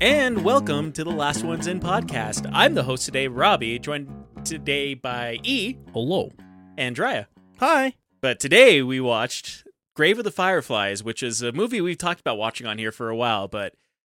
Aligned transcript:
And 0.00 0.44
welcome 0.44 0.92
to 0.92 1.04
the 1.04 1.10
Last 1.10 1.44
Ones 1.44 1.66
In 1.66 1.78
podcast. 1.80 2.48
I'm 2.54 2.74
the 2.74 2.82
host 2.84 3.04
today, 3.04 3.28
Robbie, 3.28 3.78
joined 3.78 4.08
today 4.44 4.94
by 4.94 5.38
E 5.42 5.76
Hello. 5.92 6.30
and 6.78 6.96
Drea. 6.96 7.28
Hi. 7.58 7.94
But 8.22 8.40
today 8.40 8.80
we 8.82 8.98
watched 9.00 9.66
Grave 9.94 10.16
of 10.18 10.24
the 10.24 10.30
Fireflies, 10.30 11.04
which 11.04 11.22
is 11.22 11.42
a 11.42 11.52
movie 11.52 11.80
we've 11.82 11.98
talked 11.98 12.20
about 12.20 12.38
watching 12.38 12.66
on 12.66 12.78
here 12.78 12.92
for 12.92 13.10
a 13.10 13.16
while, 13.16 13.46
but 13.48 13.74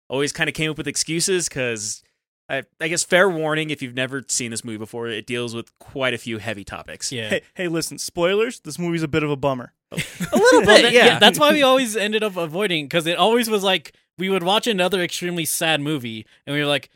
always 0.10 0.32
kind 0.32 0.48
of 0.48 0.56
came 0.56 0.72
up 0.72 0.78
with 0.78 0.88
excuses 0.88 1.48
because 1.48 2.02
I, 2.50 2.64
I 2.82 2.88
guess 2.88 3.04
fair 3.04 3.30
warning 3.30 3.70
if 3.70 3.82
you've 3.84 3.96
never 3.96 4.24
seen 4.28 4.50
this 4.52 4.64
movie 4.64 4.78
before, 4.80 5.08
it 5.08 5.28
deals 5.28 5.54
with 5.54 5.78
quite 5.80 6.16
a 6.16 6.20
few 6.20 6.40
heavy 6.40 6.64
topics. 6.64 7.12
Yeah. 7.12 7.30
Hey, 7.30 7.42
hey, 7.54 7.68
listen, 7.68 8.00
spoilers. 8.00 8.60
This 8.60 8.80
movie's 8.80 9.04
a 9.04 9.08
bit 9.08 9.22
of 9.24 9.30
a 9.30 9.36
bummer. 9.36 9.74
A 9.92 9.96
little 9.98 10.62
Well, 10.62 10.66
bit, 10.66 10.82
that- 10.82 10.94
yeah. 10.94 11.20
That's 11.20 11.38
why 11.40 11.52
we 11.52 11.62
always 11.62 11.96
ended 11.96 12.24
up 12.24 12.38
avoiding 12.38 12.86
because 12.86 13.06
it 13.06 13.18
always 13.20 13.48
was 13.50 13.64
like 13.64 13.94
we 14.18 14.30
would 14.30 14.44
watch 14.44 14.68
another 14.68 15.02
extremely 15.02 15.46
sad 15.46 15.82
movie 15.82 16.26
and 16.46 16.54
we 16.54 16.60
were 16.62 16.68
like, 16.68 16.90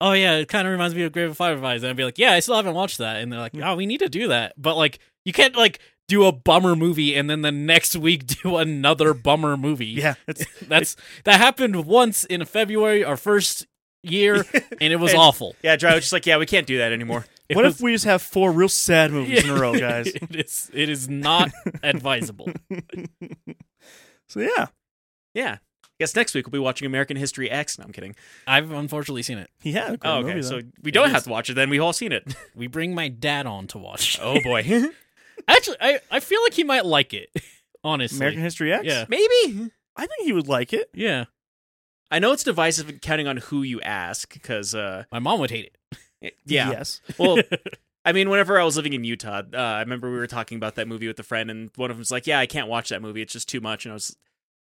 "Oh 0.00 0.12
yeah, 0.12 0.34
it 0.36 0.48
kind 0.48 0.66
of 0.66 0.72
reminds 0.72 0.94
me 0.94 1.02
of 1.02 1.12
Grave 1.12 1.30
of 1.30 1.36
Fireflies," 1.36 1.82
and 1.82 1.90
I'd 1.90 1.96
be 1.96 2.04
like, 2.04 2.18
"Yeah, 2.18 2.32
I 2.32 2.40
still 2.40 2.56
haven't 2.56 2.74
watched 2.74 2.98
that," 2.98 3.16
and 3.16 3.32
they're 3.32 3.40
like, 3.40 3.52
mm. 3.52 3.64
"Oh, 3.66 3.76
we 3.76 3.86
need 3.86 3.98
to 4.00 4.08
do 4.08 4.28
that," 4.28 4.54
but 4.56 4.76
like 4.76 4.98
you 5.24 5.32
can't 5.32 5.56
like 5.56 5.80
do 6.08 6.24
a 6.24 6.32
bummer 6.32 6.74
movie 6.74 7.14
and 7.14 7.28
then 7.28 7.42
the 7.42 7.52
next 7.52 7.94
week 7.94 8.26
do 8.42 8.56
another 8.56 9.12
bummer 9.14 9.56
movie. 9.56 9.86
Yeah, 9.86 10.14
it's 10.26 10.44
that's 10.68 10.96
that 11.24 11.38
happened 11.40 11.84
once 11.86 12.24
in 12.24 12.44
February, 12.44 13.04
our 13.04 13.16
first 13.16 13.66
year, 14.02 14.44
and 14.80 14.92
it 14.92 14.96
was 15.00 15.12
And- 15.12 15.20
awful. 15.20 15.54
Yeah, 15.62 15.76
Drea 15.76 15.94
was 15.94 16.04
just 16.04 16.12
like, 16.12 16.24
yeah, 16.26 16.38
we 16.38 16.46
can't 16.46 16.66
do 16.66 16.78
that 16.78 16.92
anymore. 16.92 17.26
What 17.52 17.64
was- 17.64 17.74
if 17.76 17.80
we 17.80 17.92
just 17.92 18.04
have 18.04 18.20
four 18.22 18.52
real 18.52 18.68
sad 18.68 19.10
movies 19.10 19.42
in 19.44 19.50
a 19.50 19.54
row, 19.58 19.72
guys? 19.78 20.06
it 20.06 20.34
is. 20.36 20.70
It 20.74 20.88
is 20.90 21.08
not 21.08 21.50
advisable. 21.82 22.50
so 24.28 24.40
yeah, 24.40 24.66
Yeah. 25.34 25.56
Guess 25.98 26.14
next 26.14 26.34
week 26.34 26.46
we'll 26.46 26.52
be 26.52 26.58
watching 26.58 26.86
American 26.86 27.16
History 27.16 27.50
X. 27.50 27.78
No, 27.78 27.84
I'm 27.84 27.92
kidding. 27.92 28.14
I've 28.46 28.70
unfortunately 28.70 29.22
seen 29.22 29.38
it. 29.38 29.50
yeah. 29.62 29.96
Oh, 30.02 30.18
okay. 30.24 30.42
so 30.42 30.60
we 30.82 30.90
don't 30.92 31.10
have 31.10 31.24
to 31.24 31.30
watch 31.30 31.50
it 31.50 31.54
then. 31.54 31.70
We've 31.70 31.82
all 31.82 31.92
seen 31.92 32.12
it. 32.12 32.34
We 32.54 32.66
bring 32.68 32.94
my 32.94 33.08
dad 33.08 33.46
on 33.46 33.66
to 33.68 33.78
watch. 33.78 34.18
Oh, 34.22 34.40
boy. 34.40 34.64
Actually, 35.48 35.76
I, 35.80 36.00
I 36.10 36.20
feel 36.20 36.42
like 36.42 36.54
he 36.54 36.64
might 36.64 36.84
like 36.84 37.14
it. 37.14 37.30
Honestly, 37.84 38.16
American 38.18 38.42
History 38.42 38.72
X. 38.72 38.84
Yeah. 38.84 39.04
Maybe. 39.08 39.70
I 39.96 40.06
think 40.06 40.24
he 40.24 40.32
would 40.32 40.48
like 40.48 40.72
it. 40.72 40.90
yeah. 40.94 41.24
I 42.10 42.18
know 42.20 42.32
it's 42.32 42.42
divisive 42.42 43.00
counting 43.02 43.26
on 43.28 43.36
who 43.36 43.62
you 43.62 43.80
ask 43.82 44.32
because, 44.32 44.74
uh, 44.74 45.04
My 45.12 45.18
mom 45.18 45.40
would 45.40 45.50
hate 45.50 45.76
it. 46.22 46.34
yeah. 46.46 46.70
Yes. 46.70 47.00
Well, 47.18 47.38
I 48.04 48.12
mean, 48.12 48.30
whenever 48.30 48.58
I 48.58 48.64
was 48.64 48.76
living 48.76 48.94
in 48.94 49.04
Utah, 49.04 49.42
uh, 49.52 49.56
I 49.58 49.80
remember 49.80 50.10
we 50.10 50.16
were 50.16 50.26
talking 50.26 50.56
about 50.56 50.76
that 50.76 50.88
movie 50.88 51.06
with 51.06 51.18
a 51.18 51.22
friend, 51.22 51.50
and 51.50 51.70
one 51.76 51.90
of 51.90 51.96
them 51.96 52.00
was 52.00 52.10
like, 52.10 52.26
"Yeah, 52.26 52.38
I 52.38 52.46
can't 52.46 52.66
watch 52.66 52.88
that 52.88 53.02
movie; 53.02 53.20
it's 53.20 53.34
just 53.34 53.46
too 53.48 53.60
much." 53.60 53.84
And 53.84 53.92
I 53.92 53.94
was, 53.94 54.16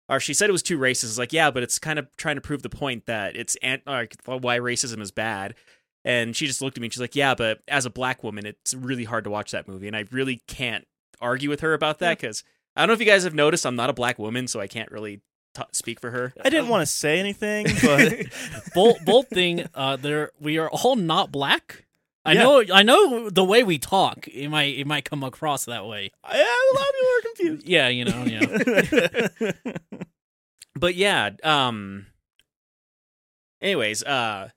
or 0.09 0.19
she 0.19 0.33
said 0.33 0.49
it 0.49 0.51
was 0.53 0.63
too 0.63 0.77
racist. 0.77 1.05
I 1.05 1.07
was 1.07 1.19
like, 1.19 1.33
"Yeah, 1.33 1.51
but 1.51 1.63
it's 1.63 1.79
kind 1.79 1.99
of 1.99 2.07
trying 2.17 2.35
to 2.35 2.41
prove 2.41 2.63
the 2.63 2.69
point 2.69 3.05
that 3.05 3.35
it's 3.35 3.55
ant- 3.57 3.85
like, 3.85 4.15
why 4.25 4.59
racism 4.59 5.01
is 5.01 5.11
bad." 5.11 5.55
And 6.03 6.35
she 6.35 6.47
just 6.47 6.61
looked 6.61 6.77
at 6.77 6.81
me 6.81 6.87
and 6.87 6.93
she's 6.93 7.01
like, 7.01 7.15
"Yeah, 7.15 7.35
but 7.35 7.59
as 7.67 7.85
a 7.85 7.89
black 7.89 8.23
woman, 8.23 8.45
it's 8.45 8.73
really 8.73 9.03
hard 9.03 9.23
to 9.25 9.29
watch 9.29 9.51
that 9.51 9.67
movie, 9.67 9.87
and 9.87 9.95
I 9.95 10.05
really 10.11 10.41
can't 10.47 10.85
argue 11.21 11.49
with 11.49 11.59
her 11.59 11.73
about 11.73 11.99
that 11.99 12.17
because 12.17 12.43
I 12.75 12.81
don't 12.81 12.87
know 12.87 12.93
if 12.93 12.99
you 12.99 13.05
guys 13.05 13.23
have 13.23 13.33
noticed, 13.35 13.65
I'm 13.65 13.75
not 13.75 13.89
a 13.89 13.93
black 13.93 14.17
woman, 14.17 14.47
so 14.47 14.59
I 14.59 14.67
can't 14.67 14.89
really 14.91 15.21
t- 15.53 15.63
speak 15.73 15.99
for 15.99 16.11
her." 16.11 16.33
I 16.43 16.49
didn't 16.49 16.69
want 16.69 16.81
to 16.81 16.85
say 16.85 17.19
anything, 17.19 17.67
but 17.83 18.13
bold, 18.73 18.97
Bolt 19.05 19.27
thing. 19.27 19.67
Uh, 19.75 19.95
there 19.97 20.31
we 20.39 20.57
are 20.57 20.69
all 20.69 20.95
not 20.95 21.31
black. 21.31 21.85
I 22.29 22.33
Yeah. 22.33 22.43
know. 22.43 22.63
I 22.73 22.83
know 22.83 23.29
the 23.29 23.43
way 23.43 23.63
we 23.63 23.77
talk. 23.79 24.27
It 24.27 24.49
might 24.49 24.77
it 24.77 24.85
might 24.87 25.05
come 25.05 25.23
across 25.23 25.65
that 25.65 25.85
way. 25.85 26.11
yeah, 26.31 26.43
a 26.43 26.73
lot 26.75 26.87
of 26.87 26.93
people 26.93 27.09
are 27.09 27.21
confused. 27.21 27.67
Yeah, 27.67 27.87
you 27.87 28.05
know. 28.05 28.23
Yeah. 28.23 29.91
but 30.75 30.95
yeah 30.95 31.31
um 31.43 32.05
anyways 33.61 34.01
uh 34.03 34.47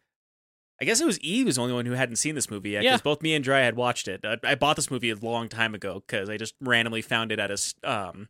i 0.80 0.84
guess 0.84 1.00
it 1.00 1.06
was 1.06 1.18
eve 1.20 1.46
was 1.46 1.56
the 1.56 1.62
only 1.62 1.74
one 1.74 1.86
who 1.86 1.92
hadn't 1.92 2.16
seen 2.16 2.34
this 2.36 2.50
movie 2.50 2.70
yet 2.70 2.82
because 2.82 3.00
Yeah. 3.00 3.02
both 3.02 3.22
me 3.22 3.34
and 3.34 3.42
dry 3.42 3.60
had 3.60 3.74
watched 3.76 4.06
it 4.06 4.20
I, 4.24 4.36
I 4.44 4.54
bought 4.54 4.76
this 4.76 4.90
movie 4.90 5.10
a 5.10 5.16
long 5.16 5.48
time 5.48 5.74
ago 5.74 6.02
because 6.06 6.28
i 6.28 6.36
just 6.36 6.54
randomly 6.60 7.02
found 7.02 7.32
it 7.32 7.40
at 7.40 7.50
a 7.50 7.58
um 7.90 8.28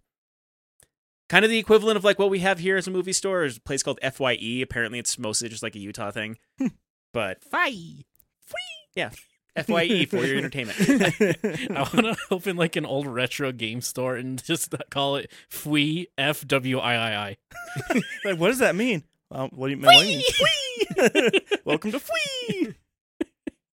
kind 1.29 1.45
of 1.45 1.51
the 1.51 1.59
equivalent 1.59 1.97
of 1.99 2.05
like 2.05 2.19
what 2.19 2.31
we 2.31 2.39
have 2.39 2.61
here 2.61 2.77
as 2.79 2.87
a 2.87 2.91
movie 2.91 3.13
store 3.13 3.41
There's 3.41 3.59
a 3.59 3.61
place 3.61 3.83
called 3.83 4.01
fye 4.03 4.61
apparently 4.63 4.99
it's 4.99 5.19
mostly 5.19 5.49
just 5.51 5.63
like 5.63 5.75
a 5.77 5.81
utah 5.81 6.13
thing 6.13 6.39
but 7.13 7.43
Fye. 7.45 8.05
yeah 8.95 9.11
fye 9.61 10.07
for 10.07 10.25
your 10.25 10.39
entertainment 10.39 10.79
I 10.81 11.81
want 11.81 11.93
to 11.93 12.17
open 12.31 12.57
like 12.57 12.77
an 12.77 12.87
old 12.87 13.07
retro 13.07 13.53
game 13.53 13.81
store 13.81 14.17
and 14.17 14.43
just 14.43 14.75
call 14.91 15.17
it 15.17 15.31
Fwee 15.51 16.07
F 16.17 16.47
W 16.47 16.79
I 16.79 16.95
I 16.95 17.17
I. 17.17 17.37
like, 18.25 18.39
what 18.39 18.49
does 18.49 18.59
that 18.59 18.75
mean? 18.75 19.05
Well, 19.31 19.49
what 19.53 19.69
do 19.69 19.75
you, 19.75 19.83
what 19.83 19.93
do 19.93 20.07
you 20.07 20.19
mean? 20.19 20.23
Fwee! 20.31 21.61
Welcome 21.65 21.93
to 21.93 21.99
Fwee! 21.99 22.75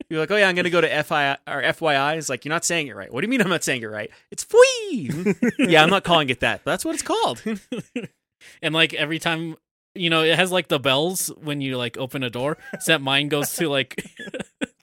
You're 0.10 0.20
like, 0.20 0.32
oh 0.32 0.36
yeah, 0.38 0.50
I'm 0.50 0.56
gonna 0.56 0.72
go 0.72 0.82
to 0.82 1.04
FI 1.04 1.34
or 1.48 1.62
FYI. 1.62 2.18
It's 2.18 2.30
like 2.30 2.44
you're 2.44 2.50
not 2.50 2.66
saying 2.66 2.88
it 2.88 2.96
right. 2.96 3.14
What 3.14 3.22
do 3.22 3.26
you 3.26 3.30
mean 3.30 3.42
I'm 3.42 3.50
not 3.50 3.64
saying 3.64 3.84
it 3.84 3.86
right? 3.86 4.10
It's 4.32 4.44
fwee. 4.44 5.36
yeah, 5.60 5.84
I'm 5.84 5.92
not 5.92 6.04
calling 6.04 6.30
it 6.30 6.40
that, 6.40 6.62
but 6.64 6.72
that's 6.72 6.84
what 6.84 6.96
it's 6.96 7.04
called. 7.04 7.44
and 8.62 8.74
like 8.74 8.96
every 8.96 9.20
time 9.20 9.56
you 9.94 10.10
know 10.10 10.24
it 10.24 10.36
has 10.36 10.52
like 10.52 10.68
the 10.68 10.80
bells 10.80 11.28
when 11.42 11.62
you 11.62 11.78
like 11.78 11.98
open 11.98 12.24
a 12.24 12.30
door 12.30 12.58
except 12.74 13.04
mine 13.04 13.28
goes 13.28 13.54
to 13.56 13.70
like 13.70 14.04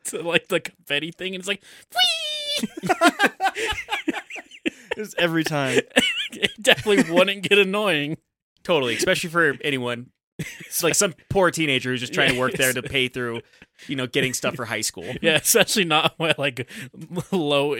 to 0.10 0.22
like 0.22 0.48
the 0.48 0.60
confetti 0.60 1.10
thing 1.10 1.34
and 1.34 1.40
it's 1.40 1.48
like 1.48 1.62
Whee! 2.62 2.68
It's 4.96 5.14
every 5.18 5.44
time. 5.44 5.80
it 6.32 6.50
definitely 6.60 7.12
wouldn't 7.12 7.42
get 7.42 7.58
annoying 7.58 8.16
totally, 8.62 8.96
especially 8.96 9.28
for 9.30 9.54
anyone. 9.62 10.10
It's 10.38 10.82
like 10.82 10.94
some 10.94 11.14
poor 11.30 11.50
teenager 11.50 11.90
who's 11.90 12.00
just 12.00 12.12
trying 12.12 12.32
to 12.34 12.38
work 12.38 12.52
there 12.54 12.72
to 12.72 12.82
pay 12.82 13.08
through, 13.08 13.40
you 13.88 13.96
know, 13.96 14.06
getting 14.06 14.32
stuff 14.34 14.54
for 14.54 14.64
high 14.66 14.80
school. 14.82 15.04
yeah 15.22 15.36
especially 15.36 15.84
not 15.84 16.18
with 16.18 16.38
like 16.38 16.68
low 17.30 17.76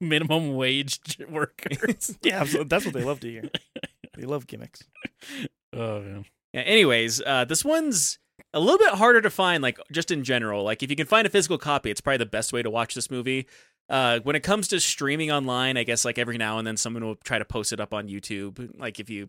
minimum 0.00 0.54
wage 0.54 0.98
workers 1.28 2.16
Yeah, 2.22 2.44
so 2.44 2.64
that's 2.64 2.84
what 2.84 2.94
they 2.94 3.04
love 3.04 3.20
to 3.20 3.30
hear. 3.30 3.50
They 4.16 4.24
love 4.24 4.46
gimmicks. 4.46 4.82
oh 5.72 6.00
man 6.00 6.24
Yeah, 6.52 6.60
anyways, 6.62 7.20
uh, 7.24 7.44
this 7.46 7.64
one's 7.64 8.18
a 8.52 8.60
little 8.60 8.78
bit 8.78 8.94
harder 8.94 9.20
to 9.20 9.30
find, 9.30 9.62
like 9.62 9.78
just 9.92 10.10
in 10.10 10.24
general. 10.24 10.64
Like 10.64 10.82
if 10.82 10.90
you 10.90 10.96
can 10.96 11.06
find 11.06 11.26
a 11.26 11.30
physical 11.30 11.58
copy, 11.58 11.90
it's 11.90 12.00
probably 12.00 12.18
the 12.18 12.26
best 12.26 12.52
way 12.52 12.62
to 12.62 12.70
watch 12.70 12.94
this 12.94 13.10
movie. 13.10 13.46
Uh, 13.88 14.20
when 14.22 14.34
it 14.34 14.42
comes 14.42 14.68
to 14.68 14.80
streaming 14.80 15.30
online, 15.30 15.76
I 15.76 15.84
guess 15.84 16.04
like 16.04 16.18
every 16.18 16.38
now 16.38 16.58
and 16.58 16.66
then 16.66 16.76
someone 16.76 17.04
will 17.04 17.16
try 17.16 17.38
to 17.38 17.44
post 17.44 17.72
it 17.72 17.80
up 17.80 17.92
on 17.92 18.08
YouTube. 18.08 18.78
Like 18.78 18.98
if 18.98 19.10
you 19.10 19.28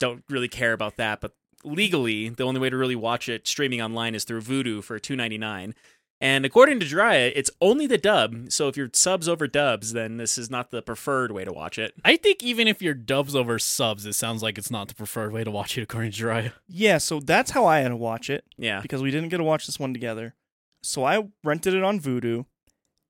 don't 0.00 0.24
really 0.28 0.48
care 0.48 0.72
about 0.72 0.96
that, 0.96 1.20
but 1.20 1.32
legally, 1.64 2.28
the 2.28 2.44
only 2.44 2.60
way 2.60 2.70
to 2.70 2.76
really 2.76 2.96
watch 2.96 3.28
it 3.28 3.46
streaming 3.46 3.82
online 3.82 4.14
is 4.14 4.24
through 4.24 4.42
Vudu 4.42 4.82
for 4.82 4.98
two 4.98 5.16
ninety 5.16 5.38
nine. 5.38 5.74
And 6.20 6.44
according 6.44 6.80
to 6.80 6.86
Drya, 6.86 7.32
it's 7.36 7.50
only 7.60 7.86
the 7.86 7.98
dub. 7.98 8.50
So 8.50 8.66
if 8.66 8.76
your 8.76 8.90
subs 8.92 9.28
over 9.28 9.46
dubs, 9.46 9.92
then 9.92 10.16
this 10.16 10.36
is 10.36 10.50
not 10.50 10.70
the 10.72 10.82
preferred 10.82 11.30
way 11.30 11.44
to 11.44 11.52
watch 11.52 11.78
it. 11.78 11.94
I 12.04 12.16
think 12.16 12.42
even 12.42 12.66
if 12.66 12.82
you're 12.82 12.94
dubs 12.94 13.36
over 13.36 13.58
subs, 13.60 14.04
it 14.04 14.14
sounds 14.14 14.42
like 14.42 14.58
it's 14.58 14.70
not 14.70 14.88
the 14.88 14.94
preferred 14.96 15.32
way 15.32 15.44
to 15.44 15.50
watch 15.50 15.78
it 15.78 15.82
according 15.82 16.10
to 16.10 16.24
Jeriah. 16.24 16.52
Yeah, 16.66 16.98
so 16.98 17.20
that's 17.20 17.52
how 17.52 17.66
I 17.66 17.80
had 17.80 17.90
to 17.90 17.96
watch 17.96 18.30
it. 18.30 18.44
Yeah. 18.56 18.80
because 18.80 19.00
we 19.00 19.12
didn't 19.12 19.28
get 19.28 19.36
to 19.36 19.44
watch 19.44 19.66
this 19.66 19.78
one 19.78 19.92
together. 19.92 20.34
So 20.82 21.04
I 21.04 21.28
rented 21.44 21.74
it 21.74 21.82
on 21.84 22.00
Vudu, 22.00 22.46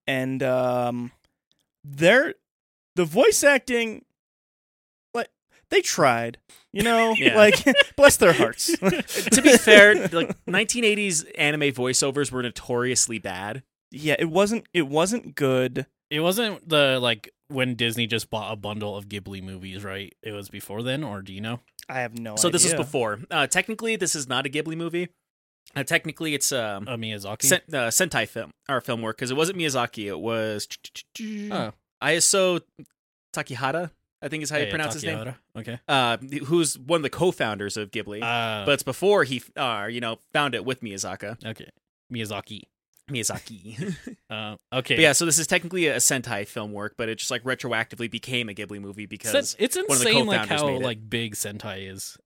and 0.06 0.42
um, 0.42 1.12
there, 1.84 2.34
the 2.94 3.04
voice 3.04 3.44
acting, 3.44 4.04
like 4.04 4.07
they 5.70 5.80
tried, 5.82 6.38
you 6.72 6.82
know, 6.82 7.14
Yeah. 7.18 7.36
like 7.36 7.64
bless 7.96 8.16
their 8.16 8.32
hearts. 8.32 8.66
to 8.78 9.42
be 9.42 9.56
fair, 9.56 9.94
like 10.08 10.36
1980s 10.46 11.26
anime 11.36 11.72
voiceovers 11.72 12.30
were 12.32 12.42
notoriously 12.42 13.18
bad. 13.18 13.62
yeah, 13.90 14.16
it 14.18 14.30
wasn't, 14.30 14.66
it 14.74 14.88
wasn't 14.88 15.34
good. 15.34 15.86
It 16.10 16.20
wasn't 16.20 16.66
the 16.68 16.98
like 17.00 17.30
when 17.48 17.74
Disney 17.74 18.06
just 18.06 18.30
bought 18.30 18.52
a 18.52 18.56
bundle 18.56 18.96
of 18.96 19.08
Ghibli 19.08 19.42
movies, 19.42 19.84
right? 19.84 20.14
It 20.22 20.32
was 20.32 20.48
before 20.48 20.82
then, 20.82 21.04
or 21.04 21.20
do 21.22 21.32
you 21.32 21.40
know? 21.42 21.60
I 21.88 22.00
have 22.00 22.18
no. 22.18 22.32
Idea. 22.32 22.38
So 22.42 22.50
this 22.50 22.64
is 22.64 22.74
before. 22.74 23.18
Uh, 23.30 23.46
technically, 23.46 23.96
this 23.96 24.14
is 24.14 24.28
not 24.28 24.46
a 24.46 24.48
Ghibli 24.50 24.76
movie. 24.76 25.08
Uh, 25.76 25.84
technically, 25.84 26.34
it's 26.34 26.50
um, 26.50 26.88
Uh, 26.88 26.96
Miyazaki. 26.96 27.42
Sen- 27.42 27.60
uh, 27.74 27.88
Sentai 27.88 28.26
film 28.26 28.50
or 28.70 28.80
film 28.80 29.02
work 29.02 29.16
because 29.18 29.30
it 29.30 29.36
wasn't 29.36 29.58
Miyazaki. 29.58 30.06
It 30.06 30.18
was 30.18 30.66
oh, 31.52 31.72
Isaso 32.02 32.62
Takahata. 33.34 33.90
I 34.20 34.28
think 34.28 34.42
is 34.42 34.50
how 34.50 34.56
yeah, 34.56 34.64
you 34.64 34.70
pronounce 34.70 34.94
his 34.94 35.04
name. 35.04 35.34
Okay. 35.56 35.78
Uh, 35.86 36.16
who's 36.46 36.78
one 36.78 36.98
of 36.98 37.02
the 37.02 37.10
co-founders 37.10 37.76
of 37.76 37.90
Ghibli, 37.90 38.20
Uh, 38.22 38.64
but 38.66 38.72
it's 38.72 38.82
before 38.82 39.24
he, 39.24 39.42
uh, 39.56 39.88
you 39.90 40.00
know, 40.00 40.18
found 40.32 40.54
it 40.54 40.64
with 40.64 40.80
Miyazaki. 40.80 41.44
okay. 41.46 41.68
Miyazaki. 42.12 42.62
Miyazaki. 43.10 43.94
Uh, 44.30 44.56
okay. 44.72 44.96
But 44.96 45.00
yeah, 45.02 45.12
so 45.12 45.24
this 45.24 45.38
is 45.38 45.46
technically 45.46 45.86
a 45.86 45.96
Sentai 45.96 46.46
film 46.46 46.72
work, 46.72 46.94
but 46.98 47.08
it 47.08 47.16
just 47.18 47.30
like 47.30 47.42
retroactively 47.44 48.10
became 48.10 48.50
a 48.50 48.52
Ghibli 48.54 48.78
movie 48.80 49.06
because 49.06 49.56
it's 49.58 49.74
one 49.76 49.84
of 49.90 49.98
the 50.00 50.08
insane 50.10 50.26
like 50.26 50.46
how 50.48 50.68
like 50.78 51.08
big 51.08 51.34
Sentai 51.34 51.90
is. 51.90 52.18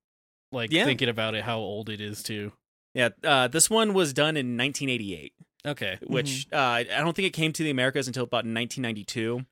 Like 0.51 0.73
Yeah. 0.73 0.85
thinking 0.85 1.09
about 1.09 1.35
it, 1.37 1.45
how 1.45 1.59
old 1.59 1.89
it 1.89 2.01
is 2.01 2.23
too. 2.25 2.53
yeah, 2.95 3.11
uh, 3.23 3.47
this 3.49 3.71
one 3.71 3.95
was 3.95 4.13
done 4.13 4.37
in 4.37 4.57
1988, 4.59 5.33
Okay. 5.65 5.99
which 6.07 6.49
uh, 6.53 6.57
I 6.59 6.83
don't 6.85 7.15
think 7.15 7.27
it 7.29 7.33
came 7.33 7.53
to 7.53 7.63
the 7.63 7.71
Americas 7.71 8.07
until 8.09 8.25
about 8.25 8.45
1992. 8.45 9.47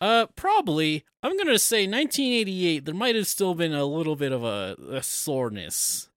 Uh, 0.00 0.26
probably. 0.36 1.04
I'm 1.22 1.36
gonna 1.36 1.58
say 1.58 1.86
1988. 1.86 2.84
There 2.84 2.94
might 2.94 3.16
have 3.16 3.26
still 3.26 3.54
been 3.54 3.72
a 3.74 3.84
little 3.84 4.16
bit 4.16 4.32
of 4.32 4.44
a, 4.44 4.76
a 4.90 5.02
soreness. 5.02 6.08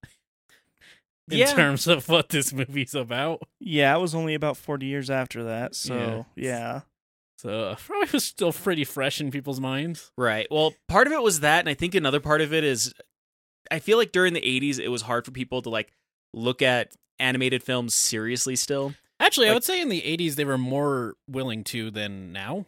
in 1.30 1.38
Yeah. 1.40 1.54
terms 1.54 1.88
of 1.88 2.08
what 2.10 2.30
this 2.30 2.52
movie's 2.54 2.94
about. 2.94 3.42
Yeah, 3.60 3.96
it 3.96 4.00
was 4.00 4.14
only 4.14 4.34
about 4.36 4.58
40 4.58 4.86
years 4.86 5.10
after 5.10 5.44
that. 5.46 5.76
So, 5.76 6.26
yeah. 6.36 6.82
So 7.38 7.70
uh, 7.70 7.76
probably 7.76 8.10
was 8.14 8.24
still 8.26 8.54
pretty 8.54 8.84
fresh 8.84 9.20
in 9.20 9.32
people's 9.32 9.60
minds. 9.60 10.12
Right. 10.18 10.46
Well, 10.52 10.74
part 10.88 11.08
of 11.08 11.14
it 11.14 11.24
was 11.24 11.40
that, 11.40 11.60
and 11.62 11.70
I 11.70 11.74
think 11.74 11.96
another 11.96 12.20
part 12.20 12.42
of 12.42 12.54
it 12.54 12.64
is 12.64 12.94
I 13.72 13.80
feel 13.80 13.98
like 13.98 14.12
during 14.12 14.34
the 14.34 14.42
80s, 14.42 14.80
it 14.80 14.90
was 14.90 15.04
hard 15.04 15.26
for 15.26 15.32
people 15.32 15.62
to 15.64 15.70
like 15.70 15.92
look 16.34 16.62
at 16.62 16.94
animated 17.18 17.64
films 17.64 17.96
seriously 17.96 18.56
still. 18.56 18.94
Actually, 19.20 19.50
I 19.50 19.54
would 19.54 19.64
say 19.64 19.82
in 19.82 19.90
the 19.90 20.02
80s 20.02 20.36
they 20.36 20.46
were 20.46 20.58
more 20.58 21.16
willing 21.28 21.64
to 21.66 21.90
than 21.92 22.32
now. 22.32 22.66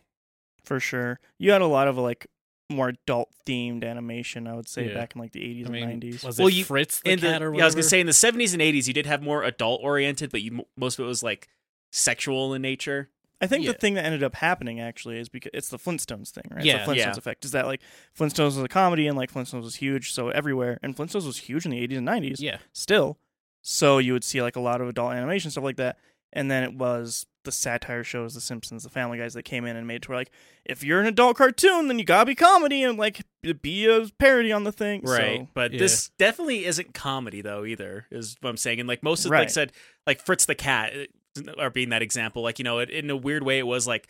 For 0.63 0.79
sure. 0.79 1.19
You 1.37 1.51
had 1.51 1.61
a 1.61 1.67
lot 1.67 1.87
of 1.87 1.97
like 1.97 2.27
more 2.69 2.89
adult 2.89 3.29
themed 3.45 3.83
animation, 3.83 4.47
I 4.47 4.55
would 4.55 4.67
say, 4.67 4.87
Yeah. 4.87 4.93
back 4.95 5.15
in 5.15 5.21
like 5.21 5.31
the 5.33 5.41
80s 5.41 5.67
I 5.67 5.69
mean, 5.69 5.83
and 5.89 6.01
90s. 6.01 6.23
was 6.23 6.39
Well, 6.39 6.47
it 6.47 6.53
you- 6.55 6.63
Fritz 6.63 7.01
the 7.01 7.11
In 7.11 7.19
the, 7.19 7.27
cat 7.27 7.41
or 7.43 7.51
whatever? 7.51 7.57
yeah, 7.59 7.63
I 7.63 7.67
was 7.67 7.75
going 7.75 7.83
to 7.83 7.89
say 7.89 7.99
in 7.99 8.07
the 8.07 8.13
70s 8.13 8.53
and 8.53 8.61
80s, 8.61 8.87
you 8.87 8.93
did 8.93 9.05
have 9.05 9.21
more 9.21 9.43
adult 9.43 9.81
oriented, 9.83 10.31
but 10.31 10.41
you 10.41 10.65
most 10.77 10.97
of 10.97 11.05
it 11.05 11.07
was 11.07 11.21
like 11.21 11.49
sexual 11.91 12.53
in 12.53 12.61
nature. 12.61 13.09
I 13.41 13.47
think 13.47 13.65
Yeah. 13.65 13.73
the 13.73 13.77
thing 13.77 13.95
that 13.95 14.05
ended 14.05 14.23
up 14.23 14.35
happening 14.35 14.79
actually 14.79 15.19
is 15.19 15.27
because 15.27 15.51
it's 15.53 15.67
the 15.67 15.77
Flintstones 15.77 16.29
thing, 16.31 16.45
right? 16.49 16.63
Yeah. 16.63 16.77
it's 16.77 16.85
the 16.85 16.93
Flintstones 16.93 16.97
Yeah. 16.97 17.11
effect. 17.17 17.45
Is 17.45 17.51
that 17.51 17.65
like 17.67 17.81
Flintstones 18.17 18.45
was 18.55 18.59
a 18.59 18.67
comedy 18.69 19.05
and 19.07 19.17
like 19.17 19.31
Flintstones 19.31 19.63
was 19.63 19.75
huge, 19.75 20.13
so 20.13 20.29
everywhere, 20.29 20.79
and 20.81 20.95
Flintstones 20.95 21.25
was 21.25 21.37
huge 21.39 21.65
in 21.65 21.71
the 21.71 21.79
80s 21.79 21.97
and 21.97 22.07
90s 22.07 22.39
yeah, 22.39 22.59
still. 22.71 23.19
So 23.61 23.97
you 23.97 24.13
would 24.13 24.23
see 24.23 24.41
like 24.41 24.55
a 24.55 24.61
lot 24.61 24.79
of 24.81 24.87
adult 24.87 25.13
animation 25.13 25.51
stuff 25.51 25.63
like 25.65 25.75
that, 25.77 25.97
and 26.31 26.49
then 26.49 26.63
it 26.63 26.73
was 26.73 27.25
the 27.43 27.51
satire 27.51 28.03
shows, 28.03 28.33
The 28.33 28.41
Simpsons, 28.41 28.83
The 28.83 28.89
Family 28.89 29.17
Guys 29.17 29.33
that 29.33 29.43
came 29.43 29.65
in 29.65 29.75
and 29.75 29.85
made 29.87 29.95
it 29.95 30.01
to 30.03 30.09
where 30.09 30.19
like 30.19 30.31
if 30.65 30.83
you're 30.83 30.99
an 30.99 31.05
adult 31.07 31.37
cartoon, 31.37 31.87
then 31.87 31.99
you 31.99 32.05
gotta 32.05 32.25
be 32.25 32.35
comedy 32.35 32.83
and 32.83 32.97
like 32.97 33.21
be 33.61 33.85
a 33.85 34.07
parody 34.17 34.51
on 34.51 34.63
the 34.63 34.71
thing, 34.71 35.01
Right. 35.03 35.39
So, 35.41 35.47
but 35.53 35.71
Yeah. 35.73 35.79
this 35.79 36.09
definitely 36.17 36.65
isn't 36.65 36.93
comedy 36.93 37.41
though 37.41 37.65
either, 37.65 38.07
is 38.11 38.35
what 38.41 38.49
I'm 38.49 38.57
saying. 38.57 38.79
And 38.79 38.87
like 38.87 39.03
most 39.03 39.25
of 39.25 39.31
like 39.31 39.49
said, 39.49 39.71
like 40.07 40.19
Fritz 40.25 40.45
the 40.45 40.55
cat 40.55 40.93
uh, 40.95 41.51
are 41.57 41.69
being 41.69 41.89
that 41.89 42.01
example. 42.01 42.43
Like, 42.43 42.59
you 42.59 42.63
know, 42.63 42.79
it, 42.79 42.89
in 42.89 43.09
a 43.09 43.15
weird 43.17 43.43
way 43.43 43.59
it 43.59 43.67
was 43.67 43.87
like 43.87 44.07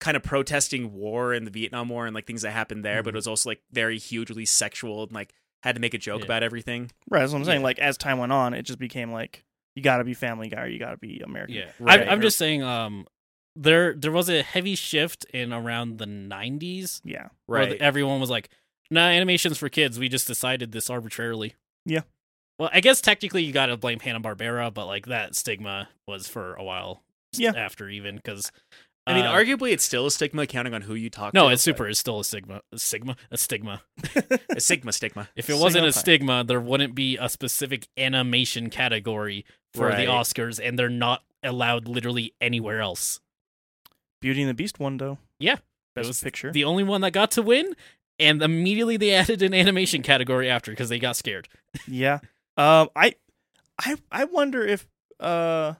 kind 0.00 0.16
of 0.16 0.22
protesting 0.24 0.92
war 0.92 1.32
and 1.32 1.46
the 1.46 1.50
Vietnam 1.52 1.88
War 1.88 2.06
and 2.06 2.14
like 2.14 2.26
things 2.26 2.42
that 2.42 2.50
happened 2.50 2.84
there, 2.84 3.02
but 3.04 3.10
Mhm. 3.10 3.14
it 3.14 3.18
was 3.18 3.26
also 3.28 3.50
like 3.50 3.60
very 3.70 3.98
hugely 3.98 4.44
sexual 4.44 5.04
and 5.04 5.12
like 5.12 5.32
had 5.62 5.76
to 5.76 5.80
make 5.80 5.94
a 5.94 5.98
joke 5.98 6.20
Yeah. 6.20 6.24
about 6.24 6.42
everything. 6.42 6.90
right, 7.08 7.20
that's 7.20 7.32
what 7.32 7.38
I'm 7.38 7.44
saying. 7.44 7.60
Yeah. 7.60 7.64
Like 7.66 7.78
as 7.78 7.96
time 7.96 8.18
went 8.18 8.32
on, 8.32 8.52
it 8.54 8.62
just 8.62 8.80
became 8.80 9.12
like 9.12 9.44
you 9.74 9.82
gotta 9.82 10.04
be 10.04 10.14
Family 10.14 10.48
Guy 10.48 10.62
or 10.62 10.66
you 10.66 10.78
gotta 10.78 10.96
be 10.98 11.20
American. 11.24 11.56
yeah. 11.56 11.70
Right. 11.78 12.00
I'm, 12.02 12.08
I'm 12.08 12.20
just 12.20 12.38
saying, 12.38 12.62
um, 12.62 13.06
there 13.56 13.94
there 13.94 14.12
was 14.12 14.28
a 14.30 14.42
heavy 14.42 14.74
shift 14.74 15.24
in 15.26 15.52
around 15.52 15.98
the 15.98 16.06
90s 16.06 17.00
yeah. 17.04 17.28
where 17.46 17.60
Right. 17.60 17.80
everyone 17.82 18.18
was 18.20 18.30
like, 18.30 18.48
"Nah, 18.90 19.08
animation's 19.08 19.58
for 19.58 19.68
kids. 19.68 19.98
We 19.98 20.08
just 20.08 20.26
decided 20.26 20.72
this 20.72 20.88
arbitrarily." 20.88 21.54
Yeah. 21.84 22.02
Well, 22.58 22.70
I 22.72 22.80
guess 22.80 23.00
technically 23.00 23.42
you 23.44 23.52
got 23.52 23.66
to 23.66 23.76
blame 23.76 23.98
Hanna 24.00 24.20
Barbera, 24.20 24.72
but 24.72 24.86
like 24.86 25.06
that 25.06 25.34
stigma 25.34 25.88
was 26.06 26.28
for 26.28 26.54
a 26.54 26.62
while. 26.62 27.02
Yeah. 27.34 27.52
After 27.56 27.88
even 27.88 28.16
because. 28.16 28.52
I 29.04 29.14
mean, 29.14 29.26
uh, 29.26 29.32
arguably 29.32 29.72
it's 29.72 29.82
still 29.82 30.06
a 30.06 30.12
stigma 30.12 30.46
counting 30.46 30.74
on 30.74 30.82
who 30.82 30.94
you 30.94 31.10
talk 31.10 31.34
no, 31.34 31.40
to. 31.42 31.46
No, 31.48 31.52
it's 31.52 31.62
super. 31.62 31.88
It's 31.88 31.98
still 31.98 32.20
a 32.20 32.24
stigma. 32.24 32.60
A 32.72 32.78
stigma. 32.78 33.16
A 33.32 33.36
stigma. 33.36 33.82
a 34.50 34.60
sigma 34.60 34.92
stigma. 34.92 35.28
If 35.34 35.50
it 35.50 35.56
wasn't 35.58 35.86
a 35.86 35.92
Stigma. 35.92 36.00
stigma, 36.36 36.44
there 36.44 36.60
wouldn't 36.60 36.94
be 36.94 37.16
a 37.16 37.28
specific 37.28 37.88
animation 37.96 38.70
category 38.70 39.44
for 39.74 39.86
Right. 39.88 39.96
the 40.06 40.10
Oscars, 40.12 40.60
and 40.62 40.78
they're 40.78 40.88
not 40.88 41.22
allowed 41.42 41.88
literally 41.88 42.34
anywhere 42.40 42.80
else. 42.80 43.20
Beauty 44.20 44.42
and 44.42 44.50
the 44.50 44.54
Beast 44.54 44.78
one 44.78 44.96
though. 44.98 45.18
Yeah. 45.38 45.56
Best 45.94 46.08
was 46.08 46.20
picture. 46.22 46.52
The 46.52 46.64
only 46.64 46.84
one 46.84 47.00
that 47.02 47.10
got 47.12 47.30
to 47.32 47.42
win, 47.42 47.74
and 48.18 48.42
immediately 48.42 48.96
they 48.96 49.10
added 49.14 49.42
an 49.42 49.52
animation 49.54 50.02
category 50.02 50.48
after 50.48 50.70
because 50.72 50.88
they 50.88 50.98
got 50.98 51.16
scared. 51.16 51.48
Yeah. 51.88 52.20
Um. 52.56 52.88
I, 52.94 53.14
I, 53.78 53.96
I 54.10 54.24
wonder 54.24 54.64
if. 54.66 54.86
Uh. 55.18 55.74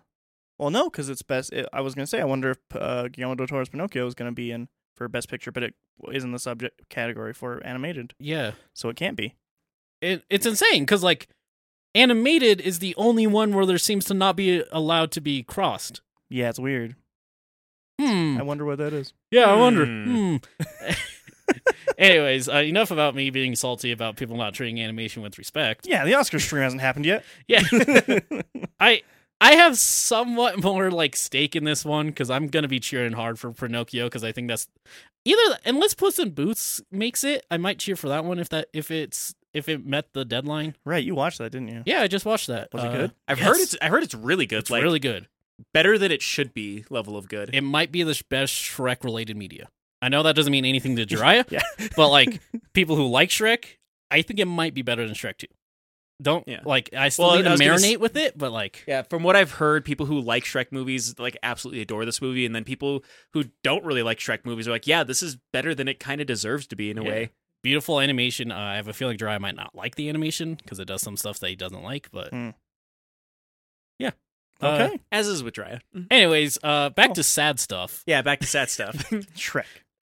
Well, 0.58 0.70
no, 0.70 0.88
because 0.90 1.08
it's 1.08 1.22
best. 1.22 1.52
It, 1.52 1.66
I 1.72 1.80
was 1.80 1.94
gonna 1.94 2.06
say, 2.06 2.20
I 2.20 2.24
wonder 2.24 2.50
if 2.52 2.58
uh, 2.74 3.08
Guillermo 3.08 3.34
del 3.34 3.46
Toro's 3.46 3.68
Pinocchio 3.68 4.06
is 4.06 4.14
gonna 4.14 4.32
be 4.32 4.50
in 4.52 4.68
for 4.96 5.08
best 5.08 5.28
picture, 5.28 5.50
but 5.50 5.62
it 5.64 5.74
is 6.12 6.22
in 6.24 6.32
the 6.32 6.38
subject 6.38 6.88
category 6.88 7.32
for 7.32 7.60
animated, 7.64 8.14
Yeah, 8.20 8.52
so 8.74 8.88
it 8.88 8.96
can't 8.96 9.16
be. 9.16 9.34
it, 10.00 10.22
it's 10.30 10.46
insane 10.46 10.82
because 10.84 11.02
like 11.02 11.28
animated 11.94 12.60
is 12.60 12.78
the 12.78 12.94
only 12.96 13.26
one 13.26 13.54
where 13.54 13.66
there 13.66 13.78
seems 13.78 14.04
to 14.06 14.14
not 14.14 14.36
be 14.36 14.62
allowed 14.72 15.10
to 15.12 15.20
be 15.20 15.42
crossed. 15.42 16.00
Yeah, 16.28 16.48
it's 16.48 16.58
weird. 16.58 16.96
Hmm. 18.00 18.36
I 18.38 18.42
wonder 18.42 18.64
what 18.64 18.78
that 18.78 18.92
is. 18.92 19.12
Yeah, 19.30 19.44
I 19.44 19.56
wonder. 19.56 19.84
Hmm. 19.84 20.36
Hmm. 20.36 20.92
Anyways, 21.98 22.48
uh, 22.48 22.56
enough 22.56 22.90
about 22.90 23.14
me 23.14 23.30
being 23.30 23.54
salty 23.54 23.92
about 23.92 24.16
people 24.16 24.36
not 24.36 24.54
treating 24.54 24.80
animation 24.80 25.22
with 25.22 25.38
respect. 25.38 25.86
Yeah, 25.86 26.04
the 26.04 26.14
Oscar 26.14 26.38
stream 26.38 26.62
hasn't 26.62 26.80
happened 26.82 27.06
yet. 27.06 27.24
Yeah. 27.46 27.62
I 28.80 29.02
I 29.40 29.54
have 29.56 29.76
somewhat 29.76 30.62
more 30.62 30.90
like 30.90 31.16
stake 31.16 31.54
in 31.54 31.64
this 31.64 31.84
one 31.84 32.06
because 32.08 32.30
I'm 32.30 32.48
gonna 32.48 32.68
be 32.68 32.80
cheering 32.80 33.12
hard 33.12 33.38
for 33.38 33.52
Pinocchio 33.52 34.06
because 34.06 34.24
I 34.24 34.32
think 34.32 34.48
that's 34.48 34.66
either 35.24 35.58
unless 35.64 35.94
Puss 35.94 36.18
in 36.18 36.30
Boots 36.30 36.80
makes 36.90 37.22
it, 37.24 37.44
I 37.50 37.56
might 37.58 37.78
cheer 37.78 37.96
for 37.96 38.08
that 38.08 38.24
one 38.24 38.38
if 38.38 38.48
that 38.48 38.68
if 38.72 38.90
it's 38.90 39.34
if 39.54 39.68
it 39.68 39.84
met 39.86 40.12
the 40.12 40.24
deadline. 40.24 40.74
right, 40.84 41.04
you 41.04 41.14
watched 41.14 41.38
that, 41.38 41.50
didn't 41.52 41.68
you? 41.68 41.82
Yeah, 41.86 42.00
I 42.02 42.08
just 42.08 42.24
watched 42.24 42.46
that. 42.48 42.68
Was 42.72 42.84
it 42.84 42.88
Uh, 42.88 42.92
good? 42.96 43.12
I've 43.28 43.38
yes. 43.38 43.46
heard 43.48 43.56
it's 43.60 43.76
I 43.82 43.88
heard 43.88 44.02
it's 44.02 44.14
really 44.14 44.46
good. 44.46 44.60
It's 44.60 44.70
like 44.70 44.82
really 44.82 44.98
good. 44.98 45.28
better 45.74 45.98
than 45.98 46.10
it 46.10 46.22
should 46.22 46.52
be 46.54 46.84
level 46.90 47.16
of 47.16 47.28
good. 47.28 47.50
It 47.54 47.60
might 47.62 47.92
be 47.92 48.02
the 48.02 48.14
sh- 48.14 48.22
best 48.22 48.52
Shrek 48.54 49.04
related 49.04 49.36
media. 49.36 49.68
I 50.00 50.08
know 50.08 50.22
that 50.24 50.34
doesn't 50.34 50.50
mean 50.50 50.64
anything 50.64 50.96
to 50.96 51.06
Jeriah, 51.06 51.44
Yeah. 51.50 51.62
but 51.96 52.08
like 52.10 52.40
people 52.72 52.96
who 52.96 53.06
like 53.06 53.28
Shrek, 53.28 53.64
I 54.10 54.22
think 54.22 54.40
it 54.40 54.46
might 54.46 54.74
be 54.74 54.82
better 54.82 55.04
than 55.06 55.14
Shrek 55.14 55.36
2. 55.38 55.46
Don't 56.20 56.46
Yeah. 56.46 56.60
like 56.64 56.90
I 56.94 57.08
still 57.08 57.26
Well, 57.26 57.34
need 57.36 57.40
I 57.42 57.44
to 57.44 57.50
was 57.50 57.60
gonna 57.60 57.72
marinate 57.74 57.94
s- 57.94 57.98
with 57.98 58.16
it, 58.16 58.38
but 58.38 58.52
like 58.52 58.84
Yeah, 58.86 59.02
from 59.02 59.22
what 59.24 59.34
I've 59.36 59.52
heard, 59.52 59.84
people 59.84 60.06
who 60.06 60.20
like 60.20 60.44
Shrek 60.44 60.66
movies 60.70 61.18
like 61.18 61.36
absolutely 61.42 61.80
adore 61.82 62.04
this 62.04 62.20
movie, 62.22 62.46
and 62.46 62.54
then 62.54 62.64
people 62.64 63.04
who 63.32 63.44
don't 63.64 63.84
really 63.84 64.02
like 64.02 64.18
Shrek 64.18 64.44
movies 64.44 64.68
are 64.68 64.70
like, 64.70 64.86
"Yeah, 64.86 65.02
this 65.04 65.22
is 65.22 65.36
better 65.52 65.74
than 65.74 65.88
it 65.88 65.98
kind 66.00 66.20
of 66.20 66.26
deserves 66.26 66.66
to 66.68 66.76
be 66.76 66.90
in 66.90 66.98
a 66.98 67.02
Yeah. 67.04 67.08
way." 67.10 67.30
Beautiful 67.62 68.00
animation. 68.00 68.50
Uh, 68.52 68.56
I 68.58 68.76
have 68.76 68.88
a 68.88 68.92
feeling 68.92 69.16
Dry 69.16 69.38
might 69.38 69.56
not 69.56 69.74
like 69.74 69.94
the 69.94 70.08
animation 70.08 70.54
because 70.54 70.78
it 70.78 70.86
does 70.86 71.02
some 71.02 71.16
stuff 71.16 71.38
that 71.40 71.48
he 71.50 71.56
doesn't 71.56 71.82
like, 71.82 72.10
but 72.12 72.28
Hmm. 72.30 72.50
yeah. 73.98 74.10
Uh, 74.60 74.66
Okay. 74.90 75.00
As 75.10 75.26
is 75.28 75.42
with 75.42 75.54
Drya. 75.54 75.80
anyways, 76.10 76.58
uh, 76.62 76.90
back 76.90 77.10
Oh. 77.10 77.14
to 77.14 77.22
sad 77.22 77.58
stuff. 77.60 78.02
Yeah, 78.06 78.22
back 78.22 78.40
to 78.40 78.46
sad 78.46 78.70
stuff. 78.70 78.96
Shrek. 79.36 79.64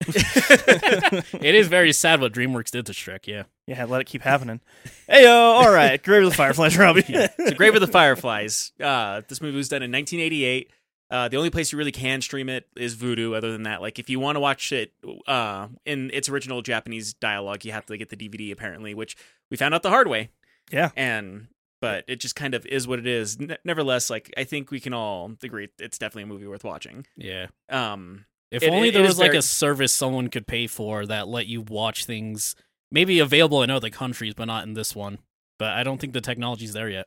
it 0.07 1.55
is 1.55 1.69
very 1.69 1.93
sad 1.93 2.21
what 2.21 2.33
DreamWorks 2.33 2.71
did 2.73 2.87
to 2.87 2.93
Shrek. 2.93 3.26
Yeah. 3.26 3.45
Yeah, 3.67 3.85
let 3.85 4.00
it 4.00 4.07
keep 4.07 4.23
happening. 4.23 4.61
Hey 5.09 5.25
yo, 5.25 5.31
all 5.31 5.71
right. 5.71 6.03
Grave 6.03 6.23
of 6.25 6.31
the 6.31 6.37
Fireflies, 6.37 6.76
Robbie. 6.79 7.03
so, 7.03 7.29
Grave 7.55 7.75
of 7.75 7.81
the 7.83 7.87
Fireflies. 7.87 8.73
Uh, 8.81 9.21
this 9.29 9.41
movie 9.43 9.57
was 9.59 9.69
done 9.69 9.83
in 9.83 9.93
1988. 9.93 10.71
Uh, 11.12 11.28
the 11.28 11.37
only 11.37 11.50
place 11.50 11.71
you 11.71 11.76
really 11.78 11.92
can 11.92 12.21
stream 12.23 12.49
it 12.49 12.66
is 12.75 12.97
Vudu. 12.97 13.37
Other 13.37 13.52
than 13.52 13.64
that, 13.64 13.81
like 13.83 13.99
if 13.99 14.09
you 14.11 14.19
want 14.19 14.35
to 14.37 14.40
watch 14.40 14.73
it 14.73 14.92
uh, 15.28 15.69
in 15.85 16.11
its 16.14 16.28
original 16.28 16.62
Japanese 16.62 17.12
dialogue, 17.12 17.64
you 17.64 17.73
have 17.73 17.85
to 17.87 17.97
get 17.99 18.09
the 18.09 18.16
DVD 18.16 18.50
apparently, 18.50 18.95
which 18.95 19.14
we 19.50 19.57
found 19.59 19.75
out 19.75 19.83
the 19.83 19.90
hard 19.90 20.09
way. 20.09 20.31
Yeah. 20.73 20.90
and 20.97 21.49
but 21.83 22.04
it 22.09 22.16
just 22.21 22.35
kind 22.37 22.54
of 22.54 22.64
is 22.66 22.88
what 22.88 22.99
it 22.99 23.07
is. 23.07 23.37
N- 23.38 23.57
nevertheless, 23.64 24.09
like 24.09 24.33
I 24.38 24.45
think 24.45 24.71
we 24.71 24.81
can 24.81 24.95
all 24.95 25.33
agree 25.42 25.69
it's 25.78 25.99
definitely 25.99 26.23
a 26.23 26.26
movie 26.26 26.47
worth 26.47 26.64
watching. 26.64 27.04
Yeah. 27.16 27.49
Um, 27.69 28.25
If 28.50 28.62
It- 28.62 28.71
only 28.71 28.88
it 28.88 28.92
there 28.92 29.02
is 29.02 29.09
was 29.09 29.19
like 29.19 29.28
very- 29.33 29.38
a 29.38 29.42
service 29.42 29.92
someone 29.92 30.28
could 30.28 30.47
pay 30.47 30.66
for 30.66 31.04
that 31.07 31.28
let 31.28 31.47
you 31.47 31.61
watch 31.61 32.04
things 32.07 32.57
maybe 32.90 33.19
available 33.19 33.62
in 33.62 33.69
other 33.71 33.90
countries, 33.90 34.33
but 34.35 34.47
not 34.47 34.64
in 34.64 34.73
this 34.75 34.95
one. 34.97 35.19
But 35.59 35.71
I 35.73 35.83
don't 35.83 36.00
think 36.00 36.12
the 36.14 36.21
technology's 36.23 36.73
there 36.73 36.88
yet. 36.88 37.07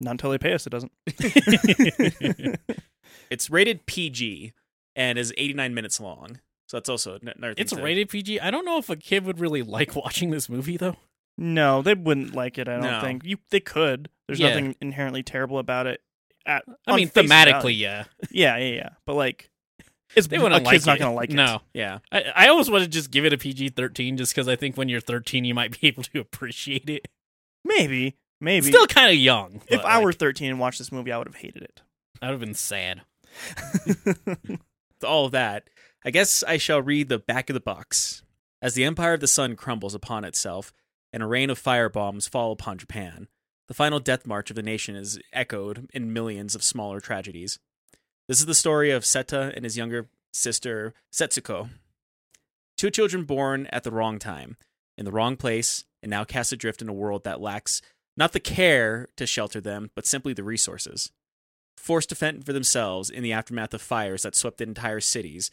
Not 0.00 0.12
until 0.12 0.30
they 0.32 0.38
pay 0.38 0.52
us, 0.52 0.66
it 0.66 0.70
doesn't. 0.70 0.92
it's 3.30 3.50
rated 3.50 3.86
PG 3.86 4.52
and 4.96 5.18
is 5.18 5.32
89 5.36 5.74
minutes 5.74 6.00
long. 6.00 6.40
So 6.68 6.76
that's 6.76 6.88
also 6.88 7.18
another 7.22 7.54
thing. 7.54 7.62
it's 7.62 7.72
to- 7.72 7.82
rated 7.82 8.08
PG. 8.10 8.40
I 8.40 8.50
don't 8.50 8.64
know 8.64 8.78
if 8.78 8.90
a 8.90 8.96
kid 8.96 9.24
would 9.24 9.40
really 9.40 9.62
like 9.78 9.94
watching 9.96 10.30
this 10.30 10.48
movie 10.48 10.76
though. 10.76 10.96
No, 11.40 11.82
they 11.82 11.94
wouldn't 11.94 12.34
like 12.34 12.58
it. 12.58 12.68
I 12.68 12.72
don't 12.74 12.82
No. 12.82 13.00
think 13.00 13.24
you. 13.24 13.38
They 13.50 13.60
could. 13.60 14.08
There's 14.26 14.40
Yeah. 14.40 14.48
nothing 14.50 14.74
inherently 14.80 15.22
terrible 15.22 15.58
about 15.58 15.86
it. 15.86 16.00
At, 16.44 16.64
I 16.86 16.96
mean, 16.96 17.08
thematically, 17.10 17.78
yeah, 17.78 18.04
yeah, 18.30 18.56
yeah, 18.56 18.74
yeah. 18.74 18.88
But 19.06 19.14
like, 19.14 19.50
it's 20.16 20.26
they 20.26 20.38
wouldn't 20.38 20.62
a 20.62 20.64
like 20.64 20.72
kid's 20.74 20.86
it. 20.86 20.90
not 20.90 20.98
gonna 20.98 21.14
like 21.14 21.30
it. 21.30 21.34
No, 21.36 21.60
Yeah, 21.74 21.98
I, 22.10 22.24
I 22.34 22.48
almost 22.48 22.72
want 22.72 22.82
to 22.84 22.88
just 22.90 23.10
give 23.10 23.24
it 23.26 23.32
a 23.34 23.38
PG 23.38 23.70
thirteen, 23.70 24.16
just 24.16 24.32
because 24.34 24.48
I 24.48 24.56
think 24.56 24.76
when 24.76 24.88
you're 24.88 25.00
13, 25.00 25.44
you 25.44 25.54
might 25.54 25.78
be 25.80 25.86
able 25.86 26.02
to 26.04 26.18
appreciate 26.20 26.88
it. 26.90 27.06
maybe, 27.64 28.16
maybe. 28.40 28.66
Still 28.66 28.86
kind 28.86 29.10
of 29.10 29.16
young. 29.18 29.60
if 29.68 29.82
but, 29.82 29.84
I 29.84 30.02
were 30.02 30.12
13 30.12 30.50
and 30.50 30.58
watched 30.58 30.78
this 30.78 30.90
movie, 30.90 31.12
I 31.12 31.18
would 31.18 31.26
have 31.28 31.36
hated 31.36 31.62
it. 31.62 31.82
I'd 32.22 32.30
have 32.30 32.40
been 32.40 32.54
sad. 32.54 33.02
All 35.04 35.26
of 35.26 35.32
that, 35.32 35.68
I 36.04 36.10
guess 36.10 36.42
I 36.42 36.56
shall 36.56 36.82
read 36.82 37.08
the 37.08 37.18
back 37.18 37.50
of 37.50 37.54
the 37.54 37.60
box. 37.60 38.22
As 38.60 38.74
the 38.74 38.84
Empire 38.84 39.14
of 39.14 39.20
the 39.20 39.26
Sun 39.26 39.56
crumbles 39.56 39.94
upon 39.94 40.24
itself, 40.24 40.72
and 41.12 41.22
a 41.22 41.26
rain 41.26 41.50
of 41.50 41.62
firebombs 41.62 42.28
fall 42.28 42.52
upon 42.52 42.78
Japan, 42.78 43.28
the 43.68 43.74
final 43.74 44.00
death 44.00 44.26
march 44.26 44.50
of 44.50 44.56
the 44.56 44.62
nation 44.62 44.96
is 44.96 45.18
echoed 45.32 45.88
in 45.92 46.12
millions 46.12 46.54
of 46.54 46.62
smaller 46.62 47.00
tragedies. 47.00 47.58
This 48.26 48.40
is 48.40 48.46
the 48.46 48.54
story 48.54 48.90
of 48.90 49.04
Seita 49.04 49.52
and 49.54 49.64
his 49.64 49.76
younger 49.76 50.08
sister, 50.32 50.94
Setsuko. 51.12 51.70
Two 52.76 52.90
children 52.90 53.24
born 53.24 53.66
at 53.66 53.84
the 53.84 53.90
wrong 53.90 54.18
time, 54.18 54.56
in 54.96 55.04
the 55.04 55.12
wrong 55.12 55.36
place, 55.36 55.84
and 56.02 56.10
now 56.10 56.24
cast 56.24 56.52
adrift 56.52 56.82
in 56.82 56.88
a 56.88 56.92
world 56.92 57.24
that 57.24 57.40
lacks 57.40 57.82
not 58.16 58.32
the 58.32 58.40
care 58.40 59.08
to 59.16 59.26
shelter 59.26 59.60
them, 59.60 59.90
but 59.94 60.06
simply 60.06 60.32
the 60.32 60.44
resources. 60.44 61.12
Forced 61.78 62.08
to 62.10 62.14
fend 62.14 62.44
for 62.44 62.52
themselves 62.52 63.08
in 63.08 63.22
the 63.22 63.32
aftermath 63.32 63.72
of 63.72 63.80
fires 63.80 64.22
that 64.22 64.34
swept 64.34 64.60
entire 64.60 65.00
cities 65.00 65.50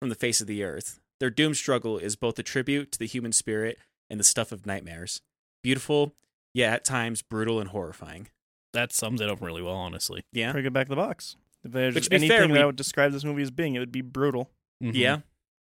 from 0.00 0.08
the 0.10 0.14
face 0.14 0.40
of 0.40 0.46
the 0.46 0.62
earth, 0.62 1.00
their 1.20 1.30
doomed 1.30 1.56
struggle 1.56 1.96
is 1.98 2.14
both 2.16 2.38
a 2.38 2.42
tribute 2.42 2.92
to 2.92 2.98
the 2.98 3.06
human 3.06 3.32
spirit 3.32 3.78
and 4.10 4.20
the 4.20 4.24
stuff 4.24 4.52
of 4.52 4.66
nightmares. 4.66 5.20
Beautiful, 5.62 6.14
yet 6.54 6.72
at 6.72 6.84
times 6.84 7.22
brutal 7.22 7.58
and 7.60 7.70
horrifying. 7.70 8.28
That 8.74 8.92
sums 8.92 9.20
it 9.20 9.30
up 9.30 9.40
really 9.40 9.62
well, 9.62 9.74
honestly. 9.76 10.24
Yeah. 10.32 10.52
Pretty 10.52 10.64
good 10.64 10.72
back 10.74 10.86
of 10.86 10.90
the 10.90 10.96
box. 10.96 11.36
If 11.64 11.72
there's 11.72 11.94
But 11.94 12.04
to 12.04 12.10
be 12.10 12.16
anything 12.16 12.36
fair, 12.38 12.46
that 12.48 12.52
we- 12.52 12.58
I 12.60 12.66
would 12.66 12.76
describe 12.76 13.12
this 13.12 13.24
movie 13.24 13.42
as 13.42 13.50
being, 13.50 13.74
it 13.74 13.78
would 13.80 13.90
be 13.92 14.02
brutal. 14.02 14.50
Mhm. 14.82 14.94
Yeah. 14.94 15.20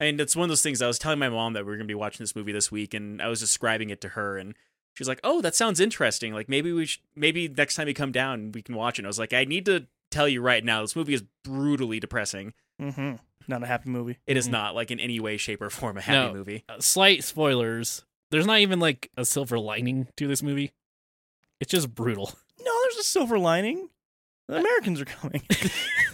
And 0.01 0.20
it's 0.22 0.36
one 0.36 0.44
of 0.44 0.50
those 0.50 0.62
things 0.62 0.82
I 0.82 0.88
was 0.88 1.00
telling 1.00 1.20
my 1.20 1.30
mom 1.30 1.54
that 1.54 1.66
we 1.66 1.72
are 1.72 1.75
going 1.78 1.88
to 1.88 1.92
be 1.92 1.96
watching 1.96 2.24
this 2.24 2.36
movie 2.36 2.51
this 2.51 2.72
week 2.72 2.94
and 2.94 3.22
I 3.22 3.28
was 3.28 3.39
describing 3.39 3.89
it 3.89 4.01
to 4.01 4.10
her 4.10 4.38
and 4.38 4.54
she's 4.96 5.08
like, 5.08 5.20
"Oh, 5.24 5.42
that 5.42 5.56
sounds 5.56 5.80
interesting. 5.80 6.34
Like 6.34 6.50
maybe 6.50 6.72
we 6.72 6.86
sh- 6.86 7.01
maybe 7.16 7.48
next 7.48 7.75
time 7.75 7.88
you 7.88 7.94
come 7.94 8.12
down 8.12 8.51
we 8.51 8.62
can 8.62 8.75
watch 8.75 8.98
it." 8.98 9.01
And 9.01 9.08
I 9.08 9.10
was 9.10 9.20
like, 9.20 9.34
"I 9.34 9.46
need 9.46 9.66
to 9.66 9.88
tell 10.12 10.28
you 10.28 10.42
right 10.42 10.63
now, 10.63 10.82
this 10.82 10.96
movie 10.96 11.13
is 11.13 11.24
brutally 11.44 12.00
depressing. 12.00 12.54
Mm-hmm. 12.82 13.16
Not 13.48 13.63
a 13.63 13.66
happy 13.68 13.89
movie. 13.89 14.18
It 14.28 14.38
is 14.38 14.48
Mhm. 14.48 14.51
not 14.51 14.75
like 14.75 14.92
in 14.92 15.00
any 15.00 15.20
way 15.20 15.38
shape 15.38 15.62
or 15.62 15.70
form 15.70 15.98
a 15.98 16.01
happy 16.01 16.28
No. 16.28 16.34
movie." 16.34 16.63
Uh, 16.70 16.80
slight 16.80 17.24
spoilers. 17.24 18.04
There's 18.32 18.46
not 18.46 18.60
even 18.60 18.80
like 18.80 19.10
a 19.18 19.25
silver 19.25 19.58
lining 19.58 20.08
to 20.18 20.28
this 20.28 20.44
movie. 20.44 20.72
It's 21.60 21.72
just 21.72 21.94
brutal. 21.94 22.32
No, 22.60 22.72
there's 22.84 22.98
a 22.98 23.04
silver 23.04 23.39
lining. 23.39 23.89
The 24.48 24.58
Americans 24.60 25.01
are 25.01 25.06
coming. 25.06 25.42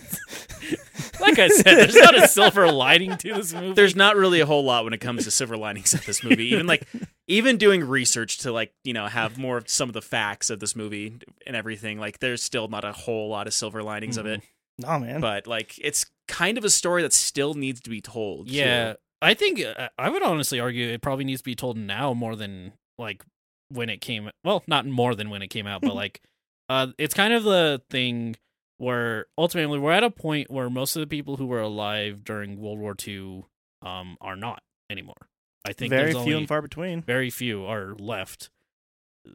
Like 1.26 1.40
I 1.40 1.48
said, 1.48 1.76
there's 1.76 1.96
not 1.96 2.16
a 2.18 2.28
silver 2.28 2.72
lining 2.72 3.18
to 3.18 3.34
this 3.34 3.54
movie. 3.56 3.74
There's 3.74 3.96
not 3.96 4.16
really 4.16 4.40
a 4.40 4.46
whole 4.46 4.64
lot 4.64 4.84
when 4.84 4.94
it 4.94 5.00
comes 5.00 5.24
to 5.26 5.32
silver 5.32 5.58
linings 5.58 5.94
of 5.94 6.06
this 6.06 6.24
movie. 6.24 6.46
Even 6.48 6.68
like 6.68 6.88
even 7.28 7.58
doing 7.58 7.84
research 7.84 8.40
to 8.40 8.52
like, 8.52 8.74
you 8.84 8.94
know, 8.94 9.08
have 9.08 9.38
more 9.38 9.58
of 9.58 9.70
some 9.70 9.90
of 9.90 9.94
the 9.94 10.02
facts 10.02 10.50
of 10.50 10.60
this 10.60 10.76
movie 10.76 11.18
and 11.48 11.56
everything, 11.56 12.00
like 12.00 12.20
there's 12.20 12.44
still 12.44 12.68
not 12.68 12.86
a 12.86 12.92
whole 12.92 13.30
lot 13.30 13.48
of 13.48 13.54
silver 13.54 13.82
linings 13.84 14.18
of 14.18 14.26
it. 14.26 14.42
nah, 14.78 15.00
man. 15.00 15.20
But 15.22 15.48
like 15.48 15.74
it's 15.82 16.06
kind 16.28 16.58
of 16.58 16.64
a 16.64 16.70
story 16.70 17.02
that 17.02 17.14
still 17.14 17.54
needs 17.54 17.82
to 17.82 17.90
be 17.90 18.02
told. 18.02 18.48
too. 18.48 18.54
Yeah, 18.54 18.94
I 19.22 19.34
think 19.34 19.62
uh, 19.62 19.90
I 19.98 20.10
would 20.10 20.24
honestly 20.24 20.60
argue 20.60 20.90
it 20.90 21.02
probably 21.02 21.26
needs 21.26 21.42
to 21.42 21.46
be 21.46 21.56
told 21.56 21.78
now 21.78 22.14
more 22.14 22.36
than 22.36 22.74
like 22.98 23.24
when 23.70 23.90
it 23.90 24.02
came. 24.02 24.30
Well, 24.44 24.64
not 24.68 24.86
more 24.86 25.16
than 25.16 25.30
when 25.30 25.42
it 25.42 25.48
came 25.48 25.68
out, 25.68 25.82
but 25.82 25.96
like 26.04 26.22
uh, 26.70 26.88
it's 26.98 27.14
kind 27.14 27.34
of 27.34 27.44
the 27.44 27.82
thing 27.90 28.36
where 28.78 29.26
ultimately 29.38 29.80
we're 29.80 29.92
at 29.92 30.04
a 30.04 30.10
point 30.12 30.52
where 30.52 30.70
most 30.70 30.96
of 30.96 31.00
the 31.00 31.08
people 31.08 31.38
who 31.38 31.46
were 31.46 31.62
alive 31.62 32.24
during 32.24 32.58
World 32.60 32.80
War 32.80 32.96
II 33.08 33.46
um 33.82 34.18
are 34.22 34.36
not 34.36 34.62
anymore. 34.90 35.28
I 35.68 35.74
think 35.74 35.90
Very 35.90 36.14
there's 36.14 36.24
few 36.24 36.38
and 36.38 36.48
far 36.48 36.62
between. 36.62 37.02
very 37.02 37.30
few 37.30 37.66
are 37.66 37.96
left. 38.00 38.50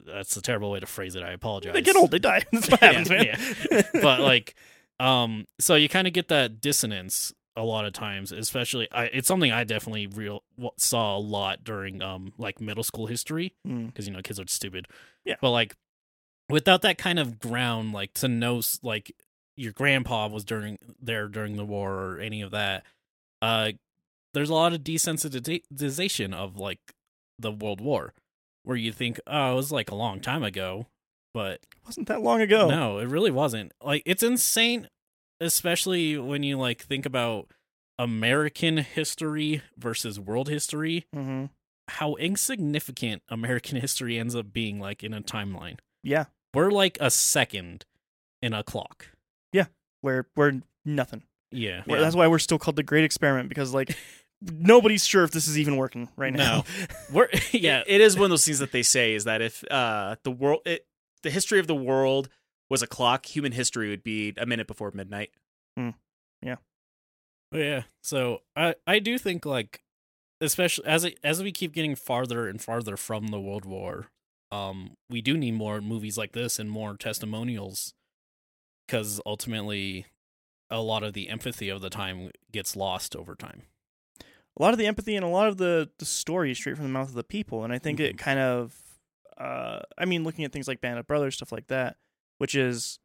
That's 0.06 0.36
a 0.36 0.42
terrible 0.42 0.70
way 0.70 0.78
to 0.80 0.86
phrase 0.86 1.16
it. 1.16 1.22
I 1.24 1.32
apologize. 1.32 1.72
They 1.72 1.82
get 1.82 1.96
old, 1.96 2.12
they 2.12 2.20
die. 2.20 2.44
That's 2.52 2.70
what 2.70 2.80
Yeah, 2.82 2.88
happens, 2.92 3.10
man. 3.10 3.26
yeah. 3.70 3.82
but 4.02 4.20
like 4.20 4.54
um 5.00 5.46
so 5.58 5.74
you 5.74 5.88
kind 5.88 6.06
of 6.06 6.12
get 6.12 6.28
that 6.28 6.60
dissonance 6.60 7.32
a 7.56 7.62
lot 7.64 7.84
of 7.84 7.92
times 7.92 8.30
especially 8.30 8.86
I, 8.92 9.04
it's 9.06 9.26
something 9.26 9.50
i 9.50 9.64
definitely 9.64 10.06
real 10.06 10.44
saw 10.78 11.16
a 11.16 11.18
lot 11.18 11.64
during 11.64 12.00
um 12.00 12.32
like 12.38 12.60
middle 12.60 12.84
school 12.84 13.06
history 13.06 13.54
Mm. 13.66 13.86
because 13.86 14.06
you 14.06 14.12
know 14.12 14.20
kids 14.22 14.38
are 14.38 14.46
stupid 14.46 14.86
Yeah. 15.24 15.34
but 15.40 15.50
like 15.50 15.74
without 16.48 16.82
that 16.82 16.96
kind 16.98 17.18
of 17.18 17.38
ground 17.40 17.92
like 17.92 18.14
to 18.14 18.28
know 18.28 18.60
like 18.82 19.12
your 19.56 19.72
grandpa 19.72 20.26
was 20.28 20.44
during 20.44 20.78
there 21.00 21.28
during 21.28 21.56
the 21.56 21.64
war 21.64 21.92
or 21.94 22.18
any 22.20 22.40
of 22.42 22.50
that 22.50 22.84
uh 23.42 23.72
there's 24.32 24.50
a 24.50 24.54
lot 24.54 24.72
of 24.72 24.80
desensitization 24.80 26.32
of 26.34 26.56
like 26.56 26.78
the 27.38 27.50
world 27.52 27.80
war 27.80 28.12
where 28.64 28.76
you 28.76 28.92
think 28.92 29.18
oh 29.26 29.52
it 29.52 29.56
was 29.56 29.72
like 29.72 29.90
a 29.90 29.94
long 29.94 30.20
time 30.20 30.42
ago 30.42 30.86
but 31.32 31.54
it 31.54 31.66
Wasn't 31.86 32.08
that 32.08 32.22
long 32.22 32.40
ago. 32.40 32.68
no, 32.68 32.98
it 32.98 33.06
really 33.08 33.30
wasn't. 33.30 33.70
Like 33.80 34.02
it's 34.04 34.22
insane, 34.24 34.88
especially 35.40 36.18
when 36.18 36.42
you 36.42 36.58
like 36.58 36.82
think 36.82 37.06
about 37.06 37.46
American 38.00 38.78
history 38.78 39.62
versus 39.78 40.18
world 40.18 40.48
history. 40.48 41.06
hmm 41.14 41.44
How 41.86 42.14
insignificant 42.16 43.22
American 43.28 43.80
history 43.80 44.18
ends 44.18 44.34
up 44.34 44.52
being 44.52 44.80
like 44.80 45.04
in 45.04 45.14
a 45.14 45.20
timeline. 45.20 45.78
Yeah. 46.02 46.24
We're 46.52 46.72
like 46.72 46.98
a 47.00 47.12
second 47.12 47.84
in 48.42 48.52
a 48.52 48.64
clock. 48.64 49.10
Where 50.00 50.26
we're 50.36 50.60
nothing. 50.84 51.22
Yeah. 51.52 51.82
Well, 51.86 52.00
That's 52.00 52.16
why 52.16 52.28
we're 52.28 52.38
still 52.38 52.58
called 52.58 52.76
the 52.76 52.82
Great 52.82 53.04
Experiment 53.04 53.48
because 53.48 53.74
like 53.74 53.96
nobody's 54.40 55.06
sure 55.06 55.24
if 55.24 55.30
this 55.30 55.48
is 55.48 55.58
even 55.58 55.76
working 55.76 56.08
right 56.16 56.32
now. 56.32 56.64
We're 57.12 57.28
yeah. 57.52 57.82
It 57.86 58.00
is 58.00 58.16
one 58.16 58.24
of 58.24 58.30
those 58.30 58.44
things 58.44 58.60
that 58.60 58.72
they 58.72 58.82
say 58.82 59.14
is 59.14 59.24
that 59.24 59.42
if 59.42 59.64
uh 59.70 60.16
the 60.22 60.30
world 60.30 60.60
it, 60.64 60.86
the 61.22 61.30
history 61.30 61.58
of 61.58 61.66
the 61.66 61.74
world 61.74 62.28
was 62.68 62.82
a 62.82 62.86
clock, 62.86 63.26
human 63.26 63.52
history 63.52 63.90
would 63.90 64.04
be 64.04 64.32
a 64.38 64.46
minute 64.46 64.66
before 64.66 64.90
midnight. 64.94 65.30
Yeah. 65.76 66.56
Yeah. 67.52 67.82
So 68.02 68.42
I 68.56 68.74
I 68.86 68.98
do 69.00 69.18
think 69.18 69.44
like 69.44 69.82
especially 70.40 70.86
as 70.86 71.04
it, 71.04 71.18
as 71.22 71.42
we 71.42 71.52
keep 71.52 71.72
getting 71.72 71.94
farther 71.94 72.48
and 72.48 72.62
farther 72.62 72.96
from 72.96 73.28
the 73.28 73.40
World 73.40 73.64
War, 73.64 74.06
um, 74.50 74.92
we 75.10 75.20
do 75.20 75.36
need 75.36 75.52
more 75.52 75.80
movies 75.80 76.16
like 76.16 76.32
this 76.32 76.58
and 76.58 76.70
more 76.70 76.96
testimonials 76.96 77.92
because 78.90 79.20
ultimately 79.24 80.06
a 80.68 80.80
lot 80.80 81.02
of 81.02 81.12
the 81.12 81.28
empathy 81.28 81.68
of 81.68 81.80
the 81.80 81.90
time 81.90 82.30
gets 82.52 82.74
lost 82.76 83.14
over 83.14 83.34
time. 83.34 83.62
a 84.58 84.62
lot 84.62 84.72
of 84.74 84.78
the 84.78 84.86
empathy 84.86 85.14
and 85.16 85.24
a 85.24 85.28
lot 85.28 85.46
of 85.46 85.58
the 85.58 85.88
the 85.98 86.04
story 86.04 86.50
is 86.50 86.58
straight 86.58 86.74
from 86.76 86.84
the 86.84 86.90
mouth 86.90 87.08
of 87.08 87.14
the 87.14 87.22
people 87.24 87.62
and 87.64 87.72
i 87.72 87.78
think 87.78 88.00
it 88.00 88.16
Mhm. 88.16 88.18
kind 88.18 88.38
of 88.40 88.74
uh 89.38 89.80
i 89.96 90.04
mean 90.04 90.24
looking 90.24 90.44
at 90.44 90.52
things 90.52 90.66
like 90.68 90.80
band 90.80 90.98
of 90.98 91.06
brothers 91.06 91.36
stuff 91.36 91.52
like 91.52 91.68
that 91.68 91.96
which 92.38 92.54
is 92.56 92.98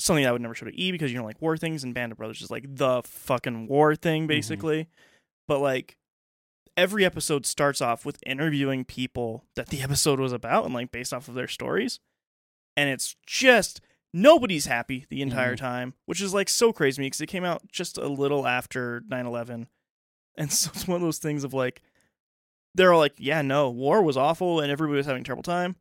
something 0.00 0.26
i 0.26 0.32
would 0.32 0.40
never 0.42 0.54
show 0.54 0.66
to 0.66 0.78
e 0.80 0.90
because 0.92 1.10
you 1.12 1.16
don't 1.16 1.24
like 1.26 1.40
war 1.40 1.56
things 1.56 1.82
and 1.84 1.94
band 1.94 2.10
of 2.12 2.18
brothers 2.18 2.42
is 2.42 2.50
like 2.50 2.64
the 2.68 3.00
fucking 3.04 3.68
war 3.68 3.94
thing 3.96 4.26
basically 4.26 4.88
but 5.46 5.60
like 5.60 5.96
every 6.76 7.04
episode 7.04 7.46
starts 7.46 7.80
off 7.80 8.04
with 8.04 8.18
interviewing 8.26 8.84
people 8.84 9.44
that 9.56 9.68
the 9.68 9.80
episode 9.86 10.18
was 10.20 10.32
about 10.32 10.64
and 10.64 10.74
like 10.74 10.90
based 10.90 11.14
off 11.14 11.28
of 11.28 11.34
their 11.34 11.48
stories 11.48 12.00
and 12.76 12.90
it's 12.90 13.14
just 13.26 13.80
nobody's 14.14 14.66
happy 14.66 15.04
the 15.10 15.20
entire 15.22 15.54
Mhm. 15.54 15.58
time 15.58 15.94
which 16.06 16.20
is 16.22 16.32
like 16.34 16.48
so 16.48 16.72
crazy 16.72 17.02
because 17.02 17.20
it 17.20 17.26
came 17.26 17.44
out 17.44 17.62
just 17.70 17.98
a 17.98 18.08
little 18.08 18.46
after 18.46 19.02
9-11 19.08 19.66
and 20.36 20.52
so 20.52 20.70
it's 20.74 20.86
one 20.88 20.96
of 20.96 21.02
those 21.02 21.18
things 21.18 21.44
of 21.44 21.52
like, 21.52 21.82
they're 22.74 22.92
all 22.92 23.00
like, 23.00 23.14
yeah, 23.18 23.42
no, 23.42 23.68
war 23.70 24.02
was 24.02 24.16
awful 24.16 24.60
and 24.60 24.70
everybody 24.70 24.96
was 24.98 25.06
having 25.06 25.22
a 25.22 25.24
terrible 25.24 25.42
time. 25.42 25.74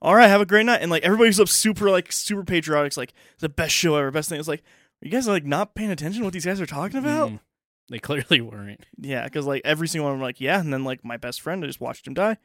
All 0.00 0.16
right, 0.16 0.26
have 0.26 0.40
a 0.40 0.46
great 0.46 0.66
night. 0.66 0.82
And 0.82 0.90
like 0.90 1.04
everybody's 1.04 1.38
up 1.38 1.48
super 1.48 1.90
like 1.90 2.10
super 2.10 2.42
patriotic. 2.44 2.88
It's 2.88 2.96
like 2.96 3.12
the 3.38 3.48
best 3.48 3.72
show 3.74 3.94
ever, 3.96 4.10
best 4.10 4.28
thing. 4.28 4.38
It's 4.40 4.48
like, 4.48 4.60
are 4.60 5.06
you 5.06 5.10
guys 5.10 5.28
like 5.28 5.44
not 5.44 5.74
paying 5.76 5.90
attention 5.92 6.20
to 6.22 6.24
what 6.24 6.32
these 6.32 6.44
guys 6.44 6.60
are 6.60 6.66
talking 6.66 6.98
about? 6.98 7.30
Mm. 7.30 7.40
They 7.88 7.98
clearly 8.00 8.40
weren't. 8.40 8.84
Yeah, 8.98 9.24
because 9.24 9.46
like 9.46 9.62
every 9.64 9.86
single 9.86 10.06
one 10.06 10.14
of 10.14 10.18
them 10.18 10.24
like, 10.24 10.40
yeah, 10.40 10.58
and 10.58 10.72
then 10.72 10.82
like 10.84 11.04
my 11.04 11.16
best 11.16 11.40
friend, 11.40 11.62
I 11.62 11.68
just 11.68 11.80
watched 11.80 12.06
him 12.06 12.14
die, 12.14 12.38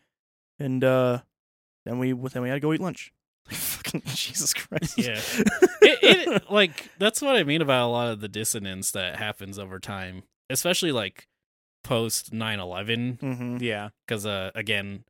and 0.60 0.84
uh 0.84 1.22
then 1.86 1.98
we 1.98 2.12
then 2.12 2.44
we 2.44 2.50
had 2.50 2.56
to 2.56 2.60
go 2.60 2.74
eat 2.74 2.82
lunch. 2.82 3.12
Like 3.94 4.03
fucking 4.03 4.15
Jesus 4.15 4.53
Christ. 4.53 4.98
Yeah. 4.98 5.20
it, 5.82 6.00
it 6.27 6.44
like 6.51 6.89
that's 7.00 7.22
what 7.22 7.36
I 7.36 7.44
mean 7.44 7.62
about 7.62 7.88
a 7.88 7.91
lot 7.91 8.08
of 8.12 8.20
the 8.22 8.27
dissonance 8.27 8.91
that 8.91 9.15
happens 9.17 9.58
over 9.60 9.79
time, 9.79 10.24
especially 10.50 10.91
like 10.91 11.27
post 11.84 12.34
9/11 12.34 13.20
hmm 13.20 13.58
Yeah. 13.62 13.89
because 14.06 14.25
uh 14.25 14.51
again 14.56 15.06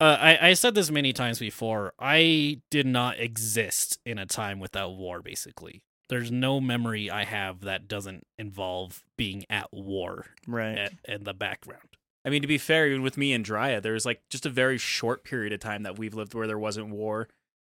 uh, 0.00 0.16
I, 0.20 0.48
I 0.50 0.54
said 0.54 0.74
this 0.74 0.90
many 0.90 1.12
times 1.12 1.38
before 1.38 1.92
i 1.98 2.60
did 2.70 2.86
not 2.86 3.20
exist 3.20 3.98
in 4.04 4.18
a 4.18 4.26
time 4.26 4.58
without 4.58 4.96
war 4.96 5.22
basically 5.22 5.82
there's 6.08 6.32
no 6.32 6.60
memory 6.60 7.08
i 7.10 7.22
have 7.24 7.60
that 7.60 7.86
doesn't 7.86 8.24
involve 8.36 9.04
being 9.16 9.44
at 9.48 9.68
war 9.72 10.24
Right. 10.48 10.76
at, 10.78 10.92
in 11.06 11.22
the 11.24 11.34
background 11.34 11.82
I 12.24 12.30
mean, 12.30 12.42
to 12.42 12.48
be 12.48 12.58
fair, 12.58 12.88
even 12.88 13.00
with 13.02 13.16
me 13.16 13.32
and 13.32 13.42
Drya, 13.46 13.80
there 13.80 13.94
was 13.94 14.04
like 14.04 14.20
just 14.28 14.44
a 14.44 14.50
very 14.50 14.76
short 14.76 15.24
period 15.24 15.52
of 15.52 15.60
time 15.60 15.84
that 15.84 15.98
we've 15.98 16.12
lived 16.14 16.34
where 16.34 16.46
there 16.48 16.58
wasn't 16.58 16.90
war. 16.90 17.28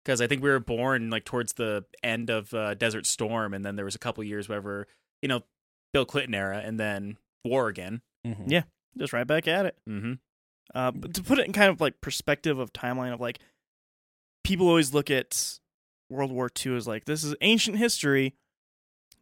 Because 0.09 0.23
I 0.23 0.27
think 0.27 0.43
we 0.43 0.49
were 0.49 0.59
born 0.59 1.11
like 1.11 1.27
towards 1.27 1.53
the 1.53 1.85
end 2.03 2.31
of 2.31 2.55
uh, 2.55 2.73
Desert 2.73 3.05
Storm, 3.05 3.53
and 3.53 3.63
then 3.63 3.77
there 3.77 3.85
was 3.85 3.95
a 3.95 3.99
couple 3.99 4.25
years 4.25 4.49
wherever 4.49 4.87
you 5.21 5.29
know 5.29 5.43
Bill 5.93 6.07
Clinton 6.07 6.35
era, 6.35 6.63
and 6.65 6.81
then 6.81 7.19
war 7.45 7.69
again. 7.69 8.01
Mhm. 8.27 8.45
Yeah. 8.47 8.63
Just 8.97 9.13
right 9.13 9.27
back 9.27 9.47
at 9.47 9.67
it. 9.67 9.77
Mm-hmm. 9.87 10.15
Uh, 10.75 10.91
but 10.93 11.13
to 11.13 11.23
put 11.23 11.39
it 11.39 11.45
in 11.47 11.53
kind 11.53 11.69
of 11.71 11.83
like 11.83 12.01
perspective 12.01 12.59
of 12.59 12.73
timeline 12.73 13.13
of 13.13 13.21
like, 13.21 13.39
people 14.45 14.67
always 14.67 14.95
look 14.95 15.11
at 15.11 15.59
World 16.09 16.33
War 16.33 16.49
II 16.65 16.75
as 16.79 16.89
like 16.89 17.05
this 17.05 17.23
is 17.23 17.35
ancient 17.43 17.77
history. 17.77 18.35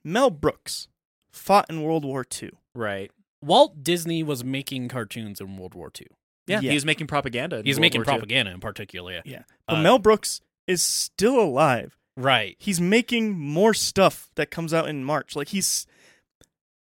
Mel 0.05 0.31
Brooks 0.31 0.87
fought 1.33 1.67
in 1.69 1.83
World 1.83 2.05
War 2.05 2.25
II. 2.41 2.51
Right. 2.77 3.11
walt 3.43 3.83
disney 3.83 4.23
was 4.23 4.45
making 4.45 4.87
cartoons 4.89 5.41
in 5.41 5.57
world 5.57 5.75
war 5.75 5.91
ii 6.01 6.07
Yeah, 6.47 6.61
Yeah. 6.61 6.71
he 6.71 6.77
was 6.77 6.85
making 6.85 7.07
propaganda. 7.09 7.57
in 7.59 7.65
he's 7.67 7.75
World 7.77 7.81
making 7.83 7.99
War 8.03 8.05
II. 8.15 8.19
propaganda 8.19 8.53
in 8.53 8.61
particular 8.61 9.13
yeah 9.13 9.23
Yeah. 9.25 9.43
But 9.67 9.79
Uh, 9.79 9.83
Mel 9.83 9.99
Brooks 9.99 10.41
is 10.67 10.83
still 10.83 11.39
alive. 11.41 11.97
right 12.17 12.57
He's 12.59 12.81
making 12.81 13.39
more 13.39 13.75
stuff 13.75 14.31
that 14.37 14.51
comes 14.51 14.73
out 14.75 14.89
in 14.89 15.05
March. 15.05 15.37
Like 15.37 15.49
he's 15.49 15.87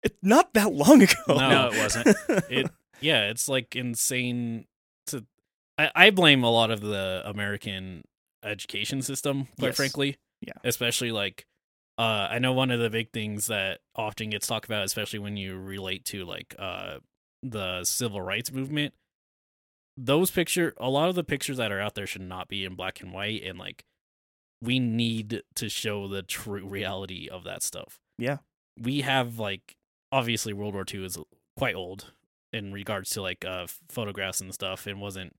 it's 0.03 0.17
not 0.23 0.53
that 0.55 0.73
long 0.73 1.03
ago. 1.03 1.15
No. 1.29 1.71
It 1.73 1.79
wasn't. 1.83 2.17
it 2.51 2.71
yeah 3.01 3.29
it's 3.31 3.49
like 3.49 3.75
insane 3.77 4.67
to 5.09 5.25
I, 5.79 5.91
I 5.95 6.11
blame 6.11 6.45
a 6.45 6.51
lot 6.51 6.71
of 6.71 6.81
the 6.81 7.23
American 7.25 8.05
education 8.45 9.03
system, 9.03 9.49
quite 9.59 9.69
Yes. 9.69 9.77
frankly. 9.77 10.17
Yeah. 10.41 10.53
Especially 10.63 11.11
like 11.13 11.47
uh 11.99 12.29
I 12.31 12.39
know 12.39 12.53
one 12.53 12.71
of 12.71 12.81
the 12.81 12.91
big 12.91 13.11
things 13.13 13.47
that 13.49 13.81
often 13.97 14.31
gets 14.31 14.47
talked 14.47 14.67
about, 14.67 14.85
especially 14.85 15.19
when 15.21 15.37
you 15.37 15.57
relate 15.57 16.05
to 16.07 16.25
like 16.25 16.55
uh 16.59 16.99
the 17.43 17.85
civil 17.85 18.21
rights 18.21 18.53
movement. 18.53 18.95
Those 19.97 20.31
picture 20.31 20.75
a 20.79 20.91
lot 20.91 21.09
of 21.09 21.15
the 21.15 21.25
pictures 21.25 21.57
that 21.59 21.71
are 21.73 21.81
out 21.81 21.95
there 21.95 22.07
should 22.07 22.23
not 22.23 22.49
be 22.49 22.65
in 22.65 22.75
black 22.75 23.01
and 23.01 23.13
white 23.13 23.43
and 23.45 23.59
like 23.59 23.85
we 24.63 24.79
need 24.79 25.43
to 25.57 25.69
show 25.69 26.09
the 26.09 26.23
true 26.23 26.67
reality 26.67 27.29
of 27.29 27.45
that 27.45 27.63
stuff. 27.63 27.99
Yeah. 28.19 28.39
We 28.81 29.03
have 29.03 29.39
like 29.39 29.75
obviously 30.11 30.53
World 30.53 30.75
War 30.75 30.85
II 30.93 31.05
is 31.05 31.19
quite 31.57 31.75
old 31.75 32.13
in 32.53 32.73
regards 32.73 33.11
to 33.11 33.23
like 33.23 33.45
uh 33.45 33.67
photographs 33.89 34.41
and 34.41 34.53
stuff 34.55 34.87
and 34.87 35.01
wasn't 35.01 35.35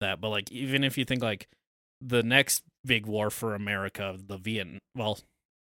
that 0.00 0.20
but 0.20 0.28
like 0.28 0.50
even 0.52 0.84
if 0.84 0.96
you 0.98 1.04
think 1.04 1.22
like 1.22 1.48
the 2.02 2.22
next 2.22 2.62
big 2.84 3.04
war 3.06 3.28
for 3.30 3.54
america 3.54 4.16
the 4.26 4.36
vietnam 4.38 4.78
well 4.94 5.18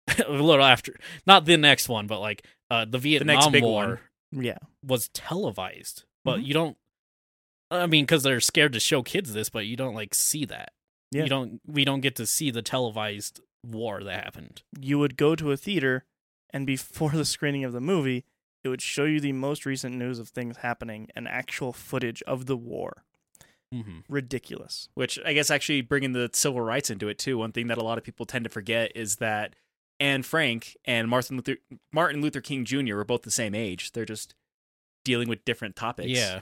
a 0.26 0.30
little 0.32 0.64
after 0.64 0.94
not 1.26 1.44
the 1.46 1.56
next 1.56 1.88
one 1.88 2.06
but 2.08 2.20
like 2.20 2.44
uh 2.70 2.84
the 2.84 2.98
vietnam 2.98 3.26
the 3.26 3.32
next 3.34 3.52
big 3.52 3.62
war 3.64 4.00
one. 4.32 4.44
Yeah. 4.44 4.58
was 4.84 5.08
televised 5.14 6.04
but 6.24 6.38
Mhm. 6.40 6.46
you 6.46 6.54
don't 6.54 6.76
i 7.74 7.86
mean 7.86 8.04
because 8.04 8.22
they're 8.22 8.40
scared 8.40 8.72
to 8.72 8.80
show 8.80 9.02
kids 9.02 9.32
this 9.32 9.48
but 9.48 9.66
you 9.66 9.76
don't 9.76 9.94
like 9.94 10.14
see 10.14 10.44
that 10.44 10.72
Yeah. 11.10 11.24
you 11.24 11.28
don't 11.28 11.60
we 11.66 11.84
don't 11.84 12.00
get 12.00 12.16
to 12.16 12.26
see 12.26 12.50
the 12.50 12.62
televised 12.62 13.40
war 13.66 14.02
that 14.04 14.24
happened 14.24 14.62
You 14.78 14.98
would 14.98 15.16
go 15.16 15.34
to 15.36 15.52
a 15.52 15.56
theater, 15.56 16.04
and 16.52 16.66
before 16.66 17.10
the 17.14 17.24
screening 17.24 17.64
of 17.64 17.72
the 17.72 17.80
movie, 17.80 18.24
it 18.62 18.68
would 18.68 18.82
show 18.82 19.04
you 19.04 19.20
the 19.20 19.32
most 19.32 19.64
recent 19.66 19.94
news 19.94 20.18
of 20.18 20.28
things 20.28 20.58
happening 20.58 21.08
and 21.16 21.26
actual 21.28 21.72
footage 21.72 22.22
of 22.26 22.46
the 22.46 22.56
war. 22.56 23.04
mm-hmm. 23.74 23.98
Ridiculous. 24.08 24.88
which 24.94 25.18
I 25.24 25.32
guess 25.32 25.50
actually 25.50 25.80
bringing 25.82 26.12
the 26.12 26.30
civil 26.32 26.60
rights 26.60 26.90
into 26.90 27.08
it 27.08 27.18
too. 27.18 27.38
One 27.38 27.52
thing 27.52 27.66
that 27.68 27.78
a 27.78 27.82
lot 27.84 27.98
of 27.98 28.04
people 28.04 28.26
tend 28.26 28.44
to 28.44 28.50
forget 28.50 28.92
is 28.94 29.16
that 29.16 29.54
Anne 30.00 30.22
Frank 30.22 30.76
and 30.84 31.08
Martin 31.08 31.36
Luther 31.36 31.56
Martin 31.92 32.20
Luther 32.20 32.40
King 32.40 32.64
Jr. 32.64 32.96
were 32.96 33.04
both 33.04 33.22
the 33.22 33.30
same 33.30 33.54
age. 33.54 33.92
They're 33.92 34.04
just 34.04 34.34
dealing 35.04 35.28
with 35.28 35.44
different 35.44 35.76
topics. 35.76 36.08
yeah 36.10 36.40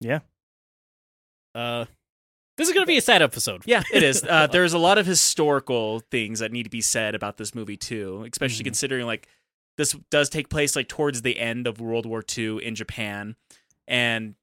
Yeah. 0.00 0.20
Uh 1.54 1.84
this 2.56 2.68
is 2.68 2.74
gonna 2.74 2.86
be 2.86 2.96
a 2.96 3.00
sad 3.02 3.20
episode 3.22 3.62
Yeah, 3.66 3.82
it 3.92 4.02
is. 4.02 4.22
Uh, 4.28 4.46
there's 4.46 4.72
a 4.74 4.78
lot 4.78 4.98
of 4.98 5.06
historical 5.06 6.00
things 6.10 6.38
that 6.38 6.52
need 6.52 6.62
to 6.64 6.70
be 6.70 6.80
said 6.80 7.14
about 7.14 7.36
this 7.36 7.54
movie 7.54 7.76
too, 7.76 8.26
especially 8.30 8.62
Mhm. 8.62 8.66
considering 8.66 9.06
like 9.06 9.28
this 9.76 9.96
does 10.10 10.28
take 10.28 10.48
place 10.50 10.76
like 10.76 10.86
towards 10.88 11.22
the 11.22 11.38
end 11.38 11.66
of 11.66 11.80
World 11.80 12.06
War 12.06 12.22
II 12.36 12.64
in 12.64 12.76
Japan, 12.76 13.34
and 13.88 14.36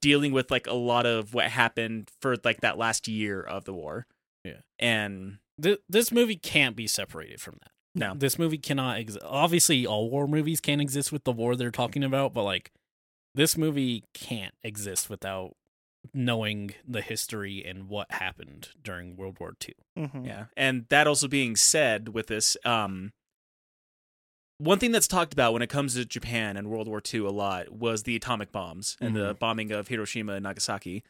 dealing 0.00 0.32
with 0.32 0.48
like 0.50 0.66
a 0.68 0.74
lot 0.74 1.06
of 1.06 1.34
what 1.34 1.46
happened 1.46 2.10
for 2.20 2.36
like 2.44 2.60
that 2.60 2.78
last 2.78 3.08
year 3.08 3.40
of 3.40 3.64
the 3.64 3.72
war. 3.72 4.06
Yeah. 4.44 4.60
and 4.78 5.38
Th- 5.60 5.80
this 5.88 6.12
movie 6.12 6.36
can't 6.36 6.76
be 6.76 6.86
separated 6.86 7.40
from 7.40 7.54
that 7.62 7.70
no, 7.96 8.12
this 8.14 8.38
movie 8.38 8.58
cannot 8.58 8.98
exist. 8.98 9.24
Obviously, 9.24 9.86
all 9.86 10.10
war 10.10 10.28
movies 10.28 10.60
can't 10.60 10.82
exist 10.82 11.10
with 11.10 11.24
the 11.24 11.32
war 11.32 11.56
they're 11.56 11.70
talking 11.70 12.04
about, 12.04 12.32
but 12.34 12.42
like 12.44 12.70
this 13.34 13.56
movie 13.56 14.04
can't 14.14 14.54
exist 14.62 15.08
without 15.10 15.54
knowing 16.14 16.74
the 16.86 17.00
history 17.00 17.64
and 17.64 17.88
what 17.88 18.10
happened 18.10 18.68
during 18.82 19.16
World 19.16 19.38
War 19.40 19.54
II. 19.66 19.74
Mm-hmm. 19.98 20.24
Yeah. 20.24 20.44
And 20.56 20.86
that 20.88 21.06
also 21.06 21.28
being 21.28 21.56
said 21.56 22.08
with 22.10 22.26
this, 22.28 22.56
um 22.64 23.12
one 24.58 24.78
thing 24.78 24.90
that's 24.90 25.06
talked 25.08 25.32
about 25.34 25.52
when 25.52 25.60
it 25.60 25.68
comes 25.68 25.94
to 25.94 26.04
Japan 26.04 26.56
and 26.56 26.70
World 26.70 26.88
War 26.88 27.02
II 27.12 27.20
a 27.20 27.30
lot 27.30 27.72
was 27.72 28.04
the 28.04 28.16
atomic 28.16 28.52
bombs 28.52 28.96
and 29.00 29.14
the 29.14 29.34
bombing 29.34 29.70
of 29.70 29.88
Hiroshima 29.88 30.32
and 30.32 30.44
Nagasaki. 30.44 31.04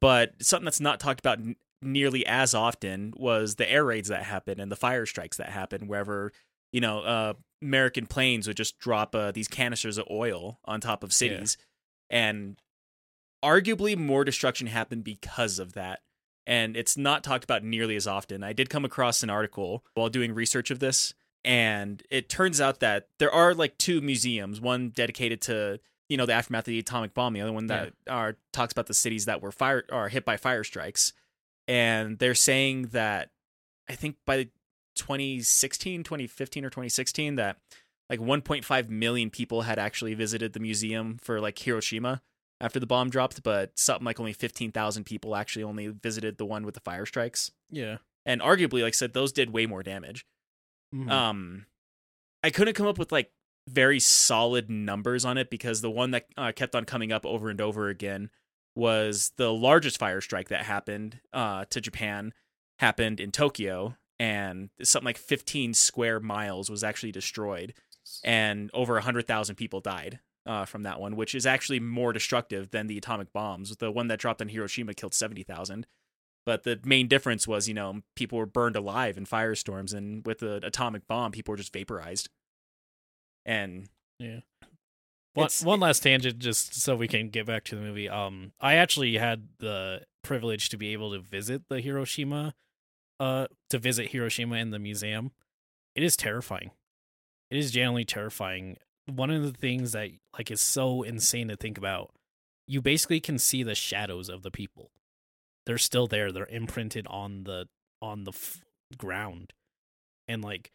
But 0.00 0.34
something 0.40 0.64
that's 0.64 0.80
not 0.80 1.00
talked 1.00 1.18
about 1.18 1.38
n- 1.40 1.56
nearly 1.82 2.24
as 2.24 2.54
often 2.54 3.14
was 3.16 3.56
the 3.56 3.68
air 3.68 3.84
raids 3.84 4.08
that 4.10 4.22
happened 4.22 4.60
and 4.60 4.70
the 4.70 4.76
fire 4.76 5.06
strikes 5.06 5.38
that 5.38 5.48
happened 5.48 5.88
wherever, 5.88 6.30
you 6.72 6.80
know, 6.80 7.00
uh, 7.00 7.32
American 7.62 8.06
planes 8.06 8.46
would 8.46 8.56
just 8.56 8.78
drop 8.78 9.12
uh, 9.14 9.32
these 9.32 9.48
canisters 9.48 9.98
of 9.98 10.06
oil 10.08 10.60
on 10.64 10.80
top 10.80 11.02
of 11.02 11.12
cities. 11.12 11.56
And 12.10 12.60
arguably 13.42 13.96
more 13.96 14.24
destruction 14.24 14.66
happened 14.66 15.04
because 15.04 15.58
of 15.58 15.74
that 15.74 16.00
and 16.48 16.78
it's 16.78 16.96
not 16.96 17.22
talked 17.22 17.44
about 17.44 17.62
nearly 17.62 17.94
as 17.94 18.06
often. 18.06 18.42
I 18.42 18.54
did 18.54 18.70
come 18.70 18.86
across 18.86 19.22
an 19.22 19.28
article 19.28 19.84
while 19.92 20.08
doing 20.08 20.34
research 20.34 20.70
of 20.70 20.78
this, 20.78 21.12
and 21.44 22.02
it 22.10 22.30
turns 22.30 22.58
out 22.58 22.80
that 22.80 23.08
there 23.18 23.30
are 23.30 23.52
like 23.52 23.76
two 23.76 24.00
museums, 24.00 24.58
one 24.58 24.88
dedicated 24.88 25.42
to 25.42 25.78
you 26.08 26.16
know 26.16 26.24
the 26.24 26.32
aftermath 26.32 26.62
of 26.62 26.72
the 26.72 26.78
atomic 26.78 27.12
bomb, 27.12 27.34
the 27.34 27.42
other 27.42 27.52
one 27.52 27.66
that 27.66 27.92
are 28.08 28.38
talks 28.50 28.72
about 28.72 28.86
the 28.86 28.94
cities 28.94 29.26
that 29.26 29.42
were 29.42 29.52
fire 29.52 29.84
are 29.92 30.08
hit 30.08 30.24
by 30.24 30.38
fire 30.38 30.64
strikes, 30.64 31.12
and 31.68 32.18
they're 32.18 32.34
saying 32.34 32.88
that 32.92 33.28
I 33.86 33.94
think 33.94 34.16
by 34.24 34.48
2016, 34.96 36.02
2015 36.02 36.64
or 36.64 36.70
2016 36.70 37.34
that 37.34 37.58
like 38.08 38.20
1.5 38.20 38.88
million 38.88 39.28
people 39.28 39.62
had 39.62 39.78
actually 39.78 40.14
visited 40.14 40.54
the 40.54 40.60
museum 40.60 41.18
for 41.20 41.42
like 41.42 41.58
Hiroshima 41.58 42.22
after 42.60 42.80
the 42.80 42.86
bomb 42.86 43.10
dropped, 43.10 43.42
but 43.42 43.78
something 43.78 44.04
like 44.04 44.18
only 44.18 44.32
15,000 44.32 45.04
people 45.04 45.36
actually 45.36 45.62
only 45.62 45.88
visited 45.88 46.38
the 46.38 46.46
one 46.46 46.64
with 46.64 46.74
the 46.74 46.80
fire 46.80 47.06
strikes. 47.06 47.52
Yeah. 47.70 47.98
And 48.26 48.40
arguably, 48.40 48.82
like 48.82 48.94
I 48.94 48.96
said, 48.96 49.12
those 49.14 49.32
did 49.32 49.50
way 49.50 49.66
more 49.66 49.82
damage. 49.82 50.26
Mhm. 50.94 51.10
Um, 51.10 51.66
I 52.42 52.50
couldn't 52.50 52.74
come 52.74 52.86
up 52.86 52.98
with 52.98 53.12
like 53.12 53.30
very 53.68 54.00
solid 54.00 54.70
numbers 54.70 55.24
on 55.24 55.38
it 55.38 55.50
because 55.50 55.80
the 55.80 55.90
one 55.90 56.10
that 56.12 56.26
uh, 56.36 56.52
kept 56.52 56.74
on 56.74 56.84
coming 56.84 57.12
up 57.12 57.26
over 57.26 57.50
and 57.50 57.60
over 57.60 57.88
again 57.88 58.30
was 58.74 59.32
the 59.36 59.52
largest 59.52 59.98
fire 59.98 60.20
strike 60.20 60.48
that 60.48 60.64
happened 60.64 61.20
uh, 61.32 61.64
to 61.70 61.80
Japan 61.80 62.32
happened 62.78 63.18
in 63.20 63.32
Tokyo, 63.32 63.96
and 64.20 64.70
something 64.82 65.04
like 65.04 65.18
15 65.18 65.74
square 65.74 66.20
miles 66.20 66.70
was 66.70 66.84
actually 66.84 67.12
destroyed, 67.12 67.74
and 68.24 68.70
over 68.72 68.94
100,000 68.94 69.56
people 69.56 69.80
died 69.80 70.20
uh, 70.46 70.64
from 70.64 70.82
that 70.84 71.00
one, 71.00 71.16
which 71.16 71.34
is 71.34 71.46
actually 71.46 71.80
more 71.80 72.12
destructive 72.12 72.70
than 72.70 72.86
the 72.86 72.98
atomic 72.98 73.32
bombs. 73.32 73.76
The 73.76 73.90
one 73.90 74.08
that 74.08 74.18
dropped 74.18 74.40
on 74.40 74.48
Hiroshima 74.48 74.94
killed 74.94 75.14
70,000. 75.14 75.86
But 76.46 76.62
the 76.62 76.80
main 76.84 77.08
difference 77.08 77.46
was, 77.46 77.68
you 77.68 77.74
know, 77.74 78.00
people 78.16 78.38
were 78.38 78.46
burned 78.46 78.76
alive 78.76 79.18
in 79.18 79.26
firestorms, 79.26 79.92
and 79.92 80.24
with 80.24 80.38
the 80.38 80.64
atomic 80.64 81.06
bomb, 81.06 81.32
people 81.32 81.52
were 81.52 81.58
just 81.58 81.72
vaporized. 81.72 82.30
And 83.44 83.88
Yeah. 84.18 84.40
One, 85.34 85.48
one 85.62 85.80
last 85.80 86.02
tangent, 86.02 86.38
just 86.38 86.80
so 86.80 86.96
we 86.96 87.06
can 87.06 87.28
get 87.28 87.46
back 87.46 87.64
to 87.64 87.76
the 87.76 87.82
movie. 87.82 88.08
Um, 88.08 88.52
I 88.60 88.74
actually 88.74 89.18
had 89.18 89.48
the 89.58 90.02
privilege 90.24 90.68
to 90.70 90.76
be 90.76 90.92
able 90.92 91.12
to 91.12 91.20
visit 91.20 91.68
the 91.68 91.80
Hiroshima, 91.80 92.54
uh, 93.20 93.46
to 93.70 93.78
visit 93.78 94.10
Hiroshima 94.10 94.56
in 94.56 94.70
the 94.70 94.78
museum. 94.78 95.32
It 95.94 96.02
is 96.02 96.16
terrifying. 96.16 96.70
It 97.50 97.58
is 97.58 97.70
genuinely 97.70 98.04
terrifying. 98.04 98.78
One 99.08 99.30
of 99.30 99.42
the 99.42 99.52
things 99.52 99.92
that 99.92 100.10
like 100.36 100.50
is 100.50 100.60
so 100.60 101.02
insane 101.02 101.48
to 101.48 101.56
think 101.56 101.78
about, 101.78 102.10
you 102.66 102.80
basically 102.82 103.20
can 103.20 103.38
see 103.38 103.62
the 103.62 103.74
shadows 103.74 104.28
of 104.28 104.42
the 104.42 104.50
people. 104.50 104.90
They're 105.66 105.78
still 105.78 106.06
there. 106.06 106.30
They're 106.32 106.46
imprinted 106.46 107.06
on 107.08 107.44
the 107.44 107.68
on 108.00 108.24
the 108.24 108.32
f- 108.32 108.62
ground, 108.96 109.52
and 110.26 110.42
like 110.42 110.72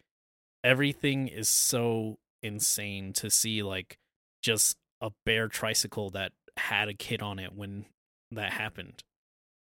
everything 0.64 1.28
is 1.28 1.50
so 1.50 2.18
insane 2.42 3.14
to 3.14 3.30
see 3.30 3.64
like 3.64 3.98
just 4.42 4.78
a 5.02 5.12
bare 5.26 5.48
tricycle 5.48 6.10
that 6.12 6.32
had 6.58 6.88
a 6.90 6.94
kid 6.94 7.22
on 7.22 7.40
it 7.40 7.54
when 7.56 7.86
that 8.32 8.54
happened 8.54 9.04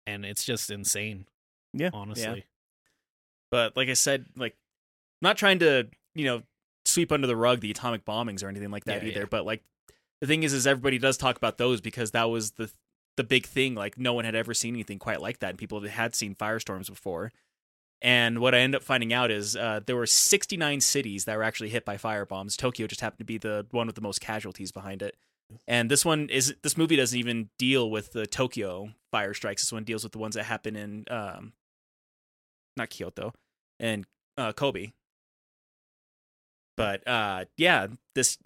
and 0.08 0.26
it's 0.26 0.43
just 0.43 0.69
insane 0.72 1.26
Yeah. 1.74 1.89
honestly 1.93 2.45
but 3.52 3.76
like 3.76 3.89
I 3.89 3.93
said, 3.93 4.26
like 4.36 4.56
not 5.22 5.38
trying 5.38 5.60
to 5.60 5.88
you 6.15 6.26
know 6.26 6.41
sweep 6.89 7.12
under 7.12 7.28
the 7.28 7.36
rug 7.36 7.62
the 7.62 7.71
atomic 7.71 8.06
bombings 8.06 8.43
or 8.43 8.49
anything 8.49 8.71
like 8.71 8.86
that 8.86 9.02
Yeah, 9.04 9.10
either. 9.10 9.19
yeah. 9.21 9.25
But 9.30 9.45
like 9.45 9.63
the 10.21 10.28
thing 10.28 10.43
is, 10.43 10.54
is 10.54 10.67
everybody 10.67 10.97
does 10.97 11.17
talk 11.17 11.38
about 11.38 11.58
those 11.58 11.82
because 11.82 12.12
that 12.12 12.30
was 12.30 12.52
the 12.52 12.71
the 13.17 13.23
big 13.23 13.45
thing. 13.45 13.75
Like 13.75 13.97
no 13.97 14.13
one 14.13 14.25
had 14.25 14.36
ever 14.36 14.54
seen 14.54 14.75
anything 14.75 14.99
quite 14.99 15.21
like 15.21 15.39
that, 15.39 15.49
and 15.52 15.58
people 15.58 15.82
had 15.82 16.15
seen 16.15 16.36
firestorms 16.36 16.89
before. 16.89 17.32
And 18.02 18.39
what 18.39 18.56
I 18.56 18.60
end 18.60 18.75
up 18.75 18.84
finding 18.84 19.12
out 19.12 19.30
is 19.30 19.58
uh, 19.58 19.82
there 19.86 19.95
were 19.97 20.06
69 20.06 20.80
cities 20.80 21.25
that 21.25 21.36
were 21.36 21.43
actually 21.43 21.67
hit 21.67 21.84
by 21.84 21.97
fire 21.97 22.25
bombs. 22.25 22.56
Tokyo 22.56 22.88
just 22.88 23.02
happened 23.02 23.17
to 23.19 23.25
be 23.25 23.38
the 23.38 23.65
one 23.71 23.88
with 23.88 23.95
the 23.97 24.02
most 24.02 24.21
casualties 24.21 24.71
behind 24.71 25.02
it. 25.02 25.17
And 25.67 25.91
this 25.91 26.06
one 26.06 26.30
is 26.30 26.56
this 26.63 26.78
movie 26.78 26.95
doesn't 26.95 27.17
even 27.19 27.49
deal 27.58 27.89
with 27.91 28.13
the 28.13 28.25
Tokyo 28.25 28.91
fire 29.12 29.34
strikes. 29.34 29.63
This 29.63 29.73
one 29.73 29.84
deals 29.84 30.04
with 30.04 30.13
the 30.13 30.19
ones 30.19 30.36
that 30.36 30.43
happen 30.43 30.75
in 30.78 31.06
um, 31.10 31.52
not 32.78 32.89
Kyoto 32.89 33.34
and 33.80 34.06
uh, 34.38 34.54
Kobe. 34.54 34.91
But 36.79 37.05
uh, 37.07 37.45
yeah, 37.57 37.87
this. 38.15 38.37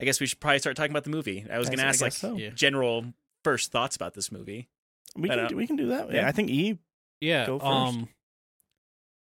I 0.00 0.04
guess 0.04 0.20
we 0.20 0.26
should 0.26 0.40
probably 0.40 0.58
start 0.58 0.74
talking 0.76 0.90
about 0.90 1.04
the 1.04 1.10
movie. 1.10 1.44
I 1.50 1.58
was 1.58 1.68
going 1.68 1.78
to 1.78 1.84
s- 1.84 2.02
I 2.02 2.06
ask 2.06 2.22
like 2.24 2.38
so. 2.40 2.50
General 2.54 3.04
first 3.44 3.70
thoughts 3.72 3.94
about 3.94 4.14
this 4.14 4.32
movie. 4.32 4.68
We 5.16 5.28
I 5.30 5.34
can 5.34 5.38
don't- 5.38 5.48
do, 5.50 5.56
we 5.56 5.66
can 5.66 5.76
do 5.76 5.86
that. 5.88 6.10
Yeah. 6.10 6.22
Yeah, 6.22 6.28
I 6.28 6.32
think 6.32 6.50
E. 6.50 6.78
yeah 7.20 7.46
Go 7.46 7.58
first. 7.58 7.70
um 7.70 8.08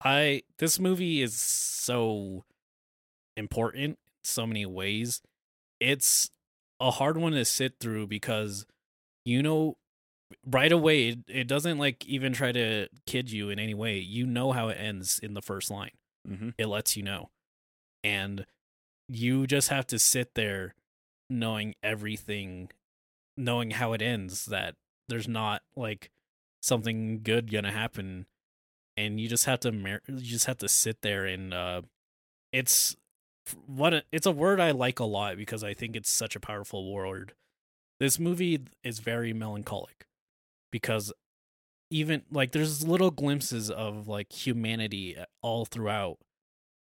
i 0.03 0.41
this 0.59 0.79
movie 0.79 1.21
is 1.21 1.33
so 1.35 2.45
important 3.35 3.83
in 3.83 3.97
so 4.23 4.45
many 4.47 4.65
ways 4.65 5.21
it's 5.79 6.29
a 6.79 6.91
hard 6.91 7.17
one 7.17 7.33
to 7.33 7.43
sit 7.43 7.73
through 7.79 8.07
because 8.07 8.65
you 9.25 9.41
know 9.43 9.75
right 10.45 10.71
away 10.71 11.09
it, 11.09 11.19
it 11.27 11.47
doesn't 11.47 11.77
like 11.79 12.05
even 12.05 12.31
try 12.33 12.51
to 12.51 12.87
kid 13.07 13.31
you 13.31 13.49
in 13.49 13.59
any 13.59 13.73
way. 13.73 13.97
You 13.99 14.25
know 14.25 14.51
how 14.51 14.67
it 14.69 14.75
ends 14.79 15.19
in 15.21 15.33
the 15.33 15.41
first 15.41 15.69
line. 15.71 15.91
Mm-hmm. 16.27 16.49
It 16.57 16.67
lets 16.67 16.95
you 16.95 17.03
know. 17.03 17.29
And 18.03 18.45
you 19.07 19.47
just 19.47 19.69
have 19.69 19.87
to 19.87 19.99
sit 19.99 20.35
there 20.35 20.75
knowing 21.29 21.75
everything 21.83 22.69
knowing 23.37 23.71
how 23.71 23.93
it 23.93 24.01
ends 24.01 24.45
that 24.45 24.75
there's 25.07 25.27
not 25.27 25.61
like 25.75 26.09
something 26.61 27.21
good 27.23 27.51
gonna 27.51 27.71
happen 27.71 28.25
and 28.97 29.19
you 29.19 29.29
just 29.29 29.45
have 29.45 29.59
to 29.59 29.71
you 29.71 30.19
just 30.19 30.45
have 30.45 30.57
to 30.57 30.67
sit 30.67 31.01
there 31.01 31.25
and 31.25 31.53
uh 31.53 31.81
it's 32.51 32.97
what 33.65 34.05
it's 34.11 34.25
a 34.25 34.31
word 34.31 34.59
I 34.59 34.71
like 34.71 34.99
a 34.99 35.05
lot 35.05 35.37
because 35.37 35.63
I 35.63 35.73
think 35.73 35.95
it's 35.95 36.09
such 36.09 36.35
a 36.35 36.39
powerful 36.39 36.91
word. 36.91 37.33
This 37.99 38.19
movie 38.19 38.59
is 38.83 38.99
very 38.99 39.33
melancholic 39.33 40.05
because 40.71 41.11
even 41.89 42.23
like 42.31 42.51
there's 42.51 42.87
little 42.87 43.11
glimpses 43.11 43.71
of 43.71 44.07
like 44.07 44.31
humanity 44.31 45.17
all 45.41 45.65
throughout 45.65 46.17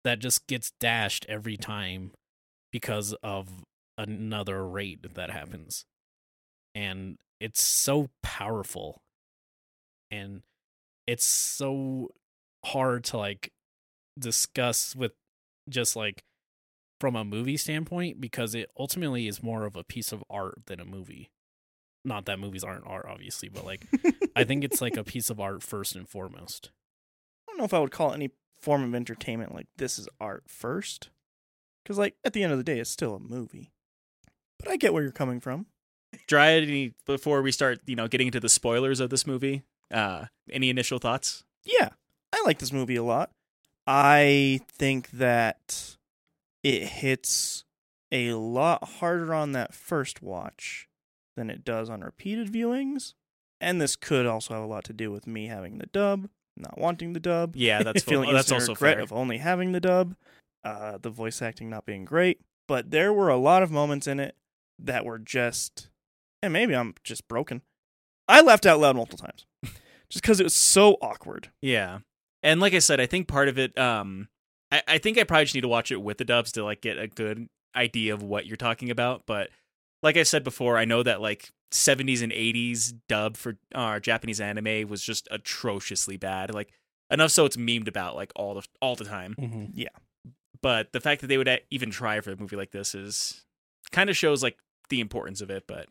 that 0.04 0.20
just 0.20 0.48
gets 0.48 0.72
dashed 0.80 1.26
every 1.28 1.58
time 1.58 2.12
because 2.72 3.14
of 3.24 3.64
another 3.98 4.66
raid 4.68 5.02
that 5.16 5.32
happens. 5.32 5.86
And 6.76 7.18
it's 7.40 7.62
so 7.62 8.10
powerful 8.22 9.02
and 10.12 10.42
it's 11.06 11.26
so 11.26 12.10
hard 12.66 13.04
to 13.06 13.18
like 13.18 13.52
discuss 14.18 14.96
with 14.96 15.14
just 15.70 15.96
like 15.96 16.24
from 17.00 17.16
a 17.16 17.24
movie 17.24 17.58
standpoint 17.58 18.20
because 18.20 18.56
it 18.56 18.70
ultimately 18.78 19.28
is 19.28 19.44
more 19.44 19.66
of 19.66 19.76
a 19.76 19.84
piece 19.84 20.12
of 20.12 20.24
art 20.30 20.60
than 20.66 20.80
a 20.80 20.86
movie. 20.86 21.30
Not 22.04 22.26
that 22.26 22.40
movies 22.40 22.64
aren't 22.64 22.88
art, 22.88 23.06
obviously, 23.10 23.50
but 23.50 23.66
like 23.66 23.86
I 24.36 24.44
think 24.44 24.64
it's 24.64 24.82
like 24.82 24.98
a 24.98 25.04
piece 25.04 25.30
of 25.30 25.40
art 25.40 25.62
first 25.62 25.96
and 25.96 26.08
foremost. 26.08 26.72
I 27.48 27.52
don't 27.52 27.60
know 27.60 27.66
if 27.66 27.74
I 27.74 27.80
would 27.80 27.92
call 27.92 28.14
any 28.14 28.32
form 28.68 28.84
of 28.84 28.94
entertainment 28.94 29.56
like 29.56 29.68
this 29.78 29.98
is 29.98 30.10
art 30.20 30.44
first. 30.46 31.10
Because, 31.82 31.98
like, 31.98 32.16
at 32.26 32.34
the 32.34 32.44
end 32.44 32.52
of 32.52 32.58
the 32.58 32.66
day, 32.66 32.80
it's 32.80 32.90
still 32.90 33.16
a 33.16 33.20
movie. 33.20 33.72
But 34.60 34.70
I 34.70 34.76
get 34.76 34.94
where 34.94 35.04
you're 35.04 35.14
coming 35.14 35.40
from. 35.40 35.68
Dry, 36.28 36.52
any, 36.52 36.94
before 37.06 37.42
we 37.42 37.54
start, 37.54 37.80
you 37.86 37.96
know, 37.96 38.10
getting 38.10 38.28
into 38.28 38.42
the 38.42 38.50
spoilers 38.50 39.00
of 39.00 39.10
this 39.10 39.26
movie, 39.26 39.64
uh, 39.90 40.26
any 40.52 40.70
initial 40.70 41.00
thoughts? 41.00 41.46
Yeah, 41.64 41.92
I 42.34 42.44
like 42.46 42.60
this 42.60 42.74
movie 42.74 42.98
a 42.98 43.04
lot. 43.04 43.32
I 43.88 44.60
think 44.70 45.12
that 45.12 45.96
it 46.62 46.84
hits 46.84 47.64
a 48.12 48.34
lot 48.34 48.84
harder 49.00 49.34
on 49.34 49.54
that 49.54 49.74
first 49.74 50.22
watch 50.22 50.90
than 51.38 51.50
it 51.50 51.64
does 51.64 51.90
on 51.90 52.02
repeated 52.02 52.52
viewings. 52.52 53.14
And 53.62 53.80
this 53.80 53.96
could 53.96 54.26
also 54.26 54.56
have 54.56 54.64
a 54.64 54.68
lot 54.68 54.84
to 54.86 54.94
do 54.94 55.10
with 55.10 55.26
me 55.26 55.48
having 55.48 55.78
the 55.78 55.86
dub, 55.86 56.28
not 56.60 56.78
wanting 56.78 57.14
the 57.14 57.20
dub. 57.20 57.56
Yeah, 57.56 57.84
that's 57.84 58.04
feeling 58.06 58.34
that's 58.34 58.52
also 58.52 58.74
regret 58.74 58.96
fair. 58.96 59.04
of 59.04 59.14
only 59.14 59.38
having 59.38 59.72
the 59.72 59.80
dub, 59.80 60.16
uh, 60.64 60.98
the 61.02 61.10
voice 61.10 61.42
acting 61.42 61.70
not 61.70 61.86
being 61.86 62.06
great. 62.06 62.40
But 62.68 62.92
there 62.92 63.14
were 63.14 63.30
a 63.30 63.38
lot 63.38 63.64
of 63.64 63.72
moments 63.72 64.08
in 64.08 64.20
it 64.20 64.36
that 64.80 65.06
were 65.06 65.20
just, 65.20 65.90
and 66.44 66.52
maybe 66.52 66.76
I'm 66.76 66.96
just 67.04 67.28
broken. 67.28 67.62
I 68.28 68.42
laughed 68.42 68.66
out 68.66 68.80
loud 68.80 68.96
multiple 68.96 69.20
times, 69.20 69.46
just 70.10 70.22
because 70.22 70.40
it 70.40 70.44
was 70.44 70.56
so 70.56 70.98
awkward. 71.02 71.50
Yeah. 71.62 72.00
And 72.44 72.60
like 72.60 72.74
I 72.74 72.80
said, 72.80 73.00
I 73.00 73.06
think 73.06 73.28
part 73.28 73.48
of 73.48 73.58
it, 73.58 73.78
um, 73.78 74.28
I, 74.72 74.84
I 74.88 74.98
think 74.98 75.18
I 75.18 75.24
probably 75.24 75.46
just 75.46 75.56
need 75.56 75.62
to 75.62 75.68
watch 75.68 75.92
it 75.92 76.02
with 76.02 76.18
the 76.18 76.26
dubs 76.26 76.52
to 76.54 76.64
like 76.64 76.82
get 76.82 76.98
a 76.98 77.08
good 77.08 77.48
idea 77.76 78.14
of 78.14 78.22
what 78.22 78.46
you're 78.46 78.58
talking 78.58 78.92
about. 78.92 79.24
But 79.26 79.50
like 80.04 80.18
I 80.18 80.24
said 80.24 80.44
before, 80.44 80.78
I 80.78 80.86
know 80.86 81.04
that 81.04 81.22
like 81.22 81.52
70s 81.72 82.22
and 82.22 82.32
80s 82.32 82.94
dub 83.08 83.38
for 83.38 83.58
uh, 83.74 84.00
Japanese 84.00 84.40
anime 84.40 84.88
was 84.88 85.02
just 85.02 85.28
atrociously 85.32 86.18
bad. 86.18 86.54
Like 86.54 86.72
enough 87.12 87.32
so 87.32 87.46
it's 87.46 87.58
memed 87.58 87.88
about 87.88 88.16
like 88.16 88.32
all 88.36 88.54
the 88.56 88.68
all 88.82 88.96
the 88.96 89.06
time. 89.06 89.36
Mm-hmm. 89.40 89.82
But 90.62 90.92
the 90.92 91.00
fact 91.00 91.22
that 91.22 91.28
they 91.28 91.38
would 91.38 91.50
even 91.70 91.92
try 91.92 92.20
for 92.22 92.32
a 92.32 92.38
movie 92.38 92.56
like 92.56 92.72
this 92.72 92.96
is 92.96 93.46
kind 93.92 94.10
of 94.10 94.18
shows 94.18 94.42
like 94.44 94.58
the 94.90 95.00
importance 95.00 95.42
of 95.42 95.50
it. 95.50 95.66
But 95.68 95.88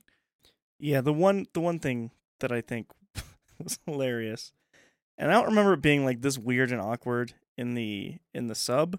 Yeah, 0.79 1.01
the 1.01 1.13
one 1.13 1.47
the 1.53 1.61
one 1.61 1.79
thing 1.79 2.11
that 2.41 2.53
I 2.53 2.61
think 2.61 2.89
was 3.63 3.79
hilarious, 3.87 4.53
and 5.19 5.31
I 5.31 5.35
don't 5.35 5.47
remember 5.47 5.75
it 5.75 5.83
being 5.83 6.05
like 6.05 6.23
this 6.23 6.39
weird 6.39 6.73
and 6.73 6.81
awkward 6.81 7.35
in 7.57 7.75
the 7.75 8.17
in 8.35 8.49
the 8.49 8.55
sub, 8.55 8.99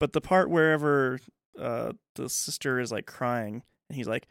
but 0.00 0.12
the 0.12 0.20
part 0.20 0.50
wherever 0.50 1.20
uh 1.58 1.92
the 2.14 2.28
sister 2.28 2.80
is 2.80 2.92
like 2.92 3.06
crying 3.06 3.62
and 3.88 3.96
he's 3.96 4.08
like, 4.08 4.26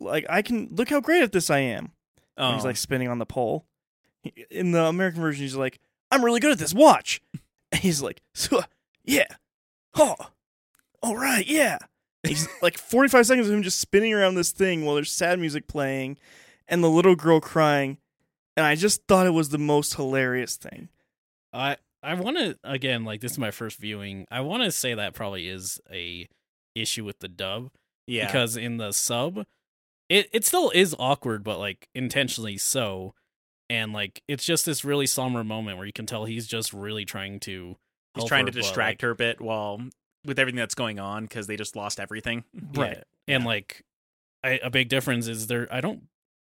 like 0.00 0.26
I 0.28 0.42
can 0.42 0.68
look 0.72 0.88
how 0.88 1.00
great 1.00 1.22
at 1.22 1.32
this 1.32 1.50
I 1.50 1.58
am. 1.58 1.92
And 2.36 2.54
he's 2.54 2.64
like 2.64 2.74
oh. 2.74 2.76
spinning 2.76 3.08
on 3.08 3.18
the 3.18 3.26
pole. 3.26 3.66
In 4.50 4.72
the 4.72 4.84
American 4.84 5.20
version, 5.20 5.42
he's 5.42 5.56
like, 5.56 5.80
I'm 6.10 6.24
really 6.24 6.40
good 6.40 6.52
at 6.52 6.58
this. 6.58 6.74
Watch. 6.74 7.20
And 7.72 7.80
he's 7.80 8.02
like, 8.02 8.20
"So- 8.34 8.64
yeah, 9.04 9.26
oh, 9.94 10.14
all 11.02 11.16
right, 11.16 11.46
yeah. 11.46 11.78
He's 12.22 12.48
like 12.62 12.78
45 12.78 13.26
seconds 13.26 13.48
of 13.48 13.54
him 13.54 13.62
just 13.62 13.80
spinning 13.80 14.12
around 14.12 14.34
this 14.34 14.52
thing 14.52 14.84
while 14.84 14.94
there's 14.94 15.12
sad 15.12 15.38
music 15.38 15.66
playing 15.66 16.18
and 16.68 16.82
the 16.82 16.90
little 16.90 17.16
girl 17.16 17.40
crying. 17.40 17.98
And 18.56 18.66
I 18.66 18.74
just 18.74 19.06
thought 19.06 19.26
it 19.26 19.30
was 19.30 19.48
the 19.48 19.58
most 19.58 19.94
hilarious 19.94 20.56
thing. 20.56 20.88
I 21.52 21.76
I 22.02 22.14
want 22.14 22.36
to 22.38 22.58
again 22.64 23.04
like 23.04 23.20
this 23.20 23.32
is 23.32 23.38
my 23.38 23.50
first 23.50 23.78
viewing. 23.78 24.26
I 24.30 24.40
want 24.42 24.62
to 24.62 24.70
say 24.70 24.94
that 24.94 25.14
probably 25.14 25.48
is 25.48 25.80
a 25.90 26.28
issue 26.74 27.04
with 27.04 27.20
the 27.20 27.28
dub 27.28 27.70
yeah, 28.06 28.26
because 28.26 28.56
in 28.56 28.76
the 28.76 28.92
sub 28.92 29.44
it 30.08 30.28
it 30.32 30.44
still 30.44 30.70
is 30.74 30.94
awkward 30.98 31.42
but 31.44 31.58
like 31.58 31.88
intentionally 31.94 32.58
so. 32.58 33.14
And 33.70 33.94
like 33.94 34.22
it's 34.28 34.44
just 34.44 34.66
this 34.66 34.84
really 34.84 35.06
somber 35.06 35.42
moment 35.42 35.78
where 35.78 35.86
you 35.86 35.92
can 35.94 36.04
tell 36.04 36.26
he's 36.26 36.46
just 36.46 36.74
really 36.74 37.06
trying 37.06 37.40
to 37.40 37.76
he's 38.14 38.26
trying 38.26 38.44
her, 38.44 38.50
to 38.50 38.56
but, 38.56 38.62
distract 38.62 38.96
like, 38.96 39.02
her 39.02 39.10
a 39.10 39.14
bit 39.14 39.40
while 39.40 39.80
with 40.26 40.38
everything 40.38 40.58
that's 40.58 40.74
going 40.74 40.98
on 41.00 41.24
because 41.24 41.46
they 41.46 41.56
just 41.56 41.74
lost 41.74 41.98
everything. 41.98 42.44
right. 42.74 43.02
And 43.26 43.44
Yeah. 43.44 43.48
like 43.48 43.82
I, 44.44 44.60
a 44.62 44.68
big 44.68 44.88
difference 44.90 45.26
is 45.26 45.46
there 45.46 45.68
I 45.70 45.80
don't 45.80 46.02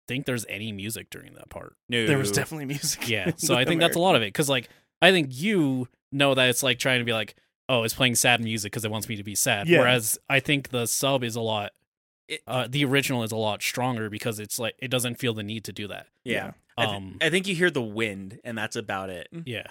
think 0.07 0.25
there's 0.25 0.45
any 0.47 0.71
music 0.71 1.09
during 1.09 1.33
that 1.33 1.49
part. 1.49 1.75
No, 1.89 2.07
There 2.07 2.17
was 2.17 2.31
definitely 2.31 2.65
music. 2.65 3.09
Yeah, 3.09 3.31
so 3.37 3.55
I 3.55 3.65
think 3.65 3.81
that's 3.81 3.97
a 3.97 3.99
lot 3.99 4.15
of 4.15 4.21
it 4.21 4.27
because 4.27 4.47
like 4.47 4.69
I 5.01 5.11
think 5.11 5.29
you 5.31 5.89
know 6.13 6.33
that 6.33 6.47
it's 6.47 6.63
like 6.63 6.79
trying 6.79 6.99
to 6.99 7.05
be 7.05 7.11
like, 7.13 7.35
oh, 7.69 7.83
it's 7.83 7.93
playing 7.93 8.15
sad 8.15 8.41
music 8.41 8.71
because 8.71 8.85
it 8.85 8.91
wants 8.91 9.09
me 9.09 9.15
to 9.17 9.23
be 9.23 9.35
sad. 9.35 9.67
Yeah. 9.67 9.79
Whereas 9.79 10.17
I 10.29 10.39
think 10.39 10.69
the 10.69 10.85
sub 10.85 11.23
is 11.23 11.35
a 11.35 11.41
lot, 11.41 11.71
It- 12.27 12.41
uh, 12.47 12.67
the 12.69 12.83
original 12.85 13.23
is 13.23 13.31
a 13.31 13.37
lot 13.37 13.61
stronger 13.61 14.09
because 14.09 14.39
it's 14.39 14.57
like 14.59 14.75
it 14.79 14.89
doesn't 14.89 15.15
feel 15.15 15.33
the 15.33 15.43
need 15.43 15.63
to 15.65 15.73
do 15.73 15.87
that. 15.87 16.07
Yeah. 16.23 16.51
I, 16.77 16.85
th- 16.85 16.95
Um, 16.97 17.17
I 17.21 17.29
think 17.29 17.47
you 17.47 17.55
hear 17.55 17.69
the 17.71 17.81
wind, 17.81 18.39
and 18.43 18.57
that's 18.57 18.75
about 18.75 19.09
it. 19.09 19.27
yeah, 19.45 19.67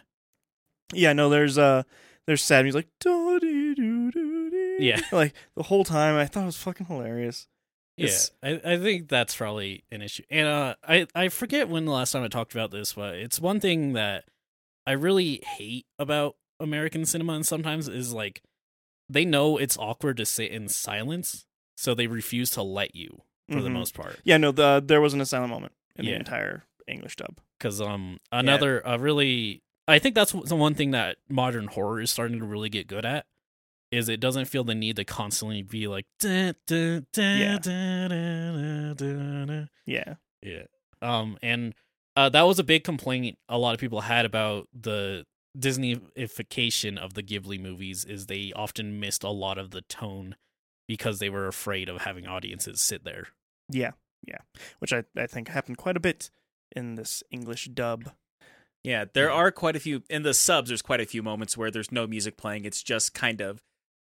Yeah, 0.93 1.13
no, 1.13 1.29
there's 1.29 1.57
uh 1.59 1.83
there's 2.27 2.43
sad 2.43 2.65
music 2.65 2.87
like 3.05 3.13
Yeah. 4.79 5.01
like 5.13 5.33
the 5.57 5.63
whole 5.65 5.85
time. 5.85 6.17
I 6.17 6.27
thought 6.27 6.43
it 6.43 6.47
was 6.47 6.57
fucking 6.57 6.87
hilarious. 6.87 7.47
yeah. 7.97 8.11
I, 8.43 8.61
I 8.65 8.77
think 8.79 9.09
that's 9.09 9.35
probably 9.37 9.85
an 9.91 10.03
issue. 10.03 10.25
And 10.31 10.47
uh, 10.49 10.75
I 10.87 11.07
I 11.15 11.29
forget 11.29 11.69
when 11.69 11.85
the 11.85 11.93
last 11.93 12.13
time 12.13 12.23
I 12.25 12.29
talked 12.29 12.53
about 12.53 12.71
this, 12.71 12.93
but 12.95 13.15
it's 13.15 13.41
one 13.41 13.61
thing 13.61 13.93
that 13.95 14.25
I 14.87 14.93
really 14.93 15.41
hate 15.57 15.87
about 15.99 16.37
American 16.61 17.05
cinema, 17.05 17.35
and 17.35 17.47
sometimes 17.47 17.89
is 17.89 18.13
like 18.13 18.43
they 19.09 19.25
know 19.25 19.57
it's 19.57 19.77
awkward 19.79 20.17
to 20.17 20.27
sit 20.27 20.51
in 20.51 20.69
silence, 20.69 21.45
so 21.77 21.95
they 21.95 22.07
refuse 22.07 22.51
to 22.51 22.63
let 22.63 22.95
you 22.95 23.23
for 23.51 23.61
the 23.61 23.69
Mhm. 23.69 23.73
most 23.75 23.95
part. 23.95 24.21
Yeah, 24.25 24.37
no, 24.39 24.51
the 24.53 24.83
there 24.85 25.01
wasn't 25.01 25.23
a 25.23 25.27
silent 25.27 25.51
moment 25.51 25.73
in 25.97 26.05
the 26.07 26.15
entire 26.15 26.65
English 26.89 27.17
dub. 27.17 27.41
because 27.59 27.81
um 27.81 28.19
another 28.33 28.81
a 28.85 28.99
really 28.99 29.63
I 29.89 29.99
think 30.01 30.15
that's 30.17 30.33
the 30.33 30.57
one 30.57 30.75
thing 30.75 30.91
that 30.91 31.17
modern 31.29 31.69
horror 31.69 32.01
is 32.01 32.11
starting 32.11 32.39
to 32.41 32.45
really 32.45 32.69
get 32.69 32.87
good 32.89 33.07
at 33.07 33.27
is 33.93 34.09
it 34.09 34.19
doesn't 34.19 34.47
feel 34.47 34.65
the 34.65 34.75
need 34.75 34.97
to 34.97 35.05
constantly 35.05 35.63
be 35.63 35.87
like 35.87 36.07
"Dun, 36.19 36.55
dun, 36.67 37.07
dun, 37.13 37.39
Yeah. 37.39 37.59
dun, 37.59 38.11
dun, 38.11 38.95
dun, 38.95 38.97
dun, 38.97 39.47
dun." 39.47 39.71
Yeah. 39.87 40.15
yeah 40.43 40.65
um 41.01 41.39
and 41.43 41.75
uh, 42.17 42.29
that 42.31 42.43
was 42.43 42.59
a 42.59 42.65
big 42.65 42.83
complaint 42.83 43.39
a 43.49 43.59
lot 43.59 43.75
of 43.75 43.81
people 43.81 44.01
had 44.01 44.25
about 44.25 44.69
the 44.73 45.25
Disneyification 45.59 46.99
of 46.99 47.15
the 47.15 47.23
Ghibli 47.23 47.61
movies 47.61 48.05
is 48.05 48.27
they 48.27 48.53
often 48.55 49.01
missed 49.01 49.23
a 49.25 49.31
lot 49.31 49.59
of 49.59 49.71
the 49.71 49.83
tone 49.83 50.37
because 50.89 51.19
they 51.19 51.29
were 51.31 51.47
afraid 51.49 51.89
of 51.89 52.03
having 52.03 52.27
audiences 52.27 52.81
sit 52.81 53.05
there. 53.05 53.29
Yeah. 53.71 53.93
Yeah. 54.27 54.39
Which 54.79 54.93
I, 54.93 55.05
I 55.17 55.27
think 55.27 55.49
happened 55.49 55.79
quite 55.79 55.97
a 55.97 56.01
bit 56.01 56.31
in 56.75 56.95
this 56.97 57.23
English 57.31 57.67
dub. 57.75 58.11
Yeah, 58.85 59.05
there 59.13 59.29
Yeah. 59.29 59.35
are 59.35 59.51
quite 59.51 59.77
a 59.77 59.81
few 59.81 60.03
in 60.09 60.23
the 60.23 60.35
subs. 60.35 60.69
There's 60.69 60.83
quite 60.83 61.01
a 61.01 61.07
few 61.07 61.23
moments 61.23 61.57
where 61.57 61.71
there's 61.71 61.91
no 61.93 62.07
music 62.07 62.37
playing. 62.37 62.65
It's 62.65 62.83
just 62.83 63.15
kind 63.15 63.41
of 63.41 63.63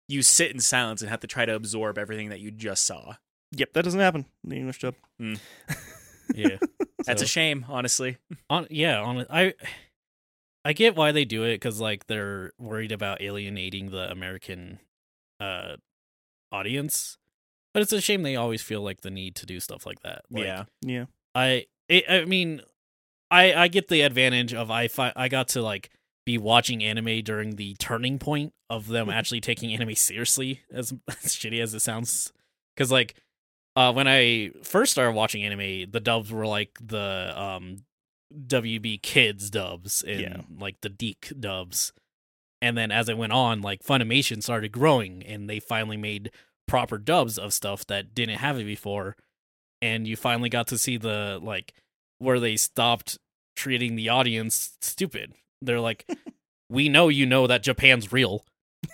you 0.07 0.21
sit 0.21 0.51
in 0.51 0.59
silence 0.59 1.01
and 1.01 1.09
have 1.09 1.19
to 1.19 1.27
try 1.27 1.45
to 1.45 1.53
absorb 1.55 1.97
everything 1.97 2.29
that 2.29 2.39
you 2.39 2.49
just 2.51 2.85
saw. 2.85 3.15
Yep, 3.51 3.73
that 3.73 3.83
doesn't 3.83 3.99
happen 3.99 4.25
in 4.43 4.49
the 4.49 4.55
English 4.57 4.79
dub. 4.79 4.95
Hmm. 5.19 5.33
Yeah. 6.35 6.57
That's 7.05 7.21
So- 7.21 7.25
a 7.25 7.27
shame, 7.27 7.65
honestly. 7.67 8.17
on 8.51 8.67
yeah 8.69 9.01
on 9.01 9.25
i 9.31 9.55
i 10.65 10.74
get 10.74 10.95
why 10.95 11.12
they 11.12 11.26
do 11.26 11.43
it 11.43 11.56
because 11.56 11.80
like 11.80 12.08
they're 12.08 12.52
worried 12.58 12.91
about 12.91 13.22
alienating 13.22 13.91
the 13.91 14.10
american 14.12 14.80
uh 15.39 15.76
audience 16.52 17.17
but 17.74 17.84
it's 17.84 17.93
a 17.93 18.02
shame 18.02 18.24
they 18.24 18.36
always 18.36 18.62
feel 18.62 18.82
like 18.82 19.02
the 19.02 19.12
need 19.12 19.36
to 19.36 19.45
do 19.45 19.60
stuff 19.60 19.86
like 19.86 20.00
that 20.02 20.24
like, 20.32 20.43
yeah, 20.45 20.63
Yeah. 20.82 21.06
i 21.36 21.65
it, 21.88 22.06
I 22.08 22.26
mean, 22.26 22.62
I 23.32 23.54
I 23.54 23.67
get 23.67 23.88
the 23.88 24.02
advantage 24.02 24.54
of 24.54 24.69
I 24.69 24.88
fi- 24.88 25.13
I 25.15 25.28
got 25.28 25.48
to 25.50 25.62
like 25.63 25.89
be 26.24 26.38
watching 26.38 26.84
anime 26.84 27.24
during 27.24 27.56
the 27.56 27.74
turning 27.80 28.19
point 28.19 28.54
of 28.69 28.88
them 28.88 29.10
actually 29.10 29.41
taking 29.41 29.74
anime 29.74 29.95
seriously, 29.95 30.62
as, 30.72 30.93
as 31.08 31.34
shitty 31.36 31.60
as 31.60 31.74
it 31.74 31.80
sounds. 31.80 32.32
Because 32.76 32.91
like, 32.91 33.15
uh, 33.76 33.91
when 33.91 34.08
I 34.08 34.52
first 34.62 34.91
started 34.91 35.13
watching 35.15 35.43
anime, 35.43 35.89
the 35.89 36.00
dubs 36.00 36.32
were 36.32 36.45
like 36.45 36.78
the 36.80 37.34
um 37.36 37.78
WB 38.48 39.02
Kids 39.02 39.50
dubs 39.50 40.04
and 40.04 40.20
Yeah. 40.22 40.42
like 40.60 40.82
the 40.82 40.89
Deke 40.89 41.32
dubs. 41.39 41.94
And 42.62 42.78
then 42.78 42.92
as 42.92 43.08
it 43.10 43.18
went 43.18 43.32
on, 43.34 43.62
like 43.62 43.84
Funimation 43.84 44.44
started 44.44 44.72
growing 44.72 45.24
and 45.24 45.50
they 45.50 45.60
finally 45.60 45.98
made 45.98 46.32
proper 46.68 46.98
dubs 46.98 47.38
of 47.38 47.54
stuff 47.54 47.86
that 47.88 48.13
didn't 48.13 48.38
have 48.39 48.60
it 48.60 48.65
before. 48.65 49.15
And 49.82 50.06
you 50.08 50.15
finally 50.15 50.50
got 50.50 50.68
to 50.68 50.78
see 50.78 50.98
the 50.98 51.39
like 51.42 51.74
where 52.20 52.39
they 52.39 52.58
stopped 52.58 53.18
treating 53.56 53.96
the 53.96 54.10
audience 54.10 54.78
stupid. 54.82 55.34
They're 55.62 55.80
like, 55.80 56.06
We 56.72 56.88
know 56.88 57.08
you 57.08 57.26
know 57.26 57.48
that 57.48 57.63
Japan's 57.63 58.12
real. 58.12 58.46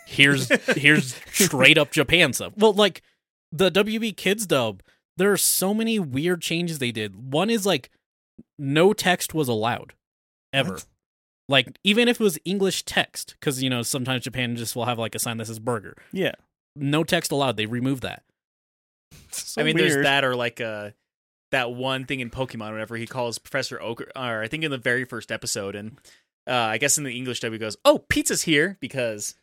Here's 0.07 0.47
here's 0.77 1.15
straight 1.31 1.77
up 1.77 1.91
Japan 1.91 2.31
stuff. 2.31 2.53
Well, 2.55 2.71
like 2.73 3.01
the 3.51 3.69
WB 3.69 4.15
Kids 4.15 4.45
dub, 4.45 4.81
there 5.17 5.31
are 5.31 5.37
so 5.37 5.73
many 5.73 5.99
weird 5.99 6.41
changes 6.41 6.79
they 6.79 6.93
did. 6.93 7.33
One 7.33 7.49
is 7.49 7.65
like 7.65 7.89
no 8.59 8.93
text 8.93 9.33
was 9.33 9.47
allowed 9.47 9.93
ever. 10.53 10.73
What? 10.73 10.85
Like 11.47 11.77
even 11.83 12.07
if 12.07 12.19
it 12.19 12.23
was 12.23 12.39
English 12.45 12.83
text, 12.83 13.35
because 13.39 13.61
you 13.61 13.69
know 13.69 13.81
sometimes 13.83 14.23
Japan 14.23 14.55
just 14.55 14.75
will 14.75 14.85
have 14.85 14.97
like 14.99 15.13
a 15.15 15.19
sign 15.19 15.37
that 15.37 15.45
says 15.47 15.59
burger. 15.59 15.95
Yeah. 16.11 16.33
No 16.75 17.03
text 17.03 17.31
allowed. 17.31 17.57
They 17.57 17.65
removed 17.67 18.03
that. 18.03 18.23
So 19.31 19.61
I 19.61 19.65
mean, 19.65 19.75
weird. 19.75 19.91
there's 19.91 20.03
that 20.03 20.23
or 20.23 20.35
like 20.35 20.59
uh 20.61 20.91
that 21.51 21.71
one 21.71 22.05
thing 22.05 22.19
in 22.21 22.29
Pokemon, 22.29 22.71
whenever 22.71 22.95
he 22.97 23.05
calls 23.05 23.37
Professor 23.37 23.79
Oak, 23.81 24.01
or 24.15 24.41
I 24.41 24.47
think 24.47 24.63
in 24.63 24.71
the 24.71 24.77
very 24.77 25.05
first 25.05 25.31
episode, 25.31 25.75
and 25.75 25.97
uh, 26.47 26.53
I 26.53 26.77
guess 26.77 26.97
in 26.97 27.03
the 27.03 27.15
English 27.15 27.39
dub 27.41 27.51
he 27.53 27.57
goes, 27.59 27.77
"Oh, 27.85 27.99
pizza's 28.09 28.41
here," 28.43 28.77
because 28.81 29.35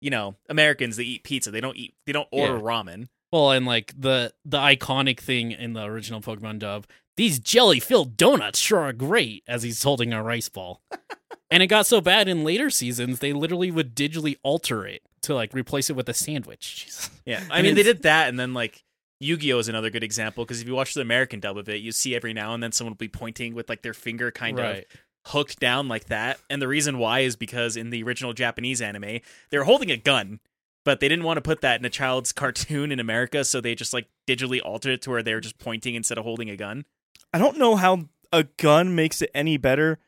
you 0.00 0.10
know 0.10 0.36
Americans 0.48 0.96
they 0.96 1.02
eat 1.04 1.24
pizza, 1.24 1.50
they 1.50 1.60
don't 1.60 1.76
eat, 1.76 1.94
they 2.06 2.12
don't 2.12 2.28
order 2.30 2.54
Yeah. 2.54 2.60
ramen. 2.60 3.08
Well, 3.32 3.50
and 3.50 3.66
like 3.66 3.92
the 3.98 4.32
the 4.44 4.58
iconic 4.58 5.18
thing 5.20 5.50
in 5.52 5.72
the 5.72 5.84
original 5.84 6.20
Pokemon 6.20 6.60
dub, 6.60 6.86
these 7.18 7.40
jelly 7.40 7.80
filled 7.80 8.16
donuts 8.16 8.60
sure 8.60 8.78
are 8.78 8.92
great. 8.92 9.42
As 9.48 9.64
he's 9.64 9.82
holding 9.82 10.12
a 10.12 10.22
rice 10.22 10.48
ball, 10.48 10.80
and 11.50 11.64
it 11.64 11.66
got 11.66 11.84
so 11.84 12.00
bad 12.00 12.28
in 12.28 12.44
later 12.44 12.70
seasons 12.70 13.18
they 13.18 13.32
literally 13.32 13.72
would 13.72 13.96
digitally 13.96 14.36
alter 14.44 14.86
it 14.86 15.02
to 15.22 15.34
like 15.34 15.52
replace 15.52 15.90
it 15.90 15.96
with 15.96 16.08
a 16.08 16.14
sandwich. 16.14 16.88
Yeah, 17.26 17.42
I 17.50 17.60
mean 17.60 17.74
they 17.74 17.82
did 17.82 18.02
that, 18.04 18.28
and 18.28 18.38
then 18.38 18.54
like 18.54 18.84
Yu-Gi-Oh 19.20 19.58
is 19.58 19.68
another 19.68 19.90
good 19.90 20.04
example 20.04 20.44
because 20.44 20.60
if 20.60 20.68
you 20.68 20.74
watch 20.74 20.94
the 20.94 21.00
American 21.00 21.40
dub 21.40 21.58
of 21.58 21.68
it, 21.68 21.80
you 21.80 21.90
see 21.90 22.14
every 22.14 22.32
now 22.32 22.54
and 22.54 22.62
then 22.62 22.70
someone 22.70 22.92
will 22.92 22.98
be 22.98 23.08
pointing 23.08 23.52
with 23.52 23.68
like 23.68 23.82
their 23.82 23.94
finger 23.94 24.30
kind 24.30 24.58
of 24.60 24.84
hooked 25.26 25.58
down 25.58 25.88
like 25.88 26.04
that. 26.04 26.38
And 26.48 26.62
the 26.62 26.68
reason 26.68 26.98
why 26.98 27.20
is 27.20 27.34
because 27.34 27.76
in 27.76 27.90
the 27.90 28.04
original 28.04 28.32
Japanese 28.32 28.80
anime, 28.80 29.18
they 29.50 29.58
were 29.58 29.64
holding 29.64 29.90
a 29.90 29.96
gun, 29.96 30.38
but 30.84 31.00
they 31.00 31.08
didn't 31.08 31.24
want 31.24 31.36
to 31.36 31.42
put 31.42 31.62
that 31.62 31.80
in 31.80 31.84
a 31.84 31.90
child's 31.90 32.30
cartoon 32.42 32.92
in 32.92 33.00
America, 33.00 33.44
so 33.44 33.60
they 33.60 33.74
just 33.74 33.92
like 33.92 34.06
digitally 34.28 34.60
altered 34.64 34.92
it 34.92 35.02
to 35.02 35.10
where 35.10 35.22
they 35.24 35.34
were 35.34 35.40
just 35.40 35.58
pointing 35.58 35.96
instead 35.96 36.16
of 36.16 36.22
holding 36.22 36.48
a 36.48 36.56
gun. 36.56 36.84
I 37.32 37.38
don't 37.38 37.58
know 37.58 37.76
how 37.76 38.08
a 38.32 38.44
gun 38.44 38.94
makes 38.94 39.22
it 39.22 39.30
any 39.34 39.56
better, 39.56 39.98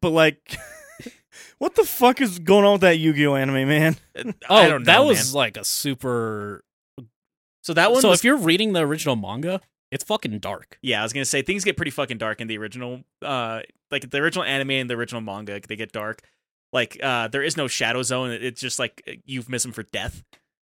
but 0.00 0.10
like, 0.10 0.56
what 1.58 1.74
the 1.74 1.84
fuck 1.84 2.20
is 2.20 2.38
going 2.38 2.64
on 2.64 2.72
with 2.72 2.80
that 2.82 2.98
Yu-Gi-Oh 2.98 3.34
anime, 3.34 3.68
man? 3.68 3.96
Oh, 4.48 4.56
I 4.56 4.68
don't 4.68 4.82
know, 4.82 4.92
that 4.92 5.04
was 5.04 5.32
man. 5.32 5.38
like 5.38 5.56
a 5.56 5.64
super. 5.64 6.64
so 7.62 7.74
that 7.74 7.90
one. 7.92 8.00
So 8.00 8.10
was, 8.10 8.20
if 8.20 8.24
you're 8.24 8.36
reading 8.36 8.72
the 8.72 8.80
original 8.80 9.16
manga, 9.16 9.60
it's 9.90 10.04
fucking 10.04 10.38
dark. 10.38 10.78
yeah, 10.82 11.00
I 11.00 11.02
was 11.02 11.12
gonna 11.12 11.24
say 11.24 11.42
things 11.42 11.64
get 11.64 11.76
pretty 11.76 11.90
fucking 11.90 12.18
dark 12.18 12.40
in 12.40 12.46
the 12.46 12.58
original, 12.58 13.02
uh, 13.22 13.62
like 13.90 14.08
the 14.10 14.18
original 14.18 14.44
anime 14.44 14.70
and 14.70 14.88
the 14.90 14.94
original 14.94 15.20
manga. 15.20 15.60
They 15.66 15.76
get 15.76 15.92
dark. 15.92 16.22
Like, 16.72 16.98
uh, 17.02 17.28
there 17.28 17.42
is 17.42 17.56
no 17.56 17.68
shadow 17.68 18.02
zone. 18.02 18.30
It's 18.30 18.60
just 18.60 18.78
like 18.78 19.20
euphemism 19.24 19.72
for 19.72 19.84
death. 19.84 20.24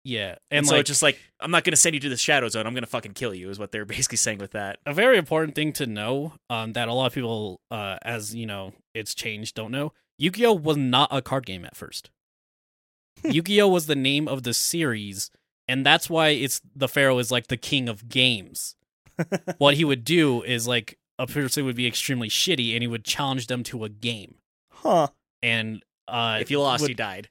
Yeah, 0.06 0.36
And, 0.52 0.60
and 0.60 0.68
so 0.68 0.74
like 0.74 0.82
it's 0.82 0.90
just 0.90 1.02
like 1.04 1.18
I'm 1.40 1.52
not 1.52 1.64
gonna 1.64 1.78
send 1.78 1.94
you 1.94 2.00
to 2.02 2.10
the 2.10 2.18
shadow 2.18 2.50
zone. 2.50 2.68
I'm 2.68 2.74
gonna 2.74 2.86
fucking 2.88 3.14
kill 3.14 3.34
you. 3.34 3.50
Is 3.50 3.58
what 3.60 3.72
they're 3.72 3.86
basically 3.96 4.18
saying 4.18 4.40
with 4.40 4.52
that. 4.52 4.80
a 4.86 4.94
very 4.94 5.18
important 5.18 5.56
thing 5.56 5.72
to 5.74 5.86
know 5.86 6.34
um, 6.50 6.74
that 6.74 6.88
a 6.88 6.94
lot 6.94 7.08
of 7.08 7.14
people, 7.14 7.62
uh, 7.72 7.98
as 8.04 8.36
you 8.36 8.46
know, 8.46 8.74
it's 8.94 9.16
changed, 9.16 9.56
don't 9.56 9.72
know. 9.72 9.94
Yu-Gi-Oh 10.20 10.54
was 10.54 10.78
not 10.78 11.10
a 11.12 11.22
card 11.22 11.46
game 11.46 11.66
at 11.66 11.76
first. 11.76 12.12
Yu-Gi-Oh 13.24 13.68
was 13.68 13.86
the 13.88 13.96
name 13.96 14.28
of 14.28 14.44
the 14.44 14.54
series, 14.54 15.32
and 15.68 15.86
that's 15.86 16.10
why 16.10 16.30
it's 16.30 16.62
the 16.76 16.88
Pharaoh 16.88 17.18
is 17.20 17.32
like 17.32 17.48
the 17.48 17.58
king 17.58 17.88
of 17.88 18.10
games. 18.10 18.76
what 19.58 19.76
he 19.76 19.86
would 19.86 20.04
do 20.04 20.42
is 20.44 20.68
like 20.68 20.98
a 21.18 21.28
person 21.28 21.66
would 21.66 21.76
be 21.76 21.88
extremely 21.88 22.28
shitty, 22.30 22.74
and 22.74 22.84
he 22.84 22.88
would 22.88 23.06
challenge 23.06 23.48
them 23.48 23.64
to 23.64 23.84
a 23.86 23.90
game. 23.90 24.36
Huh? 24.72 25.08
And 25.42 25.82
uh, 26.08 26.40
if 26.42 26.52
you 26.52 26.60
lost, 26.60 26.82
would- 26.82 26.90
you 26.90 26.96
died. 26.96 27.30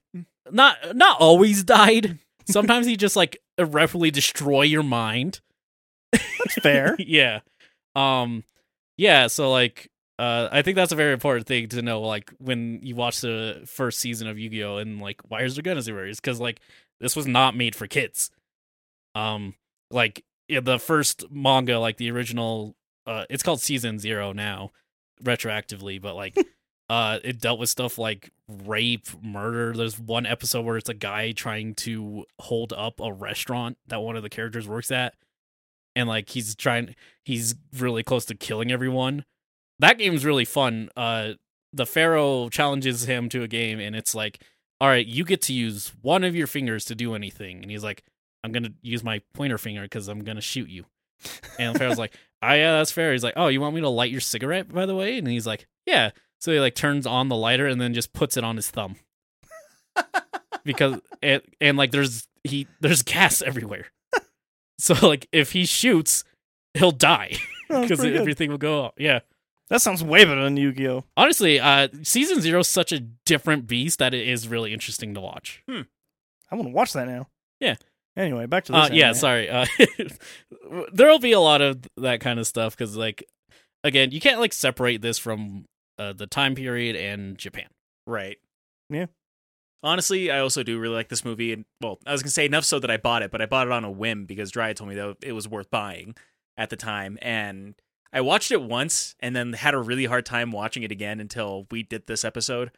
not 0.50 0.96
not 0.96 1.20
always 1.20 1.62
died. 1.64 2.18
Sometimes 2.46 2.86
he 2.86 2.96
just 2.96 3.16
like 3.16 3.38
irreparably 3.58 4.10
destroy 4.10 4.62
your 4.62 4.82
mind. 4.82 5.40
That's 6.12 6.54
fair. 6.62 6.96
yeah. 6.98 7.40
Um 7.94 8.44
yeah, 8.96 9.26
so 9.26 9.50
like 9.50 9.90
uh 10.18 10.48
I 10.52 10.62
think 10.62 10.76
that's 10.76 10.92
a 10.92 10.96
very 10.96 11.12
important 11.12 11.46
thing 11.46 11.68
to 11.68 11.82
know 11.82 12.00
like 12.02 12.30
when 12.38 12.80
you 12.82 12.94
watch 12.94 13.20
the 13.20 13.62
first 13.66 13.98
season 13.98 14.28
of 14.28 14.38
Yu-Gi-Oh 14.38 14.78
and 14.78 15.00
like 15.00 15.20
why 15.28 15.42
is 15.42 15.54
there 15.54 15.62
guns 15.62 15.88
everywhere? 15.88 16.08
Is 16.08 16.20
cuz 16.20 16.40
like 16.40 16.60
this 17.00 17.16
was 17.16 17.26
not 17.26 17.56
made 17.56 17.74
for 17.74 17.86
kids. 17.86 18.30
Um 19.14 19.54
like 19.90 20.24
yeah, 20.48 20.60
the 20.60 20.78
first 20.78 21.24
manga 21.30 21.78
like 21.78 21.96
the 21.96 22.10
original 22.10 22.76
uh 23.06 23.24
it's 23.30 23.42
called 23.42 23.60
season 23.60 23.98
0 23.98 24.32
now 24.32 24.72
retroactively, 25.22 26.00
but 26.00 26.14
like 26.14 26.34
uh 26.90 27.18
it 27.24 27.40
dealt 27.40 27.58
with 27.58 27.70
stuff 27.70 27.98
like 27.98 28.30
rape, 28.48 29.06
murder. 29.22 29.72
There's 29.72 29.98
one 29.98 30.26
episode 30.26 30.64
where 30.64 30.76
it's 30.76 30.88
a 30.88 30.94
guy 30.94 31.32
trying 31.32 31.74
to 31.76 32.24
hold 32.40 32.72
up 32.72 33.00
a 33.00 33.12
restaurant 33.12 33.78
that 33.86 34.00
one 34.02 34.16
of 34.16 34.22
the 34.22 34.28
characters 34.28 34.68
works 34.68 34.90
at 34.90 35.14
and 35.94 36.08
like 36.08 36.28
he's 36.30 36.54
trying 36.54 36.94
he's 37.24 37.54
really 37.78 38.02
close 38.02 38.24
to 38.26 38.34
killing 38.34 38.70
everyone. 38.72 39.24
That 39.78 39.98
game's 39.98 40.24
really 40.24 40.44
fun. 40.44 40.90
Uh 40.96 41.34
the 41.72 41.86
pharaoh 41.86 42.48
challenges 42.50 43.04
him 43.04 43.28
to 43.30 43.42
a 43.42 43.48
game 43.48 43.80
and 43.80 43.96
it's 43.96 44.14
like, 44.14 44.42
"All 44.80 44.88
right, 44.88 45.06
you 45.06 45.24
get 45.24 45.40
to 45.42 45.54
use 45.54 45.92
one 46.02 46.24
of 46.24 46.36
your 46.36 46.46
fingers 46.46 46.84
to 46.86 46.94
do 46.94 47.14
anything." 47.14 47.62
And 47.62 47.70
he's 47.70 47.84
like, 47.84 48.02
"I'm 48.44 48.52
to 48.52 48.74
use 48.82 49.02
my 49.02 49.22
pointer 49.32 49.56
finger 49.56 49.86
cuz 49.88 50.08
I'm 50.08 50.22
to 50.22 50.40
shoot 50.42 50.68
you." 50.68 50.84
And 51.58 51.78
pharaoh's 51.78 51.98
like, 51.98 52.14
"Oh 52.42 52.52
yeah, 52.52 52.72
that's 52.76 52.92
fair." 52.92 53.12
He's 53.12 53.24
like, 53.24 53.34
"Oh, 53.36 53.48
you 53.48 53.60
want 53.60 53.74
me 53.74 53.80
to 53.80 53.88
light 53.88 54.10
your 54.10 54.20
cigarette 54.20 54.68
by 54.72 54.84
the 54.84 54.94
way?" 54.94 55.16
And 55.18 55.26
he's 55.28 55.46
like, 55.46 55.66
"Yeah." 55.86 56.10
So 56.42 56.50
he 56.50 56.58
like 56.58 56.74
turns 56.74 57.06
on 57.06 57.28
the 57.28 57.36
lighter 57.36 57.68
and 57.68 57.80
then 57.80 57.94
just 57.94 58.12
puts 58.12 58.36
it 58.36 58.42
on 58.42 58.56
his 58.56 58.68
thumb. 58.68 58.96
because 60.64 61.00
it 61.22 61.48
and 61.60 61.78
like 61.78 61.92
there's 61.92 62.26
he 62.42 62.66
there's 62.80 63.02
gas 63.02 63.42
everywhere. 63.42 63.86
So 64.76 64.94
like 65.06 65.28
if 65.30 65.52
he 65.52 65.64
shoots, 65.66 66.24
he'll 66.74 66.90
die 66.90 67.34
because 67.68 68.04
everything 68.04 68.50
will 68.50 68.58
go. 68.58 68.90
Yeah. 68.96 69.20
That 69.68 69.82
sounds 69.82 70.02
way 70.02 70.24
better 70.24 70.42
than 70.42 70.56
Yu-Gi-Oh. 70.56 71.04
Honestly, 71.16 71.60
uh 71.60 71.86
season 72.02 72.40
0 72.40 72.58
is 72.58 72.66
such 72.66 72.90
a 72.90 72.98
different 72.98 73.68
beast 73.68 74.00
that 74.00 74.12
it 74.12 74.26
is 74.26 74.48
really 74.48 74.72
interesting 74.72 75.14
to 75.14 75.20
watch. 75.20 75.62
Hmm. 75.68 75.82
I 76.50 76.56
want 76.56 76.66
to 76.66 76.74
watch 76.74 76.92
that 76.94 77.06
now. 77.06 77.28
Yeah. 77.60 77.76
Anyway, 78.16 78.46
back 78.46 78.64
to 78.64 78.72
this. 78.72 78.80
Uh 78.80 78.88
yeah, 78.92 79.12
sorry. 79.12 79.48
Uh 79.48 79.66
there'll 80.92 81.20
be 81.20 81.32
a 81.32 81.40
lot 81.40 81.60
of 81.60 81.82
that 81.98 82.18
kind 82.18 82.40
of 82.40 82.48
stuff 82.48 82.76
cuz 82.76 82.96
like 82.96 83.22
again, 83.84 84.10
you 84.10 84.20
can't 84.20 84.40
like 84.40 84.52
separate 84.52 85.02
this 85.02 85.18
from 85.18 85.66
uh, 85.98 86.12
the 86.12 86.26
time 86.26 86.54
period 86.54 86.96
and 86.96 87.36
Japan. 87.38 87.68
Right. 88.06 88.38
Yeah. 88.90 89.06
Honestly, 89.82 90.30
I 90.30 90.38
also 90.38 90.62
do 90.62 90.78
really 90.78 90.94
like 90.94 91.08
this 91.08 91.24
movie, 91.24 91.52
and 91.52 91.64
well, 91.80 91.98
I 92.06 92.12
was 92.12 92.22
gonna 92.22 92.30
say 92.30 92.46
enough 92.46 92.64
so 92.64 92.78
that 92.78 92.90
I 92.90 92.98
bought 92.98 93.22
it, 93.22 93.32
but 93.32 93.42
I 93.42 93.46
bought 93.46 93.66
it 93.66 93.72
on 93.72 93.84
a 93.84 93.90
whim 93.90 94.26
because 94.26 94.52
Dry 94.52 94.72
told 94.72 94.90
me 94.90 94.94
that 94.94 95.16
it 95.22 95.32
was 95.32 95.48
worth 95.48 95.70
buying 95.70 96.14
at 96.56 96.70
the 96.70 96.76
time, 96.76 97.18
and 97.20 97.74
I 98.12 98.20
watched 98.20 98.52
it 98.52 98.62
once 98.62 99.16
and 99.18 99.34
then 99.34 99.54
had 99.54 99.74
a 99.74 99.78
really 99.78 100.04
hard 100.04 100.24
time 100.24 100.52
watching 100.52 100.84
it 100.84 100.92
again 100.92 101.18
until 101.18 101.66
we 101.70 101.82
did 101.82 102.06
this 102.06 102.24
episode, 102.24 102.70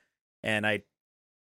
and 0.42 0.66
I, 0.66 0.83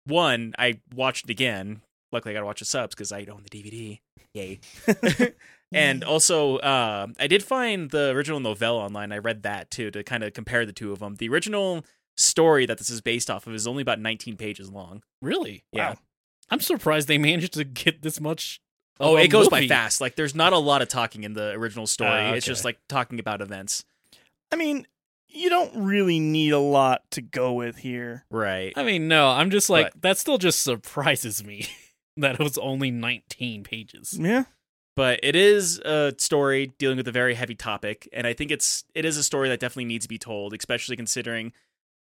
one, 0.07 0.55
I 0.59 0.81
watched 0.93 1.27
it 1.27 1.31
again. 1.31 1.83
Luckily, 2.11 2.33
I 2.33 2.35
got 2.35 2.41
to 2.41 2.47
watch 2.47 2.59
the 2.61 2.65
subs 2.65 2.95
because 2.95 3.13
I 3.13 3.25
own 3.31 3.45
the 3.49 3.51
DVD. 3.51 4.01
Yay! 4.35 4.61
And 5.73 6.05
also, 6.05 6.59
uh, 6.59 7.09
I 7.19 7.27
did 7.27 7.43
find 7.43 7.91
the 7.91 8.11
original 8.11 8.39
novella 8.39 8.81
online. 8.85 9.11
I 9.11 9.19
read 9.19 9.43
that 9.43 9.71
too 9.71 9.91
to 9.91 10.05
kind 10.05 10.23
of 10.23 10.33
compare 10.33 10.65
the 10.65 10.73
two 10.73 10.93
of 10.93 11.01
them. 11.01 11.17
The 11.17 11.29
original 11.29 11.85
story 12.17 12.65
that 12.67 12.79
this 12.79 12.91
is 12.91 13.01
based 13.01 13.29
off 13.29 13.47
of 13.47 13.55
is 13.55 13.67
only 13.67 13.83
about 13.83 13.99
19 13.99 14.37
pages 14.37 14.71
long. 14.71 15.03
Really? 15.21 15.65
Yeah. 15.73 15.91
Wow. 15.91 15.97
I'm 16.51 16.61
surprised 16.61 17.09
they 17.09 17.19
managed 17.19 17.55
to 17.55 17.65
get 17.65 18.03
this 18.03 18.21
much. 18.21 18.61
Oh, 19.01 19.17
it 19.17 19.29
goes 19.29 19.49
by 19.49 19.67
fast. 19.67 20.01
Like, 20.01 20.15
there's 20.15 20.35
not 20.37 20.53
a 20.53 20.59
lot 20.59 20.81
of 20.81 20.89
talking 20.89 21.25
in 21.25 21.33
the 21.33 21.51
original 21.51 21.87
story. 21.87 22.11
Ah, 22.13 22.33
It's 22.35 22.47
just 22.47 22.65
like 22.65 22.79
talking 22.89 23.19
about 23.19 23.41
events. 23.41 23.85
I 24.53 24.57
mean, 24.57 24.87
you 25.29 25.51
don't 25.51 25.85
really 25.85 26.21
need 26.21 26.53
a 26.53 26.61
lot 26.61 27.03
to 27.13 27.21
go 27.21 27.55
with 27.55 27.79
here. 27.79 28.25
Right. 28.31 28.73
I 28.77 28.85
mean, 28.85 29.09
no, 29.09 29.31
I'm 29.31 29.51
just 29.51 29.69
like 29.69 29.93
that. 30.03 30.19
Still, 30.19 30.39
just 30.39 30.63
surprises 30.63 31.43
me 31.45 31.67
that 32.17 32.35
it 32.37 32.41
was 32.41 32.57
only 32.59 32.93
19 32.93 33.65
pages. 33.65 34.17
Yeah. 34.17 34.45
But 34.97 35.21
it 35.23 35.35
is 35.37 35.79
a 35.81 36.15
story 36.19 36.73
dealing 36.79 36.97
with 36.97 37.09
a 37.09 37.13
very 37.13 37.35
heavy 37.35 37.55
topic, 37.55 38.09
and 38.13 38.27
I 38.27 38.33
think 38.33 38.51
it's 38.51 38.85
it 38.95 39.05
is 39.05 39.17
a 39.17 39.23
story 39.25 39.49
that 39.49 39.61
definitely 39.61 39.87
needs 39.87 40.05
to 40.05 40.09
be 40.09 40.19
told, 40.19 40.55
especially 40.55 40.97
considering 40.97 41.53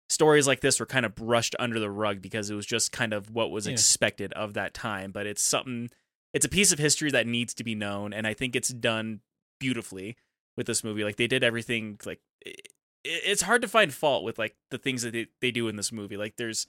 stories 0.09 0.47
like 0.47 0.61
this 0.61 0.79
were 0.79 0.87
kind 0.87 1.07
of 1.07 1.15
brushed 1.15 1.57
under 1.59 1.79
the 1.81 1.91
rug 1.91 2.21
because 2.21 2.51
it 2.51 2.55
was 2.55 2.67
just 2.67 2.93
kind 2.93 3.13
of 3.15 3.31
what 3.31 3.51
was 3.51 3.67
Yeah. 3.67 3.73
expected 3.73 4.33
of 4.35 4.55
that 4.55 4.75
time. 4.75 5.11
But 5.11 5.27
it's 5.27 5.43
something, 5.43 5.91
it's 6.35 6.45
a 6.45 6.51
piece 6.51 6.71
of 6.73 6.79
history 6.79 7.11
that 7.13 7.27
needs 7.27 7.55
to 7.55 7.65
be 7.65 7.75
known, 7.75 8.13
and 8.13 8.27
I 8.27 8.35
think 8.35 8.55
it's 8.55 8.69
done 8.69 9.21
beautifully 9.59 10.17
with 10.57 10.67
this 10.67 10.85
movie. 10.85 11.05
Like 11.05 11.17
they 11.17 11.27
did 11.27 11.43
everything. 11.43 11.99
Like 12.05 12.21
it, 12.45 12.69
it's 13.05 13.43
hard 13.43 13.63
to 13.63 13.69
find 13.69 13.93
fault 13.93 14.23
with 14.25 14.39
like 14.39 14.55
the 14.71 14.79
things 14.79 15.03
that 15.03 15.13
they, 15.13 15.27
they 15.41 15.51
do 15.51 15.69
in 15.69 15.77
this 15.77 15.93
movie. 15.93 16.17
Like 16.17 16.37
there's 16.37 16.67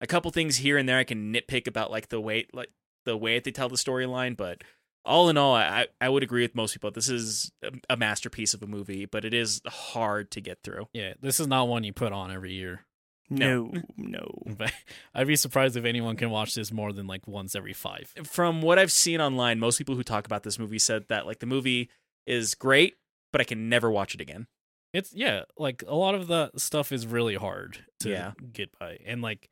a 0.00 0.06
couple 0.06 0.30
things 0.30 0.56
here 0.58 0.78
and 0.78 0.88
there 0.88 0.98
I 0.98 1.04
can 1.04 1.32
nitpick 1.32 1.66
about 1.66 1.90
like 1.90 2.08
the 2.08 2.20
way 2.20 2.46
like 2.52 2.70
the 3.04 3.16
way 3.16 3.34
that 3.34 3.44
they 3.44 3.50
tell 3.52 3.68
the 3.68 3.76
storyline, 3.76 4.36
but 4.36 4.62
all 5.06 5.28
in 5.28 5.36
all, 5.38 5.54
I 5.54 5.86
I 6.00 6.08
would 6.08 6.22
agree 6.22 6.42
with 6.42 6.54
most 6.54 6.72
people. 6.72 6.90
This 6.90 7.08
is 7.08 7.50
a, 7.62 7.70
a 7.90 7.96
masterpiece 7.96 8.52
of 8.54 8.62
a 8.62 8.66
movie, 8.66 9.06
but 9.06 9.24
it 9.24 9.32
is 9.32 9.60
hard 9.66 10.30
to 10.32 10.40
get 10.40 10.58
through. 10.62 10.88
Yeah, 10.92 11.14
this 11.20 11.40
is 11.40 11.46
not 11.46 11.68
one 11.68 11.84
you 11.84 11.92
put 11.92 12.12
on 12.12 12.30
every 12.30 12.52
year. 12.52 12.84
No. 13.30 13.72
No, 13.72 13.82
no. 13.96 14.42
But 14.56 14.72
I'd 15.14 15.26
be 15.26 15.36
surprised 15.36 15.76
if 15.76 15.84
anyone 15.84 16.16
can 16.16 16.30
watch 16.30 16.54
this 16.54 16.70
more 16.70 16.92
than 16.92 17.06
like 17.06 17.26
once 17.26 17.54
every 17.56 17.72
five. 17.72 18.12
From 18.24 18.62
what 18.62 18.78
I've 18.78 18.92
seen 18.92 19.20
online, 19.20 19.58
most 19.58 19.78
people 19.78 19.96
who 19.96 20.02
talk 20.04 20.26
about 20.26 20.42
this 20.42 20.58
movie 20.58 20.78
said 20.78 21.06
that 21.08 21.26
like 21.26 21.40
the 21.40 21.46
movie 21.46 21.88
is 22.26 22.54
great, 22.54 22.94
but 23.32 23.40
I 23.40 23.44
can 23.44 23.68
never 23.68 23.90
watch 23.90 24.14
it 24.14 24.20
again. 24.20 24.46
It's 24.92 25.12
yeah, 25.12 25.42
like 25.58 25.82
a 25.86 25.94
lot 25.94 26.14
of 26.14 26.26
the 26.28 26.50
stuff 26.56 26.92
is 26.92 27.06
really 27.06 27.34
hard 27.34 27.84
to 28.00 28.10
Yeah. 28.10 28.32
get 28.52 28.70
by, 28.78 28.98
and 29.04 29.20
like 29.22 29.50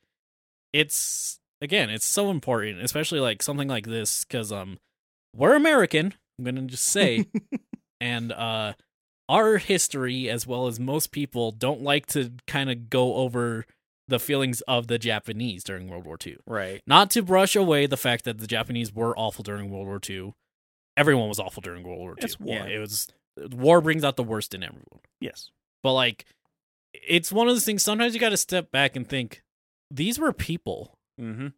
it's 0.72 1.38
again, 1.60 1.90
it's 1.90 2.06
so 2.06 2.30
important, 2.30 2.80
especially 2.80 3.20
like 3.20 3.42
something 3.42 3.68
like 3.68 3.86
this, 3.86 4.24
because 4.24 4.52
um, 4.52 4.78
we're 5.34 5.54
American. 5.54 6.14
I'm 6.38 6.44
gonna 6.44 6.62
just 6.62 6.86
say, 6.86 7.26
and 8.00 8.32
uh, 8.32 8.74
our 9.28 9.58
history 9.58 10.28
as 10.28 10.46
well 10.46 10.66
as 10.66 10.78
most 10.78 11.12
people 11.12 11.50
don't 11.50 11.82
like 11.82 12.06
to 12.06 12.32
kind 12.46 12.70
of 12.70 12.90
go 12.90 13.14
over 13.14 13.66
the 14.06 14.18
feelings 14.18 14.60
of 14.62 14.86
the 14.86 14.98
Japanese 14.98 15.64
during 15.64 15.88
World 15.88 16.04
War 16.04 16.18
II. 16.24 16.36
Right. 16.46 16.82
Not 16.86 17.10
to 17.12 17.22
brush 17.22 17.56
away 17.56 17.86
the 17.86 17.96
fact 17.96 18.24
that 18.24 18.38
the 18.38 18.46
Japanese 18.46 18.92
were 18.92 19.16
awful 19.18 19.42
during 19.42 19.70
World 19.70 19.86
War 19.86 20.00
II. 20.08 20.34
Everyone 20.96 21.28
was 21.28 21.40
awful 21.40 21.62
during 21.62 21.82
World 21.82 21.98
War 21.98 22.10
II. 22.10 22.24
It's 22.24 22.38
war. 22.38 22.56
Yeah, 22.56 22.66
it 22.66 22.78
was 22.78 23.08
war 23.36 23.80
brings 23.80 24.04
out 24.04 24.16
the 24.16 24.22
worst 24.22 24.54
in 24.54 24.62
everyone. 24.62 25.00
Yes. 25.20 25.50
But 25.82 25.94
like, 25.94 26.26
it's 26.92 27.32
one 27.32 27.48
of 27.48 27.54
those 27.54 27.64
things. 27.64 27.82
Sometimes 27.82 28.14
you 28.14 28.20
got 28.20 28.28
to 28.30 28.36
step 28.36 28.70
back 28.70 28.94
and 28.94 29.08
think, 29.08 29.42
these 29.90 30.18
were 30.18 30.32
people. 30.32 30.98
Mm-hmm. 31.20 31.48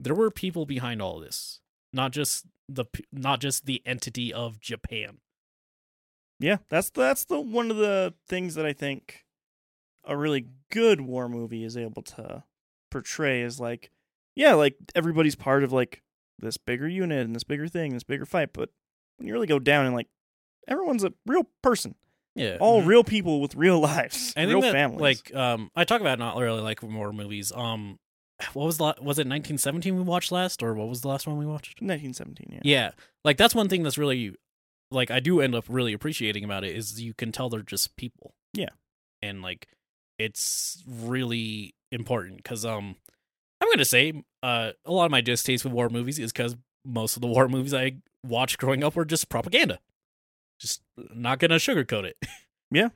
There 0.00 0.14
were 0.14 0.30
people 0.30 0.66
behind 0.66 1.02
all 1.02 1.18
this, 1.18 1.60
not 1.92 2.12
just 2.12 2.46
the 2.68 2.84
not 3.12 3.40
just 3.40 3.66
the 3.66 3.82
entity 3.86 4.32
of 4.32 4.60
Japan. 4.60 5.18
Yeah, 6.40 6.58
that's 6.68 6.90
that's 6.90 7.24
the 7.24 7.40
one 7.40 7.70
of 7.70 7.76
the 7.76 8.14
things 8.28 8.54
that 8.54 8.64
I 8.64 8.72
think 8.72 9.24
a 10.04 10.16
really 10.16 10.46
good 10.70 11.00
war 11.00 11.28
movie 11.28 11.64
is 11.64 11.76
able 11.76 12.02
to 12.02 12.44
portray 12.90 13.42
is 13.42 13.58
like, 13.58 13.90
yeah, 14.36 14.54
like 14.54 14.76
everybody's 14.94 15.34
part 15.34 15.64
of 15.64 15.72
like 15.72 16.02
this 16.38 16.56
bigger 16.56 16.86
unit 16.88 17.24
and 17.26 17.34
this 17.34 17.44
bigger 17.44 17.66
thing, 17.68 17.92
this 17.92 18.04
bigger 18.04 18.24
fight, 18.24 18.50
but 18.52 18.70
when 19.16 19.26
you 19.26 19.34
really 19.34 19.48
go 19.48 19.58
down 19.58 19.84
and 19.86 19.94
like 19.94 20.06
everyone's 20.68 21.02
a 21.04 21.12
real 21.26 21.48
person, 21.62 21.96
Yeah, 22.36 22.56
all 22.60 22.82
Mhm. 22.82 22.86
real 22.86 23.04
people 23.04 23.40
with 23.40 23.56
real 23.56 23.80
lives, 23.80 24.32
I 24.36 24.42
think 24.42 24.50
real 24.52 24.60
that, 24.60 24.72
families. 24.72 25.00
Like, 25.00 25.34
um, 25.34 25.70
I 25.74 25.82
talk 25.84 26.00
about 26.00 26.20
not 26.20 26.36
really 26.36 26.60
like 26.62 26.82
war 26.84 27.12
movies. 27.12 27.50
Um, 27.52 27.98
what 28.52 28.66
was 28.66 28.78
the, 28.78 28.84
was 28.84 29.18
it 29.18 29.26
1917 29.26 29.96
we 29.96 30.02
watched 30.02 30.30
last, 30.32 30.62
or 30.62 30.74
what 30.74 30.88
was 30.88 31.00
the 31.00 31.08
last 31.08 31.26
one 31.26 31.36
we 31.38 31.46
watched? 31.46 31.80
1917, 31.82 32.48
yeah. 32.52 32.60
Yeah, 32.62 32.90
like 33.24 33.36
that's 33.36 33.54
one 33.54 33.68
thing 33.68 33.82
that's 33.82 33.98
really 33.98 34.34
like 34.90 35.10
I 35.10 35.20
do 35.20 35.40
end 35.40 35.54
up 35.54 35.64
really 35.68 35.92
appreciating 35.92 36.44
about 36.44 36.64
it 36.64 36.74
is 36.74 37.00
you 37.02 37.14
can 37.14 37.32
tell 37.32 37.48
they're 37.48 37.62
just 37.62 37.96
people. 37.96 38.32
Yeah. 38.54 38.70
and 39.20 39.42
like 39.42 39.68
it's 40.18 40.82
really 40.88 41.74
important 41.92 42.38
because 42.38 42.64
um 42.64 42.96
I'm 43.60 43.68
gonna 43.70 43.84
say 43.84 44.22
uh 44.42 44.70
a 44.84 44.92
lot 44.92 45.04
of 45.04 45.10
my 45.10 45.20
distaste 45.20 45.64
with 45.64 45.72
war 45.72 45.88
movies 45.88 46.18
is 46.18 46.32
because 46.32 46.56
most 46.84 47.16
of 47.16 47.22
the 47.22 47.28
war 47.28 47.48
movies 47.48 47.74
I 47.74 47.96
watched 48.24 48.58
growing 48.58 48.82
up 48.82 48.96
were 48.96 49.04
just 49.04 49.28
propaganda. 49.28 49.78
Just 50.60 50.80
not 50.96 51.38
gonna 51.38 51.56
sugarcoat 51.56 52.04
it. 52.04 52.16
Yeah. 52.70 52.88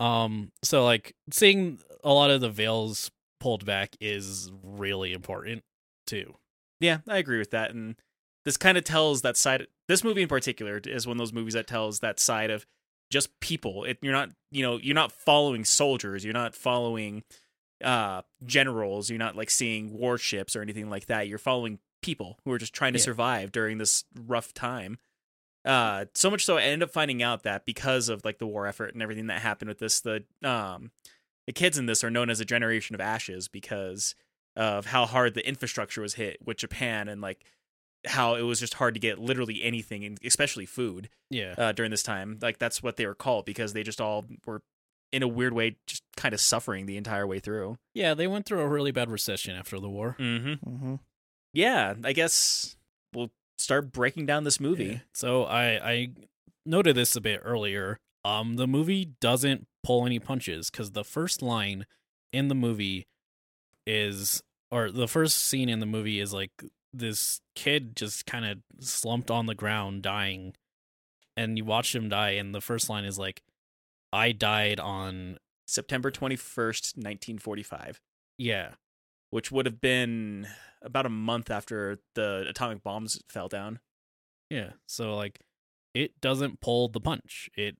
Um. 0.00 0.50
So 0.64 0.84
like 0.84 1.14
seeing 1.30 1.78
a 2.02 2.12
lot 2.12 2.30
of 2.30 2.40
the 2.40 2.48
veils 2.50 3.10
pulled 3.40 3.64
back 3.64 3.96
is 4.00 4.50
really 4.62 5.12
important 5.12 5.64
too. 6.06 6.34
Yeah, 6.78 6.98
I 7.08 7.18
agree 7.18 7.38
with 7.38 7.50
that. 7.50 7.70
And 7.72 7.96
this 8.44 8.56
kind 8.56 8.78
of 8.78 8.84
tells 8.84 9.22
that 9.22 9.36
side. 9.36 9.66
This 9.88 10.04
movie 10.04 10.22
in 10.22 10.28
particular 10.28 10.80
is 10.84 11.06
one 11.06 11.16
of 11.16 11.18
those 11.18 11.32
movies 11.32 11.54
that 11.54 11.66
tells 11.66 12.00
that 12.00 12.20
side 12.20 12.50
of 12.50 12.64
just 13.10 13.38
people. 13.40 13.84
It, 13.84 13.98
you're 14.02 14.12
not, 14.12 14.30
you 14.52 14.62
know, 14.62 14.78
you're 14.78 14.94
not 14.94 15.12
following 15.12 15.64
soldiers. 15.64 16.24
You're 16.24 16.32
not 16.34 16.54
following 16.54 17.22
uh 17.82 18.22
generals. 18.44 19.08
You're 19.10 19.18
not 19.18 19.36
like 19.36 19.50
seeing 19.50 19.92
warships 19.98 20.54
or 20.54 20.62
anything 20.62 20.88
like 20.90 21.06
that. 21.06 21.28
You're 21.28 21.38
following 21.38 21.78
people 22.02 22.38
who 22.44 22.52
are 22.52 22.58
just 22.58 22.72
trying 22.72 22.92
to 22.94 22.98
Yeah. 22.98 23.04
survive 23.04 23.52
during 23.52 23.78
this 23.78 24.04
rough 24.26 24.54
time. 24.54 24.98
Uh, 25.64 26.06
so 26.14 26.30
much 26.30 26.44
so, 26.46 26.56
I 26.56 26.62
ended 26.62 26.88
up 26.88 26.92
finding 26.92 27.22
out 27.22 27.42
that 27.42 27.66
because 27.66 28.08
of 28.08 28.24
like 28.24 28.38
the 28.38 28.46
war 28.46 28.66
effort 28.66 28.94
and 28.94 29.02
everything 29.02 29.26
that 29.26 29.42
happened 29.42 29.68
with 29.68 29.78
this, 29.78 30.00
the 30.00 30.24
um, 30.42 30.90
the 31.50 31.52
kids 31.52 31.76
in 31.76 31.86
this 31.86 32.04
are 32.04 32.10
known 32.10 32.30
as 32.30 32.38
a 32.38 32.44
generation 32.44 32.94
of 32.94 33.00
ashes 33.00 33.48
because 33.48 34.14
of 34.54 34.86
how 34.86 35.04
hard 35.04 35.34
the 35.34 35.44
infrastructure 35.44 36.00
was 36.00 36.14
hit 36.14 36.36
with 36.46 36.58
Japan 36.58 37.08
and 37.08 37.20
like 37.20 37.44
how 38.06 38.36
it 38.36 38.42
was 38.42 38.60
just 38.60 38.74
hard 38.74 38.94
to 38.94 39.00
get 39.00 39.18
literally 39.18 39.60
anything, 39.64 40.04
and 40.04 40.16
especially 40.24 40.64
food, 40.64 41.08
Yeah. 41.28 41.54
uh, 41.58 41.72
during 41.72 41.90
this 41.90 42.04
time. 42.04 42.38
Like 42.40 42.58
that's 42.58 42.84
what 42.84 42.96
they 42.96 43.04
were 43.04 43.16
called 43.16 43.46
because 43.46 43.72
they 43.72 43.82
just 43.82 44.00
all 44.00 44.24
were 44.46 44.62
in 45.12 45.24
a 45.24 45.28
weird 45.28 45.52
way 45.52 45.74
just 45.88 46.04
kind 46.16 46.32
of 46.32 46.40
suffering 46.40 46.86
the 46.86 46.96
entire 46.96 47.26
way 47.26 47.40
through. 47.40 47.78
Yeah, 47.94 48.14
they 48.14 48.28
went 48.28 48.46
through 48.46 48.60
a 48.60 48.68
really 48.68 48.92
bad 48.92 49.10
recession 49.10 49.56
after 49.56 49.80
the 49.80 49.90
war. 49.90 50.14
Mm-hmm. 50.20 50.70
hmm 50.70 50.94
Yeah, 51.52 51.94
I 52.04 52.12
guess 52.12 52.76
we'll 53.12 53.32
start 53.58 53.90
breaking 53.90 54.26
down 54.26 54.44
this 54.44 54.60
movie. 54.60 55.02
So 55.12 55.44
I 55.46 55.64
I 55.90 56.08
noted 56.64 56.94
this 56.94 57.16
a 57.16 57.20
bit 57.20 57.40
earlier. 57.44 57.98
Um, 58.24 58.56
the 58.56 58.66
movie 58.66 59.12
doesn't 59.20 59.66
pull 59.82 60.04
any 60.04 60.18
punches 60.18 60.70
because 60.70 60.92
the 60.92 61.04
first 61.04 61.42
line 61.42 61.86
in 62.32 62.48
the 62.48 62.54
movie 62.54 63.06
is, 63.86 64.42
or 64.70 64.90
the 64.90 65.08
first 65.08 65.36
scene 65.36 65.68
in 65.68 65.80
the 65.80 65.86
movie 65.86 66.20
is 66.20 66.32
like 66.32 66.50
this 66.92 67.40
kid 67.54 67.96
just 67.96 68.26
kind 68.26 68.44
of 68.44 68.58
slumped 68.84 69.30
on 69.30 69.46
the 69.46 69.54
ground 69.54 70.02
dying, 70.02 70.54
and 71.36 71.56
you 71.56 71.64
watch 71.64 71.94
him 71.94 72.08
die, 72.08 72.30
and 72.30 72.54
the 72.54 72.60
first 72.60 72.90
line 72.90 73.04
is 73.04 73.18
like, 73.18 73.42
"I 74.12 74.32
died 74.32 74.78
on 74.80 75.38
September 75.66 76.10
twenty 76.10 76.36
first, 76.36 76.96
nineteen 76.98 77.38
forty 77.38 77.62
five, 77.62 78.00
yeah." 78.36 78.72
which 79.30 79.50
would 79.50 79.66
have 79.66 79.80
been 79.80 80.46
about 80.82 81.06
a 81.06 81.10
month 81.10 81.50
after 81.50 82.00
the 82.14 82.44
atomic 82.48 82.82
bombs 82.82 83.20
fell 83.28 83.48
down. 83.48 83.78
Yeah. 84.50 84.70
So 84.86 85.16
like 85.16 85.40
it 85.94 86.20
doesn't 86.20 86.60
pull 86.60 86.88
the 86.88 87.00
punch. 87.00 87.48
It 87.56 87.76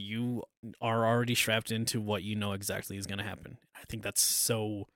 you 0.00 0.42
are 0.80 1.06
already 1.06 1.34
strapped 1.34 1.70
into 1.70 2.00
what 2.00 2.22
you 2.22 2.34
know 2.34 2.52
exactly 2.52 2.96
is 2.96 3.06
going 3.06 3.18
to 3.18 3.24
happen. 3.24 3.58
I 3.76 3.84
think 3.88 4.02
that's 4.02 4.22
so 4.22 4.86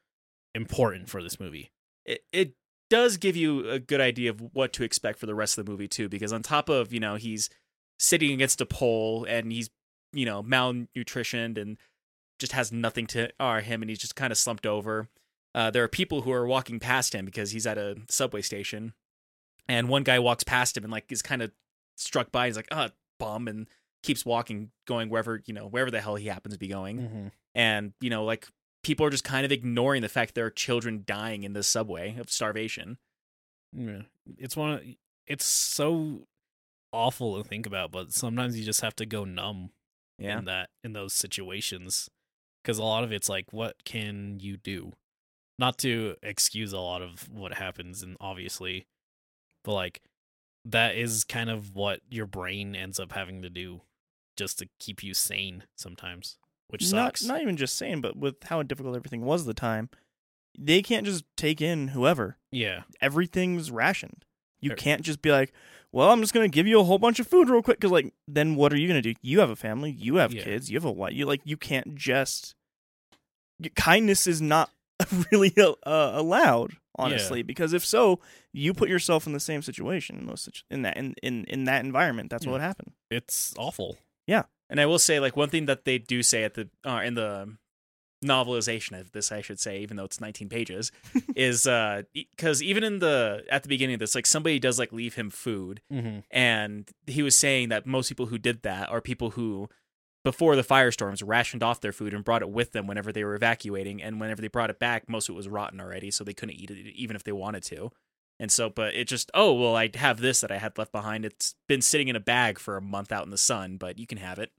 important 0.55 1.09
for 1.09 1.23
this 1.23 1.41
movie. 1.41 1.71
it, 2.05 2.25
it 2.33 2.55
does 2.93 3.17
give 3.17 3.35
you 3.35 3.71
a 3.71 3.79
good 3.79 4.03
idea 4.03 4.29
of 4.29 4.39
what 4.53 4.71
to 4.75 4.85
expect 4.85 5.19
for 5.19 5.25
the 5.25 5.35
rest 5.35 5.57
of 5.57 5.65
the 5.65 5.71
movie 5.71 5.89
too 5.89 6.11
because 6.11 6.31
on 6.31 6.43
top 6.43 6.69
of 6.69 6.93
you 6.93 7.01
know 7.01 7.15
he's 7.15 7.49
sitting 7.99 8.33
against 8.33 8.61
a 8.61 8.67
pole 8.67 9.25
and 9.27 9.51
he's 9.51 9.71
you 10.13 10.27
know 10.27 10.43
malnutritioned 10.43 11.57
and 11.57 11.79
just 12.39 12.53
has 12.53 12.71
nothing 12.71 13.07
to 13.07 13.31
are 13.41 13.63
him 13.63 13.81
and 13.81 13.89
he's 13.89 13.99
just 13.99 14.15
kind 14.15 14.31
of 14.31 14.37
slumped 14.37 14.67
over 14.67 15.09
uh, 15.55 15.71
there 15.71 15.83
are 15.83 15.89
people 15.89 16.21
who 16.21 16.33
are 16.33 16.47
walking 16.47 16.79
past 16.79 17.15
him 17.15 17.25
because 17.25 17.53
he's 17.53 17.67
at 17.67 17.79
a 17.79 17.97
subway 18.11 18.43
station 18.43 18.93
and 19.67 19.89
one 19.89 20.03
guy 20.03 20.19
walks 20.19 20.45
past 20.45 20.77
him 20.77 20.85
and 20.85 20.93
like 20.93 21.11
is 21.11 21.23
kind 21.23 21.41
of 21.41 21.51
struck 21.97 22.31
by 22.31 22.45
he's 22.45 22.57
like 22.57 22.69
ah 22.73 22.91
bum 23.19 23.49
and 23.49 23.69
keeps 24.03 24.25
walking 24.27 24.71
going 24.87 25.09
wherever 25.09 25.43
you 25.47 25.55
know 25.55 25.67
wherever 25.67 25.91
the 25.91 26.01
hell 26.01 26.17
he 26.17 26.27
happens 26.27 26.55
to 26.55 26.59
be 26.59 26.69
going 26.69 26.99
Mm-hmm. 26.99 27.27
and 27.55 27.93
you 28.01 28.11
know 28.11 28.25
like 28.25 28.49
people 28.83 29.07
are 29.07 29.11
just 29.11 29.25
kind 29.25 29.45
of 29.45 29.53
ignoring 29.53 30.03
the 30.03 30.09
fact 30.09 30.35
there 30.35 30.47
are 30.47 30.51
children 30.51 31.05
dying 31.07 31.45
in 31.45 31.53
this 31.53 31.69
subway 31.69 32.17
of 32.19 32.31
starvation 32.31 32.99
Yeah. 33.73 34.03
It's 34.39 34.57
one 34.57 34.73
of, 34.73 34.83
it's 35.27 35.45
so 35.45 36.27
awful 36.93 37.41
to 37.43 37.49
think 37.49 37.65
about, 37.67 37.91
but 37.91 38.13
sometimes 38.13 38.59
you 38.59 38.65
just 38.65 38.81
have 38.83 38.95
to 38.97 39.07
go 39.07 39.25
numb 39.25 39.71
yeah 40.19 40.39
in 40.39 40.45
that 40.47 40.69
in 40.85 40.93
those 40.93 41.15
situations 41.15 42.09
cuz 42.65 42.79
a 42.79 42.83
lot 42.83 43.03
of 43.05 43.13
it's 43.13 43.29
like 43.29 43.53
what 43.53 43.85
can 43.85 44.39
you 44.41 44.57
do? 44.57 44.93
Not 45.59 45.79
to 45.79 46.17
excuse 46.23 46.73
a 46.73 46.81
lot 46.81 47.03
of 47.03 47.29
what 47.31 47.55
happens 47.55 48.03
and 48.03 48.17
obviously 48.21 48.87
but 49.65 49.75
like 49.75 50.03
that 50.65 50.97
is 50.97 51.25
kind 51.25 51.51
of 51.51 51.75
what 51.75 52.01
your 52.11 52.27
brain 52.27 52.75
ends 52.77 52.99
up 53.01 53.13
having 53.13 53.43
to 53.43 53.51
do 53.51 53.81
just 54.37 54.59
to 54.61 54.69
keep 54.79 55.03
you 55.03 55.15
sane 55.15 55.65
sometimes, 55.77 56.39
which 56.69 56.87
sucks. 56.87 57.23
not 57.25 57.41
even 57.43 57.57
just 57.57 57.77
sane, 57.77 58.01
but 58.01 58.17
with 58.17 58.43
how 58.45 58.63
difficult 58.63 58.97
everything 58.97 59.25
was 59.25 59.43
at 59.43 59.47
the 59.47 59.55
time, 59.55 59.89
they 60.59 60.83
can't 60.83 61.07
just 61.07 61.25
take 61.37 61.61
in 61.61 61.89
whoever. 61.89 62.37
yeah. 62.51 62.83
Everything's 63.01 63.71
rationed. 63.71 64.25
You 64.61 64.75
can't 64.77 65.03
just 65.03 65.23
be 65.23 65.33
like, 65.33 65.53
well, 65.91 66.11
I'm 66.11 66.21
just 66.21 66.33
gonna 66.33 66.47
give 66.49 66.69
you 66.69 66.79
a 66.79 66.85
whole 66.85 66.99
bunch 66.99 67.19
of 67.19 67.27
food 67.27 67.49
real 67.51 67.63
quick. 67.63 67.79
Because 67.81 67.91
like, 67.91 68.15
then 68.29 68.55
what 68.55 68.73
are 68.73 68.77
you 68.77 68.87
gonna 68.87 69.03
do? 69.03 69.15
You 69.23 69.41
have 69.41 69.51
a 69.51 69.57
family, 69.57 69.91
you 69.91 70.17
have 70.17 70.33
Yeah. 70.33 70.45
kids, 70.45 70.71
you 70.71 70.77
have 70.77 70.85
a 70.85 70.93
wife. 70.93 71.15
You 71.15 71.27
like, 71.27 71.41
you 71.45 71.57
can't 71.57 71.95
just. 71.97 72.55
Kindness 73.77 74.27
is 74.27 74.41
not 74.43 74.71
really 75.33 75.53
uh, 75.59 75.73
allowed, 76.15 76.73
honestly, 76.97 77.43
because 77.43 77.73
if 77.73 77.85
so, 77.85 78.21
you 78.53 78.75
put 78.75 78.89
yourself 78.89 79.27
in 79.27 79.33
the 79.33 79.41
same 79.41 79.63
situation 79.63 80.17
in 80.19 80.27
those 80.27 80.49
in 80.71 80.83
that 80.83 80.97
in, 80.97 81.15
in 81.23 81.45
in 81.47 81.65
that 81.65 81.85
environment. 81.85 82.31
That's 82.31 82.45
Yeah. 82.47 82.53
what 82.53 82.61
happened. 82.61 82.93
It's 83.11 83.55
awful. 83.57 83.99
Yeah, 84.27 84.45
and 84.71 84.81
I 84.81 84.87
will 84.87 84.99
say, 84.99 85.21
like 85.21 85.37
one 85.37 85.49
thing 85.51 85.67
that 85.67 85.85
they 85.85 85.99
do 85.99 86.23
say 86.23 86.45
at 86.45 86.55
the 86.55 86.69
uh, 86.87 87.01
in 87.05 87.15
the 87.15 87.57
novelization 88.25 88.99
of 89.01 89.13
this, 89.13 89.33
I 89.33 89.41
should 89.41 89.59
say, 89.59 89.81
even 89.81 89.97
though 89.97 90.05
it's 90.05 90.21
19 90.21 90.49
pages, 90.49 90.93
is 91.37 91.65
because 92.15 92.63
even 92.63 92.85
in 92.85 92.99
the 93.01 93.45
at 93.51 93.63
the 93.63 93.69
beginning 93.69 93.95
of 93.95 94.01
this, 94.01 94.15
like 94.15 94.27
somebody 94.27 94.59
does 94.59 94.79
like 94.79 94.93
leave 94.93 95.15
him 95.15 95.31
food, 95.31 95.81
Mm-hmm. 95.93 96.21
and 96.31 96.89
he 97.07 97.23
was 97.23 97.35
saying 97.37 97.69
that 97.71 97.87
most 97.87 98.09
people 98.09 98.27
who 98.27 98.39
did 98.39 98.63
that 98.63 98.89
are 98.89 99.01
people 99.01 99.31
who 99.31 99.69
before 100.25 100.55
the 100.55 100.63
firestorms 100.63 101.21
rationed 101.27 101.65
off 101.65 101.81
their 101.81 101.91
food 101.93 102.15
and 102.15 102.23
brought 102.25 102.43
it 102.43 102.49
with 102.51 102.71
them 102.71 102.87
whenever 102.87 103.11
they 103.11 103.25
were 103.25 103.35
evacuating 103.35 104.01
and 104.01 104.21
whenever 104.21 104.41
they 104.41 104.47
brought 104.47 104.71
it 104.71 104.79
back 104.79 105.09
most 105.09 105.29
of 105.29 105.35
it 105.35 105.37
was 105.37 105.49
rotten 105.49 105.81
already 105.81 106.13
so 106.13 106.23
they 106.23 106.33
couldn't 106.33 106.55
eat 106.55 106.71
it 106.71 106.79
even 106.95 107.17
if 107.17 107.25
they 107.25 107.33
wanted 107.33 107.61
to 107.65 107.91
and 108.43 108.51
so 108.51 108.69
but 108.69 108.93
it 108.95 109.07
just 109.07 109.31
oh 109.35 109.53
well 109.55 109.77
i 109.77 109.89
have 109.95 110.19
this 110.21 110.41
that 110.43 110.51
i 110.51 110.59
had 110.59 110.77
left 110.77 110.91
behind 110.93 111.25
it's 111.25 111.55
been 111.69 111.81
sitting 111.81 112.09
in 112.09 112.17
a 112.17 112.21
bag 112.21 112.59
for 112.59 112.77
a 112.77 112.83
month 112.83 113.13
out 113.13 113.25
in 113.25 113.31
the 113.31 113.39
sun 113.39 113.77
but 113.77 113.99
you 113.99 114.07
can 114.07 114.19
have 114.19 114.39
it 114.39 114.51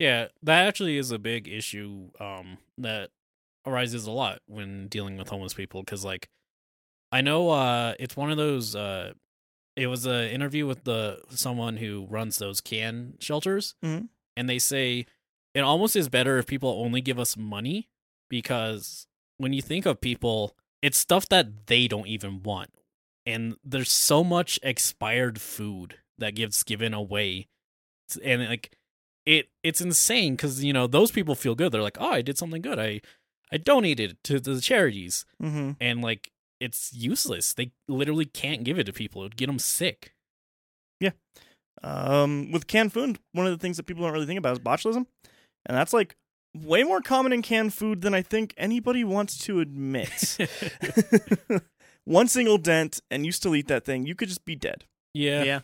Yeah, 0.00 0.26
that 0.42 0.66
actually 0.66 0.98
is 0.98 1.12
a 1.12 1.18
big 1.20 1.46
issue 1.46 2.10
um, 2.18 2.58
that 2.78 3.10
arises 3.64 4.06
a 4.06 4.10
lot 4.10 4.40
when 4.46 4.88
dealing 4.88 5.16
with 5.16 5.28
homeless 5.28 5.54
people. 5.54 5.82
Because, 5.84 6.04
like, 6.04 6.28
I 7.12 7.20
know 7.20 7.50
uh, 7.50 7.94
it's 8.00 8.16
one 8.16 8.32
of 8.32 8.36
those. 8.36 8.74
Uh, 8.74 9.12
it 9.76 9.86
was 9.86 10.04
an 10.04 10.28
interview 10.36 10.66
with 10.66 10.82
the 10.82 11.22
someone 11.30 11.76
who 11.76 12.06
runs 12.10 12.38
those 12.38 12.60
can 12.60 13.14
shelters, 13.20 13.76
Mhm. 13.84 14.08
and 14.36 14.48
they 14.48 14.58
say 14.58 15.06
it 15.54 15.60
almost 15.60 15.94
is 15.94 16.08
better 16.08 16.38
if 16.38 16.46
people 16.46 16.70
only 16.84 17.00
give 17.00 17.20
us 17.20 17.36
money 17.36 17.88
because 18.28 19.06
when 19.38 19.52
you 19.52 19.62
think 19.62 19.86
of 19.86 20.00
people, 20.00 20.56
it's 20.82 20.98
stuff 20.98 21.28
that 21.28 21.66
they 21.68 21.86
don't 21.86 22.08
even 22.08 22.42
want, 22.42 22.70
and 23.26 23.56
there's 23.64 23.90
so 23.90 24.22
much 24.24 24.58
expired 24.62 25.40
food 25.40 25.96
that 26.18 26.34
gets 26.34 26.62
given 26.62 26.92
away, 26.94 27.48
and 28.22 28.44
like 28.46 28.76
it 29.26 29.48
it's 29.62 29.80
insane 29.80 30.34
because 30.34 30.62
you 30.62 30.72
know 30.72 30.86
those 30.86 31.10
people 31.10 31.34
feel 31.34 31.54
good. 31.54 31.72
They're 31.72 31.82
like, 31.82 31.98
oh, 32.00 32.10
I 32.10 32.22
did 32.22 32.38
something 32.38 32.62
good. 32.62 32.78
I 32.78 33.00
I 33.52 33.56
donated 33.56 34.16
to 34.24 34.40
the 34.40 34.60
charities, 34.60 35.24
Mm-hmm. 35.42 35.72
and 35.80 36.02
like 36.02 36.30
it's 36.60 36.92
useless. 36.94 37.52
They 37.54 37.72
literally 37.88 38.24
can't 38.26 38.64
give 38.64 38.78
it 38.78 38.84
to 38.84 38.92
people. 38.92 39.22
It 39.22 39.24
would 39.26 39.36
get 39.36 39.46
them 39.46 39.58
sick. 39.58 40.14
Yeah. 41.00 41.10
Um, 41.82 42.50
with 42.52 42.66
canned 42.66 42.92
food, 42.92 43.18
one 43.32 43.46
of 43.46 43.52
the 43.52 43.58
things 43.58 43.76
that 43.76 43.82
people 43.84 44.04
don't 44.04 44.12
really 44.12 44.26
think 44.26 44.38
about 44.38 44.52
is 44.52 44.58
botulism, 44.60 45.06
and 45.66 45.76
that's 45.76 45.92
like 45.92 46.16
way 46.56 46.82
more 46.84 47.00
common 47.00 47.32
in 47.32 47.42
canned 47.42 47.74
food 47.74 48.00
than 48.00 48.14
I 48.14 48.22
think 48.22 48.54
anybody 48.56 49.02
wants 49.04 49.36
to 49.38 49.60
admit. 49.60 50.38
One 52.04 52.28
single 52.28 52.58
dent, 52.58 53.00
and 53.10 53.24
you 53.24 53.32
still 53.32 53.54
eat 53.56 53.68
that 53.68 53.84
thing, 53.84 54.06
you 54.06 54.14
could 54.14 54.28
just 54.28 54.44
be 54.44 54.54
dead. 54.56 54.84
yeah, 55.14 55.42
yeah 55.42 55.60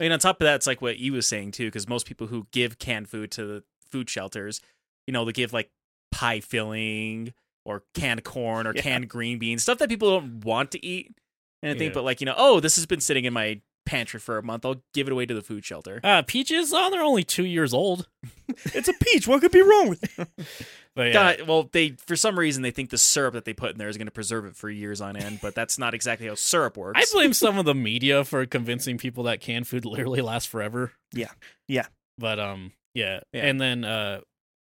I 0.00 0.04
mean 0.04 0.12
on 0.12 0.18
top 0.20 0.40
of 0.40 0.44
that 0.44 0.54
it's 0.56 0.66
like 0.66 0.80
what 0.80 0.98
you 0.98 1.12
was 1.14 1.26
saying 1.26 1.50
too 1.52 1.66
because 1.66 1.88
most 1.88 2.06
people 2.06 2.28
who 2.28 2.46
give 2.52 2.78
canned 2.78 3.08
food 3.08 3.30
to 3.32 3.44
the 3.46 3.64
food 3.90 4.08
shelters 4.08 4.60
you 5.08 5.12
know 5.12 5.24
they 5.24 5.32
give 5.32 5.52
like 5.52 5.70
pie 6.12 6.38
filling 6.40 7.32
or 7.64 7.82
canned 7.94 8.22
corn 8.22 8.66
or 8.68 8.74
Yeah. 8.76 8.82
canned 8.82 9.08
green 9.08 9.38
beans 9.40 9.62
stuff 9.64 9.78
that 9.78 9.88
people 9.88 10.20
don't 10.20 10.44
want 10.44 10.70
to 10.72 10.86
eat 10.86 11.16
and 11.64 11.72
I 11.72 11.78
think 11.78 11.90
Yeah. 11.90 11.94
but 11.94 12.04
like 12.04 12.20
you 12.20 12.26
know 12.26 12.34
oh 12.36 12.60
this 12.60 12.76
has 12.76 12.86
been 12.86 13.00
sitting 13.00 13.24
in 13.24 13.32
my 13.32 13.60
pantry 13.86 14.20
for 14.20 14.38
a 14.38 14.42
month 14.42 14.64
i'll 14.66 14.82
give 14.94 15.08
it 15.08 15.12
away 15.12 15.26
to 15.26 15.34
the 15.34 15.42
food 15.42 15.64
shelter 15.64 15.98
Uh, 16.04 16.22
peaches, 16.22 16.72
oh, 16.72 16.90
they're 16.90 17.02
only 17.02 17.24
two 17.24 17.44
years 17.46 17.72
old. 17.74 18.06
It's 18.74 18.88
a 18.88 18.92
peach. 18.94 19.26
What 19.26 19.40
could 19.40 19.50
be 19.52 19.62
wrong 19.62 19.88
with 19.88 20.04
it? 20.18 20.28
But 20.98 21.06
yeah, 21.06 21.36
God, 21.36 21.46
well, 21.46 21.68
they 21.70 21.90
for 21.90 22.16
some 22.16 22.36
reason 22.36 22.64
they 22.64 22.72
think 22.72 22.90
the 22.90 22.98
syrup 22.98 23.34
that 23.34 23.44
they 23.44 23.52
put 23.52 23.70
in 23.70 23.78
there 23.78 23.88
is 23.88 23.96
going 23.96 24.08
to 24.08 24.12
preserve 24.12 24.44
it 24.46 24.56
for 24.56 24.68
years 24.68 25.00
on 25.00 25.16
end, 25.16 25.38
but 25.40 25.54
that's 25.54 25.78
not 25.78 25.94
exactly 25.94 26.26
how 26.26 26.34
syrup 26.34 26.76
works. 26.76 27.00
I 27.00 27.04
blame 27.16 27.32
some 27.32 27.56
of 27.56 27.64
the 27.64 27.74
media 27.74 28.24
for 28.24 28.44
convincing 28.46 28.98
people 28.98 29.22
that 29.22 29.40
canned 29.40 29.68
food 29.68 29.84
literally 29.84 30.22
lasts 30.22 30.48
forever. 30.48 30.90
Yeah. 31.12 31.30
Yeah. 31.68 31.86
But 32.18 32.40
um 32.40 32.72
yeah. 32.94 33.20
Yeah. 33.32 33.46
And 33.46 33.60
then 33.60 33.84
uh 33.84 34.22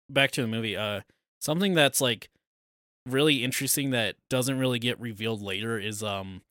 back 0.07 0.29
to 0.33 0.43
the 0.43 0.47
movie, 0.47 0.77
uh 0.77 1.01
something 1.39 1.73
that's 1.73 1.99
like 1.99 2.29
really 3.07 3.43
interesting 3.43 3.89
that 3.89 4.15
doesn't 4.29 4.59
really 4.59 4.77
get 4.77 5.01
revealed 5.01 5.41
later 5.41 5.79
is 5.79 6.03
um 6.03 6.43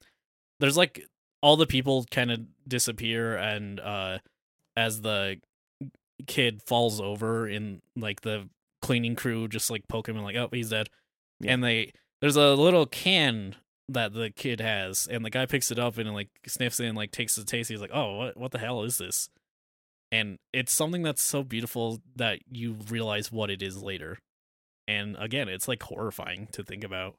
there's 0.58 0.76
like 0.76 1.06
all 1.40 1.56
the 1.56 1.68
people 1.68 2.04
kind 2.10 2.32
of 2.32 2.40
disappear 2.66 3.36
and 3.36 3.78
uh 3.78 4.18
as 4.76 5.02
the 5.02 5.36
kid 6.26 6.62
falls 6.66 7.00
over 7.00 7.46
in 7.48 7.80
like 7.94 8.22
the 8.22 8.48
cleaning 8.82 9.14
crew 9.16 9.48
just 9.48 9.70
like 9.70 9.86
poke 9.88 10.08
him 10.08 10.16
and 10.16 10.24
like 10.24 10.36
oh 10.36 10.48
he's 10.52 10.70
dead 10.70 10.88
Yeah. 11.40 11.52
and 11.54 11.64
they 11.64 11.92
there's 12.20 12.36
a 12.36 12.54
little 12.54 12.86
can 12.86 13.56
that 13.88 14.12
the 14.12 14.30
kid 14.30 14.60
has 14.60 15.06
and 15.10 15.24
the 15.24 15.30
guy 15.30 15.46
picks 15.46 15.70
it 15.70 15.78
up 15.78 15.98
and 15.98 16.12
like 16.12 16.28
sniffs 16.46 16.78
it 16.80 16.86
and 16.86 16.96
like 16.96 17.10
takes 17.10 17.34
the 17.34 17.44
taste 17.44 17.70
he's 17.70 17.80
like 17.80 17.94
oh 17.94 18.16
what 18.18 18.36
what 18.36 18.50
the 18.52 18.58
hell 18.58 18.82
is 18.82 18.98
this 18.98 19.28
and 20.12 20.38
it's 20.52 20.72
something 20.72 21.02
that's 21.02 21.22
so 21.22 21.42
beautiful 21.42 22.00
that 22.16 22.38
you 22.50 22.76
realize 22.90 23.30
what 23.32 23.50
it 23.50 23.62
is 23.62 23.82
later 23.82 24.18
and 24.86 25.16
again 25.18 25.48
it's 25.48 25.68
like 25.68 25.82
horrifying 25.82 26.48
to 26.52 26.62
think 26.62 26.82
about 26.84 27.14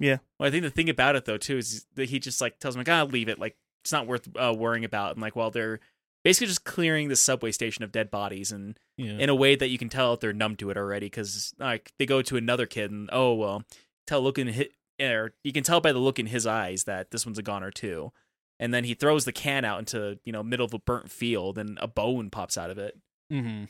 Yeah. 0.00 0.18
Well, 0.38 0.48
I 0.48 0.50
think 0.50 0.62
the 0.64 0.70
thing 0.70 0.90
about 0.90 1.14
it 1.16 1.24
though 1.24 1.36
too 1.38 1.58
is 1.58 1.86
that 1.94 2.08
he 2.08 2.18
just 2.18 2.40
like 2.40 2.58
tells 2.58 2.74
him 2.74 2.80
like, 2.80 2.88
"Ah, 2.88 3.04
leave 3.04 3.28
it. 3.28 3.38
Like 3.38 3.54
it's 3.84 3.92
not 3.92 4.08
worth 4.08 4.28
uh, 4.36 4.52
worrying 4.56 4.84
about." 4.84 5.12
And 5.12 5.22
like, 5.22 5.36
while 5.36 5.52
they're 5.52 5.78
basically 6.24 6.46
just 6.46 6.64
clearing 6.64 7.08
the 7.08 7.16
subway 7.16 7.52
station 7.52 7.84
of 7.84 7.92
dead 7.92 8.10
bodies, 8.10 8.50
and 8.50 8.78
yeah 8.96 9.18
in 9.18 9.28
a 9.28 9.34
way 9.34 9.54
that 9.54 9.68
you 9.68 9.78
can 9.78 9.88
tell 9.88 10.12
that 10.12 10.20
they're 10.20 10.32
numb 10.32 10.56
to 10.56 10.70
it 10.70 10.76
already, 10.76 11.06
because 11.06 11.54
like 11.58 11.92
they 11.98 12.06
go 12.06 12.22
to 12.22 12.36
another 12.36 12.66
kid 12.66 12.90
and 12.90 13.08
oh 13.12 13.34
well, 13.34 13.64
tell 14.06 14.22
look 14.22 14.38
in 14.38 14.48
his, 14.48 14.66
or 15.00 15.32
you 15.44 15.52
can 15.52 15.62
tell 15.62 15.80
by 15.80 15.92
the 15.92 15.98
look 15.98 16.18
in 16.18 16.26
his 16.26 16.46
eyes 16.46 16.84
that 16.84 17.10
this 17.10 17.26
one's 17.26 17.38
a 17.38 17.42
goner 17.42 17.70
too. 17.70 18.12
And 18.60 18.72
then 18.72 18.84
he 18.84 18.94
throws 18.94 19.24
the 19.24 19.32
can 19.32 19.64
out 19.64 19.80
into 19.80 20.18
you 20.24 20.32
know 20.32 20.42
middle 20.42 20.66
of 20.66 20.74
a 20.74 20.78
burnt 20.78 21.10
field, 21.10 21.58
and 21.58 21.78
a 21.80 21.88
bone 21.88 22.30
pops 22.30 22.56
out 22.56 22.70
of 22.70 22.78
it. 22.78 22.96
Mm-hmm. 23.32 23.64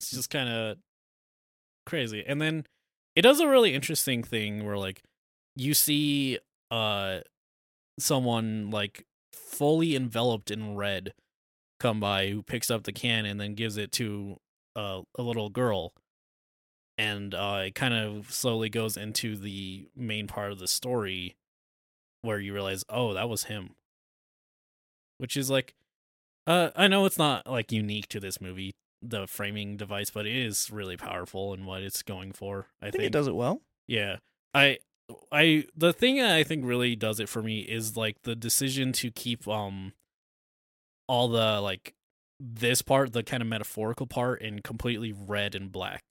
It's 0.00 0.10
just 0.10 0.30
kind 0.30 0.48
of 0.48 0.76
crazy. 1.86 2.24
And 2.26 2.40
then 2.40 2.66
it 3.16 3.22
does 3.22 3.40
a 3.40 3.48
really 3.48 3.74
interesting 3.74 4.22
thing 4.22 4.64
where 4.64 4.76
like 4.76 5.02
you 5.56 5.74
see 5.74 6.38
uh 6.70 7.20
someone 7.98 8.70
like 8.70 9.06
fully 9.32 9.96
enveloped 9.96 10.50
in 10.50 10.76
red 10.76 11.12
come 11.80 12.00
by 12.00 12.28
who 12.28 12.42
picks 12.42 12.70
up 12.70 12.84
the 12.84 12.92
can 12.92 13.26
and 13.26 13.40
then 13.40 13.54
gives 13.54 13.76
it 13.76 13.92
to 13.92 14.36
uh, 14.76 15.00
a 15.16 15.22
little 15.22 15.50
girl. 15.50 15.92
And 16.98 17.34
uh, 17.34 17.64
it 17.66 17.74
kind 17.74 17.94
of 17.94 18.32
slowly 18.32 18.68
goes 18.68 18.96
into 18.96 19.36
the 19.36 19.88
main 19.96 20.26
part 20.26 20.52
of 20.52 20.58
the 20.58 20.68
story 20.68 21.36
where 22.20 22.38
you 22.38 22.52
realize, 22.52 22.84
oh, 22.88 23.14
that 23.14 23.28
was 23.28 23.44
him. 23.44 23.70
Which 25.18 25.36
is 25.36 25.50
like 25.50 25.74
uh, 26.46 26.70
I 26.74 26.88
know 26.88 27.04
it's 27.04 27.18
not 27.18 27.46
like 27.46 27.70
unique 27.70 28.08
to 28.08 28.20
this 28.20 28.40
movie, 28.40 28.74
the 29.00 29.26
framing 29.26 29.76
device, 29.76 30.10
but 30.10 30.26
it 30.26 30.36
is 30.36 30.70
really 30.70 30.96
powerful 30.96 31.54
in 31.54 31.66
what 31.66 31.82
it's 31.82 32.02
going 32.02 32.32
for. 32.32 32.66
I, 32.80 32.88
I 32.88 32.90
think 32.90 33.04
it 33.04 33.12
does 33.12 33.28
it 33.28 33.34
well. 33.34 33.62
Yeah, 33.86 34.16
I, 34.54 34.78
I, 35.30 35.64
the 35.76 35.92
thing 35.92 36.16
that 36.16 36.34
I 36.34 36.42
think 36.42 36.64
really 36.64 36.96
does 36.96 37.20
it 37.20 37.28
for 37.28 37.42
me 37.42 37.60
is 37.60 37.96
like 37.96 38.22
the 38.22 38.34
decision 38.34 38.92
to 38.94 39.10
keep 39.10 39.46
um, 39.48 39.92
all 41.08 41.28
the 41.28 41.60
like 41.60 41.94
this 42.40 42.82
part, 42.82 43.12
the 43.12 43.22
kind 43.22 43.42
of 43.42 43.48
metaphorical 43.48 44.06
part, 44.06 44.42
in 44.42 44.60
completely 44.60 45.12
red 45.12 45.54
and 45.54 45.70
black 45.70 46.04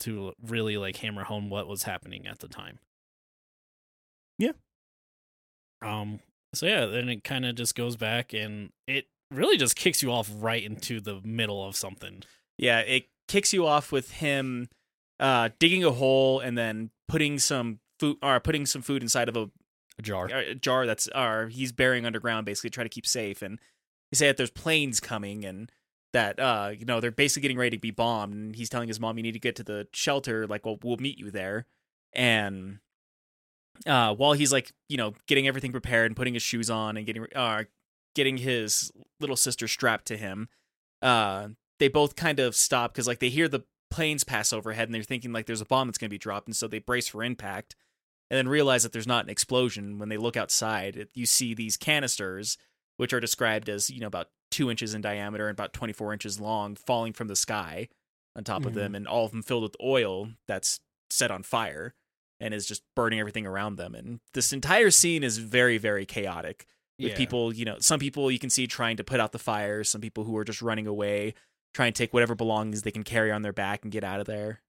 to 0.00 0.32
really 0.42 0.76
like 0.76 0.96
hammer 0.96 1.24
home 1.24 1.50
what 1.50 1.66
was 1.66 1.84
happening 1.84 2.26
at 2.26 2.40
the 2.40 2.48
time. 2.48 2.78
Yeah. 4.38 4.52
Um. 5.82 6.20
So 6.54 6.66
yeah, 6.66 6.86
then 6.86 7.08
it 7.08 7.24
kind 7.24 7.44
of 7.44 7.54
just 7.54 7.74
goes 7.74 7.96
back 7.96 8.32
and 8.32 8.70
it 8.86 9.06
really 9.30 9.56
just 9.56 9.76
kicks 9.76 10.02
you 10.02 10.10
off 10.10 10.30
right 10.34 10.62
into 10.62 11.00
the 11.00 11.20
middle 11.22 11.66
of 11.66 11.76
something. 11.76 12.22
Yeah, 12.58 12.80
it 12.80 13.08
kicks 13.28 13.52
you 13.52 13.66
off 13.66 13.92
with 13.92 14.12
him 14.12 14.68
uh, 15.20 15.50
digging 15.58 15.84
a 15.84 15.90
hole 15.90 16.40
and 16.40 16.56
then 16.56 16.90
putting 17.08 17.38
some 17.38 17.80
food 17.98 18.16
or 18.22 18.38
putting 18.40 18.66
some 18.66 18.82
food 18.82 19.02
inside 19.02 19.28
of 19.28 19.36
a, 19.36 19.50
A 19.98 20.02
jar. 20.02 20.26
a 20.26 20.54
jar 20.54 20.86
that's 20.86 21.08
or 21.14 21.48
he's 21.48 21.72
burying 21.72 22.06
underground 22.06 22.46
basically 22.46 22.70
to 22.70 22.74
try 22.74 22.84
to 22.84 22.90
keep 22.90 23.06
safe. 23.06 23.42
And 23.42 23.58
they 24.10 24.16
say 24.16 24.26
that 24.28 24.36
there's 24.36 24.50
planes 24.50 25.00
coming 25.00 25.44
and 25.44 25.70
that 26.12 26.38
uh 26.38 26.70
you 26.76 26.84
know 26.84 27.00
they're 27.00 27.10
basically 27.10 27.42
getting 27.42 27.58
ready 27.58 27.76
to 27.76 27.80
be 27.80 27.90
bombed. 27.90 28.34
And 28.34 28.56
he's 28.56 28.68
telling 28.68 28.88
his 28.88 29.00
mom 29.00 29.16
you 29.16 29.22
need 29.22 29.32
to 29.32 29.38
get 29.38 29.56
to 29.56 29.64
the 29.64 29.88
shelter. 29.92 30.46
Like 30.46 30.64
well 30.64 30.78
we'll 30.82 30.96
meet 30.98 31.18
you 31.18 31.30
there. 31.30 31.66
And 32.12 32.78
uh 33.86 34.14
while 34.14 34.32
he's 34.32 34.52
like 34.52 34.72
you 34.88 34.96
know 34.96 35.14
getting 35.26 35.46
everything 35.46 35.72
prepared 35.72 36.06
and 36.06 36.16
putting 36.16 36.34
his 36.34 36.42
shoes 36.42 36.70
on 36.70 36.96
and 36.96 37.04
getting 37.06 37.26
uh 37.34 37.64
getting 38.14 38.38
his 38.38 38.90
little 39.20 39.36
sister 39.36 39.68
strapped 39.68 40.06
to 40.06 40.16
him 40.16 40.48
uh 41.02 41.48
they 41.78 41.88
both 41.88 42.16
kind 42.16 42.40
of 42.40 42.56
stop 42.56 42.92
because 42.94 43.06
like 43.06 43.18
they 43.18 43.28
hear 43.28 43.48
the 43.48 43.60
planes 43.90 44.24
pass 44.24 44.50
overhead 44.52 44.88
and 44.88 44.94
they're 44.94 45.02
thinking 45.02 45.30
like 45.32 45.44
there's 45.44 45.60
a 45.60 45.66
bomb 45.66 45.86
that's 45.88 45.98
going 45.98 46.08
to 46.08 46.14
be 46.14 46.18
dropped. 46.18 46.48
And 46.48 46.56
so 46.56 46.66
they 46.66 46.78
brace 46.78 47.08
for 47.08 47.22
impact 47.22 47.76
and 48.30 48.38
then 48.38 48.48
realize 48.48 48.82
that 48.82 48.92
there's 48.92 49.06
not 49.06 49.24
an 49.24 49.30
explosion 49.30 49.98
when 49.98 50.08
they 50.08 50.16
look 50.16 50.36
outside 50.36 50.96
it, 50.96 51.10
you 51.14 51.26
see 51.26 51.54
these 51.54 51.76
canisters 51.76 52.58
which 52.96 53.12
are 53.12 53.20
described 53.20 53.68
as 53.68 53.90
you 53.90 54.00
know 54.00 54.06
about 54.06 54.28
two 54.50 54.70
inches 54.70 54.94
in 54.94 55.00
diameter 55.00 55.48
and 55.48 55.56
about 55.56 55.72
24 55.72 56.12
inches 56.12 56.40
long, 56.40 56.76
falling 56.76 57.12
from 57.12 57.28
the 57.28 57.36
sky 57.36 57.88
on 58.34 58.44
top 58.44 58.64
of 58.64 58.74
them, 58.74 58.88
mm-hmm. 58.88 58.94
and 58.96 59.08
all 59.08 59.24
of 59.24 59.32
them 59.32 59.42
filled 59.42 59.62
with 59.62 59.76
oil 59.82 60.28
that's 60.48 60.80
set 61.10 61.30
on 61.30 61.42
fire 61.42 61.94
and 62.40 62.52
is 62.52 62.66
just 62.66 62.82
burning 62.94 63.20
everything 63.20 63.46
around 63.46 63.76
them. 63.76 63.94
And 63.94 64.20
this 64.34 64.52
entire 64.52 64.90
scene 64.90 65.22
is 65.22 65.38
very, 65.38 65.78
very 65.78 66.06
chaotic 66.06 66.66
with 66.98 67.10
Yeah. 67.10 67.16
people, 67.16 67.52
you 67.52 67.64
know, 67.64 67.78
some 67.80 68.00
people 68.00 68.30
you 68.30 68.38
can 68.38 68.50
see 68.50 68.66
trying 68.66 68.96
to 68.96 69.04
put 69.04 69.20
out 69.20 69.32
the 69.32 69.38
fires, 69.38 69.88
some 69.90 70.00
people 70.00 70.24
who 70.24 70.36
are 70.36 70.44
just 70.44 70.62
running 70.62 70.86
away, 70.86 71.34
trying 71.74 71.92
to 71.92 71.98
take 71.98 72.14
whatever 72.14 72.34
belongings 72.34 72.82
they 72.82 72.90
can 72.90 73.04
carry 73.04 73.30
on 73.30 73.42
their 73.42 73.52
back 73.52 73.82
and 73.82 73.92
get 73.92 74.04
out 74.04 74.20
of 74.20 74.26
there. 74.26 74.62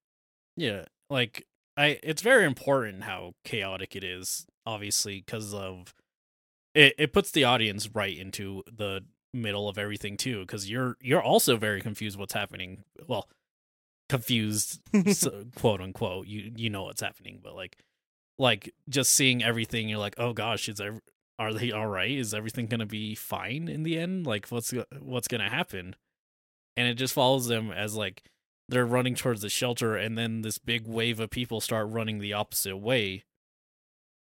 Yeah, 0.58 0.86
like 1.10 1.47
I, 1.78 2.00
it's 2.02 2.24
very 2.24 2.46
important 2.46 3.04
how 3.04 3.36
chaotic 3.44 3.96
it 3.96 4.04
is, 4.04 4.48
obviously, 4.66 5.22
because 5.24 5.54
of 5.54 5.94
it. 6.74 6.96
It 6.98 7.14
puts 7.14 7.32
the 7.32 7.44
audience 7.44 7.88
right 7.94 8.18
into 8.18 8.64
the 8.72 9.06
middle 9.32 9.70
of 9.70 9.78
everything 9.78 10.18
too, 10.18 10.42
because 10.42 10.70
you're 10.70 10.98
you're 11.02 11.22
also 11.22 11.56
very 11.56 11.82
confused 11.82 12.18
what's 12.18 12.34
happening. 12.34 12.84
Well, 13.06 13.30
confused, 14.10 14.82
so, 15.14 15.46
quote 15.56 15.80
unquote. 15.80 16.26
You 16.28 16.52
you 16.56 16.70
know 16.72 16.84
what's 16.84 17.02
happening, 17.02 17.40
but 17.44 17.56
like 17.56 17.78
like 18.40 18.74
just 18.90 19.12
seeing 19.14 19.44
everything, 19.44 19.88
you're 19.88 20.00
like, 20.00 20.16
oh 20.18 20.34
gosh, 20.34 20.68
is 20.68 20.78
there 20.78 21.00
are 21.38 21.54
they 21.54 21.72
all 21.72 21.88
right? 21.88 22.12
Is 22.12 22.34
everything 22.34 22.66
gonna 22.66 22.88
be 22.88 23.14
fine 23.14 23.68
in 23.68 23.84
the 23.84 24.00
end? 24.00 24.26
Like 24.26 24.48
what's 24.48 24.74
what's 25.00 25.28
gonna 25.28 25.50
happen? 25.50 25.96
And 26.76 26.88
it 26.88 26.96
just 26.96 27.14
follows 27.14 27.48
them 27.48 27.72
as 27.72 27.96
like 27.96 28.24
they're 28.70 28.86
running 28.86 29.15
towards 29.15 29.41
the 29.41 29.49
shelter 29.49 29.95
and 29.95 30.18
then 30.18 30.41
this 30.41 30.57
big 30.57 30.86
wave 30.88 31.20
of 31.20 31.30
people 31.30 31.61
start 31.61 31.89
running 31.89 32.20
the 32.20 32.34
opposite 32.34 32.78
way. 32.78 33.24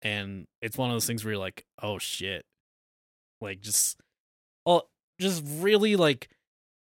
And 0.02 0.46
it's 0.60 0.78
one 0.78 0.90
of 0.90 0.94
those 0.94 1.06
things 1.06 1.24
where 1.24 1.32
you're 1.34 1.40
like 1.40 1.64
oh 1.82 1.98
shit. 1.98 2.44
Like 3.40 3.60
just 3.60 4.00
oh 4.64 4.82
just 5.18 5.42
really 5.46 5.96
like 5.96 6.28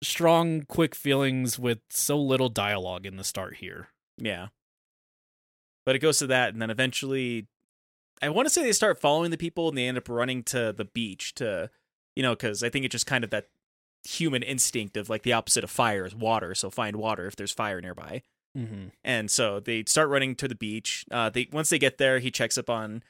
strong 0.05 0.63
quick 0.63 0.95
feelings 0.95 1.57
with 1.59 1.79
so 1.89 2.19
little 2.19 2.49
dialogue 2.49 3.05
in 3.05 3.17
the 3.17 3.23
start 3.23 3.57
here. 3.57 3.89
Yeah. 4.17 4.47
But 5.85 5.95
it 5.95 5.99
goes 5.99 6.19
to 6.19 6.27
that, 6.27 6.53
and 6.53 6.61
then 6.61 6.69
eventually, 6.69 7.47
I 8.21 8.29
want 8.29 8.47
to 8.47 8.49
say 8.49 8.63
they 8.63 8.71
start 8.71 8.99
following 8.99 9.31
the 9.31 9.37
people, 9.37 9.69
and 9.69 9.77
they 9.77 9.87
end 9.87 9.97
up 9.97 10.09
running 10.09 10.43
to 10.43 10.73
the 10.73 10.85
beach 10.85 11.35
to, 11.35 11.69
you 12.15 12.23
know, 12.23 12.33
because 12.33 12.63
I 12.63 12.69
think 12.69 12.85
it's 12.85 12.91
just 12.91 13.05
kind 13.05 13.23
of 13.23 13.29
that 13.29 13.49
human 14.05 14.43
instinct 14.43 14.95
of 14.97 15.09
like 15.09 15.23
the 15.23 15.33
opposite 15.33 15.63
of 15.63 15.69
fire 15.71 16.05
is 16.05 16.15
water. 16.15 16.53
So 16.55 16.69
find 16.69 16.95
water 16.95 17.25
if 17.27 17.35
there's 17.35 17.51
fire 17.51 17.81
nearby. 17.81 18.21
mm-hmm. 18.57 18.87
And 19.03 19.29
so 19.31 19.59
they 19.59 19.83
start 19.87 20.09
running 20.09 20.35
to 20.35 20.47
the 20.47 20.55
beach. 20.55 21.05
Uh, 21.11 21.29
they 21.29 21.47
once 21.51 21.69
they 21.69 21.79
get 21.79 21.97
there, 21.97 22.19
he 22.19 22.31
checks 22.31 22.57
up 22.57 22.69
on 22.69 23.03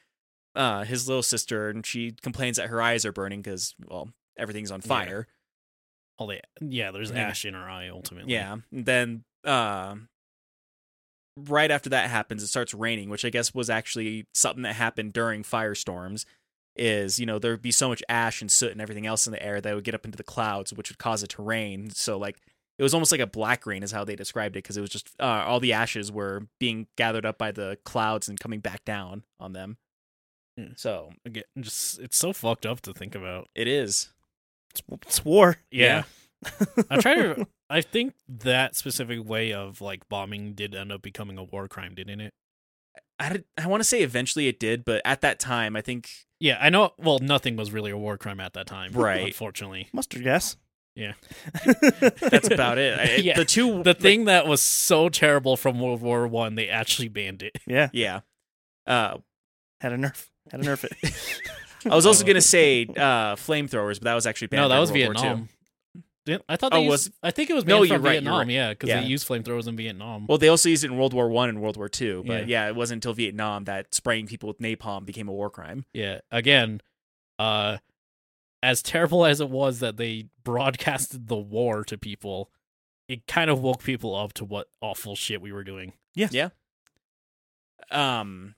uh, 0.54 0.84
his 0.84 1.06
little 1.06 1.22
sister, 1.22 1.68
and 1.68 1.84
she 1.84 2.12
complains 2.22 2.56
that 2.56 2.68
her 2.68 2.80
eyes 2.80 3.04
are 3.04 3.12
burning 3.12 3.42
because 3.42 3.74
well 3.86 4.08
everything's 4.38 4.70
on 4.70 4.80
Yeah. 4.82 4.88
fire. 4.88 5.26
all 6.18 6.26
the 6.28 6.40
yeah 6.62 6.90
there's 6.90 7.10
Yeah. 7.10 7.28
ash 7.28 7.44
in 7.44 7.52
her 7.54 7.68
eye 7.68 7.88
ultimately 7.90 8.32
Yeah. 8.32 8.56
And 8.72 8.86
then 8.86 9.24
uh, 9.44 9.96
right 11.36 11.70
after 11.70 11.90
that 11.90 12.08
happens, 12.10 12.42
it 12.42 12.46
starts 12.48 12.72
raining, 12.74 13.10
which 13.10 13.24
I 13.24 13.30
guess 13.30 13.54
was 13.54 13.68
actually 13.68 14.26
something 14.34 14.62
that 14.62 14.74
happened 14.76 15.12
during 15.12 15.42
firestorms. 15.42 16.24
Is 16.78 17.18
you 17.18 17.26
know 17.26 17.38
there'd 17.38 17.62
be 17.62 17.70
so 17.70 17.88
much 17.88 18.02
ash 18.08 18.40
and 18.40 18.50
soot 18.50 18.72
and 18.72 18.80
everything 18.80 19.06
else 19.06 19.26
in 19.26 19.32
the 19.32 19.42
air 19.42 19.60
that 19.60 19.74
would 19.74 19.84
get 19.84 19.94
up 19.94 20.04
into 20.04 20.16
the 20.16 20.24
clouds, 20.24 20.72
which 20.72 20.90
would 20.90 20.98
cause 20.98 21.22
it 21.22 21.30
to 21.30 21.42
rain. 21.42 21.90
So 21.90 22.18
like 22.18 22.36
it 22.78 22.82
was 22.82 22.94
almost 22.94 23.12
like 23.12 23.20
a 23.20 23.26
black 23.26 23.66
rain, 23.66 23.82
is 23.82 23.92
how 23.92 24.04
they 24.04 24.16
described 24.16 24.56
it, 24.56 24.60
because 24.62 24.76
it 24.76 24.82
was 24.82 24.90
just 24.90 25.10
uh, 25.18 25.44
all 25.46 25.60
the 25.60 25.72
ashes 25.72 26.12
were 26.12 26.46
being 26.58 26.86
gathered 26.96 27.24
up 27.26 27.38
by 27.38 27.52
the 27.52 27.78
clouds 27.84 28.28
and 28.28 28.38
coming 28.38 28.60
back 28.60 28.84
down 28.84 29.22
on 29.40 29.52
them. 29.52 29.78
Yeah. 30.56 30.68
So 30.76 31.10
Again, 31.24 31.44
just 31.60 31.98
it's 32.00 32.16
so 32.16 32.32
fucked 32.32 32.66
up 32.66 32.80
to 32.82 32.92
think 32.92 33.14
about 33.14 33.48
it 33.54 33.68
is. 33.68 34.10
It's, 34.70 34.82
it's 35.06 35.24
war. 35.24 35.56
yeah 35.70 36.02
i 36.90 36.98
try 37.00 37.14
to 37.14 37.46
i 37.70 37.80
think 37.80 38.12
that 38.28 38.76
specific 38.76 39.26
way 39.26 39.54
of 39.54 39.80
like 39.80 40.06
bombing 40.10 40.52
did 40.52 40.74
end 40.74 40.92
up 40.92 41.00
becoming 41.00 41.38
a 41.38 41.42
war 41.42 41.66
crime 41.66 41.94
didn't 41.94 42.20
it 42.20 42.34
I, 43.18 43.42
I 43.56 43.66
want 43.66 43.80
to 43.80 43.88
say 43.88 44.02
eventually 44.02 44.48
it 44.48 44.60
did, 44.60 44.84
but 44.84 45.00
at 45.04 45.20
that 45.22 45.38
time, 45.38 45.76
I 45.76 45.80
think 45.80 46.10
Yeah, 46.38 46.58
I 46.60 46.70
know. 46.70 46.92
Well, 46.98 47.18
nothing 47.18 47.56
was 47.56 47.72
really 47.72 47.90
a 47.90 47.96
war 47.96 48.18
crime 48.18 48.40
at 48.40 48.52
that 48.54 48.66
time, 48.66 48.92
Right. 48.92 49.26
Unfortunately, 49.26 49.88
Mustard 49.92 50.22
gas. 50.22 50.56
Yeah. 50.94 51.12
that's 52.20 52.50
about 52.50 52.78
it. 52.78 52.98
I, 52.98 53.16
Yeah. 53.16 53.36
The 53.36 53.44
two, 53.44 53.82
the 53.82 53.94
thing 53.94 54.24
that 54.26 54.46
was 54.46 54.62
so 54.62 55.08
terrible 55.08 55.56
from 55.56 55.78
World 55.78 56.00
War 56.00 56.26
One, 56.26 56.54
they 56.54 56.68
actually 56.68 57.08
banned 57.08 57.42
it. 57.42 57.56
yeah, 57.66 57.90
yeah. 57.92 58.20
Uh, 58.86 59.18
had 59.80 59.92
a 59.92 59.96
nerf. 59.96 60.26
Had 60.50 60.60
a 60.60 60.64
nerf 60.64 60.84
it. 60.84 61.50
I 61.90 61.94
was 61.94 62.06
also 62.06 62.24
gonna 62.24 62.40
say 62.40 62.86
uh, 62.96 63.36
flamethrowers, 63.36 63.94
but 64.00 64.04
that 64.04 64.14
was 64.14 64.26
actually 64.26 64.48
banned. 64.48 64.62
no, 64.62 64.68
that 64.70 64.78
was 64.78 64.90
World 64.90 65.04
War 65.04 65.14
II. 65.14 65.20
Vietnam. 65.20 65.48
Didn't- 66.26 66.44
I 66.48 66.56
thought 66.56 66.74
Oh, 66.74 66.82
they 66.82 66.88
was- 66.88 67.10
I 67.22 67.30
think 67.30 67.48
it 67.48 67.54
was 67.54 67.64
No, 67.64 67.78
banned 67.78 67.88
you're 67.88 67.98
from 67.98 68.04
right, 68.04 68.12
you're 68.14 68.20
Vietnam. 68.22 68.38
right. 68.40 68.50
Yeah, 68.50 68.70
because 68.70 68.88
Yeah. 68.90 69.00
they 69.00 69.06
used 69.06 69.26
flamethrowers 69.26 69.66
in 69.66 69.76
Vietnam. 69.76 70.26
Well, 70.26 70.36
they 70.38 70.48
also 70.48 70.68
used 70.68 70.84
it 70.84 70.88
in 70.90 70.98
World 70.98 71.14
War 71.14 71.30
One 71.30 71.48
and 71.48 71.62
World 71.62 71.76
War 71.78 71.88
Two, 71.88 72.22
but 72.26 72.46
Yeah. 72.48 72.64
yeah. 72.64 72.68
it 72.68 72.76
wasn't 72.76 72.98
until 72.98 73.14
Vietnam 73.14 73.64
that 73.64 73.94
spraying 73.94 74.26
people 74.26 74.48
with 74.48 74.58
napalm 74.58 75.06
became 75.06 75.28
a 75.28 75.32
war 75.32 75.48
crime. 75.48 75.86
yeah, 75.94 76.20
again, 76.30 76.82
uh, 77.38 77.78
as 78.62 78.82
terrible 78.82 79.24
as 79.24 79.40
it 79.40 79.48
was 79.50 79.78
that 79.80 79.96
they 79.96 80.26
broadcasted 80.42 81.28
the 81.28 81.36
war 81.36 81.84
to 81.84 81.96
people, 81.96 82.50
it 83.08 83.26
kind 83.28 83.48
of 83.48 83.60
woke 83.60 83.84
people 83.84 84.14
up 84.16 84.32
to 84.34 84.44
what 84.44 84.68
awful 84.80 85.14
shit 85.14 85.40
we 85.40 85.52
were 85.52 85.62
doing. 85.64 85.92
Yeah, 86.16 86.28
yeah. 86.32 86.48
Um, 87.90 88.54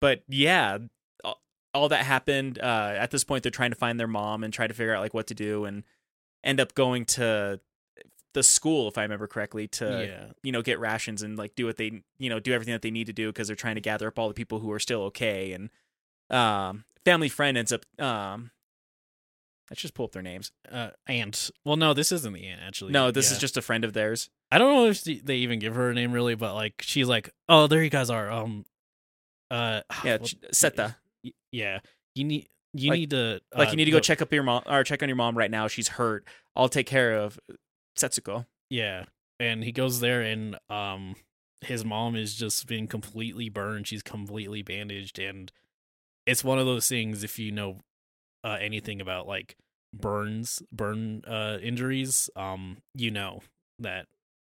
but 0.00 0.22
yeah, 0.28 0.78
all- 1.22 1.42
all 1.74 1.88
that 1.90 2.06
happened. 2.06 2.58
Uh, 2.58 2.94
at 2.96 3.10
this 3.10 3.24
point, 3.24 3.42
they're 3.42 3.50
trying 3.50 3.70
to 3.72 3.76
find 3.76 4.00
their 4.00 4.06
mom 4.06 4.42
and 4.42 4.52
try 4.52 4.66
to 4.66 4.74
figure 4.74 4.94
out 4.94 5.02
like 5.02 5.12
what 5.14 5.26
to 5.26 5.34
do, 5.34 5.64
and 5.64 5.84
end 6.44 6.60
up 6.60 6.74
going 6.74 7.04
to 7.06 7.60
the 8.32 8.42
school, 8.42 8.86
if 8.88 8.96
I 8.96 9.02
remember 9.02 9.26
correctly, 9.26 9.66
to 9.68 10.06
yeah, 10.08 10.32
you 10.42 10.52
know 10.52 10.62
get 10.62 10.78
rations 10.78 11.22
and 11.22 11.36
like 11.36 11.54
do 11.56 11.66
what 11.66 11.76
they 11.76 12.02
you 12.18 12.30
know 12.30 12.38
do 12.40 12.52
everything 12.52 12.72
that 12.72 12.82
they 12.82 12.90
need 12.90 13.06
to 13.08 13.12
do 13.12 13.28
because 13.28 13.46
they're 13.48 13.56
trying 13.56 13.74
to 13.74 13.80
gather 13.80 14.06
up 14.08 14.18
all 14.18 14.28
the 14.28 14.34
people 14.34 14.60
who 14.60 14.70
are 14.72 14.78
still 14.78 15.02
okay 15.02 15.52
and 15.52 15.68
um 16.30 16.84
family 17.04 17.28
friend 17.28 17.58
ends 17.58 17.72
up 17.72 17.84
um 18.00 18.52
let's 19.68 19.82
just 19.82 19.94
pull 19.94 20.04
up 20.04 20.12
their 20.12 20.22
names 20.22 20.52
uh, 20.70 20.90
aunt. 21.08 21.50
Well, 21.64 21.76
no, 21.76 21.92
this 21.94 22.12
isn't 22.12 22.32
the 22.32 22.46
aunt 22.46 22.60
actually. 22.64 22.92
no 22.92 23.10
this 23.10 23.30
Yeah. 23.30 23.34
is 23.34 23.38
just 23.40 23.56
a 23.56 23.62
friend 23.62 23.84
of 23.84 23.92
theirs 23.94 24.30
I 24.52 24.58
don't 24.58 24.74
know 24.74 24.86
if 24.86 25.02
they 25.04 25.36
even 25.36 25.58
give 25.60 25.74
her 25.76 25.90
a 25.90 25.94
name 25.94 26.10
really, 26.12 26.34
but 26.34 26.54
like 26.54 26.74
she's 26.82 27.06
like, 27.06 27.30
oh, 27.48 27.68
there 27.68 27.84
you 27.84 27.90
guys 27.90 28.10
are. 28.10 28.28
Um, 28.30 28.64
uh, 29.50 29.82
yeah 30.04 30.18
Ch- 30.18 30.34
Seita 30.52 30.96
yeah, 31.52 31.80
you 32.14 32.24
need 32.24 32.48
you 32.72 32.90
Like- 32.90 32.98
need 33.00 33.10
to 33.10 33.40
like 33.56 33.68
uh, 33.68 33.70
you 33.72 33.76
need 33.76 33.86
to 33.86 33.90
go 33.90 34.00
check 34.00 34.22
up 34.22 34.32
your 34.32 34.42
mom 34.42 34.62
or 34.66 34.84
check 34.84 35.02
on 35.02 35.08
your 35.08 35.16
mom 35.16 35.36
right 35.36 35.50
now 35.50 35.66
she's 35.68 35.88
hurt 35.88 36.26
I'll 36.56 36.68
take 36.68 36.86
care 36.86 37.16
of 37.16 37.38
Setsuko 37.98 38.46
Yeah, 38.70 39.04
and 39.38 39.62
he 39.64 39.72
goes 39.72 40.00
there, 40.00 40.22
and 40.22 40.56
um, 40.68 41.14
his 41.60 41.84
mom 41.84 42.14
is 42.16 42.34
just 42.34 42.66
being 42.66 42.86
completely 42.86 43.48
burned. 43.48 43.86
She's 43.88 44.02
completely 44.02 44.62
bandaged, 44.62 45.18
and 45.18 45.50
it's 46.26 46.44
one 46.44 46.58
of 46.58 46.66
those 46.66 46.88
things. 46.88 47.24
If 47.24 47.38
you 47.38 47.50
know 47.52 47.78
uh, 48.44 48.56
anything 48.60 49.00
about 49.00 49.26
like 49.26 49.56
burns, 49.92 50.62
burn 50.72 51.22
uh, 51.26 51.58
injuries, 51.62 52.30
um, 52.36 52.78
you 52.94 53.10
know 53.10 53.40
that 53.78 54.06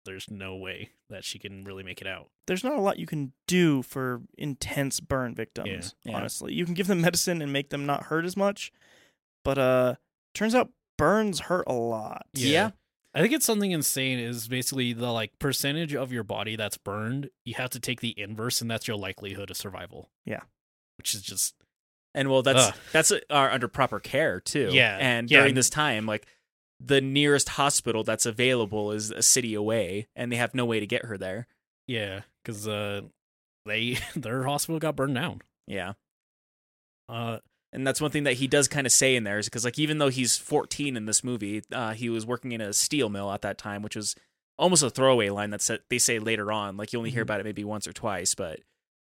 there's 0.05 0.29
no 0.29 0.55
way 0.55 0.91
that 1.09 1.23
she 1.23 1.37
can 1.39 1.63
really 1.63 1.83
make 1.83 2.01
it 2.01 2.07
out. 2.07 2.29
There's 2.47 2.63
not 2.63 2.73
a 2.77 2.81
lot 2.81 2.99
you 2.99 3.05
can 3.07 3.33
do 3.47 3.81
for 3.81 4.21
intense 4.37 4.99
burn 4.99 5.35
victims. 5.35 5.95
Yeah. 6.03 6.11
Yeah. 6.11 6.17
Honestly, 6.17 6.53
you 6.53 6.65
can 6.65 6.73
give 6.73 6.87
them 6.87 7.01
medicine 7.01 7.41
and 7.41 7.51
make 7.51 7.69
them 7.69 7.85
not 7.85 8.03
hurt 8.05 8.25
as 8.25 8.37
much, 8.37 8.71
but 9.43 9.57
uh, 9.57 9.95
turns 10.33 10.55
out 10.55 10.69
burns 10.97 11.41
hurt 11.41 11.65
a 11.67 11.73
lot. 11.73 12.25
Yeah. 12.33 12.71
I 13.13 13.21
think 13.21 13.33
it's 13.33 13.45
something 13.45 13.71
insane. 13.71 14.19
Is 14.19 14.47
basically 14.47 14.91
the 14.93 15.11
like 15.11 15.37
percentage 15.39 15.95
of 15.95 16.11
your 16.11 16.23
body 16.23 16.55
that's 16.55 16.77
burned. 16.77 17.29
You 17.45 17.53
have 17.55 17.69
to 17.71 17.79
take 17.79 18.01
the 18.01 18.13
inverse, 18.19 18.61
and 18.61 18.69
that's 18.69 18.87
your 18.89 18.97
likelihood 18.97 19.49
of 19.49 19.57
survival. 19.57 20.09
Yeah. 20.25 20.41
which 20.97 21.13
is 21.13 21.21
just 21.21 21.55
and 22.13 22.29
well 22.29 22.41
that's 22.41 22.67
Ugh. 22.69 22.73
that's 22.93 23.11
uh, 23.11 23.19
are 23.29 23.51
under 23.51 23.67
proper 23.67 23.99
care 23.99 24.39
too 24.39 24.69
Yeah. 24.71 24.97
and 24.99 25.29
Yeah. 25.29 25.39
during 25.41 25.55
this 25.55 25.69
time 25.69 26.05
like 26.05 26.25
the 26.79 27.01
nearest 27.01 27.49
hospital 27.49 28.03
that's 28.03 28.25
available 28.25 28.91
is 28.91 29.11
a 29.11 29.21
city 29.21 29.53
away 29.53 30.07
and 30.15 30.31
they 30.31 30.35
have 30.35 30.53
no 30.53 30.65
way 30.65 30.79
to 30.79 30.87
get 30.87 31.05
her 31.05 31.17
there 31.17 31.47
yeah, 31.87 32.21
because 32.43 32.67
uh, 32.67 33.01
they 33.65 33.97
their 34.15 34.43
hospital 34.43 34.79
got 34.79 34.95
burned 34.95 35.15
down. 35.15 35.41
yeah 35.67 35.93
Uh, 37.07 37.37
and 37.71 37.85
that's 37.85 38.01
one 38.01 38.09
thing 38.11 38.23
that 38.23 38.33
he 38.33 38.47
does 38.47 38.67
kind 38.67 38.87
of 38.87 38.93
say 38.93 39.15
in 39.15 39.23
there 39.23 39.37
is 39.37 39.45
because 39.47 39.65
like 39.65 39.77
even 39.77 39.97
though 39.99 40.09
he's 40.09 40.37
14 40.37 40.97
in 40.97 41.05
this 41.05 41.23
movie 41.23 41.61
uh, 41.71 41.93
he 41.93 42.09
was 42.09 42.25
working 42.25 42.51
in 42.51 42.61
a 42.61 42.73
steel 42.73 43.09
mill 43.09 43.31
at 43.31 43.41
that 43.41 43.57
time 43.57 43.81
which 43.81 43.95
was 43.95 44.15
almost 44.57 44.81
a 44.83 44.89
throwaway 44.89 45.29
line 45.29 45.49
that 45.51 45.69
they 45.89 45.97
say 45.97 46.17
later 46.17 46.51
on 46.51 46.77
like 46.77 46.93
you 46.93 46.99
only 46.99 47.11
hear 47.11 47.21
Mhm. 47.21 47.27
about 47.27 47.39
it 47.41 47.43
maybe 47.43 47.63
once 47.63 47.87
or 47.87 47.93
twice 47.93 48.33
but 48.33 48.61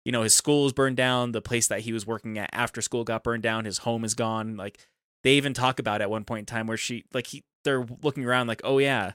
you 0.04 0.12
know 0.12 0.24
his 0.24 0.34
school 0.34 0.64
was 0.64 0.74
burned 0.74 0.98
down 0.98 1.32
the 1.32 1.42
place 1.42 1.68
that 1.68 1.82
he 1.82 1.94
was 1.94 2.06
working 2.08 2.38
at 2.38 2.50
after 2.52 2.82
school 2.82 3.04
got 3.04 3.24
burned 3.24 3.44
down 3.44 3.66
his 3.66 3.80
home 3.80 4.04
is 4.04 4.14
gone 4.16 4.58
like 4.58 4.80
they 5.24 5.34
even 5.36 5.54
talk 5.54 5.80
about 5.80 6.02
at 6.02 6.10
one 6.10 6.26
point 6.26 6.40
in 6.42 6.46
time 6.46 6.68
where 6.68 6.78
she 6.78 7.06
like 7.14 7.28
he 7.28 7.44
they're 7.66 7.86
looking 8.02 8.24
around 8.24 8.48
like 8.48 8.62
oh 8.64 8.78
yeah 8.78 9.12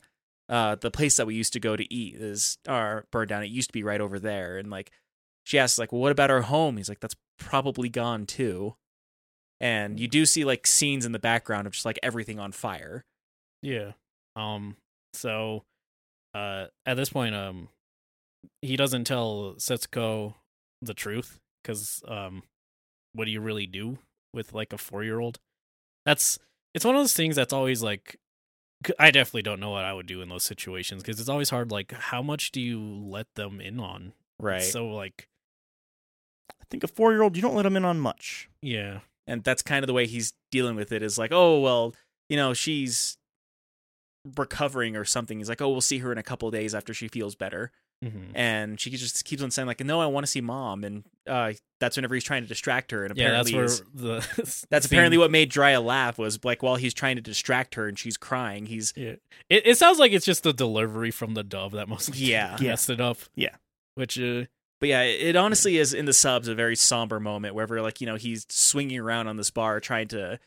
uh 0.51 0.74
the 0.74 0.90
place 0.90 1.16
that 1.16 1.26
we 1.26 1.34
used 1.34 1.55
to 1.55 1.61
go 1.61 1.74
to 1.76 1.92
eat 1.92 2.14
is 2.16 2.59
our 2.68 3.07
burned 3.11 3.30
down 3.30 3.42
it 3.42 3.51
used 3.51 3.70
to 3.70 3.72
be 3.72 3.82
right 3.82 4.01
over 4.01 4.18
there 4.18 4.59
and 4.59 4.70
like 4.70 4.90
she 5.44 5.59
asks 5.59 5.78
like 5.78 5.92
well 5.92 6.03
what 6.03 6.12
about 6.12 6.30
our 6.30 6.42
home 6.42 6.76
he's 6.76 6.88
like 6.88 7.01
that's 7.01 7.16
probably 7.38 7.88
gone 7.88 8.26
too 8.26 8.74
and 9.61 10.01
you 10.01 10.09
do 10.09 10.24
see 10.24 10.44
like 10.44 10.66
scenes 10.66 11.05
in 11.05 11.12
the 11.12 11.18
background 11.18 11.66
of 11.66 11.74
just 11.74 11.84
like 11.84 11.98
everything 12.03 12.38
on 12.38 12.53
fire. 12.53 13.05
Yeah. 13.62 13.92
Um. 14.34 14.76
So, 15.12 15.64
uh, 16.34 16.66
at 16.86 16.96
this 16.96 17.11
point, 17.11 17.34
um, 17.34 17.68
he 18.62 18.76
doesn't 18.76 19.05
tell 19.05 19.55
Setsuko 19.59 20.34
the 20.80 20.94
truth 20.94 21.38
because, 21.62 22.03
um, 22.09 22.44
what 23.12 23.26
do 23.26 23.32
you 23.32 23.40
really 23.40 23.66
do 23.66 23.98
with 24.32 24.55
like 24.55 24.72
a 24.72 24.78
four 24.78 25.05
year 25.05 25.20
old? 25.20 25.38
That's 26.07 26.38
it's 26.74 26.84
one 26.84 26.94
of 26.94 27.03
those 27.03 27.14
things 27.14 27.36
that's 27.36 27.53
always 27.53 27.82
like. 27.82 28.16
I 28.99 29.11
definitely 29.11 29.43
don't 29.43 29.61
know 29.61 29.70
what 29.70 29.85
I 29.85 29.93
would 29.93 30.07
do 30.07 30.22
in 30.22 30.28
those 30.28 30.45
situations 30.45 31.03
because 31.03 31.20
it's 31.20 31.28
always 31.28 31.51
hard. 31.51 31.70
Like, 31.70 31.93
how 31.93 32.22
much 32.22 32.51
do 32.51 32.61
you 32.61 32.81
let 32.81 33.26
them 33.35 33.61
in 33.61 33.78
on? 33.78 34.14
Right. 34.39 34.62
So, 34.62 34.89
like, 34.89 35.28
I 36.51 36.64
think 36.70 36.83
a 36.85 36.89
four 36.89 37.12
year 37.12 37.22
old, 37.22 37.37
you 37.37 37.43
don't 37.43 37.55
let 37.55 37.64
them 37.64 37.76
in 37.76 37.85
on 37.85 38.01
much. 38.01 38.49
yeah, 38.62 39.01
and 39.26 39.45
that's 39.45 39.62
kind 39.62 39.83
of 39.83 39.87
the 39.87 39.93
way 39.93 40.07
he's 40.07 40.33
dealing 40.51 40.74
with 40.76 40.91
it 40.93 41.03
is 41.03 41.16
like 41.16 41.31
oh 41.33 41.61
well 41.61 41.95
you 42.28 42.37
know 42.37 42.53
she's 42.53 43.16
recovering 44.37 44.97
or 44.97 45.05
something 45.05 45.39
he's 45.39 45.49
like 45.49 45.62
oh 45.62 45.68
we'll 45.68 45.81
see 45.81 45.99
her 45.99 46.11
in 46.11 46.18
a 46.18 46.22
couple 46.22 46.49
of 46.49 46.53
days 46.53 46.74
after 46.74 46.93
she 46.93 47.07
feels 47.09 47.35
better 47.35 47.70
Mhm. 48.03 48.30
and 48.34 48.80
she 48.80 48.88
just 48.88 49.26
keeps 49.26 49.42
on 49.42 49.51
saying 49.51 49.66
like 49.66 49.84
no 49.84 50.01
i 50.01 50.07
want 50.07 50.24
to 50.24 50.30
see 50.30 50.40
mom 50.40 50.84
and 50.84 51.05
uh 51.26 51.53
that's 51.80 51.96
whenever 51.96 52.14
he's 52.14 52.24
trying 52.24 52.40
to 52.42 52.48
distract 52.48 52.92
her 52.92 53.05
and 53.05 53.14
yeah. 53.14 53.30
That's 53.30 53.51
apparently 53.51 53.84
the 53.94 54.64
that's 54.70 54.86
apparently 54.86 55.18
what 55.18 55.30
made 55.30 55.51
Jeriah 55.53 55.84
laugh 55.84 56.16
was 56.16 56.42
like 56.42 56.62
while 56.62 56.76
he's 56.76 56.94
trying 56.94 57.16
to 57.16 57.22
distract 57.22 57.74
her 57.74 57.88
and 57.88 57.98
she's 57.98 58.16
crying 58.16 58.64
he's 58.64 58.94
Yeah. 58.96 59.16
It 59.51 59.66
it 59.66 59.76
sounds 59.76 59.98
like 59.98 60.12
it's 60.12 60.24
just 60.24 60.44
the 60.44 60.55
delivery 60.55 61.11
from 61.11 61.34
the 61.34 61.42
dub 61.44 61.72
that 61.72 61.90
mostly 61.90 62.16
Yeah. 62.18 62.57
Yeah. 62.61 62.70
messed 62.70 62.88
it 62.88 63.03
up. 63.03 63.18
Yeah. 63.34 63.57
Which 63.96 64.18
uh 64.18 64.44
but 64.80 64.88
yeah 64.88 65.03
it 65.03 65.36
honestly 65.36 65.76
is 65.76 65.92
in 65.92 66.07
the 66.07 66.14
subs 66.14 66.48
a 66.48 66.55
very 66.55 66.76
somber 66.76 67.20
moment 67.20 67.55
wherever 67.55 67.82
like 67.82 68.01
you 68.01 68.07
know 68.07 68.16
he's 68.16 68.46
swinging 68.48 68.98
around 68.98 69.26
on 69.28 69.36
this 69.36 69.51
bar 69.51 69.78
trying 69.78 70.09
to 70.09 70.38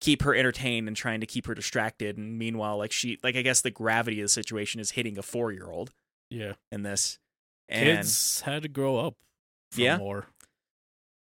keep 0.00 0.22
her 0.22 0.32
entertained 0.32 0.86
and 0.86 0.96
trying 0.96 1.20
to 1.20 1.26
keep 1.26 1.46
her 1.46 1.54
distracted 1.56 2.16
and 2.16 2.38
meanwhile 2.38 2.78
like 2.78 2.92
she 2.92 3.18
like 3.24 3.34
i 3.34 3.42
guess 3.42 3.62
the 3.62 3.70
gravity 3.70 4.20
of 4.20 4.24
the 4.26 4.28
situation 4.28 4.80
is 4.80 4.92
hitting 4.92 5.18
a 5.18 5.22
four 5.22 5.50
year 5.50 5.66
old 5.70 5.90
yeah. 6.30 6.52
in 6.72 6.82
this 6.82 7.18
and 7.68 7.98
Kids 7.98 8.40
had 8.42 8.62
to 8.62 8.68
grow 8.68 8.96
up 8.96 9.14
for 9.72 9.80
Yeah. 9.80 9.98
more. 9.98 10.26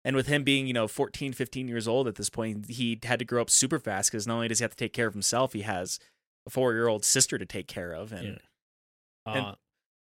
and 0.04 0.16
with 0.16 0.26
him 0.28 0.44
being 0.44 0.66
you 0.66 0.72
know 0.72 0.88
14 0.88 1.32
15 1.32 1.68
years 1.68 1.86
old 1.88 2.08
at 2.08 2.14
this 2.14 2.30
point 2.30 2.70
he 2.70 2.98
had 3.02 3.18
to 3.18 3.24
grow 3.24 3.42
up 3.42 3.50
super 3.50 3.78
fast 3.78 4.10
because 4.10 4.26
not 4.26 4.34
only 4.36 4.48
does 4.48 4.58
he 4.60 4.62
have 4.64 4.70
to 4.70 4.76
take 4.76 4.92
care 4.92 5.06
of 5.06 5.12
himself 5.14 5.52
he 5.52 5.62
has 5.62 5.98
a 6.46 6.50
four 6.50 6.72
year 6.72 6.88
old 6.88 7.04
sister 7.04 7.36
to 7.38 7.44
take 7.46 7.66
care 7.66 7.92
of 7.92 8.12
and 8.12 8.26
Yeah. 9.26 9.34
And- 9.34 9.46
Uh, 9.46 9.54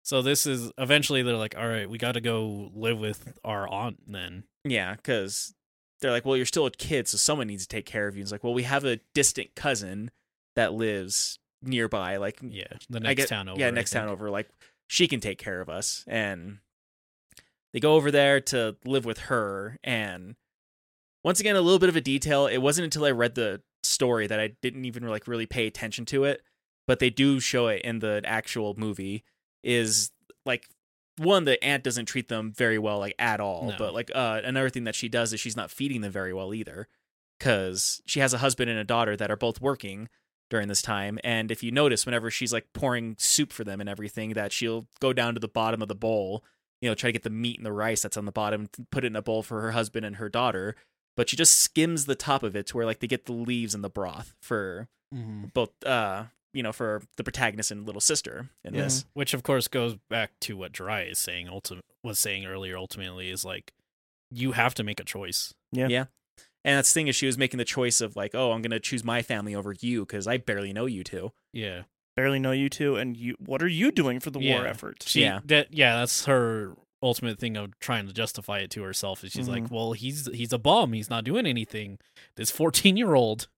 so 0.03 0.21
this 0.21 0.45
is 0.47 0.71
eventually 0.77 1.21
they're 1.21 1.35
like, 1.35 1.55
all 1.57 1.67
right, 1.67 1.87
we 1.87 1.97
got 1.99 2.13
to 2.13 2.21
go 2.21 2.71
live 2.73 2.97
with 2.97 3.37
our 3.43 3.67
aunt 3.67 3.99
then. 4.07 4.45
Yeah, 4.63 4.95
because 4.95 5.53
they're 5.99 6.09
like, 6.09 6.25
well, 6.25 6.35
you're 6.37 6.45
still 6.47 6.65
a 6.65 6.71
kid, 6.71 7.07
so 7.07 7.17
someone 7.17 7.45
needs 7.47 7.67
to 7.67 7.75
take 7.75 7.85
care 7.85 8.07
of 8.07 8.15
you. 8.15 8.21
And 8.21 8.25
It's 8.25 8.31
like, 8.31 8.43
well, 8.43 8.53
we 8.53 8.63
have 8.63 8.85
a 8.85 9.01
distant 9.13 9.53
cousin 9.55 10.09
that 10.55 10.73
lives 10.73 11.37
nearby, 11.61 12.15
like 12.17 12.39
Yeah, 12.41 12.63
the 12.89 13.01
next 13.01 13.17
get- 13.23 13.27
town 13.29 13.49
over. 13.49 13.59
yeah, 13.59 13.69
next 13.69 13.91
town 13.91 14.07
over. 14.07 14.31
Like 14.31 14.49
she 14.89 15.07
can 15.07 15.19
take 15.19 15.37
care 15.37 15.61
of 15.61 15.69
us, 15.69 16.03
and 16.07 16.57
they 17.71 17.79
go 17.79 17.93
over 17.93 18.09
there 18.09 18.41
to 18.41 18.75
live 18.83 19.05
with 19.05 19.19
her. 19.19 19.77
And 19.83 20.35
once 21.23 21.39
again, 21.39 21.55
a 21.55 21.61
little 21.61 21.77
bit 21.77 21.89
of 21.89 21.95
a 21.95 22.01
detail. 22.01 22.47
It 22.47 22.57
wasn't 22.57 22.85
until 22.85 23.05
I 23.05 23.11
read 23.11 23.35
the 23.35 23.61
story 23.83 24.25
that 24.25 24.39
I 24.39 24.55
didn't 24.63 24.85
even 24.85 25.07
like 25.07 25.27
really 25.27 25.45
pay 25.45 25.67
attention 25.67 26.05
to 26.05 26.23
it, 26.23 26.41
but 26.87 26.97
they 26.97 27.11
do 27.11 27.39
show 27.39 27.67
it 27.67 27.83
in 27.83 27.99
the 27.99 28.21
actual 28.25 28.73
movie. 28.77 29.23
Is 29.63 30.09
like 30.43 30.67
one, 31.17 31.45
the 31.45 31.63
aunt 31.63 31.83
doesn't 31.83 32.07
treat 32.07 32.27
them 32.27 32.51
very 32.51 32.79
well, 32.79 32.97
like 32.97 33.15
at 33.19 33.39
all. 33.39 33.67
No. 33.67 33.75
But 33.77 33.93
like 33.93 34.09
uh, 34.15 34.41
another 34.43 34.71
thing 34.71 34.85
that 34.85 34.95
she 34.95 35.07
does 35.07 35.33
is 35.33 35.39
she's 35.39 35.55
not 35.55 35.69
feeding 35.69 36.01
them 36.01 36.11
very 36.11 36.33
well 36.33 36.51
either, 36.51 36.87
because 37.37 38.01
she 38.07 38.21
has 38.21 38.33
a 38.33 38.39
husband 38.39 38.71
and 38.71 38.79
a 38.79 38.83
daughter 38.83 39.15
that 39.15 39.29
are 39.29 39.37
both 39.37 39.61
working 39.61 40.09
during 40.49 40.67
this 40.67 40.81
time. 40.81 41.19
And 41.23 41.51
if 41.51 41.63
you 41.63 41.71
notice, 41.71 42.05
whenever 42.05 42.29
she's 42.31 42.51
like 42.53 42.67
pouring 42.73 43.15
soup 43.19 43.51
for 43.53 43.63
them 43.63 43.79
and 43.79 43.89
everything, 43.89 44.33
that 44.33 44.51
she'll 44.51 44.87
go 44.99 45.13
down 45.13 45.33
to 45.35 45.39
the 45.39 45.47
bottom 45.47 45.81
of 45.81 45.87
the 45.87 45.95
bowl, 45.95 46.43
you 46.81 46.89
know, 46.89 46.95
try 46.95 47.09
to 47.09 47.13
get 47.13 47.23
the 47.23 47.29
meat 47.29 47.57
and 47.57 47.65
the 47.65 47.71
rice 47.73 48.01
that's 48.01 48.17
on 48.17 48.25
the 48.25 48.31
bottom, 48.31 48.69
put 48.91 49.03
it 49.03 49.07
in 49.07 49.15
a 49.15 49.21
bowl 49.21 49.43
for 49.43 49.61
her 49.61 49.71
husband 49.71 50.05
and 50.05 50.15
her 50.17 50.29
daughter. 50.29 50.75
But 51.17 51.29
she 51.29 51.35
just 51.35 51.57
skims 51.59 52.05
the 52.05 52.15
top 52.15 52.43
of 52.43 52.55
it 52.55 52.67
to 52.67 52.77
where 52.77 52.85
like 52.85 52.99
they 52.99 53.07
get 53.07 53.25
the 53.25 53.33
leaves 53.33 53.75
and 53.75 53.83
the 53.83 53.89
broth 53.89 54.33
for 54.41 54.87
Mhm. 55.13 55.51
both, 55.53 55.71
uh, 55.85 56.25
you 56.53 56.63
know, 56.63 56.71
for 56.71 57.01
the 57.17 57.23
protagonist 57.23 57.71
and 57.71 57.85
little 57.85 57.99
sister 58.01 58.49
in 58.63 58.73
Yeah. 58.73 58.83
this. 58.83 59.05
Which 59.13 59.33
of 59.33 59.43
course 59.43 59.67
goes 59.67 59.95
back 60.09 60.31
to 60.41 60.55
what 60.55 60.71
Dry 60.71 61.01
is 61.03 61.19
saying. 61.19 61.49
Ultimate 61.49 61.83
was 62.03 62.17
saying 62.19 62.45
earlier. 62.45 62.77
Ultimately, 62.77 63.29
is 63.29 63.43
like 63.43 63.73
you 64.31 64.53
have 64.53 64.73
to 64.75 64.83
make 64.83 64.99
a 64.99 65.03
choice. 65.03 65.53
Yeah. 65.71 65.87
Yeah. 65.89 66.05
And 66.65 66.77
that's 66.77 66.91
the 66.91 66.99
thing 66.99 67.07
is 67.07 67.15
she 67.15 67.25
was 67.25 67.37
making 67.37 67.57
the 67.57 67.65
choice 67.65 68.01
of 68.01 68.15
like, 68.15 68.35
oh, 68.35 68.51
I'm 68.51 68.61
gonna 68.61 68.79
choose 68.79 69.03
my 69.03 69.21
family 69.21 69.55
over 69.55 69.73
you 69.79 70.01
because 70.05 70.27
I 70.27 70.37
barely 70.37 70.73
know 70.73 70.85
you 70.85 71.03
two. 71.03 71.31
Yeah, 71.53 71.83
Barely 72.15 72.39
know 72.39 72.51
you 72.51 72.67
two, 72.69 72.97
and 72.97 73.15
you. 73.15 73.35
What 73.39 73.63
are 73.63 73.67
you 73.67 73.91
doing 73.91 74.19
for 74.19 74.29
the 74.29 74.39
war 74.39 74.67
effort? 74.67 75.03
she, 75.07 75.21
Yeah. 75.21 75.39
that 75.45 75.73
yeah, 75.73 75.99
that's 75.99 76.25
her 76.25 76.75
ultimate 77.01 77.39
thing 77.39 77.55
of 77.55 77.79
trying 77.79 78.07
to 78.07 78.13
justify 78.13 78.59
it 78.59 78.69
to 78.71 78.83
herself. 78.83 79.23
Is 79.23 79.31
she's 79.31 79.47
like, 79.47 79.63
mm-hmm. 79.63 79.73
well, 79.73 79.93
he's 79.93 80.27
he's 80.33 80.51
a 80.51 80.57
bum. 80.57 80.91
He's 80.91 81.09
not 81.09 81.23
doing 81.23 81.45
anything. 81.45 81.97
This 82.35 82.51
fourteen 82.51 82.97
year 82.97 83.13
old. 83.15 83.47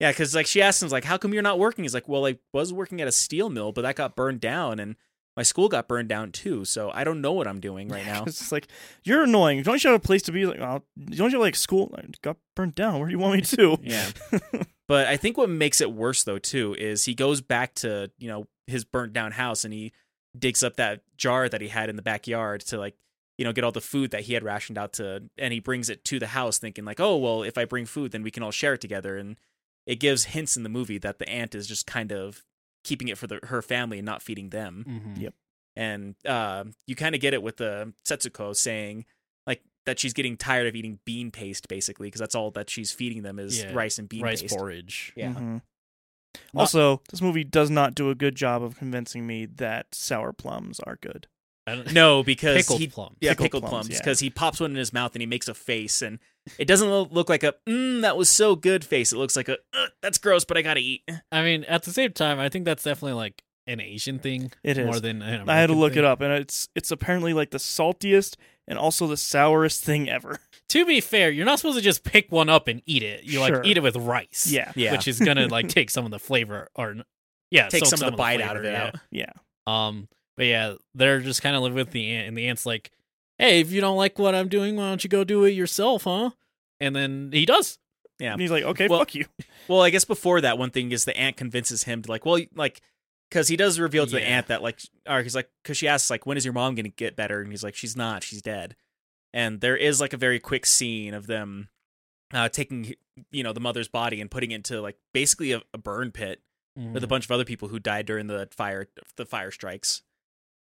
Yeah, 0.00 0.10
because 0.10 0.34
like 0.34 0.46
she 0.46 0.60
asks 0.60 0.82
him 0.82 0.88
like, 0.88 1.04
"How 1.04 1.16
come 1.16 1.32
you're 1.32 1.44
not 1.44 1.60
working?" 1.60 1.84
He's 1.84 1.94
like, 1.94 2.08
"Well, 2.08 2.26
I 2.26 2.36
was 2.52 2.72
working 2.72 3.00
at 3.00 3.06
a 3.06 3.12
steel 3.12 3.48
mill, 3.48 3.70
but 3.70 3.82
that 3.82 3.94
got 3.94 4.16
burned 4.16 4.40
down, 4.40 4.80
and 4.80 4.96
my 5.36 5.42
school 5.42 5.68
got 5.68 5.88
burned 5.88 6.08
down 6.08 6.32
too. 6.32 6.64
So 6.64 6.90
I 6.92 7.04
don't 7.04 7.20
know 7.20 7.32
what 7.32 7.46
I'm 7.46 7.60
doing 7.60 7.88
right 7.88 8.06
now." 8.06 8.24
it's 8.26 8.52
like 8.52 8.68
you're 9.04 9.24
annoying. 9.24 9.62
Don't 9.62 9.82
you 9.82 9.90
have 9.90 10.00
a 10.00 10.02
place 10.02 10.22
to 10.22 10.32
be? 10.32 10.46
Like, 10.46 10.60
oh, 10.60 10.82
don't 10.98 11.30
you 11.30 11.38
have, 11.38 11.40
like 11.40 11.56
school 11.56 11.94
It 11.98 12.20
got 12.22 12.36
burned 12.54 12.74
down? 12.74 12.98
Where 12.98 13.08
do 13.08 13.12
you 13.12 13.18
want 13.18 13.36
me 13.36 13.42
to? 13.42 13.78
yeah, 13.82 14.10
but 14.88 15.06
I 15.06 15.16
think 15.16 15.38
what 15.38 15.50
makes 15.50 15.80
it 15.80 15.92
worse 15.92 16.24
though 16.24 16.38
too 16.38 16.74
is 16.78 17.04
he 17.04 17.14
goes 17.14 17.40
back 17.40 17.74
to 17.76 18.10
you 18.18 18.28
know 18.28 18.46
his 18.66 18.84
burnt 18.84 19.12
down 19.12 19.32
house 19.32 19.64
and 19.64 19.72
he 19.74 19.92
digs 20.38 20.62
up 20.62 20.76
that 20.76 21.02
jar 21.16 21.48
that 21.48 21.60
he 21.60 21.68
had 21.68 21.90
in 21.90 21.96
the 21.96 22.02
backyard 22.02 22.62
to 22.62 22.78
like 22.78 22.94
you 23.38 23.44
know 23.44 23.52
get 23.52 23.64
all 23.64 23.72
the 23.72 23.80
food 23.80 24.10
that 24.10 24.22
he 24.22 24.34
had 24.34 24.42
rationed 24.42 24.78
out 24.78 24.92
to, 24.94 25.22
and 25.38 25.52
he 25.52 25.60
brings 25.60 25.88
it 25.88 26.04
to 26.04 26.18
the 26.18 26.28
house 26.28 26.58
thinking 26.58 26.84
like, 26.84 27.00
"Oh 27.00 27.16
well, 27.16 27.42
if 27.42 27.56
I 27.56 27.64
bring 27.64 27.86
food, 27.86 28.12
then 28.12 28.22
we 28.22 28.30
can 28.30 28.42
all 28.42 28.50
share 28.50 28.74
it 28.74 28.80
together." 28.80 29.16
And 29.16 29.36
it 29.86 29.96
gives 29.96 30.26
hints 30.26 30.56
in 30.56 30.62
the 30.62 30.68
movie 30.68 30.98
that 30.98 31.18
the 31.18 31.28
aunt 31.28 31.54
is 31.54 31.66
just 31.66 31.86
kind 31.86 32.12
of 32.12 32.44
keeping 32.84 33.08
it 33.08 33.18
for 33.18 33.26
the, 33.26 33.40
her 33.44 33.62
family 33.62 33.98
and 33.98 34.06
not 34.06 34.22
feeding 34.22 34.50
them. 34.50 34.84
Mm-hmm. 34.88 35.20
Yep. 35.22 35.34
and 35.76 36.14
uh, 36.26 36.64
you 36.86 36.94
kind 36.96 37.14
of 37.14 37.20
get 37.20 37.32
it 37.34 37.42
with 37.42 37.56
the 37.56 37.92
Setsuko 38.06 38.54
saying 38.54 39.04
like 39.46 39.62
that 39.86 39.98
she's 39.98 40.12
getting 40.12 40.36
tired 40.36 40.66
of 40.66 40.74
eating 40.76 40.98
bean 41.04 41.30
paste 41.30 41.66
basically 41.68 42.08
because 42.08 42.20
that's 42.20 42.34
all 42.34 42.50
that 42.52 42.68
she's 42.70 42.92
feeding 42.92 43.22
them 43.22 43.38
is 43.38 43.62
Yeah, 43.62 43.72
rice 43.72 43.98
and 43.98 44.08
bean 44.08 44.22
Rice 44.22 44.42
paste. 44.42 44.54
porridge. 44.56 45.12
Yeah. 45.16 45.32
Mhm. 45.32 45.62
Also, 46.54 47.02
this 47.10 47.20
movie 47.20 47.44
does 47.44 47.70
not 47.70 47.94
do 47.94 48.10
a 48.10 48.14
good 48.14 48.34
job 48.34 48.62
of 48.62 48.76
convincing 48.76 49.26
me 49.26 49.46
that 49.46 49.94
sour 49.94 50.32
plums 50.32 50.80
are 50.80 50.96
good. 51.00 51.26
I 51.66 51.74
don't- 51.76 51.92
No, 51.92 52.22
because 52.32 52.56
pickled 52.56 52.80
he 52.80 52.88
plums. 52.88 53.16
yeah 53.20 53.30
Pickled 53.32 53.44
pickled 53.46 53.62
plums, 53.64 53.72
plums 53.86 53.90
yeah. 53.90 53.98
because 53.98 54.20
he 54.20 54.30
pops 54.30 54.60
one 54.60 54.70
in 54.70 54.76
his 54.76 54.92
mouth 54.92 55.14
and 55.14 55.22
he 55.22 55.26
makes 55.26 55.48
a 55.48 55.54
face 55.54 56.02
and 56.02 56.18
it 56.58 56.66
doesn't 56.66 56.88
look 57.12 57.28
like 57.28 57.42
a 57.42 57.54
mm, 57.68 58.00
that 58.02 58.16
was 58.16 58.28
so 58.28 58.56
good 58.56 58.84
face. 58.84 59.12
It 59.12 59.16
looks 59.18 59.36
like 59.36 59.48
a 59.48 59.58
that's 60.02 60.18
gross, 60.18 60.44
but 60.44 60.56
I 60.56 60.62
gotta 60.62 60.80
eat. 60.80 61.02
I 61.30 61.42
mean, 61.42 61.64
at 61.64 61.82
the 61.84 61.92
same 61.92 62.12
time, 62.12 62.38
I 62.38 62.48
think 62.48 62.64
that's 62.64 62.82
definitely 62.84 63.14
like 63.14 63.42
an 63.66 63.80
Asian 63.80 64.18
thing 64.18 64.52
It 64.64 64.76
is. 64.78 64.86
more 64.86 64.98
than 64.98 65.22
an 65.22 65.48
I 65.48 65.56
had 65.58 65.68
to 65.68 65.74
look 65.74 65.92
thing. 65.92 66.00
it 66.00 66.04
up, 66.04 66.20
and 66.20 66.32
it's 66.32 66.68
it's 66.74 66.90
apparently 66.90 67.32
like 67.32 67.50
the 67.50 67.58
saltiest 67.58 68.36
and 68.68 68.78
also 68.78 69.06
the 69.06 69.16
sourest 69.16 69.82
thing 69.84 70.08
ever. 70.08 70.38
To 70.68 70.86
be 70.86 71.02
fair, 71.02 71.30
you're 71.30 71.44
not 71.44 71.58
supposed 71.58 71.76
to 71.76 71.82
just 71.82 72.02
pick 72.02 72.32
one 72.32 72.48
up 72.48 72.66
and 72.66 72.80
eat 72.86 73.02
it. 73.02 73.24
You 73.24 73.32
Sure. 73.44 73.56
like 73.58 73.66
eat 73.66 73.76
it 73.76 73.82
with 73.82 73.94
rice. 73.96 74.48
Yeah, 74.50 74.72
Yeah, 74.74 74.92
which 74.92 75.06
is 75.06 75.18
gonna 75.20 75.46
like 75.48 75.68
take 75.70 75.90
some 75.90 76.06
of 76.06 76.10
the 76.10 76.18
flavor 76.18 76.68
or 76.74 76.96
yeah, 77.50 77.68
take 77.68 77.84
soak 77.84 77.98
some 77.98 78.06
of 78.08 78.12
the 78.12 78.16
bite 78.16 78.40
out 78.40 78.56
of 78.56 78.64
it 78.64 78.72
yeah. 78.72 78.84
out. 78.86 78.94
yeah. 79.10 79.32
Um, 79.66 80.08
but 80.36 80.46
yeah, 80.46 80.74
they're 80.94 81.20
just 81.20 81.42
kind 81.42 81.54
of 81.54 81.62
living 81.62 81.76
with 81.76 81.90
the 81.90 82.10
aunt, 82.12 82.28
and 82.28 82.38
the 82.38 82.48
aunt's 82.48 82.64
like, 82.64 82.90
"Hey, 83.38 83.60
if 83.60 83.70
you 83.72 83.80
don't 83.80 83.96
like 83.96 84.18
what 84.18 84.34
I'm 84.34 84.48
doing, 84.48 84.76
why 84.76 84.88
don't 84.88 85.02
you 85.04 85.10
go 85.10 85.24
do 85.24 85.44
it 85.44 85.50
yourself, 85.50 86.04
huh?" 86.04 86.30
And 86.80 86.94
then 86.96 87.30
he 87.32 87.46
does. 87.46 87.78
Yeah. 88.18 88.32
And 88.32 88.40
he's 88.40 88.50
like, 88.50 88.64
okay, 88.64 88.88
Well- 88.88 89.00
fuck 89.00 89.14
you. 89.14 89.26
Well, 89.68 89.80
I 89.80 89.90
guess 89.90 90.04
before 90.04 90.40
that, 90.40 90.58
one 90.58 90.70
thing 90.70 90.90
is 90.92 91.04
the 91.04 91.16
aunt 91.16 91.36
convinces 91.36 91.84
him 91.84 92.02
to 92.02 92.10
like, 92.10 92.26
well, 92.26 92.40
like, 92.54 92.80
because 93.30 93.46
he 93.48 93.56
does 93.56 93.78
reveal 93.78 94.04
to 94.06 94.12
the 94.12 94.20
Yeah. 94.20 94.26
aunt 94.38 94.46
that 94.48 94.60
like, 94.62 94.80
or 95.08 95.22
he's 95.22 95.34
like, 95.36 95.48
because 95.62 95.76
she 95.78 95.86
asks 95.86 96.10
like, 96.10 96.26
when 96.26 96.36
is 96.36 96.44
your 96.44 96.52
mom 96.52 96.74
gonna 96.74 96.88
get 96.88 97.14
better? 97.16 97.40
And 97.40 97.50
he's 97.52 97.62
like, 97.64 97.76
she's 97.76 97.96
not, 97.96 98.24
she's 98.24 98.42
dead. 98.42 98.74
And 99.32 99.60
there 99.60 99.76
is 99.76 100.00
like 100.00 100.12
a 100.12 100.16
very 100.16 100.40
quick 100.40 100.66
scene 100.66 101.14
of 101.14 101.28
them 101.28 101.68
uh, 102.34 102.48
taking, 102.48 102.94
you 103.30 103.42
know, 103.44 103.52
the 103.52 103.60
mother's 103.60 103.88
body 103.88 104.20
and 104.20 104.30
putting 104.30 104.50
it 104.50 104.56
into 104.56 104.80
like 104.80 104.96
basically 105.14 105.52
a, 105.52 105.62
a 105.72 105.78
burn 105.78 106.10
pit 106.10 106.40
Mm-hmm. 106.78 106.94
with 106.94 107.04
a 107.04 107.06
bunch 107.06 107.26
of 107.26 107.30
other 107.30 107.44
people 107.44 107.68
who 107.68 107.78
died 107.78 108.06
during 108.06 108.28
the 108.28 108.48
fire, 108.50 108.88
the 109.16 109.26
fire 109.26 109.50
strikes. 109.50 110.00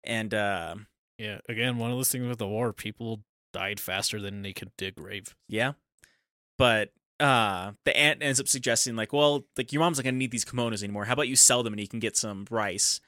And 0.03 0.35
uh, 0.35 0.75
Yeah, 1.17 1.39
again, 1.47 1.77
one 1.77 1.91
of 1.91 1.97
those 1.97 2.09
things 2.09 2.27
with 2.27 2.39
the 2.39 2.47
war, 2.47 2.73
people 2.73 3.21
died 3.53 3.79
faster 3.79 4.19
than 4.19 4.41
they 4.41 4.51
could 4.53 4.71
dig 4.77 4.95
grave. 4.95 5.35
yeah, 5.47 5.73
but 6.57 6.91
uh, 7.19 7.71
the 7.85 7.95
aunt 7.95 8.21
ends 8.21 8.39
up 8.39 8.47
suggesting 8.47 8.95
like, 8.95 9.13
well, 9.13 9.45
like 9.57 9.71
your 9.71 9.79
mom's 9.81 9.97
not 9.97 10.03
gonna 10.03 10.17
need 10.17 10.31
these 10.31 10.43
kimonos 10.45 10.83
anymore. 10.83 11.05
How 11.05 11.13
about 11.13 11.27
you 11.29 11.35
sell 11.37 11.63
them 11.63 11.73
and 11.73 11.79
you 11.79 11.87
can 11.87 11.99
get 11.99 12.17
some 12.17 12.45
rice? 12.49 12.99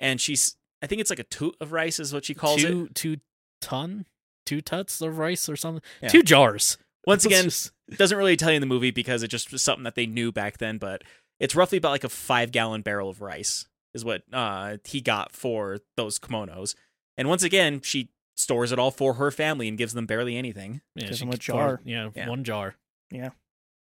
And 0.00 0.20
she's, 0.20 0.56
I 0.82 0.86
think 0.88 1.00
it's 1.00 1.10
like 1.10 1.20
a 1.20 1.24
toot 1.24 1.54
of 1.60 1.70
rice 1.72 2.00
is 2.00 2.12
what 2.12 2.24
she 2.24 2.34
calls 2.34 2.62
it. 2.64 2.66
two 2.68 2.88
two 2.94 3.16
ton, 3.60 4.06
two 4.44 4.60
tuts 4.60 5.00
of 5.00 5.18
rice 5.18 5.48
or 5.48 5.54
something, 5.56 5.82
Yeah. 6.02 6.08
two 6.08 6.24
jars. 6.24 6.76
Once 7.06 7.24
again, 7.26 7.44
just- 7.44 7.70
doesn't 7.96 8.18
really 8.18 8.36
tell 8.36 8.50
you 8.50 8.56
in 8.56 8.60
the 8.62 8.66
movie 8.66 8.90
because 8.90 9.22
it 9.22 9.28
just 9.28 9.52
was 9.52 9.62
something 9.62 9.84
that 9.84 9.94
they 9.94 10.06
knew 10.06 10.32
back 10.32 10.58
then. 10.58 10.78
But 10.78 11.02
it's 11.38 11.54
roughly 11.54 11.78
about 11.78 11.90
like 11.90 12.04
a 12.04 12.08
five 12.08 12.50
gallon 12.50 12.82
barrel 12.82 13.08
of 13.10 13.20
rice 13.20 13.68
is 13.94 14.04
what 14.04 14.22
uh, 14.32 14.78
he 14.84 15.00
got 15.00 15.30
for 15.32 15.78
those 15.96 16.18
kimonos. 16.18 16.74
And 17.16 17.28
once 17.28 17.42
again, 17.42 17.80
she 17.82 18.10
stores 18.36 18.72
it 18.72 18.78
all 18.78 18.90
for 18.90 19.14
her 19.14 19.30
family 19.30 19.68
and 19.68 19.76
gives 19.76 19.92
them 19.92 20.06
barely 20.06 20.36
anything. 20.36 20.80
yeah, 20.94 21.06
Gives 21.06 21.18
she 21.18 21.24
him 21.24 21.28
a 21.30 21.32
could- 21.32 21.40
jar. 21.40 21.80
Yeah, 21.84 22.10
Yeah. 22.14 22.28
one 22.28 22.44
jar. 22.44 22.76
Yeah. 23.10 23.30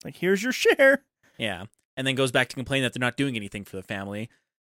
Like, 0.03 0.17
here's 0.17 0.43
your 0.43 0.51
share. 0.51 1.03
Yeah. 1.37 1.65
And 1.95 2.05
then 2.07 2.15
goes 2.15 2.31
back 2.31 2.49
to 2.49 2.55
complain 2.55 2.83
that 2.83 2.93
they're 2.93 2.99
not 2.99 3.17
doing 3.17 3.35
anything 3.35 3.63
for 3.63 3.75
the 3.77 3.83
family. 3.83 4.29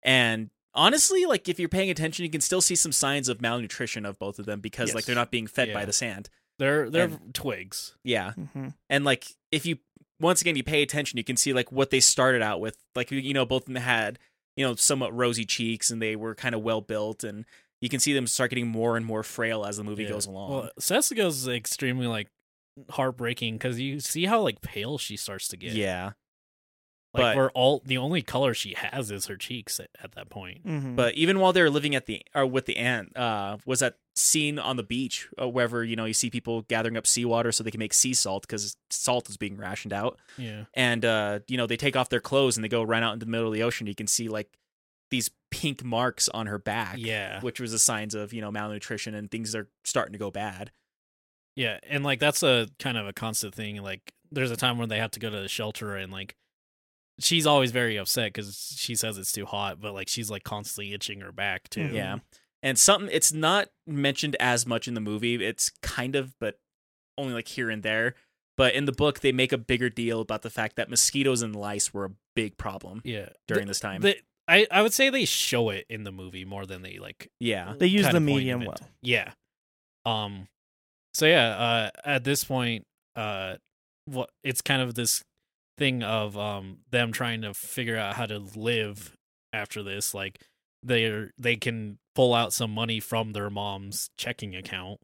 And 0.04 0.50
honestly, 0.74 1.26
like 1.26 1.48
if 1.50 1.60
you're 1.60 1.70
paying 1.70 1.90
attention, 1.90 2.24
you 2.26 2.32
can 2.32 2.42
still 2.42 2.62
see 2.62 2.76
some 2.76 2.92
signs 2.92 3.30
of 3.30 3.42
malnutrition 3.42 4.06
of 4.06 4.20
both 4.20 4.40
of 4.40 4.46
them 4.46 4.60
because 4.62 4.94
like 4.94 5.06
they're 5.06 5.16
not 5.16 5.32
being 5.32 5.48
fed 5.48 5.74
by 5.74 5.86
the 5.86 5.94
sand. 5.94 6.30
They're 6.60 6.90
they're 6.90 7.06
And- 7.06 7.34
twigs. 7.34 7.96
Yeah. 8.04 8.34
hmm 8.34 8.70
And 8.90 9.04
like 9.04 9.26
if 9.52 9.66
you 9.66 9.78
once 10.20 10.42
again 10.42 10.56
you 10.56 10.64
pay 10.64 10.82
attention, 10.82 11.18
you 11.18 11.24
can 11.24 11.38
see 11.38 11.54
like 11.54 11.72
what 11.72 11.90
they 11.90 12.00
started 12.00 12.42
out 12.42 12.60
with. 12.62 12.78
Like 12.96 13.12
you 13.12 13.34
know, 13.34 13.46
both 13.46 13.64
of 13.64 13.74
them 13.74 13.82
had, 13.82 14.20
you 14.56 14.66
know, 14.66 14.76
somewhat 14.76 15.14
rosy 15.16 15.46
cheeks 15.46 15.90
and 15.90 16.02
they 16.02 16.16
were 16.16 16.36
kind 16.36 16.54
of 16.56 16.62
well 16.62 16.82
built 16.82 17.24
and 17.24 17.46
you 17.82 17.90
can 17.90 18.00
see 18.00 18.14
them 18.14 18.28
start 18.28 18.50
getting 18.52 18.68
more 18.68 18.98
and 18.98 19.06
more 19.06 19.24
frail 19.24 19.66
as 19.66 19.78
the 19.78 19.84
movie 19.84 20.04
Yeah. 20.04 20.10
goes 20.10 20.26
along. 20.26 20.52
Well, 20.52 20.70
Setsuko's 20.80 21.48
extremely 21.48 22.08
like 22.08 22.30
heartbreaking 22.90 23.56
because 23.56 23.80
you 23.80 24.00
see 24.00 24.26
how 24.26 24.42
like 24.42 24.62
pale 24.62 24.98
she 24.98 25.18
starts 25.18 25.48
to 25.50 25.58
get. 25.58 25.74
yeah. 25.74 26.12
like 27.14 27.22
but- 27.24 27.36
where 27.38 27.50
all 27.52 27.82
the 27.86 27.98
only 27.98 28.22
color 28.22 28.54
she 28.54 28.74
has 28.78 29.10
is 29.12 29.28
her 29.28 29.38
cheeks 29.38 29.80
at, 29.80 29.90
at 30.04 30.12
that 30.16 30.30
point. 30.30 30.60
hmm 30.64 30.96
But 30.96 31.14
even 31.16 31.40
while 31.40 31.54
they're 31.54 31.70
living 31.70 31.96
at 31.96 32.06
the 32.08 32.22
or 32.34 32.46
with 32.46 32.66
the 32.66 32.76
aunt, 32.78 33.16
uh, 33.16 33.58
was 33.66 33.80
that 33.80 33.96
scene 34.18 34.60
on 34.60 34.76
the 34.78 34.84
beach 34.84 35.28
uh, 35.42 35.48
wherever 35.48 35.84
you 35.84 35.96
know 35.96 36.04
you 36.06 36.14
see 36.14 36.30
people 36.30 36.62
gathering 36.64 36.96
up 36.98 37.06
seawater 37.08 37.52
so 37.54 37.64
they 37.64 37.72
can 37.72 37.80
make 37.80 37.94
sea 37.94 38.14
salt 38.14 38.44
because 38.44 38.76
salt 38.90 39.30
is 39.30 39.38
being 39.38 39.56
rationed 39.58 39.94
out, 39.94 40.20
Yeah, 40.38 40.66
and 40.74 41.06
uh, 41.06 41.40
you 41.48 41.56
know 41.58 41.68
they 41.68 41.78
take 41.78 41.96
off 41.96 42.10
their 42.10 42.20
clothes 42.20 42.58
and 42.58 42.64
they 42.64 42.70
go 42.70 42.84
run 42.84 43.04
out 43.04 43.14
into 43.14 43.26
the 43.26 43.32
middle 43.32 43.48
of 43.48 43.54
the 43.54 43.64
ocean. 43.64 43.88
You 43.88 43.96
can 43.96 44.08
see 44.08 44.28
like 44.28 44.50
these 45.12 45.30
pink 45.52 45.84
marks 45.84 46.28
on 46.30 46.48
her 46.48 46.58
back, 46.60 46.96
yeah, 46.98 47.40
which 47.42 47.60
was 47.60 47.72
the 47.72 47.80
signs 47.80 48.14
of 48.16 48.34
you 48.34 48.42
know 48.42 48.52
malnutrition 48.52 49.14
and 49.16 49.30
things 49.32 49.56
are 49.56 49.68
starting 49.84 50.14
to 50.14 50.20
go 50.20 50.32
bad. 50.32 50.72
yeah, 51.56 51.80
and 51.88 52.04
like 52.04 52.20
that's 52.20 52.44
a 52.44 52.68
kind 52.80 52.98
of 52.98 53.08
a 53.08 53.14
constant 53.14 53.54
thing. 53.56 53.82
Like 53.82 54.14
there's 54.32 54.52
a 54.52 54.58
time 54.58 54.78
when 54.78 54.90
they 54.90 55.00
have 55.00 55.12
to 55.12 55.20
go 55.20 55.30
to 55.30 55.40
the 55.42 55.48
shelter 55.48 55.96
and 55.96 56.12
like 56.12 56.36
she's 57.20 57.46
always 57.48 57.72
very 57.72 57.96
upset 57.98 58.34
because 58.34 58.76
she 58.78 58.96
says 58.96 59.18
it's 59.18 59.32
too 59.32 59.46
hot, 59.46 59.80
but 59.80 59.94
like 59.94 60.10
she's 60.10 60.30
like 60.30 60.44
constantly 60.44 60.94
itching 60.94 61.22
her 61.22 61.32
back 61.32 61.70
too. 61.70 61.82
Mhm. 61.90 61.94
Yeah. 61.94 62.18
And 62.64 62.78
something 62.80 63.10
it's 63.14 63.32
not 63.32 63.70
mentioned 63.88 64.36
as 64.40 64.66
much 64.66 64.88
in 64.88 64.96
the 64.96 65.02
movie. 65.02 65.36
It's 65.46 65.70
kind 65.82 66.16
of, 66.16 66.34
but 66.40 66.60
only 67.18 67.34
like 67.34 67.48
here 67.48 67.70
and 67.70 67.84
there. 67.84 68.16
But 68.58 68.74
in 68.74 68.86
the 68.86 68.92
book, 68.92 69.20
they 69.20 69.32
make 69.32 69.52
a 69.54 69.58
bigger 69.58 69.90
deal 69.90 70.20
about 70.22 70.42
the 70.42 70.50
fact 70.50 70.76
that 70.78 70.90
mosquitoes 70.90 71.42
and 71.42 71.56
lice 71.56 71.94
were 71.94 72.06
a 72.06 72.12
big 72.36 72.58
problem 72.58 73.02
yeah. 73.06 73.30
during 73.48 73.66
The- 73.66 73.70
this 73.70 73.80
time. 73.80 74.02
the- 74.02 74.18
I 74.48 74.68
I 74.72 74.82
would 74.82 74.94
say 74.94 75.10
they 75.10 75.26
show 75.26 75.70
it 75.70 75.86
in 75.90 76.04
the 76.04 76.12
movie 76.12 76.46
more 76.46 76.66
than 76.66 76.82
they 76.82 76.98
like 77.00 77.32
yeah. 77.40 77.74
They 77.78 77.88
use 77.88 78.10
the 78.10 78.20
medium 78.20 78.66
well. 78.66 78.76
Yeah. 79.02 79.32
Um. 80.06 80.48
So 81.14 81.26
yeah, 81.26 81.48
uh, 81.50 81.90
at 82.04 82.24
this 82.24 82.44
point, 82.44 82.86
uh, 83.16 83.56
what 84.06 84.30
it's 84.44 84.62
kind 84.62 84.82
of 84.82 84.96
this 84.96 85.24
thing 85.78 86.04
of 86.04 86.38
um 86.38 86.78
them 86.92 87.12
trying 87.12 87.42
to 87.42 87.54
figure 87.54 87.98
out 87.98 88.16
how 88.16 88.26
to 88.26 88.40
live 88.56 89.16
after 89.52 89.82
this. 89.82 90.14
Like 90.14 90.42
they're 90.84 91.32
they 91.38 91.56
can 91.56 91.98
pull 92.14 92.34
out 92.34 92.54
some 92.54 92.72
money 92.72 93.00
from 93.00 93.34
their 93.34 93.50
mom's 93.50 94.10
checking 94.18 94.56
account. 94.56 95.00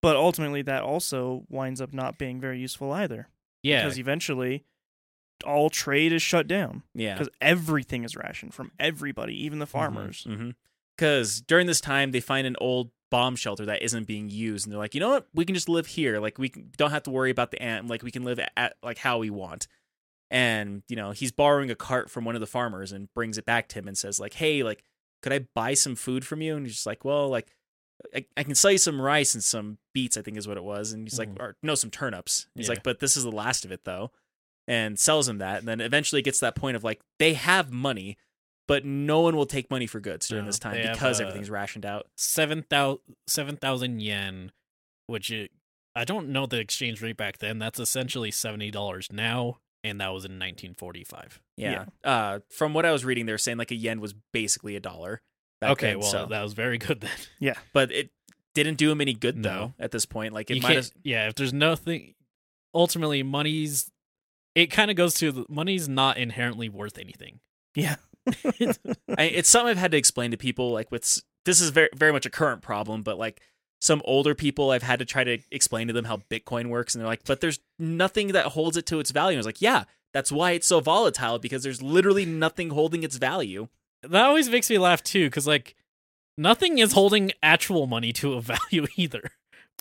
But 0.00 0.16
ultimately, 0.16 0.62
that 0.62 0.82
also 0.82 1.44
winds 1.48 1.80
up 1.80 1.92
not 1.92 2.18
being 2.18 2.40
very 2.40 2.60
useful 2.60 2.92
either. 2.92 3.28
Yeah. 3.62 3.82
Because 3.82 3.98
eventually, 3.98 4.64
all 5.44 5.70
trade 5.70 6.12
is 6.12 6.22
shut 6.22 6.46
down. 6.48 6.82
Yeah. 6.94 7.14
Because 7.14 7.28
everything 7.40 8.04
is 8.04 8.16
rationed 8.16 8.54
from 8.54 8.72
everybody, 8.78 9.34
even 9.44 9.58
the 9.58 9.66
Mm-hmm. 9.66 9.72
farmers. 9.72 10.26
Because 10.96 11.40
during 11.42 11.66
this 11.66 11.80
time, 11.80 12.10
they 12.10 12.20
find 12.20 12.46
an 12.46 12.56
old 12.60 12.90
bomb 13.10 13.36
shelter 13.36 13.64
that 13.66 13.82
isn't 13.82 14.06
being 14.06 14.28
used, 14.28 14.66
and 14.66 14.72
they're 14.72 14.78
like, 14.80 14.94
you 14.94 15.00
know 15.00 15.10
what? 15.10 15.26
We 15.32 15.44
can 15.44 15.54
just 15.54 15.68
live 15.68 15.86
here. 15.86 16.18
Like 16.20 16.38
we 16.38 16.48
don't 16.76 16.90
have 16.90 17.04
to 17.04 17.10
worry 17.10 17.30
about 17.30 17.50
the 17.52 17.62
aunt. 17.62 17.86
Like 17.88 18.02
we 18.02 18.10
can 18.10 18.24
live 18.24 18.40
at 18.56 18.74
like 18.82 18.98
how 18.98 19.18
we 19.18 19.30
want. 19.30 19.68
And 20.30 20.82
you 20.88 20.96
know, 20.96 21.12
he's 21.12 21.32
borrowing 21.32 21.70
a 21.70 21.74
cart 21.74 22.10
from 22.10 22.24
one 22.24 22.34
of 22.34 22.40
the 22.40 22.46
farmers 22.46 22.92
and 22.92 23.12
brings 23.14 23.38
it 23.38 23.44
back 23.46 23.68
to 23.68 23.78
him 23.78 23.88
and 23.88 23.96
says, 23.96 24.18
like, 24.20 24.34
hey, 24.34 24.62
like, 24.62 24.82
could 25.22 25.32
I 25.32 25.46
buy 25.54 25.74
some 25.74 25.94
food 25.96 26.26
from 26.26 26.42
you? 26.42 26.56
And 26.56 26.66
he's 26.66 26.74
just 26.76 26.86
like, 26.86 27.04
well, 27.04 27.28
like. 27.28 27.54
I, 28.14 28.24
I 28.36 28.44
can 28.44 28.54
sell 28.54 28.70
you 28.70 28.78
some 28.78 29.00
rice 29.00 29.34
and 29.34 29.42
some 29.42 29.78
beets, 29.92 30.16
I 30.16 30.22
think 30.22 30.36
is 30.36 30.46
what 30.46 30.56
it 30.56 30.62
was. 30.62 30.92
And 30.92 31.02
he's 31.04 31.18
like, 31.18 31.30
Mhm. 31.34 31.40
or 31.40 31.56
no, 31.64 31.74
some 31.74 31.90
turnips. 31.90 32.46
He's 32.54 32.68
Yeah. 32.68 32.74
like, 32.74 32.84
but 32.84 33.00
this 33.00 33.16
is 33.16 33.24
the 33.24 33.32
last 33.32 33.64
of 33.64 33.72
it 33.72 33.84
though. 33.84 34.12
And 34.68 34.98
sells 34.98 35.28
him 35.28 35.38
that. 35.38 35.60
And 35.60 35.66
then 35.66 35.80
eventually 35.80 36.20
gets 36.22 36.38
to 36.40 36.44
that 36.44 36.54
point 36.54 36.76
of 36.76 36.84
like, 36.84 37.00
they 37.18 37.32
have 37.34 37.72
money, 37.72 38.18
but 38.66 38.84
no 38.84 39.20
one 39.20 39.34
will 39.34 39.46
take 39.46 39.70
money 39.70 39.86
for 39.86 39.98
goods 39.98 40.28
during 40.28 40.44
No, 40.44 40.48
this 40.50 40.58
time 40.58 40.74
they 40.74 40.82
have, 40.82 40.92
because 40.92 41.20
uh, 41.20 41.24
everything's 41.24 41.48
rationed 41.50 41.86
out. 41.86 42.06
seven 42.18 42.62
thousand 42.68 43.00
seven 43.26 43.56
thousand 43.56 44.00
yen, 44.02 44.52
which 45.06 45.30
it, 45.30 45.50
I 45.96 46.04
don't 46.04 46.28
know 46.28 46.44
the 46.44 46.58
exchange 46.60 47.00
rate 47.00 47.16
back 47.16 47.38
then. 47.38 47.58
That's 47.58 47.80
essentially 47.80 48.30
seventy 48.30 48.70
dollars 48.70 49.08
now, 49.10 49.56
and 49.82 49.98
that 50.02 50.12
was 50.12 50.26
in 50.26 50.36
nineteen 50.38 50.74
forty 50.74 51.02
five. 51.02 51.40
Yeah. 51.56 51.86
Uh, 52.04 52.40
from 52.50 52.74
what 52.74 52.84
I 52.84 52.92
was 52.92 53.06
reading, 53.06 53.24
they're 53.24 53.38
saying 53.38 53.56
like 53.56 53.70
a 53.70 53.74
yen 53.74 54.02
was 54.02 54.14
basically 54.34 54.76
a 54.76 54.80
dollar. 54.80 55.22
Okay, 55.64 55.92
then, 55.92 56.00
well 56.00 56.08
so- 56.10 56.26
that 56.26 56.42
was 56.42 56.52
very 56.52 56.76
good 56.86 57.00
then. 57.00 57.10
Yeah. 57.40 57.54
But 57.72 57.90
it 57.90 58.10
didn't 58.54 58.76
do 58.76 58.90
him 58.92 59.00
any 59.00 59.14
good 59.14 59.36
No. 59.38 59.48
though. 59.48 59.72
At 59.78 59.92
this 59.92 60.04
point, 60.04 60.34
like 60.34 60.50
it 60.50 60.56
you 60.56 60.62
might 60.62 60.74
can't, 60.74 60.92
yeah 61.04 61.26
if 61.28 61.36
there's 61.36 61.54
nothing 61.54 62.14
ultimately 62.74 63.22
money's 63.22 63.90
it 64.58 64.66
kind 64.68 64.90
of 64.90 64.96
goes 64.96 65.14
to 65.14 65.32
the- 65.32 65.46
money's 65.48 65.88
not 65.88 66.16
inherently 66.16 66.68
worth 66.68 66.98
anything 66.98 67.40
Yeah. 67.74 67.96
I, 69.16 69.24
it's 69.24 69.48
something 69.48 69.70
I've 69.70 69.78
had 69.78 69.92
to 69.92 69.96
explain 69.96 70.32
to 70.32 70.36
people. 70.36 70.70
Like 70.70 70.90
with 70.90 71.02
this 71.44 71.60
is 71.60 71.70
very 71.70 71.88
very 71.94 72.12
much 72.12 72.26
a 72.26 72.30
current 72.30 72.60
problem, 72.62 73.02
but 73.02 73.18
like 73.18 73.40
some 73.80 74.02
older 74.04 74.34
people, 74.34 74.70
I've 74.70 74.82
had 74.82 74.98
to 74.98 75.04
try 75.04 75.24
to 75.24 75.38
explain 75.50 75.86
to 75.86 75.94
them 75.94 76.04
how 76.04 76.18
Bitcoin 76.30 76.68
works, 76.68 76.94
and 76.94 77.00
they're 77.00 77.08
like, 77.08 77.24
"But 77.24 77.40
there's 77.40 77.60
nothing 77.78 78.28
that 78.32 78.46
holds 78.46 78.76
it 78.76 78.84
to 78.86 79.00
its 79.00 79.12
value." 79.12 79.38
I 79.38 79.40
was 79.40 79.46
like, 79.46 79.62
"Yeah, 79.62 79.84
that's 80.12 80.30
why 80.32 80.50
it's 80.50 80.66
so 80.66 80.80
volatile 80.80 81.38
because 81.38 81.62
there's 81.62 81.80
literally 81.80 82.26
nothing 82.26 82.70
holding 82.70 83.02
its 83.02 83.16
value." 83.16 83.68
that 84.02 84.26
always 84.26 84.48
makes 84.50 84.68
me 84.68 84.76
laugh 84.78 85.02
too 85.02 85.26
because 85.26 85.46
like 85.46 85.74
nothing 86.36 86.78
is 86.78 86.92
holding 86.92 87.32
actual 87.42 87.86
money 87.86 88.12
to 88.12 88.34
a 88.34 88.40
value 88.52 88.86
either 88.96 89.30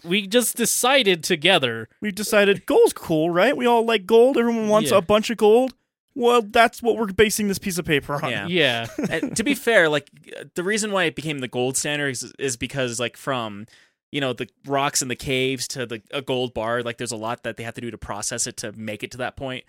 we 0.04 0.28
just 0.28 0.56
decided 0.56 1.24
together 1.24 1.90
We've 2.02 2.16
decided 2.16 2.66
gold's 2.66 2.94
cool, 2.94 3.30
right? 3.30 3.56
We 3.56 3.66
all 3.66 3.86
like 3.86 4.06
gold. 4.06 4.38
Everyone 4.38 4.68
wants 4.70 4.92
Yeah. 4.92 4.98
a 4.98 5.02
bunch 5.02 5.30
of 5.30 5.38
gold. 5.38 5.74
Well, 6.16 6.42
that's 6.42 6.82
what 6.82 6.98
we're 6.98 7.08
basing 7.14 7.48
this 7.48 7.60
piece 7.60 7.78
of 7.78 7.86
paper 7.86 8.14
on. 8.24 8.32
Yeah. 8.32 8.48
yeah 8.50 8.88
And 9.10 9.36
to 9.38 9.44
be 9.44 9.54
fair, 9.54 9.88
like 9.90 10.10
the 10.56 10.64
reason 10.64 10.92
why 10.92 11.04
it 11.04 11.16
became 11.16 11.40
the 11.40 11.48
gold 11.48 11.78
standard 11.78 12.10
is, 12.10 12.34
is 12.40 12.58
because 12.58 13.00
like 13.00 13.16
from 13.18 13.66
you 14.12 14.22
know 14.22 14.34
the 14.34 14.48
rocks 14.66 15.02
in 15.02 15.10
the 15.10 15.16
caves 15.16 15.68
to 15.70 15.86
the 15.86 16.02
a 16.12 16.22
gold 16.22 16.54
bar, 16.54 16.82
like 16.82 16.98
there's 16.98 17.12
a 17.12 17.18
lot 17.18 17.44
that 17.44 17.58
they 17.58 17.64
have 17.64 17.74
to 17.76 17.82
do 17.82 17.92
to 17.92 17.98
process 17.98 18.48
it 18.48 18.58
to 18.58 18.72
make 18.74 19.04
it 19.04 19.12
to 19.12 19.18
that 19.18 19.36
point. 19.36 19.64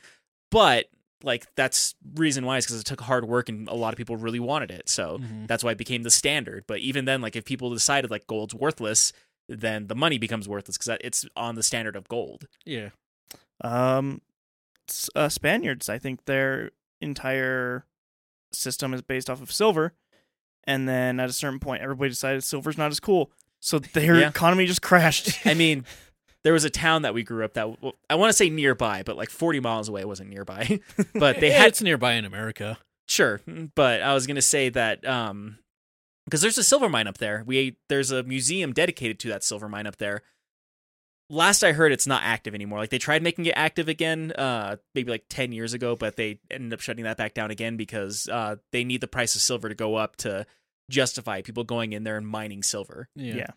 But 0.50 0.86
like 1.24 1.46
that's 1.56 1.96
reason 2.14 2.46
why 2.46 2.56
is 2.58 2.64
because 2.64 2.80
it 2.80 2.84
took 2.86 3.00
hard 3.00 3.26
work 3.26 3.48
and 3.48 3.68
a 3.68 3.74
lot 3.74 3.92
of 3.92 3.98
people 3.98 4.16
really 4.16 4.38
wanted 4.40 4.70
it. 4.70 4.88
So 4.88 5.18
Mhm. 5.18 5.48
that's 5.48 5.64
why 5.64 5.72
it 5.72 5.78
became 5.78 6.02
the 6.04 6.10
standard. 6.10 6.64
But 6.68 6.78
even 6.78 7.04
then, 7.06 7.20
like 7.20 7.34
if 7.36 7.44
people 7.44 7.70
decided 7.70 8.10
like 8.10 8.26
gold's 8.28 8.54
worthless, 8.54 9.12
then 9.48 9.86
the 9.86 9.94
money 9.94 10.18
becomes 10.18 10.48
worthless 10.48 10.76
because 10.78 10.98
it's 11.02 11.26
on 11.36 11.54
the 11.54 11.62
standard 11.62 11.96
of 11.96 12.06
gold. 12.08 12.46
yeah 12.64 12.90
Um, 13.62 14.20
uh, 15.14 15.28
Spaniards, 15.28 15.88
I 15.88 15.98
think 15.98 16.24
their 16.24 16.70
entire 17.00 17.84
system 18.52 18.94
is 18.94 19.02
based 19.02 19.28
off 19.28 19.42
of 19.42 19.52
silver, 19.52 19.92
and 20.64 20.88
then 20.88 21.20
at 21.20 21.28
a 21.28 21.32
certain 21.32 21.58
point, 21.60 21.82
everybody 21.82 22.10
decided 22.10 22.42
silver's 22.44 22.78
not 22.78 22.90
as 22.90 23.00
cool, 23.00 23.30
so 23.60 23.78
their 23.94 24.16
Yeah. 24.20 24.28
economy 24.28 24.66
just 24.66 24.82
crashed. 24.82 25.38
I 25.46 25.54
mean, 25.54 25.84
there 26.44 26.52
was 26.52 26.64
a 26.64 26.70
town 26.70 27.02
that 27.02 27.14
we 27.14 27.22
grew 27.22 27.44
up 27.44 27.54
that 27.54 27.82
well, 27.82 27.94
I 28.08 28.14
want 28.14 28.30
to 28.30 28.36
say 28.36 28.48
nearby, 28.48 29.02
but 29.04 29.16
like 29.16 29.28
40 29.30 29.60
miles 29.60 29.88
away 29.88 30.04
wasn't 30.04 30.30
nearby. 30.30 30.80
but 31.14 31.40
they 31.40 31.48
Yeah, 31.48 31.58
had 31.58 31.68
it's 31.68 31.82
nearby 31.82 32.12
in 32.14 32.24
america 32.24 32.78
Sure, 33.08 33.40
but 33.74 34.02
I 34.02 34.12
was 34.14 34.26
gonna 34.26 34.42
say 34.42 34.68
that 34.68 35.06
um, 35.06 35.58
because 36.28 36.40
there's 36.42 36.58
a 36.58 36.62
silver 36.64 36.88
mine 36.88 37.06
up 37.06 37.18
there. 37.18 37.42
We 37.46 37.76
there's 37.88 38.10
a 38.10 38.22
museum 38.22 38.72
dedicated 38.72 39.18
to 39.20 39.28
that 39.28 39.42
silver 39.44 39.68
mine 39.68 39.86
up 39.86 39.96
there. 39.96 40.22
Last 41.30 41.62
I 41.62 41.72
heard, 41.72 41.92
it's 41.92 42.06
not 42.06 42.22
active 42.24 42.54
anymore. 42.54 42.78
Like 42.78 42.88
they 42.88 42.98
tried 42.98 43.22
making 43.22 43.44
it 43.46 43.52
active 43.54 43.86
again, 43.88 44.32
uh, 44.32 44.76
maybe 44.94 45.10
like 45.10 45.24
ten 45.28 45.52
years 45.52 45.74
ago, 45.74 45.94
but 45.94 46.16
they 46.16 46.40
ended 46.50 46.72
up 46.72 46.80
shutting 46.80 47.04
that 47.04 47.18
back 47.18 47.34
down 47.34 47.50
again 47.50 47.76
because 47.76 48.28
uh, 48.28 48.56
they 48.72 48.82
need 48.82 49.02
the 49.02 49.08
price 49.08 49.34
of 49.34 49.42
silver 49.42 49.68
to 49.68 49.74
go 49.74 49.94
up 49.96 50.16
to 50.16 50.46
justify 50.90 51.42
people 51.42 51.64
going 51.64 51.92
in 51.92 52.02
there 52.04 52.16
and 52.16 52.26
mining 52.26 52.62
silver. 52.62 53.08
yeah, 53.14 53.34
Yeah. 53.34 53.50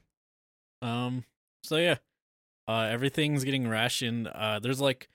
um 0.82 1.24
so 1.64 1.78
yeah 1.78 1.96
uh 2.68 2.88
everything's 2.92 3.44
getting 3.46 3.68
rationed 3.68 4.28
uh 4.28 4.60
there's 4.60 4.82
like 4.82 5.08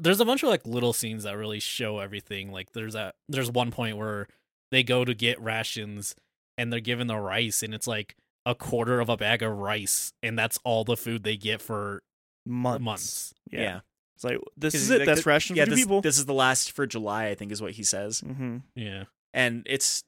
there's 0.00 0.20
a 0.20 0.24
bunch 0.24 0.42
of 0.44 0.48
like 0.48 0.64
little 0.66 0.92
scenes 0.92 1.24
that 1.24 1.36
really 1.36 1.58
show 1.58 1.98
everything 1.98 2.52
like 2.52 2.70
there's 2.72 2.92
that 2.92 3.16
there's 3.28 3.50
one 3.50 3.70
point 3.72 3.96
where 3.96 4.28
they 4.70 4.82
go 4.84 5.04
to 5.04 5.12
get 5.14 5.40
rations 5.40 6.14
and 6.58 6.72
they're 6.72 6.80
given 6.80 7.06
the 7.06 7.16
rice 7.18 7.62
and 7.62 7.74
it's 7.74 7.86
like 7.86 8.16
a 8.44 8.54
quarter 8.54 9.00
of 9.00 9.08
a 9.08 9.16
bag 9.16 9.42
of 9.42 9.52
rice 9.56 10.12
and 10.22 10.38
that's 10.38 10.58
all 10.64 10.84
the 10.84 10.96
food 10.96 11.22
they 11.24 11.36
get 11.36 11.60
for 11.60 12.02
months. 12.46 12.82
months. 12.84 13.34
Yeah. 13.50 13.60
Yeah. 13.60 13.80
It's 14.14 14.24
like 14.24 14.38
this 14.56 14.72
'Cause 14.74 14.82
is 14.82 14.90
it. 14.90 14.98
like, 15.00 15.06
That's 15.06 15.26
ration 15.26 15.56
yeah, 15.56 15.64
for 15.64 15.70
this, 15.70 15.80
people. 15.80 16.00
this 16.00 16.16
is 16.18 16.24
the 16.26 16.32
last 16.34 16.72
for 16.72 16.86
July, 16.86 17.26
I 17.26 17.34
think 17.34 17.52
is 17.52 17.60
what 17.60 17.72
he 17.72 17.82
says. 17.82 18.20
hmm 18.20 18.58
Yeah. 18.74 19.04
And 19.34 19.62
it's 19.66 20.02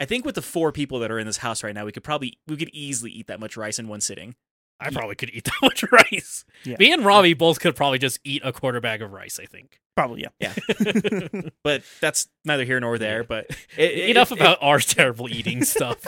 I 0.00 0.04
think 0.04 0.24
with 0.24 0.34
the 0.34 0.42
four 0.42 0.72
people 0.72 0.98
that 1.00 1.10
are 1.10 1.18
in 1.18 1.26
this 1.26 1.38
house 1.38 1.62
right 1.62 1.74
now, 1.74 1.84
we 1.84 1.92
could 1.92 2.04
probably 2.04 2.38
we 2.46 2.56
could 2.56 2.70
easily 2.72 3.10
eat 3.10 3.26
that 3.28 3.40
much 3.40 3.56
rice 3.56 3.78
in 3.78 3.88
one 3.88 4.00
sitting. 4.00 4.34
I 4.82 4.90
probably 4.90 5.14
could 5.14 5.30
eat 5.30 5.44
that 5.46 5.54
much 5.62 5.84
rice. 5.90 6.44
Yeah. 6.64 6.76
Me 6.78 6.92
and 6.92 7.04
Robbie 7.04 7.34
both 7.34 7.60
could 7.60 7.74
probably 7.76 7.98
just 7.98 8.20
eat 8.24 8.42
a 8.44 8.52
quarter 8.52 8.80
bag 8.80 9.02
of 9.02 9.12
rice, 9.12 9.38
I 9.40 9.46
think. 9.46 9.78
Probably, 9.96 10.22
yeah. 10.22 10.28
yeah. 10.40 11.28
But 11.62 11.82
that's 12.00 12.26
neither 12.44 12.64
here 12.64 12.80
nor 12.80 12.96
there. 12.98 13.20
Yeah. 13.20 13.26
But 13.28 13.46
it, 13.76 13.90
it- 13.92 14.10
Enough 14.10 14.32
it- 14.32 14.38
about 14.40 14.58
our 14.62 14.78
terrible 14.80 15.28
eating 15.28 15.64
stuff. 15.64 16.04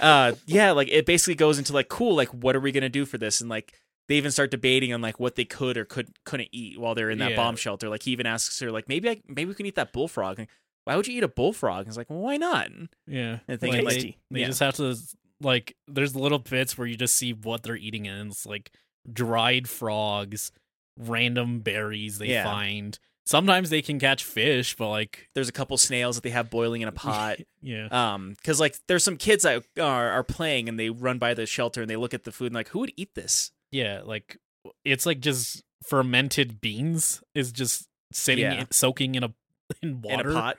uh 0.00 0.32
yeah 0.46 0.70
like 0.72 0.88
it 0.90 1.06
basically 1.06 1.34
goes 1.34 1.58
into 1.58 1.72
like 1.72 1.88
cool 1.88 2.14
like 2.14 2.28
what 2.28 2.54
are 2.54 2.60
we 2.60 2.70
gonna 2.72 2.88
do 2.88 3.04
for 3.06 3.18
this 3.18 3.40
and 3.40 3.48
like 3.50 3.72
they 4.08 4.14
even 4.16 4.30
start 4.30 4.50
debating 4.50 4.92
on 4.92 5.00
like 5.00 5.18
what 5.18 5.34
they 5.34 5.44
could 5.44 5.76
or 5.76 5.84
could 5.84 6.08
couldn't 6.24 6.48
eat 6.52 6.78
while 6.78 6.94
they're 6.94 7.10
in 7.10 7.18
that 7.18 7.30
Yeah. 7.30 7.36
bomb 7.36 7.56
shelter 7.56 7.88
like 7.88 8.02
he 8.02 8.10
even 8.12 8.26
asks 8.26 8.60
her 8.60 8.70
like 8.70 8.88
maybe 8.88 9.08
i 9.10 9.20
maybe 9.26 9.46
we 9.46 9.54
can 9.54 9.66
eat 9.66 9.74
that 9.76 9.92
bullfrog 9.92 10.38
and 10.38 10.48
why 10.84 10.94
would 10.94 11.06
you 11.08 11.16
eat 11.16 11.24
a 11.24 11.28
bullfrog 11.28 11.80
and 11.80 11.88
it's 11.88 11.96
like 11.96 12.10
well 12.10 12.20
why 12.20 12.36
not 12.36 12.68
yeah. 13.06 13.38
I 13.48 13.56
think 13.56 13.74
Like, 13.76 13.84
like- 13.84 13.94
they, 13.96 14.16
they 14.30 14.40
yeah. 14.40 14.46
just 14.46 14.60
have 14.60 14.74
to 14.76 14.94
like 15.40 15.76
there's 15.86 16.16
little 16.16 16.38
bits 16.38 16.76
where 16.76 16.86
you 16.86 16.96
just 16.96 17.16
see 17.16 17.32
what 17.32 17.62
they're 17.62 17.76
eating 17.76 18.06
and 18.08 18.30
it's 18.32 18.44
like 18.46 18.70
dried 19.12 19.68
frogs, 19.68 20.50
random 20.98 21.60
berries 21.60 22.18
they 22.18 22.28
Yeah. 22.28 22.44
find. 22.44 22.98
Sometimes 23.26 23.68
they 23.68 23.82
can 23.82 23.98
catch 24.00 24.24
fish, 24.24 24.74
but 24.76 24.88
like 24.88 25.28
there's 25.34 25.48
a 25.50 25.52
couple 25.52 25.76
snails 25.76 26.16
that 26.16 26.22
they 26.22 26.30
have 26.30 26.48
boiling 26.50 26.80
in 26.82 26.88
a 26.88 26.92
pot 27.04 27.36
yeah. 27.60 27.88
um 27.90 28.30
because 28.38 28.58
like 28.58 28.76
there's 28.86 29.04
some 29.04 29.16
kids 29.16 29.42
that 29.42 29.62
are, 29.78 30.10
are 30.10 30.24
playing 30.24 30.68
and 30.68 30.78
they 30.80 30.88
run 30.90 31.18
by 31.18 31.34
the 31.34 31.44
shelter 31.46 31.82
and 31.82 31.90
they 31.90 31.96
look 31.96 32.14
at 32.14 32.24
the 32.24 32.32
food 32.32 32.46
and 32.46 32.54
like 32.54 32.68
who 32.68 32.78
would 32.80 32.92
eat 32.96 33.14
this 33.14 33.52
Yeah, 33.70 34.00
like 34.04 34.38
it's 34.84 35.04
like 35.06 35.20
just 35.20 35.62
fermented 35.86 36.60
beans 36.60 37.22
is 37.34 37.52
just 37.52 37.88
sitting 38.12 38.44
Yeah. 38.44 38.60
in, 38.62 38.70
soaking 38.70 39.14
in 39.14 39.22
a 39.24 39.34
in 39.82 40.00
water. 40.00 40.30
in 40.30 40.36
a 40.36 40.40
pot 40.40 40.58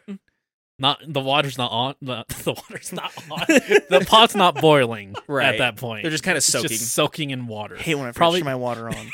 Not 0.80 1.02
the 1.06 1.20
water's 1.20 1.58
not 1.58 1.72
on. 1.72 1.96
The, 2.02 2.24
the 2.44 2.54
water's 2.54 2.92
not 2.94 3.12
on. 3.30 3.40
the 3.48 4.06
pot's 4.08 4.34
not 4.36 4.56
boiling 4.62 5.16
Right. 5.28 5.48
at 5.54 5.58
that 5.60 5.76
point. 5.76 6.04
they're 6.04 6.12
just 6.12 6.24
kind 6.24 6.38
of 6.38 6.44
soaking 6.44 6.70
just 6.70 6.94
soaking 6.94 7.30
in 7.32 7.48
water. 7.48 7.76
hate 7.76 7.96
when 7.96 8.08
I 8.08 8.12
Probably- 8.12 8.44
my 8.44 8.56
water 8.56 8.88
on. 8.90 9.12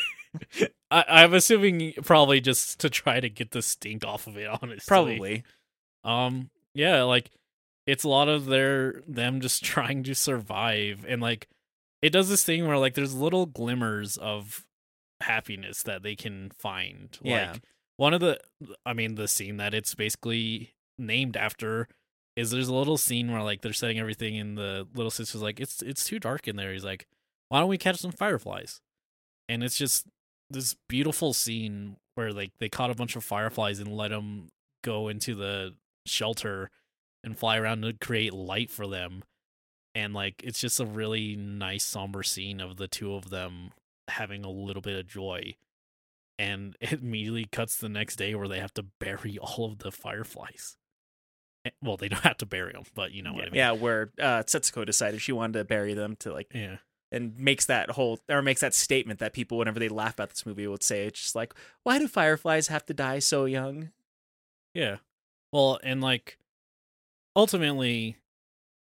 I, 0.91 1.05
I'm 1.07 1.33
assuming 1.33 1.93
probably 2.03 2.41
just 2.41 2.79
to 2.81 2.89
try 2.89 3.19
to 3.19 3.29
get 3.29 3.51
the 3.51 3.61
stink 3.61 4.05
off 4.05 4.27
of 4.27 4.37
it. 4.37 4.47
Honestly, 4.47 4.83
probably 4.87 5.43
Um, 6.03 6.49
yeah, 6.73 7.03
like 7.03 7.31
it's 7.87 8.03
a 8.03 8.09
lot 8.09 8.27
of 8.29 8.45
their 8.45 9.01
them 9.07 9.41
just 9.41 9.63
trying 9.63 10.03
to 10.03 10.13
survive, 10.13 11.05
and 11.07 11.21
like 11.21 11.47
it 12.01 12.09
does 12.11 12.29
this 12.29 12.43
thing 12.43 12.67
where 12.67 12.77
like 12.77 12.93
there's 12.93 13.15
little 13.15 13.45
glimmers 13.47 14.17
of 14.17 14.65
happiness 15.21 15.81
that 15.83 16.03
they 16.03 16.15
can 16.15 16.51
find. 16.59 17.17
Yeah. 17.23 17.53
Like 17.53 17.61
one 17.97 18.13
of 18.13 18.19
the, 18.19 18.37
I 18.85 18.91
mean, 18.93 19.15
the 19.15 19.27
scene 19.29 19.55
that 19.57 19.73
it's 19.73 19.95
basically 19.95 20.74
named 20.97 21.37
after 21.37 21.87
is 22.35 22.51
there's 22.51 22.67
a 22.67 22.75
little 22.75 22.97
scene 22.97 23.31
where 23.31 23.41
like 23.41 23.61
they're 23.61 23.73
setting 23.73 23.99
everything, 23.99 24.37
and 24.37 24.57
the 24.57 24.87
little 24.93 25.11
sister's 25.11 25.41
like, 25.41 25.59
it's 25.59 25.81
it's 25.81 26.03
too 26.03 26.19
dark 26.19 26.47
in 26.47 26.55
there. 26.55 26.73
He's 26.73 26.85
like, 26.85 27.07
why 27.49 27.59
don't 27.59 27.69
we 27.69 27.77
catch 27.77 27.97
some 27.97 28.11
fireflies? 28.11 28.81
And 29.47 29.63
it's 29.63 29.77
just 29.77 30.07
this 30.49 30.75
beautiful 30.87 31.33
scene 31.33 31.97
where 32.15 32.31
like 32.31 32.51
they 32.59 32.69
caught 32.69 32.91
a 32.91 32.95
bunch 32.95 33.15
of 33.15 33.23
fireflies 33.23 33.79
and 33.79 33.95
let 33.95 34.09
them 34.09 34.49
go 34.83 35.07
into 35.07 35.35
the 35.35 35.73
shelter 36.05 36.69
and 37.23 37.37
fly 37.37 37.57
around 37.57 37.81
to 37.81 37.93
create 37.93 38.33
light 38.33 38.69
for 38.69 38.87
them 38.87 39.23
and 39.95 40.13
like 40.13 40.41
it's 40.43 40.59
just 40.59 40.79
a 40.79 40.85
really 40.85 41.35
nice 41.35 41.83
somber 41.83 42.21
scene 42.21 42.61
of 42.61 42.77
the 42.77 42.87
two 42.87 43.15
of 43.15 43.29
them 43.29 43.71
having 44.09 44.45
a 44.45 44.49
little 44.49 44.81
bit 44.81 44.99
of 44.99 45.07
joy 45.07 45.55
and 46.37 46.75
it 46.81 46.93
immediately 46.93 47.45
cuts 47.51 47.77
the 47.77 47.89
next 47.89 48.17
day 48.17 48.35
where 48.35 48.47
they 48.47 48.59
have 48.59 48.73
to 48.73 48.85
bury 48.99 49.37
all 49.39 49.65
of 49.65 49.79
the 49.79 49.91
fireflies 49.91 50.77
well 51.81 51.97
they 51.97 52.07
don't 52.07 52.23
have 52.23 52.37
to 52.37 52.45
bury 52.45 52.71
them 52.73 52.83
but 52.93 53.11
you 53.11 53.21
know 53.23 53.33
what 53.33 53.43
i 53.43 53.45
mean 53.45 53.55
yeah 53.55 53.71
where 53.71 54.11
uh 54.19 54.43
setsuko 54.43 54.85
decided 54.85 55.21
she 55.21 55.31
wanted 55.31 55.57
to 55.59 55.63
bury 55.65 55.93
them 55.93 56.15
to 56.17 56.31
like 56.33 56.47
yeah 56.53 56.77
and 57.11 57.37
makes 57.37 57.65
that 57.65 57.91
whole 57.91 58.19
or 58.29 58.41
makes 58.41 58.61
that 58.61 58.73
statement 58.73 59.19
that 59.19 59.31
people 59.33 59.57
whenever 59.57 59.79
they 59.79 59.87
laugh 59.89 60.13
about 60.13 60.29
this 60.29 60.45
movie 60.45 60.67
would 60.67 60.83
say 60.83 61.05
it's 61.05 61.19
just 61.19 61.35
like 61.35 61.53
why 61.83 61.97
do 61.99 62.07
fireflies 62.07 62.67
have 62.67 62.85
to 62.85 62.93
die 62.93 63.19
so 63.19 63.45
young 63.45 63.91
Yeah. 64.73 64.97
Well, 65.53 65.79
and 65.83 66.01
like 66.01 66.37
ultimately 67.35 68.17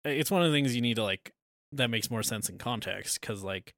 it's 0.04 0.30
one 0.30 0.42
of 0.42 0.50
the 0.50 0.56
things 0.56 0.74
you 0.74 0.82
need 0.82 0.96
to 0.96 1.02
like 1.02 1.32
that 1.72 1.88
makes 1.88 2.10
more 2.10 2.22
sense 2.22 2.48
in 2.48 2.58
context 2.58 3.20
cuz 3.20 3.42
like 3.44 3.74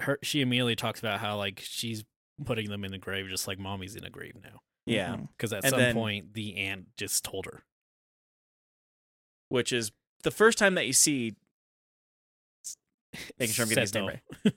her 0.00 0.18
she 0.22 0.40
immediately 0.40 0.76
talks 0.76 1.00
about 1.00 1.20
how 1.20 1.36
like 1.36 1.60
she's 1.62 2.04
putting 2.44 2.68
them 2.70 2.84
in 2.84 2.90
the 2.90 2.98
grave 2.98 3.28
just 3.28 3.46
like 3.46 3.58
mommy's 3.58 3.94
in 3.96 4.04
a 4.04 4.10
grave 4.10 4.34
now 4.42 4.60
yeah 4.86 5.14
Mhm. 5.16 5.28
cuz 5.38 5.52
at 5.52 5.64
And 5.64 5.70
some 5.70 5.78
then- 5.80 5.94
point 5.94 6.34
the 6.34 6.56
aunt 6.56 6.96
just 6.96 7.24
told 7.24 7.46
her. 7.46 7.62
Which 9.50 9.72
is 9.72 9.92
the 10.22 10.30
first 10.30 10.56
time 10.56 10.74
that 10.76 10.86
you 10.86 10.94
see 10.94 11.34
making 13.38 13.52
sure 13.52 13.64
i'm 13.64 13.68
getting 13.68 13.82
his 13.82 13.92
name 13.94 14.06
right. 14.06 14.20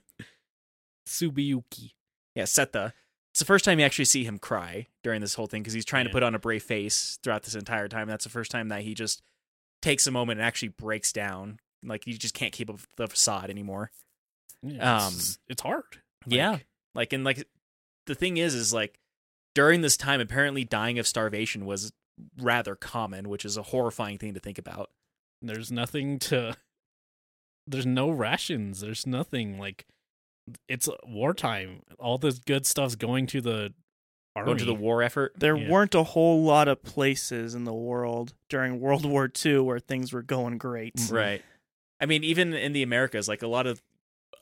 Subiyuki. 1.08 1.92
yeah 2.34 2.44
Seita 2.44 2.92
it's 3.34 3.40
the 3.40 3.46
first 3.46 3.64
time 3.64 3.80
you 3.80 3.84
actually 3.84 4.04
see 4.04 4.22
him 4.22 4.38
cry 4.38 4.86
during 5.02 5.20
this 5.20 5.34
whole 5.34 5.48
thing 5.48 5.60
because 5.60 5.74
he's 5.74 5.84
trying 5.84 6.04
to 6.04 6.12
put 6.12 6.22
on 6.22 6.36
a 6.36 6.38
brave 6.38 6.62
face 6.62 7.18
throughout 7.20 7.42
this 7.42 7.56
entire 7.56 7.88
time. 7.88 8.06
That's 8.06 8.22
the 8.22 8.30
first 8.30 8.52
time 8.52 8.68
that 8.68 8.82
he 8.82 8.94
just 8.94 9.22
takes 9.82 10.06
a 10.06 10.12
moment 10.12 10.38
and 10.38 10.46
actually 10.46 10.68
breaks 10.68 11.12
down. 11.12 11.58
Like 11.82 12.04
he 12.04 12.12
just 12.12 12.32
can't 12.32 12.52
keep 12.52 12.70
up 12.70 12.78
the 12.96 13.08
facade 13.08 13.50
anymore. 13.50 13.90
Yeah, 14.62 14.98
Um, 14.98 15.14
it's, 15.14 15.38
it's 15.48 15.62
hard. 15.62 15.82
Yeah. 16.26 16.52
Like, 16.52 16.66
Like 16.94 17.12
and 17.12 17.24
like 17.24 17.44
the 18.06 18.14
thing 18.14 18.36
is 18.36 18.54
is 18.54 18.72
like 18.72 19.00
during 19.52 19.80
this 19.80 19.96
time 19.96 20.20
apparently 20.20 20.62
dying 20.62 21.00
of 21.00 21.06
starvation 21.08 21.66
was 21.66 21.92
rather 22.40 22.74
common, 22.76 23.28
which 23.28 23.44
is 23.44 23.56
a 23.56 23.62
horrifying 23.62 24.18
thing 24.18 24.34
to 24.34 24.40
think 24.40 24.58
about. 24.58 24.90
there's 25.42 25.70
nothing 25.70 26.18
to 26.18 26.54
there's 27.66 27.84
no 27.86 28.08
rations 28.10 28.80
there's 28.80 29.06
nothing 29.06 29.58
like 29.58 29.84
it's 30.68 30.88
wartime 31.06 31.80
all 31.98 32.16
this 32.18 32.38
good 32.38 32.64
stuff's 32.66 32.94
going 32.96 33.26
to 33.26 33.40
the 33.42 33.72
army 34.36 34.46
Going 34.46 34.58
to 34.58 34.64
the 34.64 34.74
war 34.74 35.02
effort. 35.02 35.32
There 35.36 35.56
Yeah. 35.56 35.70
weren't 35.70 35.94
a 35.94 36.02
whole 36.02 36.42
lot 36.42 36.66
of 36.66 36.82
places 36.82 37.54
in 37.54 37.64
the 37.64 37.72
world 37.74 38.34
during 38.48 38.80
World 38.80 39.04
War 39.06 39.30
II 39.44 39.60
where 39.60 39.78
things 39.78 40.12
were 40.12 40.22
going 40.22 40.58
great. 40.58 40.96
Mm-hmm. 40.96 41.14
Right. 41.14 41.42
I 42.00 42.06
mean, 42.06 42.24
even 42.24 42.52
in 42.52 42.72
the 42.72 42.82
Americas, 42.82 43.28
like 43.28 43.42
a 43.42 43.46
lot 43.46 43.66
of 43.68 43.80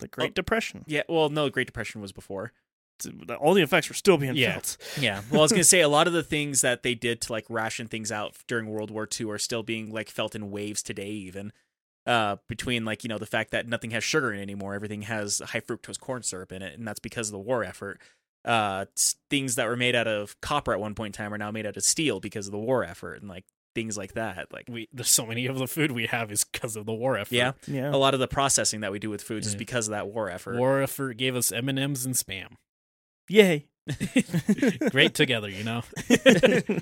The 0.00 0.08
Great 0.08 0.30
Oh. 0.30 0.34
Depression. 0.34 0.84
yeah, 0.86 1.02
well, 1.08 1.28
no, 1.28 1.50
Great 1.50 1.66
Depression 1.66 2.00
was 2.00 2.10
before. 2.12 2.52
All 3.40 3.54
the 3.54 3.62
effects 3.62 3.88
were 3.88 3.94
still 3.94 4.16
being 4.18 4.34
Yeah. 4.36 4.52
felt. 4.52 4.76
Yeah. 5.00 5.22
Well, 5.30 5.40
I 5.40 5.44
was 5.44 5.52
gonna 5.52 5.64
say 5.76 5.80
a 5.80 5.88
lot 5.88 6.06
of 6.06 6.12
the 6.12 6.22
things 6.22 6.60
that 6.60 6.82
they 6.82 6.94
did 6.94 7.20
to 7.22 7.32
like 7.32 7.44
ration 7.48 7.88
things 7.88 8.10
out 8.12 8.36
during 8.46 8.68
World 8.68 8.90
War 8.90 9.08
II 9.20 9.30
are 9.30 9.38
still 9.38 9.62
being 9.62 9.92
like 9.92 10.08
felt 10.10 10.34
in 10.34 10.50
waves 10.50 10.82
today, 10.82 11.10
even. 11.10 11.52
Uh, 12.04 12.36
between 12.48 12.84
like 12.84 13.04
you 13.04 13.08
know 13.08 13.18
the 13.18 13.26
fact 13.26 13.52
that 13.52 13.68
nothing 13.68 13.92
has 13.92 14.02
sugar 14.02 14.32
in 14.32 14.38
it 14.40 14.42
anymore, 14.42 14.74
everything 14.74 15.02
has 15.02 15.38
high 15.38 15.60
fructose 15.60 16.00
corn 16.00 16.22
syrup 16.22 16.50
in 16.50 16.60
it, 16.60 16.76
and 16.76 16.86
that's 16.86 16.98
because 16.98 17.28
of 17.28 17.32
the 17.32 17.38
war 17.38 17.62
effort. 17.62 18.00
Uh, 18.44 18.86
things 19.30 19.54
that 19.54 19.68
were 19.68 19.76
made 19.76 19.94
out 19.94 20.08
of 20.08 20.40
copper 20.40 20.72
at 20.72 20.80
one 20.80 20.96
point 20.96 21.14
in 21.16 21.22
time 21.24 21.32
are 21.32 21.38
now 21.38 21.52
made 21.52 21.64
out 21.64 21.76
of 21.76 21.84
steel 21.84 22.18
because 22.18 22.46
of 22.46 22.52
the 22.52 22.58
war 22.58 22.82
effort, 22.82 23.20
and 23.20 23.28
like 23.28 23.44
things 23.76 23.96
like 23.96 24.14
that. 24.14 24.52
Like 24.52 24.64
we 24.68 24.88
there's 24.92 25.10
so 25.10 25.24
many 25.24 25.46
of 25.46 25.56
the 25.60 25.68
food 25.68 25.92
we 25.92 26.06
have 26.06 26.32
is 26.32 26.42
because 26.42 26.74
of 26.74 26.86
the 26.86 26.92
war 26.92 27.16
effort. 27.16 27.36
yeah, 27.36 27.52
Yeah. 27.68 27.94
a 27.94 27.96
lot 27.96 28.14
of 28.14 28.20
the 28.20 28.26
processing 28.26 28.80
that 28.80 28.90
we 28.90 28.98
do 28.98 29.08
with 29.08 29.22
foods 29.22 29.46
is 29.46 29.54
because 29.54 29.86
of 29.86 29.92
that 29.92 30.08
war 30.08 30.28
effort. 30.28 30.56
war 30.56 30.82
effort 30.82 31.16
gave 31.18 31.36
us 31.36 31.52
M 31.52 31.68
and 31.68 31.78
M's 31.78 32.04
and 32.04 32.16
spam. 32.16 32.56
Yay. 33.28 33.66
Great 34.90 35.14
together, 35.14 35.48
you 35.48 35.64
know. 35.64 35.82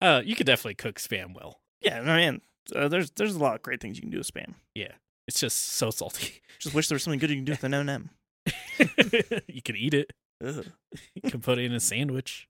Uh, 0.00 0.22
you 0.24 0.36
could 0.36 0.46
definitely 0.46 0.76
cook 0.76 0.96
spam 0.96 1.34
well. 1.34 1.60
yeah, 1.80 1.98
no, 1.98 2.14
man. 2.14 2.40
Uh, 2.74 2.86
there's 2.86 3.10
there's 3.12 3.34
a 3.34 3.38
lot 3.38 3.56
of 3.56 3.62
great 3.62 3.80
things 3.80 3.96
you 3.96 4.02
can 4.02 4.10
do 4.10 4.18
with 4.18 4.32
spam. 4.32 4.54
Yeah, 4.74 4.92
it's 5.26 5.40
just 5.40 5.58
so 5.58 5.90
salty. 5.90 6.40
Just 6.60 6.74
wish 6.74 6.88
there 6.88 6.96
was 6.96 7.02
something 7.02 7.18
good 7.18 7.30
you 7.30 7.36
can 7.36 7.44
do 7.44 7.52
with 7.52 7.64
an 7.64 7.74
M&M. 7.74 8.10
you 9.48 9.62
could 9.62 9.76
eat 9.76 9.94
it. 9.94 10.12
Ugh. 10.44 10.66
You 11.14 11.30
can 11.30 11.40
put 11.40 11.58
it 11.58 11.64
in 11.64 11.72
a 11.72 11.80
sandwich. 11.80 12.48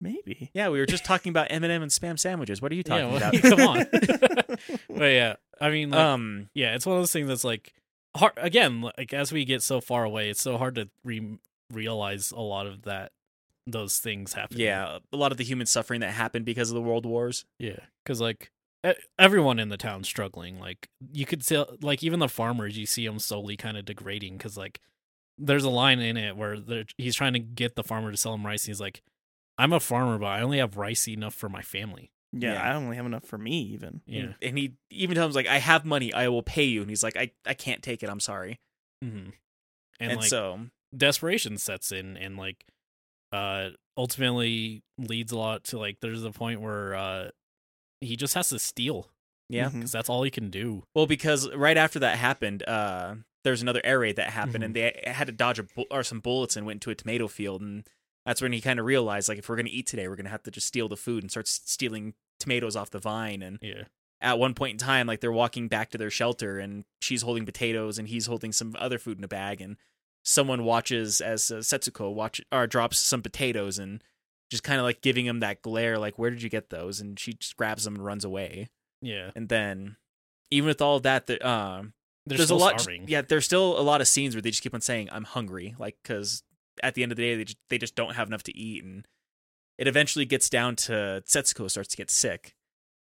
Maybe. 0.00 0.50
yeah, 0.52 0.68
we 0.68 0.78
were 0.78 0.86
just 0.86 1.04
talking 1.04 1.30
about 1.30 1.46
M 1.50 1.64
and 1.64 1.72
m 1.72 1.82
and 1.82 1.90
spam 1.90 2.18
sandwiches. 2.18 2.60
What 2.60 2.72
are 2.72 2.74
you 2.74 2.82
talking 2.82 3.06
yeah, 3.06 3.12
well, 3.12 3.28
about? 3.28 3.42
come 3.42 3.60
on. 3.60 4.58
but 4.88 5.04
yeah, 5.06 5.36
I 5.60 5.70
mean, 5.70 5.90
like, 5.90 6.00
um, 6.00 6.50
yeah, 6.54 6.74
it's 6.74 6.84
one 6.84 6.96
of 6.96 7.02
those 7.02 7.12
things 7.12 7.28
that's 7.28 7.44
like 7.44 7.72
hard. 8.16 8.32
Again, 8.36 8.80
like 8.80 9.12
as 9.12 9.32
we 9.32 9.44
get 9.44 9.62
so 9.62 9.80
far 9.80 10.04
away, 10.04 10.28
it's 10.28 10.42
so 10.42 10.58
hard 10.58 10.74
to 10.74 10.88
re- 11.04 11.38
realize 11.72 12.30
a 12.30 12.40
lot 12.40 12.66
of 12.66 12.82
that 12.82 13.12
those 13.66 13.98
things 13.98 14.32
happen. 14.32 14.58
Yeah, 14.58 14.98
a 15.12 15.16
lot 15.16 15.32
of 15.32 15.38
the 15.38 15.44
human 15.44 15.66
suffering 15.66 16.00
that 16.00 16.10
happened 16.12 16.44
because 16.44 16.70
of 16.70 16.74
the 16.74 16.82
world 16.82 17.06
wars. 17.06 17.44
Yeah, 17.58 17.78
because 18.04 18.20
like 18.20 18.50
e- 18.86 18.92
everyone 19.18 19.58
in 19.58 19.68
the 19.68 19.76
town 19.76 20.04
struggling. 20.04 20.58
Like 20.58 20.88
you 21.12 21.26
could 21.26 21.46
tell, 21.46 21.76
like 21.80 22.02
even 22.02 22.18
the 22.18 22.28
farmers, 22.28 22.76
you 22.76 22.86
see 22.86 23.06
them 23.06 23.18
slowly 23.18 23.56
kind 23.56 23.76
of 23.76 23.84
degrading. 23.84 24.36
Because 24.36 24.56
like 24.56 24.80
there's 25.38 25.64
a 25.64 25.70
line 25.70 26.00
in 26.00 26.16
it 26.16 26.36
where 26.36 26.56
he's 26.98 27.14
trying 27.14 27.32
to 27.34 27.38
get 27.38 27.76
the 27.76 27.84
farmer 27.84 28.10
to 28.10 28.16
sell 28.16 28.34
him 28.34 28.44
rice. 28.46 28.64
And 28.64 28.68
he's 28.72 28.80
like, 28.80 29.02
"I'm 29.58 29.72
a 29.72 29.80
farmer, 29.80 30.18
but 30.18 30.26
I 30.26 30.40
only 30.42 30.58
have 30.58 30.76
rice 30.76 31.06
enough 31.08 31.34
for 31.34 31.48
my 31.48 31.62
family." 31.62 32.10
Yeah, 32.32 32.54
Yeah. 32.54 32.62
I 32.62 32.74
only 32.74 32.96
have 32.96 33.06
enough 33.06 33.24
for 33.24 33.38
me 33.38 33.60
even. 33.74 34.00
Yeah, 34.06 34.32
And 34.40 34.56
he 34.58 34.72
even 34.90 35.16
tells 35.16 35.30
him 35.30 35.36
like, 35.36 35.46
"I 35.46 35.58
have 35.58 35.84
money. 35.84 36.12
I 36.12 36.28
will 36.28 36.42
pay 36.42 36.64
you." 36.64 36.80
And 36.80 36.90
he's 36.90 37.02
like, 37.02 37.16
"I 37.16 37.30
I 37.46 37.54
can't 37.54 37.82
take 37.82 38.02
it. 38.02 38.08
I'm 38.10 38.20
sorry." 38.20 38.58
Mm-hmm. 39.04 39.30
And, 40.00 40.16
like 40.16 40.28
so 40.28 40.60
desperation 40.96 41.56
sets 41.58 41.90
in 41.92 42.16
and 42.16 42.36
like 42.36 42.64
uh 43.32 43.70
ultimately 43.96 44.82
leads 44.98 45.32
a 45.32 45.38
lot 45.38 45.64
to 45.64 45.78
like 45.78 45.98
there's 46.00 46.24
a 46.24 46.30
point 46.30 46.60
where 46.60 46.94
uh 46.94 47.28
he 48.00 48.16
just 48.16 48.34
has 48.34 48.48
to 48.50 48.58
steal 48.58 49.08
yeah. 49.48 49.68
Mhm. 49.68 49.74
because 49.74 49.92
that's 49.92 50.08
all 50.08 50.22
he 50.22 50.30
can 50.30 50.48
do. 50.50 50.82
Well, 50.94 51.06
because 51.06 51.50
right 51.54 51.76
after 51.76 51.98
that 51.98 52.16
happened, 52.16 52.62
uh, 52.66 53.16
there's 53.44 53.60
another 53.60 53.82
air 53.84 53.98
raid 53.98 54.16
that 54.16 54.30
happened, 54.30 54.64
and 54.64 54.74
Mm-hmm. 54.74 55.00
they 55.04 55.10
had 55.12 55.26
to 55.26 55.32
dodge 55.32 55.58
a 55.58 55.64
bu- 55.64 55.84
or 55.90 56.02
some 56.02 56.20
bullets 56.20 56.56
and 56.56 56.64
went 56.64 56.76
into 56.76 56.90
a 56.90 56.94
tomato 56.94 57.28
field, 57.28 57.60
and 57.60 57.86
that's 58.24 58.40
when 58.40 58.52
he 58.54 58.60
kind 58.62 58.80
of 58.80 58.86
realized, 58.86 59.28
like, 59.28 59.36
if 59.38 59.48
we're 59.50 59.56
gonna 59.56 59.68
eat 59.70 59.86
today, 59.86 60.08
we're 60.08 60.16
gonna 60.16 60.30
have 60.30 60.42
to 60.44 60.50
just 60.50 60.66
steal 60.66 60.88
the 60.88 60.96
food 60.96 61.22
and 61.22 61.30
start 61.30 61.46
s- 61.46 61.60
stealing 61.66 62.14
tomatoes 62.40 62.76
off 62.76 62.88
the 62.90 62.98
vine. 62.98 63.42
And 63.42 63.58
Yeah. 63.60 63.84
at 64.22 64.38
one 64.38 64.54
point 64.54 64.72
in 64.72 64.78
time, 64.78 65.06
like, 65.06 65.20
they're 65.20 65.30
walking 65.30 65.68
back 65.68 65.90
to 65.90 65.98
their 65.98 66.10
shelter, 66.10 66.58
and 66.58 66.84
she's 67.02 67.20
holding 67.22 67.44
potatoes, 67.44 67.98
and 67.98 68.08
he's 68.08 68.26
holding 68.26 68.52
some 68.52 68.74
other 68.78 68.98
food 68.98 69.18
in 69.18 69.24
a 69.24 69.28
bag, 69.28 69.60
and 69.60 69.76
someone 70.22 70.64
watches 70.64 71.20
as 71.20 71.50
uh, 71.50 71.56
Setsuko 71.56 72.12
watch 72.12 72.40
or 72.50 72.66
drops 72.66 72.98
some 72.98 73.22
potatoes 73.22 73.78
and 73.78 74.02
just 74.50 74.62
kind 74.62 74.78
of 74.78 74.84
like 74.84 75.00
giving 75.00 75.26
him 75.26 75.40
that 75.40 75.62
glare, 75.62 75.98
like, 75.98 76.18
where 76.18 76.30
did 76.30 76.42
you 76.42 76.48
get 76.48 76.70
those? 76.70 77.00
And 77.00 77.18
she 77.18 77.34
just 77.34 77.56
grabs 77.56 77.84
them 77.84 77.94
and 77.96 78.04
runs 78.04 78.24
away. 78.24 78.68
Yeah. 79.00 79.30
And 79.34 79.48
then, 79.48 79.96
even 80.50 80.68
with 80.68 80.82
all 80.82 81.00
that, 81.00 81.26
the, 81.26 81.46
um, 81.46 81.94
there's 82.26 82.44
still 82.44 82.56
a 82.56 82.58
lot. 82.58 82.80
starving. 82.80 83.06
Yeah, 83.08 83.22
there's 83.22 83.44
still 83.44 83.78
a 83.78 83.82
lot 83.82 84.00
of 84.00 84.08
scenes 84.08 84.34
where 84.34 84.42
they 84.42 84.50
just 84.50 84.62
keep 84.62 84.74
on 84.74 84.80
saying, 84.80 85.08
"I'm 85.10 85.24
hungry," 85.24 85.74
like 85.78 85.96
because 86.02 86.42
at 86.82 86.94
the 86.94 87.02
end 87.02 87.10
of 87.10 87.16
the 87.16 87.22
day, 87.22 87.36
they 87.36 87.44
just, 87.44 87.58
they 87.68 87.78
just 87.78 87.96
don't 87.96 88.14
have 88.14 88.28
enough 88.28 88.44
to 88.44 88.56
eat, 88.56 88.84
and 88.84 89.06
it 89.78 89.88
eventually 89.88 90.24
gets 90.24 90.48
down 90.48 90.76
to 90.76 91.22
Setsuko 91.26 91.68
starts 91.70 91.88
to 91.88 91.96
get 91.96 92.10
sick, 92.10 92.54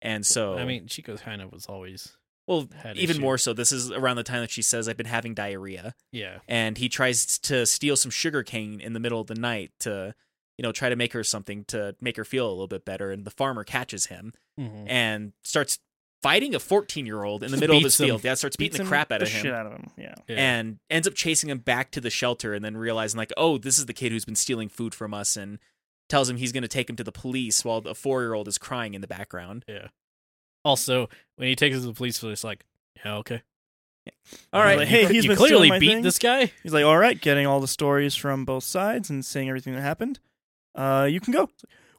and 0.01 0.25
so 0.25 0.57
I 0.57 0.65
mean, 0.65 0.87
Chico 0.87 1.17
kind 1.17 1.43
of 1.43 1.53
was 1.53 1.67
always 1.67 2.17
well, 2.47 2.69
had 2.83 2.97
even 2.97 3.17
issue. 3.17 3.21
more 3.23 3.39
so. 3.39 3.53
This 3.53 3.73
is 3.73 3.91
around 3.91 4.17
the 4.17 4.23
time 4.23 4.41
that 4.41 4.51
she 4.51 4.63
says, 4.63 4.89
"I've 4.89 4.97
been 4.97 5.07
having 5.07 5.35
diarrhea," 5.35 5.95
yeah. 6.11 6.39
and 6.49 6.77
he 6.79 6.89
tries 6.89 7.39
to 7.41 7.65
steal 7.67 7.97
some 7.97 8.11
sugar 8.11 8.43
cane 8.43 8.81
in 8.81 8.93
the 8.93 9.01
middle 9.01 9.21
of 9.21 9.27
the 9.29 9.35
night 9.35 9.71
to, 9.81 10.15
you 10.59 10.63
know, 10.63 10.73
try 10.73 10.89
to 10.89 10.97
make 10.97 11.13
her 11.13 11.23
something 11.25 11.65
to 11.67 11.95
make 12.01 12.17
her 12.17 12.25
feel 12.25 12.49
a 12.49 12.51
little 12.51 12.67
bit 12.69 12.85
better, 12.85 13.11
and 13.13 13.25
the 13.25 13.31
farmer 13.31 13.65
catches 13.65 14.07
him 14.07 14.33
Mhm. 14.59 14.87
and 14.89 15.33
starts 15.43 15.79
fighting 16.23 16.55
a 16.55 16.61
14 16.61 17.05
year 17.05 17.25
old 17.25 17.43
in 17.43 17.51
the 17.51 17.57
Just 17.57 17.61
middle 17.61 17.77
of 17.79 17.83
his 17.83 17.97
field. 17.97 18.21
him. 18.21 18.27
Yeah, 18.29 18.35
starts 18.35 18.55
beating 18.57 18.73
Beats 18.73 18.79
the 18.79 18.89
crap 18.89 19.11
out 19.11 19.21
the 19.21 19.27
of 19.27 19.33
him. 19.33 19.43
Shit 19.43 19.53
out 19.55 19.67
of 19.67 19.73
him. 19.73 19.91
Yeah. 19.97 20.15
Yeah. 20.29 20.37
and 20.37 20.79
ends 20.89 21.09
up 21.09 21.15
chasing 21.15 21.51
him 21.51 21.59
back 21.59 21.91
to 21.93 22.01
the 22.01 22.11
shelter 22.11 22.55
and 22.55 22.65
then 22.65 22.77
realizing 22.77 23.19
like 23.19 23.33
oh 23.37 23.59
this 23.59 23.77
is 23.77 23.87
the 23.87 23.93
kid 23.93 24.13
who's 24.13 24.25
been 24.25 24.37
stealing 24.37 24.69
food 24.69 24.95
from 24.95 25.13
us 25.13 25.37
and 25.37 25.59
tells 26.09 26.31
him 26.31 26.37
he's 26.37 26.53
going 26.53 26.63
to 26.63 26.69
take 26.69 26.89
him 26.89 26.95
to 26.95 27.03
the 27.03 27.11
police 27.11 27.65
while 27.65 27.81
the 27.81 27.93
four-year-old 27.95 28.47
is 28.47 28.57
crying 28.57 28.95
in 28.95 29.01
the 29.01 29.09
background 29.09 29.65
yeah. 29.67 29.89
Also, 30.65 31.09
when 31.37 31.49
he 31.49 31.57
takes 31.57 31.77
us 31.77 31.83
to 31.83 31.89
the 31.89 31.95
police, 31.95 32.23
it's 32.23 32.45
like, 32.45 32.65
yeah, 33.05 33.17
okay. 33.17 33.43
all 34.53 34.63
right 34.63 34.79
Like, 34.79 34.89
hey, 34.89 35.07
he's 35.07 35.25
you 35.25 35.35
clearly 35.35 35.49
stealing 35.49 35.69
my 35.71 35.79
beat 35.79 35.89
things. 35.89 36.05
this 36.05 36.19
guy. 36.19 36.53
He's 36.63 36.73
like, 36.73 36.85
all 36.85 36.99
right, 36.99 37.21
getting 37.21 37.47
all 37.47 37.61
the 37.61 37.69
stories 37.69 38.15
from 38.15 38.45
both 38.45 38.65
sides 38.65 39.11
and 39.11 39.25
saying 39.25 39.49
everything 39.49 39.75
that 39.75 39.83
happened. 39.83 40.21
Uh, 40.75 41.09
you 41.11 41.21
can 41.21 41.33
go. 41.33 41.49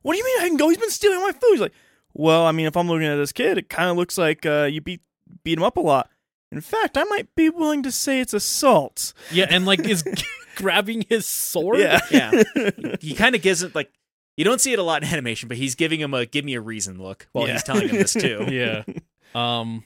What 0.02 0.14
do 0.14 0.18
you 0.18 0.26
mean 0.26 0.42
I 0.42 0.48
can 0.48 0.58
go? 0.58 0.70
He's 0.70 0.78
been 0.78 0.90
stealing 0.90 1.20
my 1.22 1.32
food. 1.32 1.52
He's 1.52 1.62
like, 1.62 1.74
well, 2.14 2.46
I 2.46 2.52
mean, 2.52 2.66
if 2.66 2.76
I'm 2.78 2.88
looking 2.88 3.08
at 3.08 3.16
this 3.16 3.32
kid, 3.32 3.58
it 3.58 3.70
kind 3.70 3.90
of 3.90 3.98
looks 3.98 4.18
like 4.18 4.46
uh, 4.46 4.68
you 4.72 4.82
beat 4.82 5.02
beat 5.44 5.58
him 5.58 5.64
up 5.64 5.78
a 5.78 5.82
lot. 5.82 6.10
In 6.52 6.62
fact, 6.62 6.98
I 6.98 7.04
might 7.06 7.34
be 7.36 7.50
willing 7.50 7.84
to 7.84 7.92
say 7.92 8.20
it's 8.20 8.34
assault. 8.34 9.14
Yeah, 9.32 9.48
and 9.50 9.66
like 9.66 9.80
is 9.88 10.04
grabbing 10.56 11.06
his 11.10 11.26
sword. 11.26 11.80
Yeah, 11.80 12.00
Yeah. 12.12 12.44
he 13.02 13.16
kind 13.16 13.34
of 13.36 13.42
gives 13.42 13.64
it 13.64 13.74
like 13.74 13.92
you 14.38 14.44
don't 14.46 14.60
see 14.62 14.74
it 14.74 14.80
a 14.80 14.84
lot 14.84 15.04
in 15.04 15.10
animation 15.10 15.48
but 15.48 15.58
he's 15.58 15.76
giving 15.76 16.00
him 16.00 16.14
a 16.14 16.26
give 16.26 16.44
me 16.46 16.54
a 16.56 16.62
reason 16.62 17.02
look 17.02 17.28
while 17.34 17.46
Yeah. 17.48 17.54
he's 17.54 17.64
telling 17.64 17.90
him 17.90 17.96
this 17.98 18.14
too 18.14 18.46
yeah. 18.50 18.84
Um. 19.36 19.84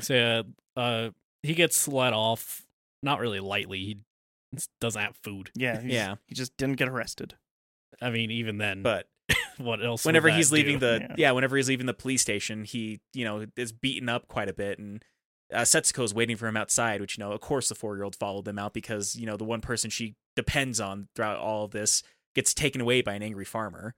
So 0.00 0.14
yeah, 0.14 0.42
uh, 0.76 1.10
he 1.44 1.54
gets 1.54 1.86
let 1.86 2.12
off. 2.12 2.66
Not 3.04 3.20
really 3.20 3.38
lightly. 3.40 3.78
He 3.78 3.98
doesn't 4.80 5.00
have 5.00 5.16
food. 5.22 5.50
yeah, 5.54 5.80
Yeah. 5.84 6.16
He 6.26 6.34
just 6.34 6.56
didn't 6.56 6.74
get 6.76 6.88
arrested. 6.88 7.34
I 8.02 8.10
mean, 8.10 8.30
even 8.32 8.58
then, 8.58 8.82
but 8.82 9.06
what 9.58 9.84
else? 9.84 10.04
would 10.04 10.08
whenever 10.08 10.28
that 10.28 10.36
he's 10.36 10.50
leaving 10.50 10.80
do? 10.80 10.86
the 10.86 10.98
Yeah. 11.10 11.14
yeah. 11.18 11.30
whenever 11.32 11.56
he's 11.56 11.68
leaving 11.68 11.86
the 11.86 11.94
police 11.94 12.20
station 12.22 12.64
he 12.64 13.00
you 13.14 13.24
know 13.24 13.46
is 13.56 13.70
beaten 13.72 14.08
up 14.08 14.26
quite 14.26 14.48
a 14.48 14.52
bit 14.52 14.78
and 14.80 15.04
uh, 15.54 15.60
Setsuko's 15.60 16.12
waiting 16.12 16.36
for 16.36 16.48
him 16.48 16.56
outside 16.56 17.00
which 17.00 17.16
you 17.16 17.22
know 17.22 17.30
of 17.32 17.40
course 17.40 17.68
the 17.68 17.74
four 17.76 17.94
year 17.94 18.02
old 18.04 18.16
followed 18.16 18.44
them 18.44 18.58
out 18.58 18.72
because 18.74 19.14
you 19.14 19.24
know 19.26 19.36
the 19.36 19.44
one 19.44 19.60
person 19.60 19.88
she 19.90 20.16
depends 20.34 20.80
on 20.80 21.06
throughout 21.14 21.38
all 21.38 21.64
of 21.64 21.70
this 21.70 22.02
gets 22.40 22.54
taken 22.54 22.80
away 22.80 23.02
by 23.02 23.14
an 23.14 23.22
angry 23.22 23.44
farmer 23.44 23.94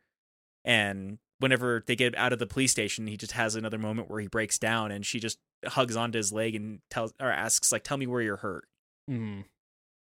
and 0.64 1.18
whenever 1.38 1.82
they 1.86 1.97
get 1.97 2.16
out 2.16 2.32
of 2.32 2.38
the 2.38 2.47
police 2.47 2.70
station 2.70 3.07
he 3.07 3.16
just 3.16 3.32
has 3.32 3.55
another 3.57 3.78
moment 3.78 4.09
where 4.11 4.20
he 4.20 4.28
breaks 4.28 4.59
down 4.59 4.90
and 4.93 5.05
she 5.07 5.18
just 5.20 5.38
hugs 5.66 5.97
onto 5.97 6.16
his 6.18 6.32
leg 6.32 6.55
and 6.55 6.80
tells 6.90 7.12
or 7.20 7.30
asks 7.30 7.72
like 7.72 7.82
tell 7.84 7.97
me 7.97 8.07
where 8.07 8.22
you're 8.22 8.36
hurt 8.36 8.64
Mhm. 9.11 9.45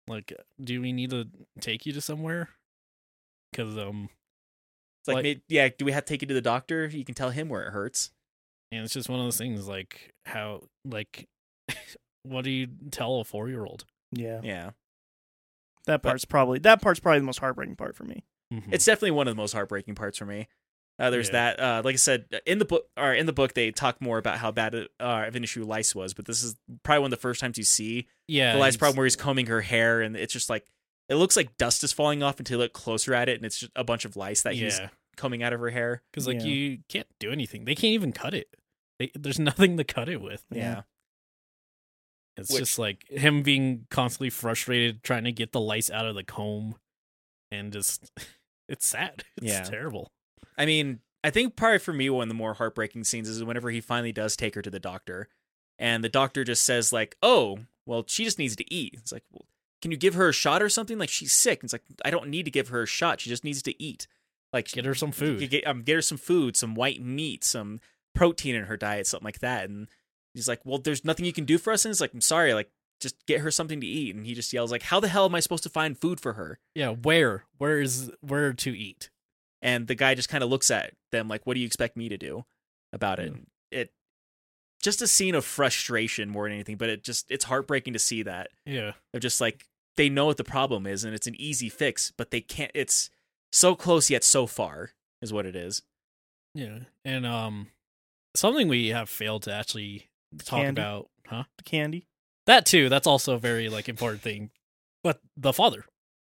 Like, 0.07 0.33
do 0.63 0.81
we 0.83 0.93
need 0.93 1.11
to 1.11 1.27
take 1.61 1.87
you 1.87 1.93
to 1.95 2.01
somewhere? 2.01 2.51
Because 3.51 3.77
um, 3.79 4.09
it's 5.01 5.09
like, 5.09 5.15
Like- 5.17 5.23
may- 5.25 5.43
yeah 5.49 5.69
do 5.77 5.85
we 5.85 5.93
have 5.93 6.05
to 6.05 6.13
take 6.13 6.23
you 6.23 6.29
to 6.29 6.35
the 6.35 6.41
doctor 6.43 6.87
you 6.87 7.05
can 7.05 7.15
tell 7.15 7.31
him 7.31 7.49
where 7.49 7.67
it 7.67 7.71
hurts 7.73 8.11
and 8.71 8.85
it's 8.85 8.93
just 8.95 9.09
one 9.09 9.19
of 9.19 9.27
those 9.27 9.39
things. 9.39 9.67
Like 9.67 10.13
how, 10.27 10.63
like, 10.85 11.27
what 12.25 12.45
do 12.45 12.51
you 12.51 12.69
tell 12.91 13.21
a 13.21 13.25
four 13.25 13.49
year 13.49 13.65
old? 13.65 13.85
Yeah, 14.13 14.41
yeah 14.45 14.71
that 15.87 16.03
part's 16.03 16.25
probably 16.25 16.59
that 16.61 16.81
part's 16.83 17.01
probably 17.01 17.21
the 17.21 17.27
most 17.27 17.39
heartbreaking 17.41 17.77
part 17.77 17.95
for 17.97 18.05
me. 18.05 18.25
it's 18.71 18.85
definitely 18.85 19.11
one 19.11 19.27
of 19.29 19.35
the 19.35 19.41
most 19.43 19.53
heartbreaking 19.53 19.95
parts 19.95 20.19
for 20.19 20.27
me. 20.27 20.49
Uh, 20.99 21.11
there's 21.11 21.27
Yeah. 21.29 21.33
that. 21.57 21.61
Uh, 21.61 21.83
like 21.85 21.95
I 21.95 21.97
said, 21.97 22.27
in 22.47 22.59
the 22.61 22.65
book, 22.65 22.85
or 22.97 23.13
in 23.13 23.27
the 23.27 23.33
book, 23.33 23.53
they 23.55 23.73
talk 23.73 24.01
more 24.01 24.17
about 24.19 24.39
how 24.39 24.53
bad 24.53 24.75
uh, 24.77 24.87
of 25.27 25.35
an 25.35 25.43
issue 25.43 25.65
lice 25.65 25.93
was. 25.93 26.15
But 26.15 26.25
this 26.27 26.45
is 26.45 26.55
probably 26.85 27.01
one 27.01 27.07
of 27.09 27.19
the 27.19 27.21
first 27.21 27.41
times 27.41 27.59
you 27.59 27.65
see 27.65 28.07
yeah. 28.29 28.53
the 28.53 28.61
lice 28.61 28.77
problem 28.77 28.97
where 28.99 29.07
he's 29.07 29.17
combing 29.17 29.47
her 29.47 29.61
hair, 29.61 30.03
and 30.03 30.17
it's 30.17 30.33
just 30.33 30.49
like 30.49 30.65
it 31.09 31.17
looks 31.17 31.37
like 31.37 31.57
dust 31.57 31.83
is 31.83 31.93
falling 31.93 32.23
off 32.23 32.39
until 32.39 32.59
you 32.59 32.63
look 32.63 32.73
closer 32.75 33.13
at 33.13 33.29
it, 33.29 33.37
and 33.37 33.45
it's 33.45 33.59
just 33.59 33.73
a 33.75 33.83
bunch 33.83 34.05
of 34.05 34.15
lice 34.15 34.43
that 34.43 34.55
he's 34.55 34.79
Yeah, 34.79 34.91
combing 35.17 35.43
out 35.43 35.53
of 35.53 35.59
her 35.59 35.71
hair. 35.71 36.03
because 36.13 36.29
like 36.29 36.37
Yeah. 36.41 36.47
you 36.47 36.79
can't 36.89 37.09
do 37.19 37.33
anything. 37.33 37.65
They 37.65 37.75
can't 37.75 37.93
even 37.95 38.13
cut 38.13 38.33
it. 38.33 38.47
They, 39.01 39.11
there's 39.17 39.39
nothing 39.41 39.77
to 39.79 39.85
cut 39.85 40.09
it 40.09 40.21
with. 40.21 40.45
Yeah, 40.53 40.83
It's 42.37 42.51
Which- 42.51 42.61
just 42.61 42.79
like 42.79 43.09
him 43.09 43.43
being 43.43 43.87
constantly 43.91 44.31
frustrated 44.31 45.03
trying 45.03 45.25
to 45.25 45.33
get 45.33 45.53
the 45.53 45.61
lice 45.61 45.91
out 45.91 46.07
of 46.07 46.15
the 46.15 46.25
comb, 46.25 46.77
and 47.51 47.73
just 47.73 48.11
it's 48.69 48.87
sad. 48.87 49.25
It's 49.37 49.47
Yeah. 49.47 49.63
terrible. 49.63 50.11
I 50.59 50.67
mean, 50.67 51.01
I 51.23 51.31
think 51.31 51.57
probably 51.57 51.79
for 51.79 51.93
me 51.93 52.11
one 52.11 52.25
of 52.25 52.29
the 52.29 52.35
more 52.35 52.55
heartbreaking 52.55 53.05
scenes 53.05 53.29
is 53.29 53.43
whenever 53.43 53.71
he 53.71 53.81
finally 53.81 54.13
does 54.13 54.37
take 54.37 54.55
her 54.55 54.63
to 54.63 54.71
the 54.71 54.81
doctor, 54.81 55.29
and 55.79 56.03
the 56.05 56.09
doctor 56.09 56.45
just 56.45 56.65
says 56.65 56.93
like, 56.93 57.17
"Oh, 57.23 57.59
well, 57.87 58.05
she 58.07 58.25
just 58.25 58.39
needs 58.39 58.57
to 58.57 58.73
eat." 58.75 58.95
It's 58.95 59.13
like, 59.13 59.25
well, 59.33 59.47
can 59.83 59.91
you 59.91 59.97
give 59.97 60.15
her 60.15 60.29
a 60.29 60.33
shot 60.33 60.63
or 60.63 60.69
something? 60.69 60.99
Like 60.99 61.09
she's 61.11 61.33
sick. 61.33 61.63
It's 61.63 61.73
like 61.73 61.83
I 62.05 62.11
don't 62.11 62.29
need 62.29 62.45
to 62.45 62.51
give 62.51 62.69
her 62.69 62.83
a 62.83 62.87
shot. 62.87 63.21
She 63.21 63.31
just 63.31 63.45
needs 63.45 63.63
to 63.63 63.83
eat. 63.83 64.07
Like 64.53 64.69
Get 64.71 64.85
her 64.85 64.95
some 64.95 65.11
food. 65.13 65.49
get, 65.51 65.67
um, 65.67 65.83
get 65.83 65.97
her 65.97 66.03
some 66.03 66.17
food, 66.19 66.57
some 66.57 66.75
white 66.77 67.03
meat, 67.03 67.43
some 67.43 67.81
protein 68.15 68.55
in 68.55 68.65
her 68.67 68.77
diet, 68.77 69.07
something 69.09 69.25
like 69.25 69.41
that. 69.41 69.69
And 69.69 69.89
he's 70.35 70.49
like, 70.49 70.61
"Well, 70.65 70.79
there's 70.79 71.05
nothing 71.05 71.25
you 71.25 71.33
can 71.33 71.45
do 71.45 71.59
for 71.59 71.73
us." 71.73 71.85
And 71.85 71.91
it's 71.91 72.01
like, 72.01 72.13
"I'm 72.13 72.21
sorry, 72.21 72.53
like 72.55 72.71
just 73.01 73.25
get 73.27 73.41
her 73.41 73.51
something 73.51 73.81
to 73.81 73.87
eat." 73.87 74.15
And 74.15 74.27
he 74.27 74.35
just 74.35 74.53
yells 74.53 74.71
like, 74.71 74.83
"How 74.83 75.01
the 75.01 75.09
hell 75.09 75.25
am 75.27 75.35
I 75.35 75.41
supposed 75.41 75.63
to 75.65 75.71
find 75.71 75.97
food 75.99 76.21
for 76.21 76.35
her?" 76.35 76.59
Yeah, 76.75 76.91
where 76.91 77.45
where 77.59 77.81
is 77.81 78.11
where 78.21 78.53
to 78.53 78.77
eat? 78.79 79.11
And 79.63 79.87
the 79.87 79.95
guy 79.95 80.15
just 80.15 80.29
kind 80.29 80.45
of 80.45 80.51
looks 80.51 80.71
at 80.71 80.93
them 81.13 81.29
like, 81.29 81.47
"What 81.47 81.55
do 81.55 81.61
you 81.61 81.67
expect 81.67 81.97
me 81.97 82.09
to 82.09 82.17
do 82.19 82.45
about 82.93 83.19
it?" 83.19 83.33
Yeah. 83.33 83.81
It 83.81 83.93
just 84.83 85.01
a 85.03 85.07
scene 85.07 85.35
of 85.35 85.45
frustration 85.45 86.29
more 86.29 86.45
than 86.45 86.53
anything, 86.55 86.77
but 86.77 86.91
it 86.91 87.03
just 87.03 87.31
it's 87.31 87.45
heartbreaking 87.47 87.93
to 87.95 87.99
see 87.99 88.23
that 88.23 88.51
Yeah, 88.67 88.93
of 89.15 89.21
just 89.21 89.41
like 89.41 89.67
they 89.97 90.09
know 90.09 90.27
what 90.27 90.37
the 90.37 90.45
problem 90.45 90.87
is 90.87 91.05
and 91.05 91.15
it's 91.15 91.27
an 91.27 91.35
easy 91.41 91.69
fix, 91.69 92.13
but 92.17 92.31
they 92.31 92.41
can't. 92.41 92.71
It's 92.75 93.11
so 93.53 93.75
close 93.77 94.11
yet 94.11 94.25
so 94.25 94.47
far, 94.47 94.91
is 95.23 95.33
what 95.33 95.47
it 95.47 95.55
is. 95.57 95.83
yeah, 96.55 96.81
and 97.05 97.25
um, 97.25 97.69
something 98.37 98.69
we 98.69 98.89
have 98.89 99.09
failed 99.09 99.43
to 99.45 99.53
actually 99.55 100.09
talk 100.43 100.61
candy. 100.61 100.81
about, 100.81 101.09
huh? 101.27 101.45
The 101.59 101.65
candy. 101.65 102.07
That 102.47 102.67
too. 102.67 102.89
That's 102.89 103.07
also 103.07 103.35
a 103.35 103.39
very 103.39 103.69
like 103.69 103.89
important 103.89 104.23
thing. 104.23 104.51
But 105.03 105.21
the 105.37 105.53
father, 105.53 105.85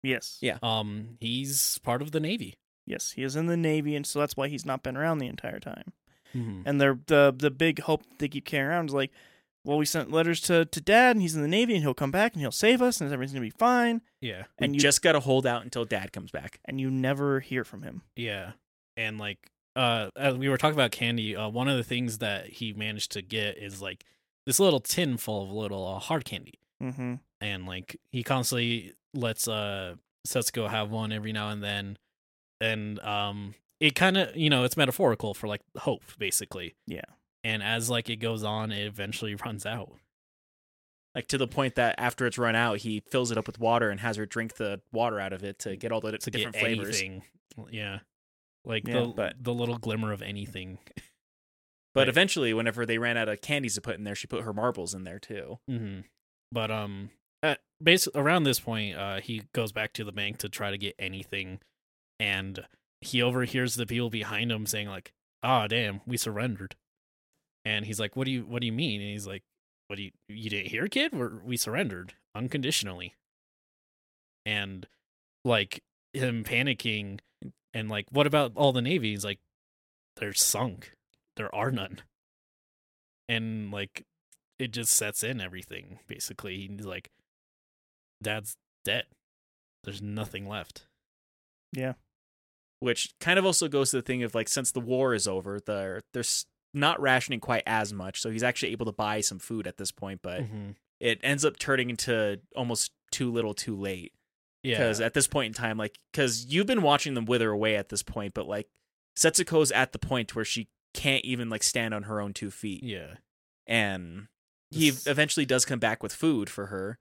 Yes. 0.03 0.37
Yeah. 0.41 0.57
um, 0.63 1.17
he's 1.19 1.79
part 1.79 2.01
of 2.01 2.11
the 2.11 2.19
navy. 2.19 2.55
Yes, 2.85 3.11
he 3.11 3.23
is 3.23 3.35
in 3.35 3.45
the 3.47 3.57
navy, 3.57 3.95
and 3.95 4.05
so 4.07 4.19
that's 4.19 4.35
why 4.37 4.47
he's 4.47 4.65
not 4.65 4.81
been 4.81 4.95
around 4.97 5.17
the 5.19 5.27
entire 5.27 5.59
time. 5.59 5.93
Mm-hmm. 6.35 6.61
And 6.65 6.79
they're, 6.81 6.99
the 7.07 7.33
the 7.35 7.51
big 7.51 7.81
hope 7.81 8.03
they 8.17 8.27
keep 8.27 8.45
carrying 8.45 8.69
around 8.69 8.89
is 8.89 8.93
like, 8.95 9.11
well, 9.65 9.77
we 9.77 9.85
sent 9.85 10.09
letters 10.11 10.39
to, 10.41 10.65
to 10.65 10.81
dad, 10.81 11.15
and 11.15 11.21
he's 11.21 11.35
in 11.35 11.41
the 11.41 11.47
navy, 11.47 11.73
and 11.75 11.83
he'll 11.83 11.93
come 11.93 12.11
back, 12.11 12.33
and 12.33 12.41
he'll 12.41 12.51
save 12.51 12.81
us, 12.81 13.01
and 13.01 13.11
everything's 13.11 13.33
gonna 13.33 13.45
be 13.45 13.49
fine. 13.51 14.01
Yeah, 14.21 14.43
We 14.59 14.65
And 14.65 14.75
you 14.75 14.79
just 14.81 15.01
got 15.01 15.11
to 15.13 15.19
hold 15.19 15.45
out 15.45 15.63
until 15.63 15.85
dad 15.85 16.11
comes 16.13 16.31
back. 16.31 16.59
and 16.65 16.79
you 16.81 16.89
never 16.89 17.39
hear 17.41 17.63
from 17.63 17.81
him. 17.83 18.01
yeah, 18.15 18.51
and 18.97 19.17
like 19.19 19.51
uh, 19.75 20.09
as 20.15 20.35
we 20.35 20.49
were 20.49 20.57
talking 20.57 20.75
about 20.75 20.91
candy. 20.91 21.35
Uh, 21.35 21.47
one 21.49 21.67
of 21.67 21.77
the 21.77 21.83
things 21.83 22.17
that 22.19 22.47
he 22.47 22.73
managed 22.73 23.11
to 23.13 23.21
get 23.21 23.57
is 23.57 23.81
like 23.81 24.03
this 24.45 24.59
little 24.59 24.79
tin 24.79 25.17
full 25.17 25.43
of 25.43 25.51
little 25.51 25.85
uh, 25.87 25.99
hard 25.99 26.25
candy. 26.25 26.55
Mm-hmm. 26.81 27.15
and 27.41 27.65
like 27.65 27.97
he 28.09 28.23
constantly 28.23 28.93
lets 29.13 29.49
uh 29.49 29.95
Setsuko 30.25 30.69
have 30.69 30.89
one 30.89 31.11
every 31.11 31.33
now 31.33 31.49
and 31.49 31.61
then 31.61 31.97
and 32.61 32.99
um 33.01 33.53
it 33.81 33.95
kind 33.95 34.15
of 34.15 34.33
you 34.37 34.49
know 34.49 34.63
it's 34.63 34.77
metaphorical 34.77 35.33
for 35.33 35.47
like 35.49 35.59
hope 35.79 36.03
basically 36.17 36.75
Yeah. 36.87 37.01
and 37.43 37.61
as 37.61 37.89
like 37.89 38.09
it 38.09 38.17
goes 38.21 38.45
on 38.45 38.71
it 38.71 38.85
eventually 38.85 39.35
runs 39.45 39.65
out 39.65 39.91
Like 41.15 41.27
to 41.27 41.37
the 41.37 41.47
point 41.47 41.75
that 41.75 41.95
after 41.97 42.25
it's 42.25 42.37
run 42.37 42.55
out, 42.55 42.77
he 42.77 43.01
fills 43.11 43.29
it 43.29 43.37
up 43.37 43.45
with 43.47 43.59
water 43.59 43.89
and 43.89 43.99
has 43.99 44.15
her 44.15 44.25
drink 44.25 44.55
the 44.55 44.79
water 44.93 45.19
out 45.19 45.33
of 45.33 45.43
it 45.43 45.59
to 45.59 45.75
get 45.75 45.91
all 45.91 45.99
the 45.99 46.17
to 46.17 46.31
different 46.31 46.55
flavors. 46.55 47.01
anything. 47.01 47.23
Yeah. 47.71 47.99
Like 48.65 48.87
Yeah, 48.87 49.01
the 49.01 49.07
but- 49.07 49.43
the 49.43 49.53
little 49.53 49.77
glimmer 49.77 50.11
of 50.11 50.21
anything. 50.21 50.79
But 51.95 52.01
Right. 52.01 52.09
eventually, 52.09 52.53
whenever 52.53 52.85
they 52.85 52.99
ran 52.99 53.17
out 53.17 53.29
of 53.29 53.41
candies 53.41 53.73
to 53.73 53.81
put 53.81 53.95
in 53.97 54.03
there, 54.03 54.13
she 54.13 54.27
put 54.27 54.43
her 54.43 54.53
marbles 54.53 54.93
in 54.93 55.05
there 55.05 55.17
too. 55.17 55.57
hmm 55.67 56.01
But 56.51 56.69
um, 56.69 57.09
at 57.41 57.61
base 57.81 58.07
around 58.13 58.43
this 58.43 58.59
point, 58.59 58.95
uh, 58.95 59.19
he 59.21 59.41
goes 59.53 59.71
back 59.71 59.91
to 59.93 60.03
the 60.03 60.11
bank 60.11 60.37
to 60.37 60.49
try 60.49 60.69
to 60.69 60.77
get 60.77 60.93
anything, 60.99 61.59
and 62.19 62.67
he 63.01 63.23
overhears 63.23 63.73
the 63.73 63.87
people 63.87 64.11
behind 64.11 64.51
him 64.51 64.67
saying 64.67 64.87
like, 64.87 65.13
"Ah, 65.41 65.65
damn, 65.67 66.01
we 66.05 66.15
surrendered." 66.15 66.75
And 67.65 67.85
he's 67.87 67.99
like, 67.99 68.15
"What 68.15 68.25
do 68.25 68.31
you 68.31 68.45
What 68.45 68.61
do 68.61 68.67
you 68.67 68.73
mean?" 68.73 69.01
And 69.01 69.09
he's 69.09 69.25
like, 69.27 69.41
"What 69.87 69.95
do 69.95 70.03
you 70.03 70.11
You 70.29 70.51
didn't 70.51 70.69
hear, 70.69 70.87
kid? 70.87 71.11
We're, 71.13 71.39
we 71.39 71.57
surrendered 71.57 72.13
unconditionally." 72.35 73.15
And 74.45 74.87
like 75.43 75.81
him 76.13 76.43
panicking, 76.43 77.19
and 77.73 77.89
like, 77.89 78.05
"What 78.11 78.27
about 78.27 78.53
all 78.55 78.71
the 78.73 78.81
navy?" 78.81 79.11
He's 79.11 79.25
like, 79.25 79.39
"They're 80.17 80.33
sunk. 80.33 80.93
There 81.35 81.53
are 81.53 81.71
none." 81.71 82.01
And 83.27 83.71
like 83.71 84.05
it 84.57 84.71
just 84.71 84.91
sets 84.93 85.23
in 85.23 85.39
everything 85.39 85.99
basically 86.07 86.57
he's 86.67 86.85
like 86.85 87.09
dad's 88.21 88.57
dead 88.83 89.05
there's 89.83 90.01
nothing 90.01 90.47
left 90.47 90.85
Yeah. 91.71 91.93
Which 92.81 93.11
kind 93.19 93.37
of 93.39 93.45
also 93.45 93.67
goes 93.67 93.91
to 93.91 93.97
the 93.97 94.01
thing 94.01 94.23
of 94.23 94.33
like, 94.33 94.47
since 94.47 94.71
the 94.71 94.79
war 94.79 95.13
is 95.13 95.27
over, 95.27 95.59
they're 95.59 96.01
they're 96.13 96.23
not 96.73 96.99
rationing 97.01 97.39
quite 97.41 97.63
as 97.67 97.91
much, 97.93 98.21
so 98.21 98.29
he's 98.29 98.43
actually 98.43 98.71
able 98.71 98.85
to 98.85 98.91
buy 98.93 99.19
some 99.21 99.37
food 99.39 99.67
at 99.67 99.77
this 99.77 99.91
point. 99.91 100.21
But 100.23 100.43
Mhm. 100.43 100.75
it 100.99 101.19
ends 101.21 101.43
up 101.45 101.57
turning 101.59 101.89
into 101.89 102.39
almost 102.55 102.91
too 103.11 103.31
little, 103.31 103.53
too 103.53 103.75
late. 103.75 104.13
Yeah 104.63 104.77
because 104.77 105.01
at 105.01 105.13
this 105.13 105.27
point 105.27 105.47
in 105.47 105.53
time, 105.53 105.77
like, 105.77 105.97
because 106.11 106.45
you've 106.45 106.67
been 106.67 106.81
watching 106.81 107.13
them 107.13 107.25
wither 107.25 107.49
away 107.51 107.75
at 107.75 107.89
this 107.89 108.03
point, 108.03 108.33
but 108.33 108.47
like, 108.47 108.67
Setsuko's 109.17 109.71
at 109.71 109.91
the 109.91 109.99
point 109.99 110.35
where 110.35 110.45
she 110.45 110.67
can't 110.93 111.23
even 111.25 111.49
like 111.49 111.63
stand 111.63 111.93
on 111.93 112.03
her 112.03 112.19
own 112.21 112.33
two 112.33 112.49
feet, 112.51 112.83
yeah 112.83 113.15
and 113.67 114.27
he 114.71 114.89
This- 114.89 115.05
eventually 115.07 115.45
does 115.45 115.65
come 115.65 115.79
back 115.79 116.01
with 116.03 116.13
food 116.13 116.49
for 116.49 116.67
her, 116.67 116.97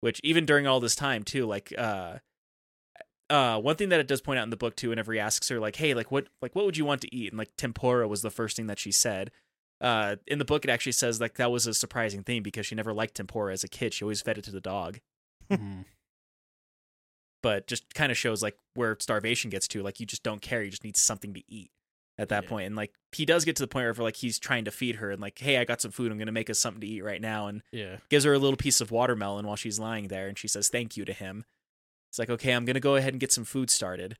which 0.00 0.20
even 0.24 0.44
during 0.46 0.66
all 0.66 0.80
this 0.80 0.94
time 0.96 1.22
too, 1.24 1.46
like, 1.46 1.72
uh, 1.78 2.18
uh, 3.30 3.60
one 3.60 3.76
thing 3.76 3.90
that 3.90 4.00
it 4.00 4.06
does 4.08 4.20
point 4.22 4.38
out 4.38 4.44
in 4.44 4.50
the 4.50 4.56
book 4.56 4.74
too, 4.74 4.88
whenever 4.90 5.12
he 5.12 5.18
asks 5.20 5.48
her 5.48 5.60
like, 5.60 5.76
"Hey, 5.76 5.92
like, 5.94 6.10
what, 6.10 6.28
like, 6.40 6.54
what 6.54 6.64
would 6.64 6.76
you 6.76 6.84
want 6.84 7.00
to 7.02 7.14
eat?" 7.14 7.30
and 7.30 7.38
like, 7.38 7.50
tempura 7.56 8.08
was 8.08 8.22
the 8.22 8.30
first 8.30 8.56
thing 8.56 8.66
that 8.68 8.78
she 8.78 8.90
said. 8.90 9.30
Uh, 9.80 10.16
in 10.26 10.38
the 10.38 10.44
book, 10.44 10.64
it 10.64 10.70
actually 10.70 10.92
says 10.92 11.20
like 11.20 11.34
that 11.34 11.50
was 11.52 11.66
a 11.66 11.74
surprising 11.74 12.22
thing 12.24 12.42
because 12.42 12.66
she 12.66 12.74
never 12.74 12.92
liked 12.92 13.14
tempura 13.16 13.52
as 13.52 13.62
a 13.62 13.68
kid. 13.68 13.92
She 13.94 14.02
always 14.04 14.22
fed 14.22 14.38
it 14.38 14.44
to 14.44 14.50
the 14.50 14.60
dog. 14.60 14.98
Mhm. 15.50 15.84
But 17.42 17.66
just 17.66 17.94
kind 17.94 18.10
of 18.12 18.18
shows 18.18 18.42
like 18.42 18.56
where 18.74 18.96
starvation 19.00 19.50
gets 19.50 19.68
to 19.68 19.82
like 19.82 20.00
you 20.00 20.06
just 20.06 20.22
don't 20.22 20.42
care 20.42 20.62
you 20.62 20.70
just 20.70 20.84
need 20.84 20.96
something 20.96 21.32
to 21.34 21.42
eat 21.48 21.70
at 22.18 22.28
that 22.30 22.44
Yeah. 22.44 22.48
point. 22.48 22.66
and 22.66 22.76
like 22.76 22.92
he 23.12 23.24
does 23.24 23.44
get 23.44 23.54
to 23.56 23.62
the 23.62 23.68
point 23.68 23.84
where 23.96 24.04
like 24.04 24.16
he's 24.16 24.38
trying 24.38 24.64
to 24.64 24.70
feed 24.70 24.96
her 24.96 25.10
and 25.10 25.20
like 25.22 25.38
hey 25.38 25.56
i 25.58 25.64
got 25.64 25.80
some 25.80 25.90
food 25.92 26.10
i'm 26.10 26.18
gonna 26.18 26.32
make 26.32 26.50
us 26.50 26.58
something 26.58 26.80
to 26.80 26.86
eat 26.86 27.02
right 27.02 27.20
now 27.20 27.46
and 27.46 27.62
yeah 27.72 27.96
gives 28.08 28.24
her 28.24 28.32
a 28.34 28.38
little 28.38 28.56
piece 28.56 28.80
of 28.80 28.90
watermelon 28.90 29.46
while 29.46 29.56
she's 29.56 29.78
lying 29.78 30.08
there 30.08 30.26
and 30.28 30.36
she 30.38 30.48
says 30.48 30.68
thank 30.68 30.96
you 30.96 31.04
to 31.04 31.12
him 31.12 31.44
it's 32.10 32.18
like 32.18 32.30
okay 32.30 32.52
i'm 32.52 32.64
gonna 32.64 32.80
go 32.80 32.96
ahead 32.96 33.12
and 33.12 33.20
get 33.20 33.30
some 33.32 33.44
food 33.44 33.70
started 33.70 34.16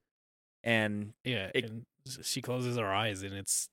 and 0.63 1.13
yeah 1.25 1.51
It- 1.55 1.65
and 1.65 1.87
she 2.23 2.41
closes 2.41 2.77
her 2.77 2.93
eyes 2.93 3.23
and 3.23 3.35
it's 3.35 3.69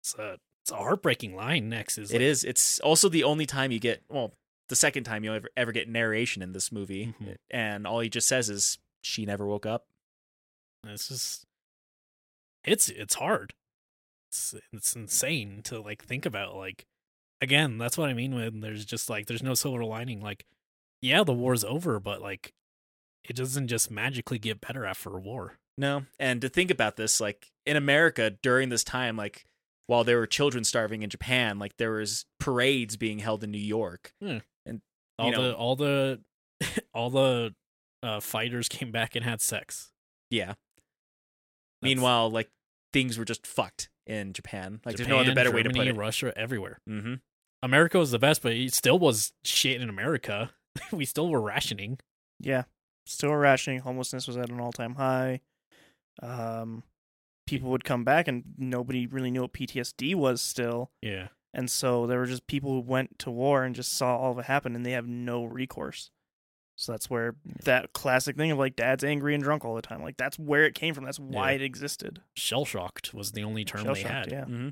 it's 0.00 0.14
a 0.18 0.38
it's 0.64 0.70
a 0.72 0.76
heartbreaking 0.76 1.34
line 1.36 1.68
next 1.68 1.98
is 1.98 2.10
it 2.10 2.14
like, 2.14 2.22
is 2.22 2.44
it's 2.44 2.80
also 2.80 3.08
the 3.08 3.24
only 3.24 3.46
time 3.46 3.70
you 3.70 3.78
get 3.78 4.02
well 4.08 4.32
the 4.72 4.76
second 4.76 5.04
time 5.04 5.22
you'll 5.22 5.34
ever, 5.34 5.48
ever 5.54 5.70
get 5.70 5.86
narration 5.86 6.40
in 6.40 6.52
this 6.52 6.72
movie 6.72 7.14
Mhm. 7.20 7.36
and 7.50 7.86
all 7.86 8.00
he 8.00 8.08
just 8.08 8.26
says 8.26 8.48
is 8.48 8.78
she 9.02 9.26
never 9.26 9.44
woke 9.46 9.66
up 9.66 9.84
it's 10.86 11.08
just 11.08 11.44
it's 12.64 12.88
it's 12.88 13.16
hard 13.16 13.52
it's 14.30 14.54
it's 14.72 14.96
insane 14.96 15.60
to 15.64 15.78
like 15.80 16.02
think 16.02 16.24
about 16.24 16.56
like 16.56 16.86
again 17.40 17.76
that's 17.76 17.98
what 17.98 18.08
i 18.08 18.14
mean 18.14 18.34
when 18.34 18.60
there's 18.60 18.84
just 18.86 19.10
like 19.10 19.26
there's 19.26 19.42
no 19.42 19.54
silver 19.54 19.84
lining 19.84 20.20
like 20.22 20.46
yeah 21.02 21.22
the 21.22 21.32
war's 21.34 21.64
over 21.64 22.00
but 22.00 22.22
like 22.22 22.52
it 23.28 23.36
doesn't 23.36 23.68
just 23.68 23.90
magically 23.90 24.38
get 24.38 24.60
better 24.60 24.84
after 24.86 25.10
a 25.16 25.20
war 25.20 25.58
No. 25.78 26.04
And 26.18 26.40
to 26.42 26.48
think 26.48 26.70
about 26.70 26.96
this, 26.96 27.20
like 27.20 27.50
in 27.64 27.76
America 27.76 28.30
during 28.30 28.68
this 28.68 28.84
time, 28.84 29.16
like 29.16 29.44
while 29.86 30.04
there 30.04 30.18
were 30.18 30.26
children 30.26 30.64
starving 30.64 31.02
in 31.02 31.08
Japan, 31.10 31.58
like 31.58 31.76
there 31.78 31.92
was 31.92 32.26
parades 32.38 32.96
being 32.98 33.20
held 33.20 33.42
in 33.44 33.50
New 33.50 33.58
York. 33.78 34.12
All 35.22 35.30
You 35.30 35.36
the 35.36 35.54
all 35.54 35.76
the 35.76 36.20
all 36.94 37.10
the 37.10 37.54
uh, 38.02 38.20
fighters 38.20 38.68
came 38.68 38.90
back 38.90 39.14
and 39.16 39.24
had 39.24 39.40
sex 39.40 39.90
Yeah. 40.30 40.46
That's- 40.46 40.56
Meanwhile, 41.82 42.30
like 42.30 42.50
things 42.92 43.18
were 43.18 43.24
just 43.24 43.46
fucked 43.46 43.88
in 44.06 44.32
Japan. 44.32 44.80
Like 44.84 44.96
there's 44.96 45.08
no 45.08 45.16
other 45.16 45.24
Japan, 45.26 45.34
better 45.36 45.50
way 45.52 45.62
to 45.62 45.70
put 45.70 45.86
it. 45.86 45.96
russia 45.96 46.32
everywhere 46.36 46.78
Mm-hmm. 46.88 47.14
america 47.62 47.98
was 47.98 48.10
the 48.10 48.18
best 48.18 48.42
but 48.42 48.52
it 48.52 48.74
still 48.74 48.98
was 48.98 49.32
shit 49.44 49.80
in 49.80 49.88
america 49.88 50.50
we 50.92 51.04
still 51.04 51.28
were 51.28 51.40
rationing 51.40 51.98
Yeah. 52.40 52.64
Still 53.06 53.34
rationing. 53.34 53.80
Homelessness 53.80 54.28
was 54.28 54.36
at 54.36 54.48
an 54.48 54.60
all 54.60 54.70
time 54.72 54.94
high. 54.94 55.40
Um, 56.22 56.84
people 57.48 57.70
would 57.70 57.82
come 57.84 58.04
back 58.04 58.28
and 58.28 58.44
nobody 58.56 59.06
really 59.08 59.30
knew 59.32 59.42
what 59.42 59.52
PTSD 59.52 60.14
was 60.14 60.40
still. 60.40 60.90
yeah 61.02 61.28
And 61.54 61.70
so 61.70 62.06
there 62.06 62.18
were 62.18 62.26
just 62.26 62.46
people 62.46 62.70
who 62.72 62.80
went 62.80 63.18
to 63.20 63.30
war 63.30 63.62
and 63.64 63.74
just 63.74 63.92
saw 63.92 64.16
all 64.16 64.32
of 64.32 64.38
it 64.38 64.46
happen 64.46 64.74
and 64.74 64.86
they 64.86 64.92
have 64.92 65.06
no 65.06 65.44
recourse. 65.44 66.10
So 66.76 66.92
that's 66.92 67.10
where 67.10 67.36
that 67.64 67.92
classic 67.92 68.36
thing 68.36 68.50
of 68.50 68.58
like 68.58 68.74
dad's 68.76 69.04
angry 69.04 69.34
and 69.34 69.42
drunk 69.44 69.64
all 69.64 69.74
the 69.74 69.82
time. 69.82 70.02
Like 70.02 70.16
that's 70.16 70.38
where 70.38 70.64
it 70.64 70.74
came 70.74 70.94
from. 70.94 71.04
That's 71.04 71.20
why 71.20 71.50
Yeah. 71.50 71.56
it 71.56 71.62
existed. 71.62 72.22
shell 72.34 72.64
shocked 72.64 73.12
was 73.12 73.32
the 73.32 73.44
only 73.44 73.64
term 73.64 73.84
they 73.92 74.02
had 74.02 74.30
Yeah. 74.32 74.44
Mm-hmm. 74.44 74.68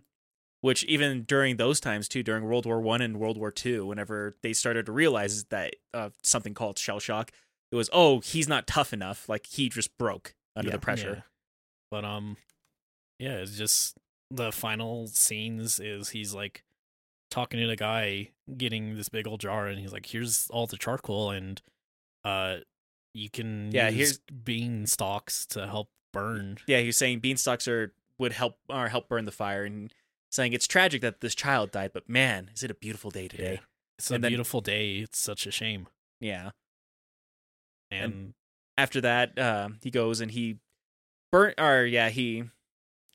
Which 0.62 0.84
even 0.84 1.22
during 1.24 1.56
those 1.56 1.80
times 1.80 2.08
too, 2.08 2.22
during 2.22 2.44
World 2.44 2.66
War 2.66 2.80
One 2.80 3.00
and 3.02 3.18
World 3.18 3.36
War 3.38 3.50
Two, 3.50 3.86
whenever 3.86 4.36
they 4.42 4.52
started 4.52 4.86
to 4.86 4.92
realize 4.92 5.44
that 5.44 5.74
uh, 5.94 6.10
something 6.22 6.52
called 6.54 6.78
shell 6.78 6.98
shock, 6.98 7.30
it 7.70 7.76
was 7.76 7.88
oh 7.92 8.20
he's 8.20 8.48
not 8.48 8.66
tough 8.66 8.92
enough, 8.92 9.28
like 9.28 9.46
he 9.46 9.68
just 9.68 9.96
broke 9.98 10.34
under 10.56 10.68
Yeah. 10.70 10.76
the 10.76 10.80
pressure. 10.80 11.14
Yeah. 11.16 11.22
But 11.90 12.04
um, 12.04 12.36
yeah, 13.18 13.36
it's 13.36 13.56
just 13.56 13.96
the 14.30 14.52
final 14.52 15.06
scenes 15.06 15.80
is 15.80 16.10
he's 16.10 16.34
like 16.34 16.62
talking 17.30 17.60
to 17.60 17.66
the 17.66 17.76
guy, 17.76 18.30
getting 18.56 18.96
this 18.96 19.08
big 19.08 19.26
old 19.26 19.40
jar, 19.40 19.66
and 19.66 19.78
he's 19.78 19.92
like, 19.92 20.06
"Here's 20.06 20.48
all 20.50 20.66
the 20.66 20.76
charcoal, 20.76 21.30
and 21.30 21.60
uh, 22.24 22.58
you 23.14 23.30
can 23.30 23.70
Yeah, 23.72 23.88
use 23.88 23.96
here's- 23.96 24.18
bean 24.44 24.86
stalks 24.86 25.46
to 25.46 25.66
help 25.66 25.90
burn." 26.12 26.58
yeah, 26.66 26.80
he's 26.80 26.96
saying 26.96 27.20
beanstalks 27.20 27.66
are 27.68 27.92
would 28.18 28.32
help 28.32 28.58
or 28.68 28.88
help 28.88 29.08
burn 29.08 29.24
the 29.24 29.32
fire, 29.32 29.64
and 29.64 29.92
saying 30.30 30.52
it's 30.52 30.66
tragic 30.66 31.00
that 31.02 31.20
this 31.20 31.34
child 31.34 31.70
died, 31.72 31.92
but 31.92 32.08
man, 32.08 32.50
is 32.54 32.62
it 32.62 32.70
a 32.70 32.74
beautiful 32.74 33.10
day 33.10 33.26
today? 33.28 33.54
Yeah. 33.54 33.60
It's 33.98 34.10
a 34.10 34.18
then- 34.18 34.30
beautiful 34.30 34.60
day. 34.60 34.98
It's 34.98 35.18
such 35.18 35.46
a 35.46 35.50
shame. 35.50 35.88
Yeah. 36.20 36.50
And, 37.90 38.12
And- 38.12 38.34
After 38.78 39.00
that, 39.02 39.38
uh, 39.38 39.70
he 39.82 39.90
goes 39.90 40.20
and 40.20 40.30
he 40.30 40.58
burn 41.32 41.52
or 41.58 41.84
yeah, 41.84 42.08
he 42.10 42.44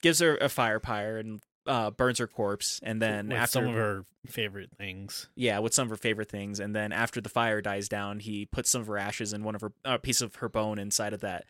gives 0.01 0.19
her 0.19 0.37
a 0.37 0.49
fire 0.49 0.79
pyre 0.79 1.17
and 1.17 1.41
uh, 1.67 1.91
burns 1.91 2.19
her 2.19 2.27
corpse, 2.27 2.79
and 2.83 3.01
then 3.01 3.27
with 3.29 3.37
after 3.39 3.51
some 3.59 3.65
of 3.67 3.73
her 3.73 4.05
favorite 4.27 4.69
things. 4.77 5.29
yeah, 5.35 5.59
with 5.59 5.73
some 5.73 5.85
of 5.87 5.89
her 5.91 5.97
favorite 5.97 6.29
things, 6.29 6.59
and 6.59 6.75
then 6.75 6.91
after 6.91 7.19
the 7.21 7.29
fire 7.29 7.61
dies 7.61 7.87
down, 7.89 8.19
he 8.19 8.45
puts 8.45 8.69
some 8.69 8.81
of 8.81 8.87
her 8.87 8.97
ashes 8.97 9.33
and 9.33 9.43
one 9.43 9.55
of 9.55 9.61
her 9.61 9.71
uh, 9.83 9.97
piece 9.97 10.21
of 10.21 10.35
her 10.35 10.49
bone 10.49 10.77
inside 10.79 11.13
of 11.13 11.21
that 11.21 11.45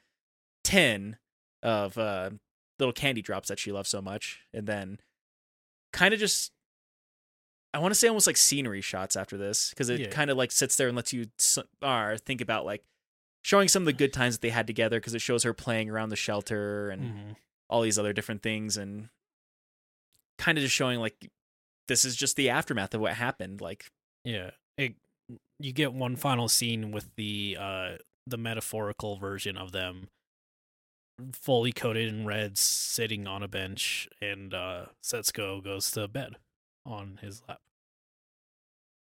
tin 0.63 1.17
of 1.63 1.97
uh, 1.97 2.29
little 2.79 2.93
candy 2.93 3.21
drops 3.21 3.47
that 3.49 3.59
she 3.59 3.71
loves 3.71 3.89
so 3.89 4.01
much, 4.01 4.41
and 4.53 4.67
then 4.67 4.99
kind 5.93 6.13
of 6.13 6.19
just 6.19 6.51
I 7.73 7.79
want 7.79 7.93
to 7.93 7.99
say 7.99 8.07
almost 8.07 8.27
like 8.27 8.37
scenery 8.37 8.81
shots 8.81 9.15
after 9.17 9.35
this 9.37 9.69
because 9.71 9.89
it 9.89 9.99
Yeah. 9.99 10.07
kind 10.07 10.29
of 10.31 10.37
like 10.37 10.51
sits 10.51 10.77
there 10.77 10.87
and 10.87 10.95
lets 10.95 11.11
you 11.11 11.27
uh, 11.81 12.17
think 12.25 12.39
about 12.39 12.65
like 12.65 12.83
showing 13.41 13.67
some 13.67 13.81
of 13.83 13.85
the 13.85 13.93
good 13.93 14.13
times 14.13 14.35
that 14.35 14.41
they 14.41 14.49
had 14.49 14.65
together 14.65 14.97
because 14.99 15.13
it 15.13 15.21
shows 15.21 15.43
her 15.43 15.53
playing 15.53 15.89
around 15.89 16.09
the 16.09 16.15
shelter 16.15 16.89
and 16.89 17.03
Mhm. 17.03 17.35
all 17.69 17.81
these 17.81 17.99
other 17.99 18.13
different 18.13 18.41
things 18.41 18.77
and 18.77 19.09
kind 20.37 20.57
of 20.57 20.61
just 20.63 20.75
showing 20.75 20.99
like 20.99 21.29
this 21.87 22.03
is 22.05 22.15
just 22.15 22.35
the 22.35 22.49
aftermath 22.49 22.93
of 22.93 23.01
what 23.01 23.13
happened 23.13 23.61
like 23.61 23.85
Yeah, 24.23 24.51
it, 24.77 24.95
you 25.59 25.71
get 25.73 25.93
one 25.93 26.15
final 26.15 26.47
scene 26.49 26.91
with 26.91 27.09
the 27.15 27.57
uh 27.59 27.89
the 28.27 28.37
metaphorical 28.37 29.17
version 29.17 29.55
of 29.57 29.71
them 29.71 30.09
fully 31.31 31.71
coated 31.71 32.09
in 32.13 32.25
red 32.25 32.57
sitting 32.57 33.25
on 33.27 33.41
a 33.43 33.47
bench 33.47 34.09
and 34.21 34.53
uh 34.53 34.85
Setsuko 35.03 35.63
goes 35.63 35.89
to 35.91 36.07
bed 36.07 36.35
on 36.85 37.19
his 37.21 37.41
lap. 37.47 37.61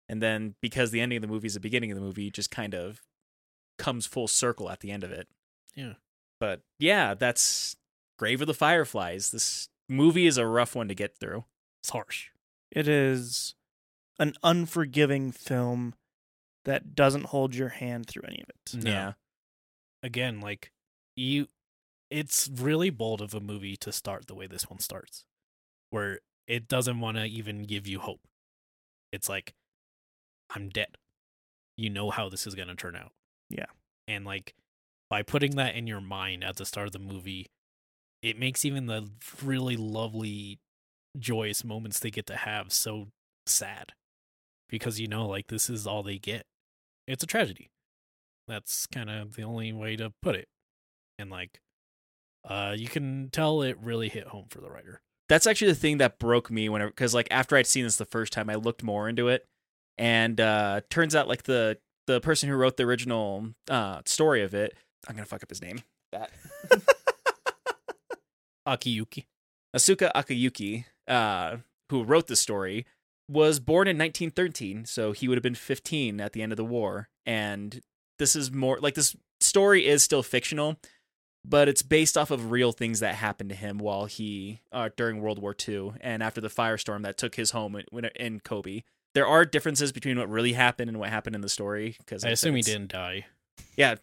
and 0.08 0.22
then 0.22 0.56
because 0.62 0.92
the 0.92 1.02
ending 1.02 1.18
of 1.18 1.22
the 1.22 1.28
movie 1.28 1.48
is 1.48 1.54
the 1.56 1.60
beginning 1.60 1.92
of 1.92 1.96
the 1.96 2.04
movie 2.04 2.30
just 2.30 2.52
kind 2.52 2.74
of 2.76 3.02
comes 3.80 4.06
full 4.06 4.28
circle 4.28 4.70
at 4.70 4.80
the 4.82 4.92
end 4.92 5.04
of 5.04 5.12
it 5.12 5.28
Yeah. 5.76 5.94
but 6.40 6.62
yeah 6.80 7.14
that's 7.14 7.76
grave 8.20 8.42
of 8.42 8.48
the 8.48 8.54
fireflies 8.54 9.32
this 9.32 9.70
movie 9.90 10.28
is 10.28 10.38
a 10.38 10.46
rough 10.46 10.76
one 10.76 10.88
to 10.88 10.96
get 10.96 11.18
through 11.18 11.46
It's 11.82 11.90
harsh. 11.92 12.30
It 12.72 12.88
is 12.88 13.56
an 14.20 14.34
unforgiving 14.44 15.32
film 15.32 15.94
that 16.66 16.96
doesn't 16.96 17.28
hold 17.28 17.56
your 17.56 17.70
hand 17.70 18.08
through 18.08 18.24
any 18.28 18.42
of 18.42 18.50
it. 18.50 18.84
No. 18.84 18.92
Yeah. 18.92 19.14
Again, 20.04 20.42
like 20.42 20.72
you, 21.16 21.48
it's 22.10 22.50
really 22.54 22.90
bold 22.90 23.22
of 23.22 23.34
a 23.34 23.40
movie 23.40 23.78
to 23.78 23.92
start 23.92 24.28
the 24.28 24.36
way 24.36 24.48
this 24.48 24.70
one 24.70 24.80
starts, 24.80 25.26
where 25.90 26.20
it 26.48 26.68
doesn't 26.68 27.00
want 27.00 27.18
to 27.18 27.24
even 27.24 27.64
give 27.64 27.88
you 27.88 28.00
hope. 28.00 28.22
It's 29.12 29.30
like, 29.30 29.54
I'm 30.54 30.70
dead. 30.70 30.98
You 31.78 31.90
know 31.90 32.10
how 32.10 32.28
this 32.30 32.46
is 32.46 32.56
going 32.56 32.68
to 32.68 32.76
turn 32.76 32.96
out. 32.96 33.12
Yeah. 33.50 33.66
And 34.08 34.26
like, 34.26 34.56
by 35.10 35.24
putting 35.24 35.56
that 35.56 35.76
in 35.76 35.88
your 35.88 36.02
mind 36.02 36.44
at 36.44 36.58
the 36.58 36.66
start 36.66 36.88
of 36.88 36.94
the 36.94 37.00
movie, 37.00 37.48
it 38.22 38.40
makes 38.40 38.66
even 38.66 38.88
the 38.88 39.10
really 39.44 39.78
lovely, 39.78 40.60
joyous 41.18 41.64
moments 41.64 42.00
they 42.00 42.12
get 42.12 42.26
to 42.28 42.36
have 42.36 42.72
so 42.72 43.08
sad 43.46 43.94
because 44.70 45.00
you 45.00 45.08
know, 45.08 45.28
like, 45.28 45.48
this 45.48 45.70
is 45.70 45.88
all 45.88 46.04
they 46.04 46.18
get. 46.18 46.46
It's 47.08 47.24
a 47.24 47.28
tragedy. 47.28 47.70
That's 48.48 48.86
kind 48.88 49.10
of 49.10 49.36
the 49.36 49.44
only 49.44 49.74
way 49.74 49.96
to 49.96 50.14
put 50.22 50.36
it. 50.36 50.48
And 51.20 51.30
like, 51.30 51.60
uh, 52.48 52.76
you 52.78 52.88
can 52.88 53.30
tell 53.32 53.62
it 53.62 53.78
really 53.82 54.10
hit 54.10 54.28
home 54.28 54.46
for 54.50 54.62
the 54.62 54.70
writer. 54.70 55.02
That's 55.30 55.48
actually 55.48 55.72
the 55.72 55.80
thing 55.80 55.98
that 55.98 56.20
broke 56.20 56.50
me 56.50 56.70
whenever, 56.70 56.90
because 56.92 57.14
like 57.14 57.28
after 57.32 57.58
I'd 57.58 57.68
seen 57.68 57.84
this 57.84 57.98
the 57.98 58.06
first 58.06 58.32
time, 58.32 58.50
I 58.50 58.56
looked 58.56 58.84
more 58.84 59.10
into 59.10 59.28
it, 59.28 59.46
and 59.98 60.40
uh 60.40 60.82
turns 60.90 61.16
out 61.16 61.28
like 61.28 61.44
the 61.44 61.78
the 62.06 62.22
person 62.22 62.48
who 62.48 62.56
wrote 62.56 62.78
the 62.78 62.84
original 62.84 63.50
uh 63.70 64.02
story 64.06 64.44
of 64.44 64.54
it, 64.54 64.74
I'm 65.08 65.16
gonna 65.16 65.26
fuck 65.26 65.44
up 65.44 65.50
his 65.50 65.62
name. 65.62 65.82
That 66.14 66.32
Akiyuki. 68.68 69.26
Asuka 69.76 70.12
Akayuki, 70.14 70.86
uh, 71.08 71.58
who 71.90 72.04
wrote 72.04 72.28
the 72.28 72.36
story, 72.36 72.86
was 73.30 73.60
born 73.60 73.88
in 73.88 73.98
1913, 73.98 74.86
so 74.86 75.12
he 75.12 75.28
would 75.28 75.38
have 75.38 75.44
been 75.44 75.56
15 75.56 76.22
at 76.22 76.34
the 76.34 76.42
end 76.42 76.52
of 76.52 76.58
the 76.58 76.66
war. 76.66 77.10
And 77.26 77.82
this 78.20 78.36
is 78.36 78.52
more 78.52 78.80
like 78.80 78.96
this 78.96 79.16
story 79.40 79.86
is 79.86 80.04
still 80.04 80.24
fictional, 80.24 80.78
but 81.44 81.68
it's 81.68 81.82
based 81.82 82.18
off 82.18 82.32
of 82.32 82.52
real 82.52 82.72
things 82.72 83.00
that 83.00 83.16
happened 83.16 83.50
to 83.50 83.56
him 83.56 83.78
while 83.78 84.06
he 84.06 84.62
uh, 84.72 84.90
during 84.96 85.22
World 85.22 85.40
War 85.40 85.56
II 85.68 85.94
and 86.02 86.24
after 86.24 86.42
the 86.42 86.50
firestorm 86.50 87.04
that 87.04 87.18
took 87.18 87.36
his 87.36 87.52
home 87.52 87.76
in, 87.92 88.06
in 88.16 88.40
Kobe. 88.40 88.84
There 89.14 89.28
are 89.28 89.46
differences 89.46 89.92
between 89.92 90.18
what 90.20 90.30
really 90.30 90.54
happened 90.54 90.90
and 90.90 91.00
what 91.00 91.10
happened 91.10 91.36
in 91.36 91.42
the 91.42 91.50
story. 91.50 91.96
Because 92.00 92.24
I 92.24 92.30
assume 92.30 92.56
he 92.56 92.62
didn't 92.62 92.92
die. 92.92 93.26
Yeah, 93.76 93.96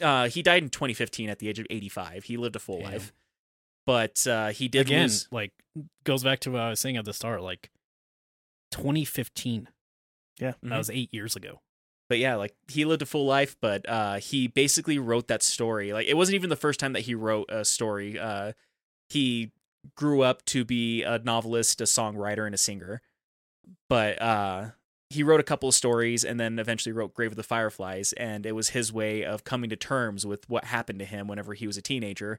uh, 0.00 0.28
he 0.28 0.42
died 0.42 0.62
in 0.62 0.68
2015 0.68 1.30
at 1.30 1.38
the 1.38 1.48
age 1.48 1.58
of 1.58 1.66
85. 1.70 2.24
He 2.24 2.36
lived 2.36 2.56
a 2.56 2.58
full 2.58 2.80
Damn. 2.80 2.92
life, 2.92 3.12
but 3.86 4.26
uh, 4.26 4.48
he 4.50 4.68
did 4.68 4.86
Again, 4.86 5.02
lose. 5.02 5.28
like 5.30 5.52
goes 6.04 6.22
back 6.24 6.40
to 6.40 6.50
what 6.52 6.60
I 6.62 6.68
was 6.70 6.80
saying 6.80 6.96
at 6.96 7.04
the 7.04 7.12
start. 7.12 7.42
Like 7.42 7.70
2015. 8.72 9.68
Yeah. 10.40 10.52
that 10.62 10.78
was 10.78 10.90
eight 10.90 11.12
years 11.12 11.36
ago. 11.36 11.60
but 12.08 12.18
yeah, 12.18 12.34
like 12.34 12.54
he 12.68 12.84
lived 12.84 13.02
a 13.02 13.06
full 13.06 13.26
life, 13.26 13.56
but 13.60 13.88
uh, 13.88 14.14
he 14.16 14.48
basically 14.48 14.98
wrote 14.98 15.28
that 15.28 15.42
story. 15.42 15.92
Like 15.92 16.06
it 16.06 16.16
wasn't 16.16 16.34
even 16.34 16.50
the 16.50 16.56
first 16.56 16.80
time 16.80 16.92
that 16.94 17.00
he 17.00 17.14
wrote 17.14 17.50
a 17.50 17.64
story. 17.64 18.18
Uh, 18.18 18.52
he 19.08 19.52
grew 19.96 20.22
up 20.22 20.44
to 20.46 20.64
be 20.64 21.02
a 21.02 21.18
novelist, 21.18 21.80
a 21.80 21.84
songwriter, 21.84 22.44
and 22.46 22.54
a 22.54 22.58
singer. 22.58 23.02
But 23.88 24.20
uh, 24.20 24.70
he 25.10 25.22
wrote 25.22 25.40
a 25.40 25.44
couple 25.44 25.68
of 25.68 25.74
stories 25.74 26.24
and 26.24 26.40
then 26.40 26.58
eventually 26.58 26.92
wrote 26.92 27.14
Grave 27.14 27.32
of 27.32 27.36
the 27.36 27.42
Fireflies, 27.42 28.12
and 28.14 28.44
it 28.46 28.52
was 28.52 28.70
his 28.70 28.92
way 28.92 29.24
of 29.24 29.44
coming 29.44 29.70
to 29.70 29.76
terms 29.76 30.26
with 30.26 30.48
what 30.48 30.64
happened 30.64 30.98
to 30.98 31.04
him 31.04 31.28
whenever 31.28 31.54
he 31.54 31.66
was 31.66 31.76
a 31.76 31.82
teenager, 31.82 32.38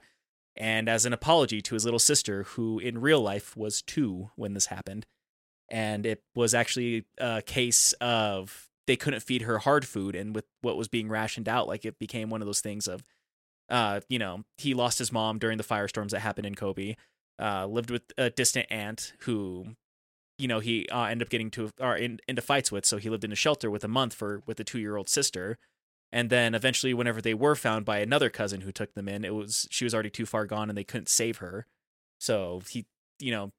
and 0.56 0.88
as 0.88 1.06
an 1.06 1.14
apology 1.14 1.62
to 1.62 1.74
his 1.74 1.86
little 1.86 2.00
sister, 2.00 2.44
who 2.44 2.80
in 2.80 3.02
real 3.02 3.22
life 3.22 3.58
was 3.58 3.82
two 3.82 4.30
when 4.36 4.54
this 4.54 4.68
happened. 4.68 5.06
And 5.70 6.06
it 6.06 6.22
was 6.36 6.54
actually 6.54 7.06
a 7.18 7.42
case 7.42 7.94
of 7.94 8.70
they 8.88 8.96
couldn't 8.96 9.22
feed 9.22 9.44
her 9.44 9.60
hard 9.60 9.86
food 9.86 10.16
and 10.16 10.36
with 10.36 10.46
what 10.62 10.78
was 10.78 10.88
being 10.88 11.10
rationed 11.10 11.48
out 11.48 11.68
like 11.68 11.86
it 11.86 12.00
became 12.00 12.30
one 12.30 12.42
of 12.42 12.46
those 12.46 12.62
things 12.62 12.88
of 12.88 13.04
uh 13.70 14.02
you 14.10 14.20
know 14.20 14.44
he 14.58 14.74
lost 14.74 15.00
his 15.00 15.12
mom 15.12 15.40
during 15.40 15.58
the 15.58 15.64
firestorms 15.64 16.10
that 16.10 16.20
happened 16.20 16.46
in 16.46 16.56
kobe 16.56 16.96
uh 17.42 17.66
lived 17.66 17.90
with 17.90 18.04
a 18.18 18.30
distant 18.30 18.68
aunt 18.70 19.14
who 19.20 19.68
you 20.38 20.48
know 20.48 20.60
he 20.60 20.88
uh, 20.90 21.06
ended 21.06 21.26
up 21.26 21.30
getting 21.30 21.50
to 21.50 21.72
or 21.80 21.96
in, 21.96 22.20
into 22.28 22.42
fights 22.42 22.72
with 22.72 22.86
so 22.86 22.98
he 22.98 23.10
lived 23.10 23.24
in 23.24 23.32
a 23.32 23.36
shelter 23.36 23.72
with 23.72 23.84
a 23.84 23.88
month 23.88 24.14
for 24.14 24.44
with 24.46 24.60
a 24.60 24.64
two 24.64 24.80
year 24.80 24.98
old 24.98 25.08
sister 25.08 25.58
and 26.14 26.30
then 26.30 26.54
eventually 26.54 26.94
whenever 26.94 27.22
they 27.22 27.34
were 27.34 27.56
found 27.56 27.84
by 27.84 27.98
another 27.98 28.30
cousin 28.30 28.62
who 28.62 28.72
took 28.72 28.94
them 28.94 29.10
in 29.10 29.26
it 29.26 29.34
was 29.34 29.68
she 29.72 29.84
was 29.84 29.94
already 29.94 30.12
too 30.12 30.28
far 30.28 30.46
gone 30.46 30.70
and 30.70 30.78
they 30.78 30.84
couldn't 30.86 31.10
save 31.10 31.38
her. 31.38 31.66
So 32.20 32.62
he 32.70 32.86
you 33.20 33.32
know 33.32 33.52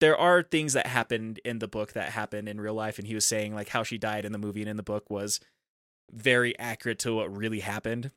there 0.00 0.18
are 0.18 0.42
things 0.42 0.74
that 0.74 0.86
happened 0.86 1.40
in 1.44 1.60
the 1.60 1.68
book 1.68 1.92
that 1.92 2.10
happened 2.10 2.48
in 2.48 2.60
real 2.60 2.74
life. 2.74 2.98
And 2.98 3.08
he 3.08 3.14
was 3.14 3.24
saying 3.24 3.54
like 3.54 3.70
how 3.70 3.82
she 3.82 3.98
died 3.98 4.24
in 4.24 4.32
the 4.32 4.38
movie 4.38 4.60
and 4.60 4.68
in 4.68 4.76
the 4.76 4.82
book 4.82 5.08
was 5.08 5.40
very 6.12 6.58
accurate 6.58 6.98
to 7.00 7.14
what 7.14 7.34
really 7.34 7.60
happened. 7.60 8.10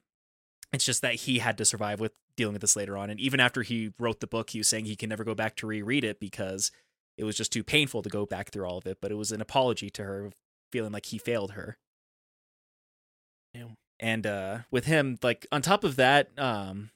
It's 0.73 0.85
just 0.85 1.01
that 1.01 1.15
he 1.15 1.39
had 1.39 1.57
to 1.57 1.65
survive 1.65 1.99
with 1.99 2.13
dealing 2.38 2.53
with 2.53 2.61
this 2.61 2.75
later 2.75 2.97
on. 2.97 3.09
And 3.09 3.19
even 3.19 3.39
after 3.39 3.61
he 3.61 3.93
wrote 3.99 4.19
the 4.19 4.27
book 4.27 4.51
he 4.51 4.59
was 4.59 4.67
saying 4.67 4.85
he 4.85 4.95
can 4.95 5.09
never 5.09 5.23
go 5.23 5.35
back 5.35 5.55
to 5.57 5.67
reread 5.67 6.03
it 6.03 6.19
because 6.19 6.71
it 7.17 7.23
was 7.23 7.35
just 7.35 7.51
too 7.51 7.63
painful 7.63 8.01
to 8.01 8.09
go 8.09 8.25
back 8.25 8.51
through 8.51 8.65
all 8.65 8.77
of 8.77 8.88
it. 8.88 8.97
But 9.01 9.11
it 9.11 9.15
was 9.15 9.31
an 9.31 9.41
apology 9.41 9.89
to 9.91 10.03
her 10.03 10.31
feeling 10.71 10.91
like 10.91 11.07
he 11.07 11.17
failed 11.17 11.51
her 11.51 11.77
And 13.99 14.25
uh 14.25 14.59
with 14.71 14.85
him 14.85 15.19
like 15.21 15.45
on 15.51 15.61
top 15.61 15.83
of 15.83 15.95
that 15.97 16.29
um 16.37 16.89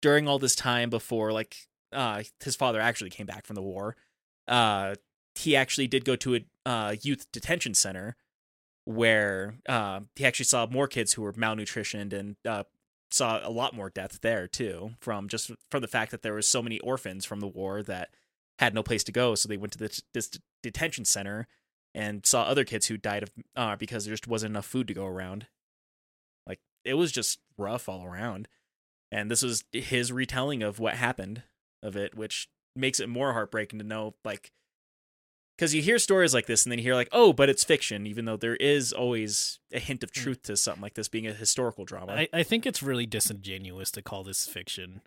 during 0.00 0.26
all 0.26 0.38
this 0.38 0.54
time 0.54 0.88
before 0.88 1.32
like 1.32 1.56
uh 1.92 2.22
his 2.42 2.56
father 2.56 2.80
actually 2.80 3.10
came 3.10 3.26
back 3.26 3.44
from 3.44 3.56
the 3.56 3.62
war 3.62 3.94
uh 4.46 4.94
he 5.38 5.54
actually 5.54 5.86
did 5.86 6.04
go 6.04 6.16
to 6.16 6.36
a 6.36 6.40
uh, 6.66 6.94
youth 7.00 7.26
detention 7.32 7.72
center 7.72 8.16
where 8.84 9.54
uh, 9.68 10.00
he 10.16 10.24
actually 10.24 10.44
saw 10.44 10.66
more 10.66 10.88
kids 10.88 11.12
who 11.12 11.22
were 11.22 11.32
malnutritioned 11.32 12.12
and 12.12 12.36
uh, 12.46 12.64
saw 13.10 13.40
a 13.46 13.50
lot 13.50 13.74
more 13.74 13.90
death 13.90 14.18
there 14.20 14.46
too 14.46 14.90
from 15.00 15.28
just 15.28 15.50
from 15.70 15.80
the 15.80 15.88
fact 15.88 16.10
that 16.10 16.22
there 16.22 16.34
was 16.34 16.46
so 16.46 16.62
many 16.62 16.78
orphans 16.80 17.24
from 17.24 17.40
the 17.40 17.46
war 17.46 17.82
that 17.82 18.08
had 18.58 18.74
no 18.74 18.82
place 18.82 19.04
to 19.04 19.12
go. 19.12 19.34
So 19.34 19.48
they 19.48 19.56
went 19.56 19.72
to 19.74 19.78
this, 19.78 20.02
this 20.12 20.30
detention 20.62 21.04
center 21.04 21.46
and 21.94 22.24
saw 22.24 22.42
other 22.42 22.64
kids 22.64 22.86
who 22.86 22.96
died 22.96 23.22
of 23.22 23.30
uh, 23.56 23.76
because 23.76 24.04
there 24.04 24.12
just 24.12 24.28
wasn't 24.28 24.50
enough 24.50 24.66
food 24.66 24.88
to 24.88 24.94
go 24.94 25.06
around. 25.06 25.46
Like 26.46 26.60
it 26.84 26.94
was 26.94 27.12
just 27.12 27.38
rough 27.56 27.88
all 27.88 28.04
around 28.04 28.48
and 29.10 29.30
this 29.30 29.42
was 29.42 29.64
his 29.72 30.12
retelling 30.12 30.62
of 30.62 30.78
what 30.78 30.94
happened 30.94 31.42
of 31.82 31.96
it 31.96 32.14
which 32.14 32.48
makes 32.76 33.00
it 33.00 33.08
more 33.08 33.32
heartbreaking 33.32 33.78
to 33.78 33.84
know 33.84 34.14
like 34.24 34.52
because 35.56 35.74
you 35.74 35.82
hear 35.82 35.98
stories 35.98 36.34
like 36.34 36.46
this 36.46 36.64
and 36.64 36.70
then 36.70 36.78
you 36.78 36.84
hear 36.84 36.94
like 36.94 37.08
oh 37.12 37.32
but 37.32 37.48
it's 37.48 37.64
fiction 37.64 38.06
even 38.06 38.24
though 38.24 38.36
there 38.36 38.56
is 38.56 38.92
always 38.92 39.58
a 39.72 39.78
hint 39.78 40.02
of 40.02 40.12
truth 40.12 40.42
to 40.42 40.56
something 40.56 40.82
like 40.82 40.94
this 40.94 41.08
being 41.08 41.26
a 41.26 41.32
historical 41.32 41.84
drama. 41.84 42.12
I, 42.12 42.28
I 42.32 42.42
think 42.42 42.66
it's 42.66 42.82
really 42.82 43.06
disingenuous 43.06 43.90
to 43.92 44.02
call 44.02 44.24
this 44.24 44.46
fiction 44.46 45.02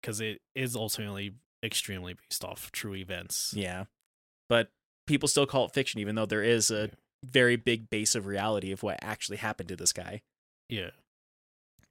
because 0.00 0.20
it 0.20 0.40
is 0.54 0.74
ultimately 0.74 1.34
extremely 1.64 2.14
based 2.14 2.44
off 2.44 2.72
true 2.72 2.94
events. 2.94 3.52
yeah 3.56 3.84
but 4.48 4.70
people 5.06 5.28
still 5.28 5.46
call 5.46 5.64
it 5.66 5.72
fiction 5.72 6.00
even 6.00 6.14
though 6.14 6.26
there 6.26 6.42
is 6.42 6.70
a 6.70 6.90
very 7.24 7.56
big 7.56 7.88
base 7.90 8.14
of 8.14 8.26
reality 8.26 8.72
of 8.72 8.82
what 8.82 8.98
actually 9.02 9.36
happened 9.38 9.68
to 9.68 9.76
this 9.76 9.92
guy 9.92 10.22
Yeah, 10.68 10.90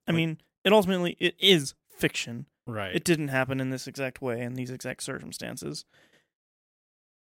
I 0.08 0.12
mean, 0.12 0.40
it 0.66 0.74
ultimately 0.74 1.16
it 1.20 1.36
is 1.40 1.74
fiction. 1.98 2.46
right. 2.68 2.96
It 2.96 3.04
didn't 3.04 3.30
happen 3.30 3.60
in 3.62 3.70
this 3.70 3.88
exact 3.88 4.22
way 4.22 4.42
in 4.42 4.56
these 4.56 4.70
exact 4.72 5.04
circumstances. 5.04 5.86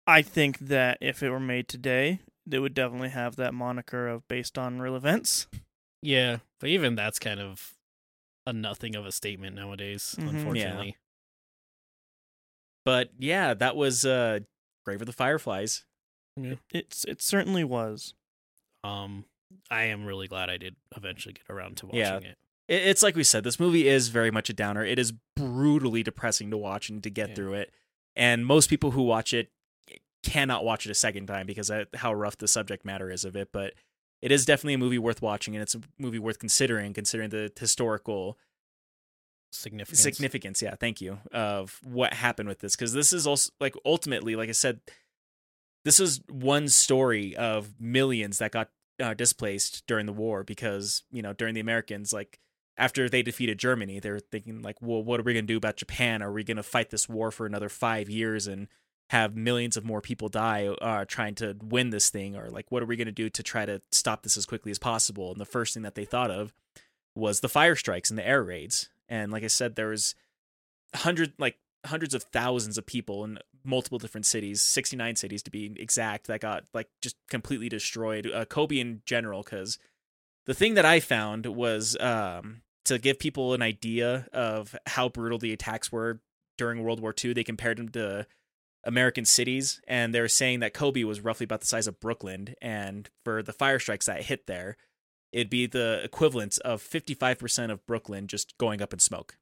I 0.06 0.22
think 0.22 0.58
that 0.58 0.98
if 1.00 1.22
it 1.22 1.30
were 1.30 1.38
made 1.38 1.68
today, 1.68 2.20
it 2.50 2.58
would 2.58 2.74
definitely 2.74 3.10
have 3.10 3.36
that 3.36 3.54
moniker 3.54 4.08
of 4.08 4.26
based 4.26 4.58
on 4.58 4.80
real 4.80 4.96
events. 4.96 5.46
yeah, 6.02 6.38
but 6.58 6.68
even 6.70 6.94
that's 6.96 7.18
kind 7.18 7.38
of 7.38 7.74
a 8.46 8.52
nothing 8.52 8.96
of 8.96 9.06
a 9.06 9.12
statement 9.12 9.54
nowadays. 9.54 10.16
Mhm. 10.18 10.24
Yeah. 10.24 10.30
Unfortunately, 10.30 10.96
but 12.84 13.10
yeah 13.18 13.54
that 13.54 13.76
was 13.76 14.04
uh 14.04 14.40
grave 14.90 15.00
of 15.02 15.06
the 15.06 15.12
fireflies 15.12 15.84
It's 16.72 17.04
it 17.04 17.20
certainly 17.22 17.64
was. 17.64 18.14
um, 18.84 19.24
I 19.70 19.84
am 19.84 20.04
really 20.06 20.26
glad 20.28 20.48
I 20.50 20.56
did 20.56 20.76
eventually 20.96 21.34
get 21.34 21.44
around 21.48 21.76
to 21.78 21.86
watching 21.86 21.98
Yeah. 22.00 22.16
it. 22.18 22.38
it, 22.68 22.82
it's 22.88 23.02
like 23.02 23.14
we 23.16 23.24
said 23.24 23.44
this 23.44 23.58
movie 23.60 23.88
is 23.88 24.08
very 24.08 24.30
much 24.30 24.48
a 24.50 24.52
downer 24.52 24.84
it 24.84 24.98
is 24.98 25.12
brutally 25.36 26.02
depressing 26.02 26.50
to 26.50 26.56
watch 26.56 26.88
and 26.88 27.02
to 27.02 27.10
get 27.10 27.30
Yeah. 27.30 27.34
through 27.34 27.54
it 27.54 27.72
and 28.16 28.46
most 28.46 28.68
people 28.70 28.92
who 28.92 29.02
watch 29.02 29.32
it 29.34 29.50
cannot 30.22 30.64
watch 30.64 30.86
it 30.86 30.90
a 30.90 30.94
second 30.94 31.26
time 31.26 31.46
because 31.46 31.70
of 31.70 31.86
how 31.94 32.12
rough 32.12 32.36
the 32.38 32.48
subject 32.48 32.84
matter 32.84 33.10
is 33.10 33.24
of 33.24 33.34
it 33.36 33.48
but 33.52 33.74
it 34.22 34.30
is 34.30 34.44
definitely 34.44 34.74
a 34.74 34.78
movie 34.78 34.98
worth 34.98 35.22
watching 35.22 35.54
and 35.56 35.62
it's 35.62 35.74
a 35.74 35.80
movie 35.98 36.18
worth 36.18 36.38
considering 36.38 36.92
considering 36.92 37.30
the 37.30 37.50
historical 37.58 38.36
Significance. 39.52 40.00
significance 40.00 40.62
yeah 40.62 40.76
thank 40.76 41.00
you 41.00 41.18
of 41.32 41.80
what 41.82 42.14
happened 42.14 42.48
with 42.48 42.60
this 42.60 42.76
because 42.76 42.92
this 42.92 43.12
is 43.12 43.26
also 43.26 43.50
like 43.60 43.74
ultimately 43.84 44.36
like 44.36 44.48
i 44.48 44.52
said 44.52 44.80
this 45.84 45.98
is 45.98 46.20
one 46.28 46.68
story 46.68 47.36
of 47.36 47.74
millions 47.80 48.38
that 48.38 48.52
got 48.52 48.70
uh, 49.02 49.14
displaced 49.14 49.84
during 49.86 50.06
the 50.06 50.12
war 50.12 50.44
because 50.44 51.02
you 51.10 51.20
know 51.20 51.32
during 51.32 51.54
the 51.54 51.60
americans 51.60 52.12
like 52.12 52.38
after 52.78 53.08
they 53.08 53.22
defeated 53.22 53.58
germany 53.58 53.98
they 53.98 54.10
were 54.10 54.20
thinking 54.20 54.62
like 54.62 54.80
well 54.80 55.02
what 55.02 55.18
are 55.18 55.24
we 55.24 55.32
going 55.32 55.46
to 55.46 55.52
do 55.52 55.56
about 55.56 55.76
japan? 55.76 56.22
Are 56.22 56.32
we 56.32 56.44
going 56.44 56.56
to 56.56 56.62
fight 56.62 56.90
this 56.90 57.08
war 57.08 57.30
for 57.30 57.46
another 57.46 57.68
five 57.68 58.08
years 58.08 58.46
and 58.46 58.68
have 59.10 59.36
millions 59.36 59.76
of 59.76 59.84
more 59.84 60.00
people 60.00 60.28
die 60.28 60.68
uh, 60.68 61.04
trying 61.04 61.34
to 61.34 61.56
win 61.60 61.90
this 61.90 62.10
thing? 62.10 62.36
Or 62.36 62.48
like 62.48 62.66
what 62.70 62.82
are 62.82 62.86
we 62.86 62.96
going 62.96 63.06
to 63.06 63.12
do 63.12 63.28
to 63.28 63.42
try 63.42 63.66
to 63.66 63.82
stop 63.90 64.22
this 64.22 64.36
as 64.36 64.46
quickly 64.46 64.70
as 64.70 64.78
possible? 64.78 65.32
And 65.32 65.40
the 65.40 65.44
first 65.44 65.74
thing 65.74 65.82
that 65.82 65.96
they 65.96 66.04
thought 66.04 66.30
of 66.30 66.54
was 67.16 67.40
the 67.40 67.48
fire 67.48 67.74
strikes 67.74 68.10
and 68.10 68.18
the 68.18 68.26
air 68.26 68.42
raids 68.42 68.88
and 69.10 69.30
like 69.30 69.44
i 69.44 69.48
said 69.48 69.76
there 69.76 69.88
was 69.88 70.14
hundred 70.94 71.34
like 71.38 71.58
hundreds 71.84 72.14
of 72.14 72.22
thousands 72.22 72.78
of 72.78 72.86
people 72.86 73.24
in 73.24 73.38
multiple 73.64 73.98
different 73.98 74.24
cities 74.24 74.62
69 74.62 75.16
cities 75.16 75.42
to 75.42 75.50
be 75.50 75.74
exact 75.76 76.28
that 76.28 76.40
got 76.40 76.64
like 76.72 76.88
just 77.02 77.16
completely 77.28 77.68
destroyed 77.68 78.30
uh, 78.32 78.44
kobe 78.46 78.78
in 78.78 79.02
general 79.04 79.42
because 79.42 79.78
the 80.46 80.54
thing 80.54 80.74
that 80.74 80.86
i 80.86 81.00
found 81.00 81.44
was 81.44 81.96
um, 82.00 82.62
to 82.84 82.98
give 82.98 83.18
people 83.18 83.52
an 83.52 83.60
idea 83.60 84.26
of 84.32 84.74
how 84.86 85.08
brutal 85.08 85.38
the 85.38 85.52
attacks 85.52 85.92
were 85.92 86.20
during 86.56 86.82
world 86.82 87.00
war 87.00 87.14
ii 87.24 87.34
they 87.34 87.44
compared 87.44 87.76
them 87.76 87.88
to 87.90 88.26
American 88.84 89.24
cities, 89.24 89.80
and 89.86 90.14
they 90.14 90.20
were 90.20 90.28
saying 90.28 90.60
that 90.60 90.74
Kobe 90.74 91.04
was 91.04 91.20
roughly 91.20 91.44
about 91.44 91.60
the 91.60 91.66
size 91.66 91.86
of 91.86 92.00
Brooklyn, 92.00 92.54
and 92.62 93.08
for 93.24 93.42
the 93.42 93.52
fire 93.52 93.78
strikes 93.78 94.06
that 94.06 94.22
hit 94.22 94.46
there, 94.46 94.76
it'd 95.32 95.50
be 95.50 95.66
the 95.66 96.00
equivalent 96.02 96.58
of 96.58 96.82
55% 96.82 97.70
of 97.70 97.86
Brooklyn 97.86 98.26
just 98.26 98.56
going 98.58 98.82
up 98.82 98.92
in 98.92 98.98
smoke. 98.98 99.36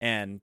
And 0.00 0.40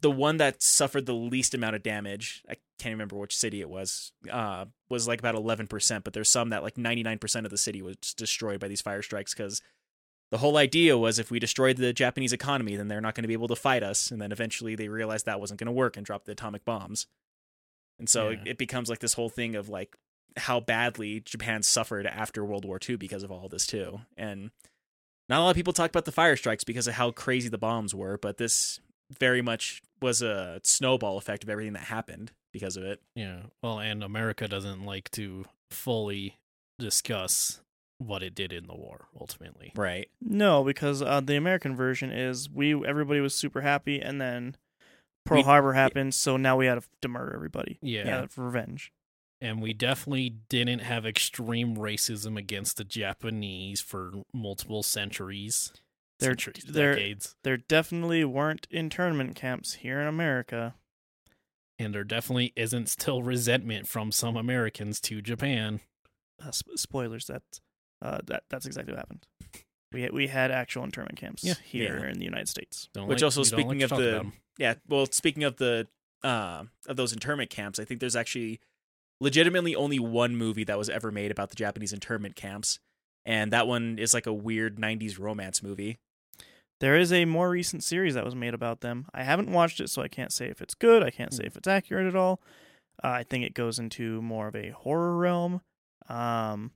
the 0.00 0.10
one 0.10 0.38
that 0.38 0.62
suffered 0.62 1.06
the 1.06 1.14
least 1.14 1.54
amount 1.54 1.76
of 1.76 1.82
damage, 1.82 2.42
I 2.48 2.56
can't 2.78 2.92
remember 2.94 3.16
which 3.16 3.36
city 3.36 3.60
it 3.60 3.68
was, 3.68 4.12
uh, 4.30 4.64
was 4.88 5.06
like 5.06 5.20
about 5.20 5.34
11%, 5.36 6.04
but 6.04 6.12
there's 6.12 6.30
some 6.30 6.50
that 6.50 6.62
like 6.62 6.74
99% 6.74 7.44
of 7.44 7.50
the 7.50 7.58
city 7.58 7.82
was 7.82 7.96
destroyed 8.16 8.58
by 8.60 8.68
these 8.68 8.80
fire 8.80 9.02
strikes 9.02 9.34
because 9.34 9.62
the 10.30 10.38
whole 10.38 10.56
idea 10.56 10.96
was 10.96 11.18
if 11.18 11.30
we 11.30 11.38
destroyed 11.38 11.76
the 11.76 11.92
Japanese 11.92 12.32
economy, 12.32 12.74
then 12.74 12.88
they're 12.88 13.02
not 13.02 13.14
going 13.14 13.22
to 13.24 13.28
be 13.28 13.34
able 13.34 13.48
to 13.48 13.56
fight 13.56 13.82
us. 13.82 14.10
And 14.10 14.20
then 14.20 14.32
eventually 14.32 14.74
they 14.74 14.88
realized 14.88 15.26
that 15.26 15.38
wasn't 15.40 15.60
going 15.60 15.66
to 15.66 15.72
work 15.72 15.96
and 15.96 16.06
dropped 16.06 16.24
the 16.24 16.32
atomic 16.32 16.64
bombs. 16.64 17.06
And 17.98 18.08
so 18.08 18.30
Yeah. 18.30 18.42
it 18.46 18.58
becomes 18.58 18.88
like 18.88 19.00
this 19.00 19.12
whole 19.12 19.28
thing 19.28 19.54
of 19.54 19.68
like 19.68 19.94
how 20.36 20.60
badly 20.60 21.20
Japan 21.20 21.62
suffered 21.62 22.06
after 22.06 22.44
World 22.44 22.64
War 22.64 22.78
II 22.86 22.96
because 22.96 23.22
of 23.22 23.30
all 23.30 23.48
this 23.48 23.66
too. 23.66 24.00
And 24.16 24.50
not 25.28 25.40
a 25.40 25.42
lot 25.42 25.50
of 25.50 25.56
people 25.56 25.72
talk 25.72 25.90
about 25.90 26.04
the 26.04 26.12
fire 26.12 26.36
strikes 26.36 26.64
because 26.64 26.86
of 26.86 26.94
how 26.94 27.10
crazy 27.10 27.48
the 27.48 27.58
bombs 27.58 27.94
were, 27.94 28.18
but 28.18 28.38
this 28.38 28.80
very 29.18 29.42
much 29.42 29.82
was 30.00 30.22
a 30.22 30.60
snowball 30.64 31.18
effect 31.18 31.42
of 31.44 31.50
everything 31.50 31.74
that 31.74 31.84
happened 31.84 32.32
because 32.52 32.76
of 32.76 32.84
it. 32.84 33.00
Yeah. 33.14 33.42
Well, 33.62 33.78
and 33.78 34.02
America 34.02 34.48
doesn't 34.48 34.84
like 34.84 35.10
to 35.12 35.44
fully 35.70 36.36
discuss 36.78 37.60
what 37.98 38.22
it 38.22 38.34
did 38.34 38.52
in 38.52 38.66
the 38.66 38.74
war 38.74 39.06
ultimately. 39.20 39.72
Right. 39.76 40.08
No, 40.20 40.64
because 40.64 41.02
uh, 41.02 41.20
the 41.20 41.36
American 41.36 41.76
version 41.76 42.10
is 42.10 42.50
we 42.50 42.74
everybody 42.86 43.20
was 43.20 43.34
super 43.34 43.60
happy, 43.60 44.00
and 44.00 44.20
then 44.20 44.56
Pearl 45.24 45.38
We- 45.38 45.44
Harbor 45.44 45.72
happened, 45.74 46.14
so 46.14 46.36
now 46.36 46.56
we 46.56 46.66
had 46.66 46.82
to 47.02 47.08
murder 47.08 47.32
everybody. 47.34 47.78
Yeah. 47.80 48.06
Yeah, 48.06 48.26
revenge. 48.36 48.92
And 49.42 49.60
we 49.60 49.72
definitely 49.72 50.30
didn't 50.48 50.78
have 50.82 51.04
extreme 51.04 51.76
racism 51.76 52.38
against 52.38 52.76
the 52.76 52.84
Japanese 52.84 53.80
for 53.80 54.12
multiple 54.32 54.84
centuries. 54.84 55.72
They're- 56.20 56.30
centuries, 56.30 56.62
they're- 56.64 56.94
decades. 56.94 57.34
There 57.42 57.56
definitely 57.56 58.24
weren't 58.24 58.68
internment 58.70 59.34
camps 59.34 59.74
here 59.74 60.00
in 60.00 60.06
America. 60.06 60.76
And 61.76 61.92
there 61.92 62.04
definitely 62.04 62.52
isn't 62.54 62.88
still 62.88 63.24
resentment 63.24 63.88
from 63.88 64.12
some 64.12 64.36
Americans 64.36 65.00
to 65.00 65.20
Japan. 65.20 65.80
Uh, 66.40 66.52
sp- 66.54 66.76
spoilers. 66.78 67.26
That 67.26 67.42
uh, 68.00 68.20
that 68.26 68.44
that's 68.48 68.66
exactly 68.66 68.92
what 68.92 68.98
happened. 69.00 69.26
We 69.90 70.08
we 70.10 70.28
had 70.28 70.52
actual 70.52 70.84
internment 70.84 71.16
camps 71.18 71.42
Yeah. 71.42 71.54
here 71.64 71.98
Yeah. 72.04 72.10
in 72.12 72.18
the 72.20 72.24
United 72.24 72.48
States. 72.48 72.88
Don't 72.92 73.08
Which 73.08 73.22
like- 73.22 73.24
also 73.24 73.42
we 73.42 73.48
don't 73.50 73.58
like 73.58 73.66
speaking 73.66 73.82
of 73.82 73.90
the- 73.98 74.32
Yeah. 74.58 74.74
Well, 74.86 75.06
speaking 75.06 75.42
of 75.42 75.56
the 75.56 75.88
uh, 76.22 76.66
of 76.86 76.96
those 76.96 77.12
internment 77.12 77.50
camps, 77.50 77.80
I 77.80 77.84
think 77.84 77.98
there's 77.98 78.14
actually 78.14 78.60
legitimately 79.22 79.74
only 79.74 79.98
one 79.98 80.36
movie 80.36 80.64
that 80.64 80.76
was 80.76 80.90
ever 80.90 81.10
made 81.10 81.30
about 81.30 81.50
the 81.50 81.56
Japanese 81.56 81.92
internment 81.92 82.34
camps, 82.36 82.80
and 83.24 83.52
that 83.52 83.66
one 83.66 83.98
is 83.98 84.12
like 84.12 84.26
a 84.26 84.32
weird 84.32 84.76
'90s 84.78 85.18
romance 85.18 85.62
movie. 85.62 85.98
There 86.80 86.96
is 86.96 87.12
a 87.12 87.24
more 87.24 87.48
recent 87.48 87.84
series 87.84 88.14
that 88.14 88.24
was 88.24 88.34
made 88.34 88.54
about 88.54 88.80
them. 88.80 89.06
I 89.14 89.22
haven't 89.22 89.52
watched 89.52 89.78
it, 89.78 89.88
so 89.88 90.02
I 90.02 90.08
can't 90.08 90.32
say 90.32 90.48
if 90.48 90.60
it's 90.60 90.74
good. 90.74 91.04
I 91.04 91.10
can't 91.10 91.32
say 91.32 91.44
if 91.44 91.56
it's 91.56 91.68
accurate 91.68 92.08
at 92.08 92.16
all. 92.16 92.40
Uh, 93.02 93.08
I 93.08 93.22
think 93.22 93.44
it 93.44 93.54
goes 93.54 93.78
into 93.78 94.20
more 94.20 94.48
of 94.48 94.56
a 94.56 94.70
horror 94.70 95.16
realm. 95.16 95.60
Um, 96.08 96.72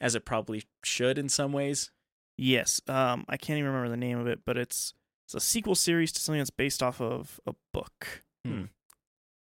as 0.00 0.16
it 0.16 0.24
probably 0.24 0.64
should 0.84 1.16
in 1.18 1.28
some 1.28 1.52
ways. 1.52 1.90
yes, 2.36 2.80
um, 2.88 3.24
I 3.28 3.36
can't 3.36 3.58
even 3.58 3.70
remember 3.70 3.88
the 3.88 3.96
name 3.96 4.18
of 4.18 4.26
it, 4.26 4.40
but 4.44 4.58
it's 4.58 4.92
it's 5.26 5.34
a 5.34 5.40
sequel 5.40 5.76
series 5.76 6.12
to 6.12 6.20
something 6.20 6.40
that's 6.40 6.50
based 6.50 6.82
off 6.82 7.00
of 7.00 7.40
a 7.46 7.54
book. 7.72 8.24
Hmm. 8.44 8.64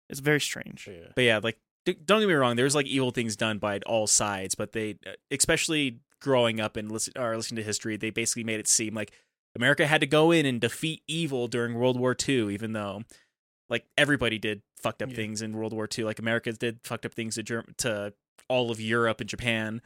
It's 0.09 0.19
very 0.19 0.39
strange. 0.39 0.87
Yeah. 0.87 1.11
But 1.15 1.23
yeah, 1.23 1.39
like 1.43 1.57
d- 1.57 1.64
don't 1.85 2.19
get 2.19 2.27
me 2.27 2.33
wrong, 2.33 2.55
there's 2.55 2.75
like 2.75 2.87
evil 2.87 3.11
things 3.11 3.35
done 3.35 3.57
by 3.59 3.79
all 3.85 4.07
sides, 4.07 4.55
but 4.55 4.71
they, 4.73 4.97
uh, 5.05 5.11
especially 5.31 5.99
growing 6.21 6.59
up 6.59 6.75
and 6.77 6.91
listen 6.91 7.13
or 7.17 7.35
listening 7.35 7.57
to 7.57 7.63
history, 7.63 7.97
they 7.97 8.09
basically 8.09 8.43
made 8.43 8.59
it 8.59 8.67
seem 8.67 8.93
like 8.95 9.11
America 9.55 9.85
had 9.87 10.01
to 10.01 10.07
go 10.07 10.31
in 10.31 10.45
and 10.45 10.59
defeat 10.59 11.01
evil 11.07 11.47
during 11.47 11.75
World 11.75 11.99
War 11.99 12.15
II, 12.27 12.53
even 12.53 12.73
though 12.73 13.03
like 13.69 13.85
everybody 13.97 14.37
did 14.39 14.61
fucked 14.81 15.01
up 15.01 15.09
Yeah. 15.09 15.15
things 15.15 15.41
in 15.41 15.53
World 15.55 15.73
War 15.73 15.87
II. 15.97 16.03
Like 16.05 16.19
America 16.19 16.51
did 16.53 16.79
fucked 16.83 17.05
up 17.05 17.13
things 17.13 17.35
to 17.35 17.43
Germ- 17.43 17.73
to 17.77 18.13
all 18.49 18.69
of 18.71 18.79
Europe 18.81 19.21
and 19.21 19.29
Japan. 19.29 19.81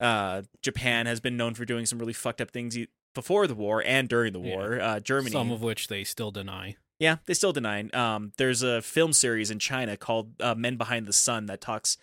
Uh, 0.00 0.42
Japan 0.62 1.06
has 1.06 1.20
been 1.20 1.36
known 1.36 1.54
for 1.54 1.64
doing 1.64 1.86
some 1.86 1.98
really 1.98 2.12
fucked 2.12 2.40
up 2.40 2.50
things 2.50 2.76
e- 2.76 2.88
before 3.14 3.46
the 3.46 3.54
war 3.54 3.82
and 3.86 4.08
during 4.08 4.32
the 4.32 4.40
Yeah. 4.40 4.54
war. 4.56 4.80
Uh, 4.80 5.00
Germany, 5.00 5.30
Some 5.32 5.50
of 5.52 5.62
which 5.62 5.86
they 5.88 6.04
still 6.04 6.30
deny. 6.30 6.76
Yeah, 6.98 7.16
they 7.26 7.34
still 7.34 7.52
deny. 7.52 7.88
Um, 7.92 8.32
there's 8.36 8.62
a 8.62 8.80
film 8.82 9.12
series 9.12 9.50
in 9.50 9.58
China 9.58 9.96
called 9.96 10.40
uh, 10.40 10.54
Men 10.54 10.76
Behind 10.76 11.06
the 11.06 11.12
Sun 11.12 11.46
that 11.46 11.60
talks 11.60 11.96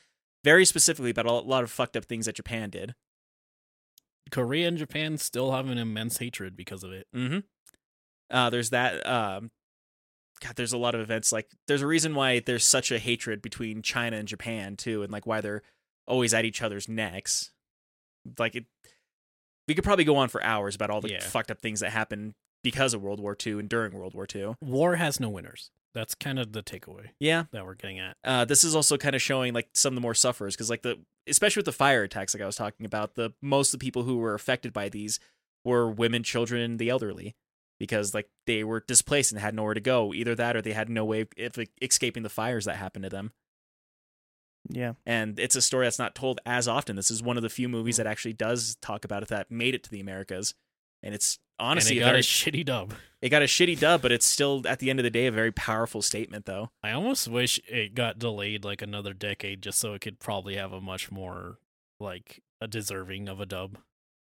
very 0.43 0.65
specifically 0.65 1.11
about 1.11 1.25
a 1.25 1.31
lot 1.31 1.63
of 1.63 1.71
fucked 1.71 1.95
up 1.95 2.05
things 2.05 2.25
that 2.25 2.35
Japan 2.35 2.69
did. 2.69 2.95
Korea 4.31 4.67
and 4.67 4.77
Japan 4.77 5.17
still 5.17 5.51
have 5.51 5.67
an 5.69 5.77
immense 5.77 6.17
hatred 6.17 6.55
because 6.55 6.83
of 6.83 6.91
it. 6.91 7.07
Mm-hmm. 7.15 7.39
Uh, 8.29 8.49
there's 8.49 8.69
that. 8.69 9.05
Um, 9.05 9.51
God, 10.41 10.55
there's 10.55 10.73
a 10.73 10.77
lot 10.77 10.95
of 10.95 11.01
events. 11.01 11.31
Like, 11.31 11.47
there's 11.67 11.81
a 11.81 11.87
reason 11.87 12.15
why 12.15 12.39
there's 12.39 12.65
such 12.65 12.91
a 12.91 12.97
hatred 12.99 13.41
between 13.41 13.81
China 13.81 14.17
and 14.17 14.27
Japan 14.27 14.75
too, 14.77 15.03
and 15.03 15.11
like 15.11 15.27
why 15.27 15.41
they're 15.41 15.61
always 16.07 16.33
at 16.33 16.45
each 16.45 16.61
other's 16.61 16.87
necks. 16.89 17.51
Like, 18.39 18.55
it, 18.55 18.65
we 19.67 19.75
could 19.75 19.83
probably 19.83 20.05
go 20.05 20.15
on 20.17 20.29
for 20.29 20.41
hours 20.43 20.75
about 20.75 20.89
all 20.89 21.01
the 21.01 21.11
Yeah. 21.11 21.19
fucked 21.19 21.51
up 21.51 21.59
things 21.61 21.81
that 21.81 21.91
happened 21.91 22.33
because 22.63 22.93
of 22.93 23.01
World 23.01 23.19
War 23.19 23.35
II 23.45 23.53
and 23.59 23.69
during 23.69 23.93
World 23.93 24.13
War 24.13 24.27
II. 24.33 24.55
War 24.61 24.95
has 24.95 25.19
no 25.19 25.29
winners. 25.29 25.71
That's 25.93 26.15
kind 26.15 26.39
of 26.39 26.53
the 26.53 26.63
takeaway 26.63 27.09
Yeah, 27.19 27.43
that 27.51 27.65
we're 27.65 27.75
getting 27.75 27.99
at. 27.99 28.15
uh, 28.23 28.45
this 28.45 28.63
is 28.63 28.75
also 28.75 28.97
kind 28.97 29.13
of 29.15 29.21
showing 29.21 29.53
like 29.53 29.67
some 29.73 29.91
of 29.93 29.95
the 29.95 30.01
more 30.01 30.13
sufferers 30.13 30.55
because 30.55 30.69
like 30.69 30.83
the 30.83 30.99
especially 31.27 31.59
with 31.59 31.65
the 31.65 31.71
fire 31.73 32.03
attacks 32.03 32.33
like 32.33 32.41
i 32.41 32.45
was 32.45 32.55
talking 32.55 32.85
about 32.85 33.15
the 33.15 33.31
most 33.41 33.73
of 33.73 33.79
the 33.79 33.83
people 33.85 34.03
who 34.03 34.17
were 34.17 34.33
affected 34.33 34.71
by 34.71 34.87
these 34.87 35.19
were 35.65 35.91
women 35.91 36.23
children 36.23 36.61
and 36.61 36.79
the 36.79 36.89
elderly 36.89 37.35
because 37.77 38.13
like 38.13 38.29
they 38.47 38.63
were 38.63 38.79
displaced 38.87 39.31
and 39.33 39.41
had 39.41 39.53
nowhere 39.53 39.73
to 39.73 39.79
go. 39.81 40.13
Either 40.13 40.33
that 40.35 40.55
or 40.55 40.61
they 40.61 40.71
had 40.71 40.87
no 40.89 41.03
way 41.03 41.21
of 41.21 41.27
of, 41.37 41.57
like, 41.57 41.71
escaping 41.81 42.23
the 42.23 42.29
fires 42.29 42.65
that 42.65 42.77
happened 42.77 43.03
to 43.03 43.09
them. 43.09 43.31
Yeah, 44.69 44.93
and 45.05 45.39
it's 45.39 45.55
a 45.55 45.61
story 45.61 45.87
that's 45.87 45.97
not 45.99 46.13
told 46.15 46.39
as 46.45 46.67
often. 46.67 46.95
This 46.95 47.09
is 47.11 47.23
one 47.23 47.35
of 47.37 47.43
the 47.43 47.49
few 47.49 47.67
movies 47.67 47.97
that 47.97 48.05
actually 48.07 48.33
does 48.33 48.77
talk 48.81 49.03
about 49.03 49.23
it 49.23 49.29
that 49.29 49.49
made 49.51 49.73
it 49.75 49.83
to 49.83 49.89
the 49.91 49.99
americas. 49.99 50.53
And 51.03 51.15
it's 51.15 51.39
honestly 51.61 51.97
and 51.97 52.01
it 52.01 52.05
got 52.05 52.09
very, 52.11 52.19
a 52.19 52.23
shitty 52.23 52.65
dub. 52.65 52.93
it 53.21 53.29
got 53.29 53.41
a 53.41 53.45
shitty 53.45 53.79
dub 53.79 54.01
but 54.01 54.11
it's 54.11 54.25
still 54.25 54.61
at 54.67 54.79
the 54.79 54.89
end 54.89 54.99
of 54.99 55.03
the 55.03 55.09
day 55.09 55.27
a 55.27 55.31
very 55.31 55.51
powerful 55.51 56.01
statement 56.01 56.45
though 56.45 56.69
I 56.83 56.91
almost 56.91 57.27
wish 57.27 57.59
it 57.67 57.93
got 57.95 58.19
delayed 58.19 58.63
like 58.65 58.81
another 58.81 59.13
decade 59.13 59.61
just 59.61 59.79
so 59.79 59.93
it 59.93 60.01
could 60.01 60.19
probably 60.19 60.55
have 60.55 60.73
a 60.73 60.81
much 60.81 61.11
more 61.11 61.57
like 61.99 62.41
a 62.59 62.67
deserving 62.67 63.27
of 63.29 63.39
a 63.39 63.45
dub. 63.45 63.77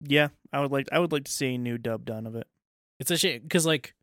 yeah. 0.02 0.28
I 0.52 0.60
would 0.60 0.72
like 0.72 0.88
I 0.92 0.98
would 0.98 1.12
like 1.12 1.24
to 1.24 1.32
see 1.32 1.54
a 1.54 1.58
new 1.58 1.78
dub 1.78 2.04
done 2.04 2.26
of 2.26 2.34
it. 2.34 2.46
It's 2.98 3.10
a 3.10 3.16
shame 3.18 3.42
because 3.42 3.66
like 3.66 3.94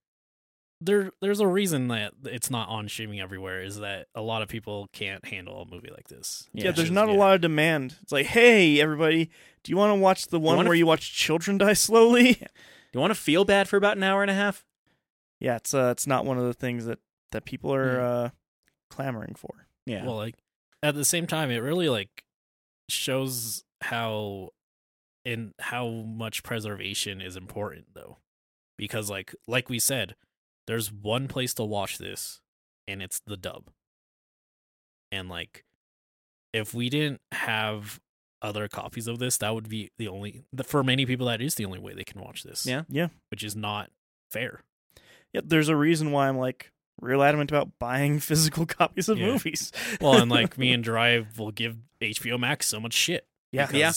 there 0.81 1.11
there's 1.21 1.39
a 1.39 1.47
reason 1.47 1.87
that 1.87 2.13
it's 2.25 2.49
not 2.51 2.67
on 2.67 2.89
streaming 2.89 3.19
everywhere 3.21 3.61
is 3.63 3.79
that 3.79 4.07
a 4.15 4.21
lot 4.21 4.41
of 4.41 4.49
people 4.49 4.89
can't 4.91 5.23
handle 5.25 5.61
a 5.61 5.65
movie 5.65 5.89
like 5.91 6.09
this. 6.09 6.49
Yeah, 6.53 6.67
Which 6.67 6.75
there's 6.75 6.89
is- 6.89 6.93
not 6.93 7.09
a 7.09 7.13
lot 7.13 7.35
of 7.35 7.41
demand. 7.41 7.95
It's 8.01 8.11
like, 8.11 8.25
hey, 8.25 8.81
everybody, 8.81 9.29
do 9.63 9.71
you 9.71 9.77
want 9.77 9.91
to 9.91 9.95
watch 10.01 10.27
the 10.27 10.39
one 10.39 10.57
wanna 10.57 10.69
where 10.69 10.75
f- 10.75 10.79
you 10.79 10.85
watch 10.85 11.13
children 11.13 11.57
die 11.57 11.73
slowly? 11.87 12.41
You 12.93 12.99
want 12.99 13.11
to 13.11 13.19
feel 13.19 13.45
bad 13.45 13.67
for 13.67 13.77
about 13.77 13.97
an 13.97 14.03
hour 14.03 14.21
and 14.21 14.31
a 14.31 14.35
half 14.35 14.65
yeah, 15.43 15.57
it's 15.57 15.73
uh, 15.73 15.89
it's 15.91 16.07
not 16.07 16.25
one 16.25 16.37
of 16.37 16.45
the 16.45 16.53
things 16.53 16.85
that 16.85 16.99
that 17.33 17.43
people 17.43 17.73
are 17.73 17.99
uh, 17.99 18.29
clamoring 18.89 19.35
for. 19.35 19.67
yeah 19.85 20.05
Well, 20.05 20.15
like 20.15 20.35
at 20.81 20.95
the 20.95 21.03
same 21.03 21.27
time, 21.27 21.51
it 21.51 21.57
really 21.57 21.89
like 21.89 22.23
shows 22.87 23.65
how 23.81 24.51
in 25.25 25.53
how 25.59 25.89
much 25.89 26.43
preservation 26.43 27.19
is 27.19 27.35
important 27.35 27.87
though, 27.93 28.19
because 28.77 29.09
like 29.09 29.35
like 29.45 29.67
we 29.67 29.79
said, 29.79 30.15
there's 30.65 30.93
one 30.93 31.27
place 31.27 31.53
to 31.55 31.65
watch 31.65 31.97
this, 31.97 32.39
and 32.87 33.01
it's 33.01 33.19
the 33.19 33.35
dub. 33.35 33.69
And 35.11 35.27
like, 35.27 35.65
if 36.53 36.73
we 36.73 36.89
didn't 36.89 37.19
have 37.33 37.99
other 38.43 38.67
copies 38.67 39.07
of 39.07 39.17
this, 39.19 39.37
that 39.37 39.55
would 39.55 39.69
be 39.69 39.89
the 39.97 40.07
only 40.07 40.43
the, 40.53 40.63
for 40.63 40.83
many 40.83 41.05
people 41.05 41.25
that 41.27 41.41
is 41.41 41.55
the 41.55 41.65
only 41.65 41.79
way 41.79 41.93
they 41.93 42.03
can 42.03 42.21
watch 42.21 42.43
this. 42.43 42.65
Yeah. 42.65 42.83
Yeah. 42.89 43.07
which 43.31 43.43
is 43.43 43.55
not 43.55 43.89
fair. 44.29 44.61
Yeah, 45.33 45.41
there's 45.43 45.69
a 45.69 45.75
reason 45.75 46.11
why 46.11 46.27
I'm 46.27 46.37
like, 46.37 46.71
real 47.01 47.23
adamant 47.23 47.49
about 47.51 47.71
buying 47.79 48.19
physical 48.19 48.65
copies 48.65 49.09
of 49.09 49.17
Yeah. 49.17 49.27
movies. 49.27 49.71
Well, 50.01 50.21
and 50.21 50.29
like 50.39 50.57
me 50.57 50.73
and 50.73 50.83
Drive 50.83 51.39
will 51.39 51.51
give 51.51 51.77
HBO 52.01 52.37
Max 52.39 52.67
so 52.67 52.79
much 52.79 52.93
shit. 52.93 53.25
Yeah. 53.51 53.69
Yeah. 53.73 53.93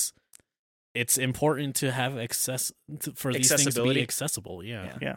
It's 0.94 1.18
important 1.18 1.74
to 1.76 1.92
have 1.92 2.16
access 2.16 2.72
to, 3.00 3.12
for 3.12 3.32
these 3.32 3.48
things 3.54 3.74
to 3.74 3.82
be 3.84 4.00
accessible. 4.00 4.64
Yeah. 4.64 4.96
Yeah. 5.02 5.16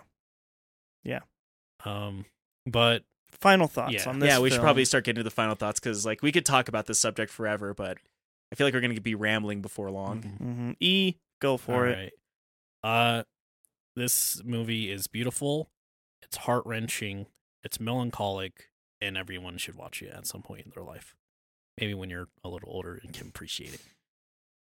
Yeah. 1.03 1.19
Um, 1.85 2.25
but 2.65 3.03
Final 3.39 3.67
thoughts 3.67 3.93
Yeah. 3.93 4.09
on 4.09 4.19
this. 4.19 4.27
yeah, 4.27 4.39
we 4.39 4.49
should 4.49 4.59
probably 4.59 4.83
start 4.83 5.05
getting 5.05 5.19
to 5.19 5.23
the 5.23 5.29
final 5.29 5.55
thoughts 5.55 5.79
because 5.79 6.05
like 6.05 6.21
we 6.21 6.31
could 6.33 6.45
talk 6.45 6.67
about 6.67 6.87
this 6.87 6.99
subject 6.99 7.31
forever, 7.31 7.73
but 7.73 7.97
I 8.51 8.55
feel 8.55 8.65
like 8.67 8.73
we're 8.73 8.81
gonna 8.81 8.99
be 8.99 9.15
rambling 9.15 9.61
before 9.61 9.91
long. 9.91 10.21
Mhm. 10.21 10.75
E, 10.79 11.15
go 11.39 11.57
for 11.57 11.87
it. 11.87 12.13
Alright. 12.83 13.19
Uh, 13.19 13.23
this 13.95 14.41
movie 14.43 14.91
is 14.91 15.07
beautiful. 15.07 15.69
It's 16.21 16.37
heart 16.37 16.65
wrenching. 16.65 17.27
It's 17.63 17.79
melancholic, 17.79 18.69
and 19.01 19.17
everyone 19.17 19.57
should 19.57 19.75
watch 19.75 20.01
it 20.01 20.13
at 20.13 20.25
some 20.25 20.41
point 20.41 20.65
in 20.65 20.71
their 20.73 20.83
life. 20.83 21.15
Maybe 21.79 21.93
when 21.93 22.09
you're 22.09 22.29
a 22.43 22.49
little 22.49 22.69
older 22.71 22.99
and 23.03 23.13
can 23.13 23.27
appreciate 23.27 23.73
it. 23.73 23.81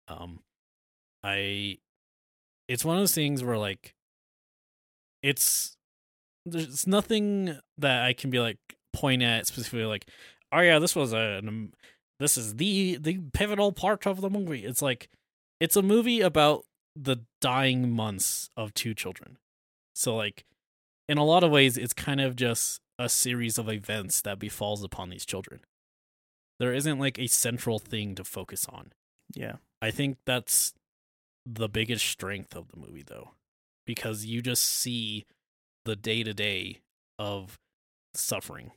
Um, 0.09 0.41
I, 1.23 1.79
it's 2.69 2.85
one 2.85 2.97
of 2.97 3.03
those 3.03 3.15
things 3.15 3.43
where 3.43 3.59
like, 3.59 3.95
it's 5.23 5.77
there's 6.47 6.87
nothing 6.87 7.59
that 7.77 8.05
I 8.05 8.13
can 8.13 8.31
be 8.31 8.39
like 8.41 8.59
point 8.93 9.23
at 9.23 9.47
specifically 9.47 9.85
like, 9.85 10.07
oh 10.53 10.61
yeah, 10.61 10.79
this 10.79 10.97
was 10.97 11.13
a 11.13 11.41
an, 11.43 11.73
this 12.19 12.37
is 12.37 12.57
the 12.57 12.97
the 12.97 13.21
pivotal 13.33 13.73
part 13.73 14.07
of 14.07 14.21
the 14.21 14.31
movie. 14.31 14.65
It's 14.65 14.83
like 14.83 15.09
it's 15.61 15.77
a 15.77 15.83
movie 15.83 16.21
about 16.21 16.65
the 16.95 17.19
dying 17.41 17.91
months 17.91 18.51
of 18.57 18.75
two 18.75 18.95
children. 18.95 19.39
So 19.95 20.17
like 20.17 20.45
in 21.09 21.19
a 21.19 21.25
lot 21.25 21.45
of 21.45 21.51
ways 21.51 21.77
it's 21.77 21.93
kind 21.93 22.21
of 22.21 22.37
just 22.37 22.81
a 22.99 23.09
series 23.09 23.59
of 23.59 23.69
events 23.69 24.21
that 24.23 24.39
befalls 24.39 24.83
upon 24.83 25.11
these 25.11 25.25
children. 25.25 25.61
There 26.59 26.75
isn't 26.75 26.99
like 26.99 27.19
a 27.19 27.29
central 27.29 27.79
thing 27.79 28.17
to 28.17 28.25
focus 28.25 28.67
on. 28.69 28.93
Yeah. 29.35 29.57
I 29.81 29.93
think 29.93 30.19
that's 30.25 30.73
the 31.47 31.69
biggest 31.69 32.05
strength 32.05 32.57
of 32.57 32.69
the 32.69 32.79
movie 32.79 33.05
though 33.07 33.31
because 33.87 34.27
you 34.27 34.43
just 34.43 34.65
see 34.65 35.25
the 35.85 35.97
day-to-day 35.97 36.81
of 37.19 37.59
suffering. 38.13 38.73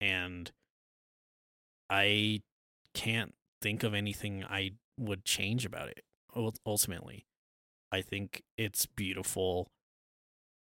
And 0.00 0.52
I 1.90 2.40
can't 2.94 3.34
think 3.62 3.82
of 3.82 3.94
anything 3.94 4.44
I 4.44 4.72
would 4.98 5.24
change 5.24 5.64
about 5.64 5.88
it 5.88 6.04
ultimately. 6.66 7.26
I 7.90 8.02
think 8.02 8.42
it's 8.56 8.86
beautiful 8.86 9.68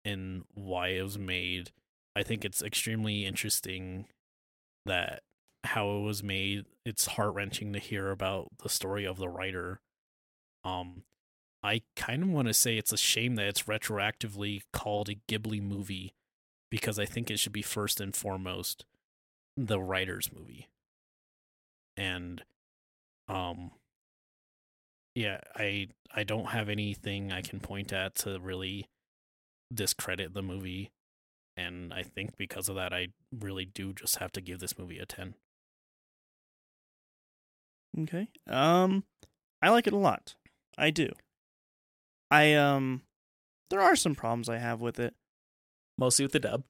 in 0.04 0.44
why 0.52 0.88
it 0.88 1.02
was 1.02 1.18
made. 1.18 1.70
I 2.14 2.22
think 2.22 2.44
it's 2.44 2.62
extremely 2.62 3.24
interesting 3.24 4.06
that 4.84 5.22
how 5.64 5.96
it 5.96 6.02
was 6.02 6.22
made. 6.22 6.66
It's 6.84 7.06
heart 7.06 7.34
wrenching 7.34 7.72
to 7.72 7.78
hear 7.78 8.10
about 8.10 8.48
the 8.62 8.68
story 8.68 9.04
of 9.04 9.16
the 9.16 9.28
writer. 9.28 9.80
Um, 10.64 11.04
I 11.62 11.82
kind 11.96 12.22
of 12.22 12.28
want 12.28 12.48
to 12.48 12.54
say 12.54 12.76
it's 12.76 12.92
a 12.92 12.98
shame 12.98 13.36
that 13.36 13.46
it's 13.46 13.62
retroactively 13.62 14.60
called 14.72 15.08
a 15.08 15.16
Ghibli 15.28 15.62
movie 15.62 16.12
because 16.70 16.98
I 16.98 17.06
think 17.06 17.30
it 17.30 17.38
should 17.38 17.52
be 17.52 17.62
first 17.62 18.00
and 18.00 18.14
foremost 18.14 18.84
the 19.56 19.80
writer's 19.80 20.30
movie. 20.32 20.68
And 21.96 22.42
um 23.28 23.70
yeah, 25.14 25.40
I 25.54 25.88
I 26.14 26.24
don't 26.24 26.46
have 26.46 26.68
anything 26.68 27.32
I 27.32 27.42
can 27.42 27.60
point 27.60 27.92
at 27.92 28.14
to 28.16 28.38
really 28.40 28.88
discredit 29.72 30.34
the 30.34 30.42
movie. 30.42 30.90
And 31.56 31.92
I 31.94 32.02
think 32.02 32.36
because 32.36 32.68
of 32.68 32.74
that 32.76 32.92
I 32.92 33.08
really 33.32 33.64
do 33.64 33.92
just 33.92 34.16
have 34.16 34.32
to 34.32 34.40
give 34.40 34.58
this 34.58 34.78
movie 34.78 34.98
a 34.98 35.06
10. 35.06 35.34
Okay. 38.00 38.28
Um, 38.48 39.04
I 39.62 39.70
like 39.70 39.86
it 39.86 39.92
a 39.92 39.98
lot. 39.98 40.34
I 40.76 40.90
do. 40.90 41.10
I 42.30 42.54
um, 42.54 43.02
there 43.70 43.80
are 43.80 43.94
some 43.94 44.14
problems 44.14 44.48
I 44.48 44.58
have 44.58 44.80
with 44.80 44.98
it. 44.98 45.14
Mostly 45.96 46.24
with 46.24 46.32
the 46.32 46.40
dub. 46.40 46.64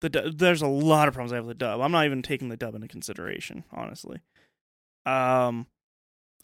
The 0.00 0.08
du- 0.08 0.30
there's 0.30 0.62
a 0.62 0.66
lot 0.66 1.08
of 1.08 1.12
problems 1.12 1.32
I 1.32 1.36
have 1.36 1.44
with 1.44 1.58
the 1.58 1.64
dub. 1.66 1.82
I'm 1.82 1.92
not 1.92 2.06
even 2.06 2.22
taking 2.22 2.48
the 2.48 2.56
dub 2.56 2.74
into 2.74 2.88
consideration, 2.88 3.64
honestly. 3.70 4.20
Um, 5.06 5.66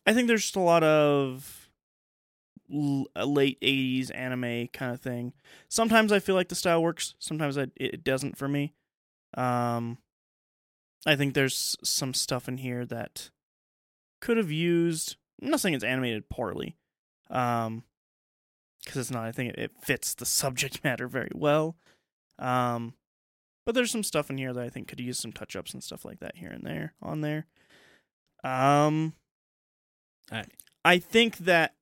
I 0.07 0.13
think 0.13 0.29
there's 0.29 0.43
just 0.43 0.57
a 0.57 0.61
lot 0.61 0.83
of 0.83 1.71
a 3.15 3.27
late 3.27 3.61
'80s 3.61 4.11
anime 4.15 4.69
kind 4.69 4.93
of 4.93 5.01
thing. 5.01 5.33
Sometimes 5.69 6.13
I 6.13 6.19
feel 6.19 6.35
like 6.35 6.49
the 6.49 6.55
style 6.55 6.83
works. 6.83 7.15
Sometimes 7.19 7.59
I, 7.59 7.67
it 7.77 8.05
doesn't 8.05 8.37
for 8.37 8.49
me. 8.49 8.75
Um, 9.35 9.99
I 11.07 11.17
think 11.17 11.35
there's 11.35 11.77
some 11.85 12.15
stuff 12.15 12.49
in 12.49 12.59
here 12.59 12.85
that 12.87 13.31
could 14.21 14.37
have 14.37 14.51
used. 14.51 15.17
I'm 15.43 15.51
not 15.51 15.61
saying 15.61 15.75
it's 15.75 15.85
animated 15.85 16.29
poorly, 16.29 16.77
um, 17.31 17.85
because 18.85 19.01
it's 19.01 19.11
not. 19.11 19.25
I 19.25 19.33
think 19.33 19.55
it, 19.55 19.59
it 19.59 19.71
fits 19.81 20.15
the 20.15 20.27
subject 20.27 20.81
matter 20.85 21.07
very 21.07 21.31
well. 21.35 21.77
Um, 22.39 22.95
but 23.65 23.75
there's 23.75 23.91
some 23.91 24.05
stuff 24.05 24.31
in 24.31 24.39
here 24.39 24.53
that 24.53 24.65
I 24.65 24.69
think 24.69 24.89
could 24.89 25.01
use 25.01 25.19
some 25.19 25.33
touch 25.33 25.57
ups 25.57 25.75
and 25.75 25.83
stuff 25.83 26.05
like 26.05 26.21
that 26.21 26.37
here 26.37 26.51
and 26.51 26.65
there 26.65 26.95
on 27.03 27.21
there. 27.21 27.47
Um, 28.47 29.15
I- 30.31 30.45
I 30.85 30.99
think 30.99 31.39
that 31.39 31.75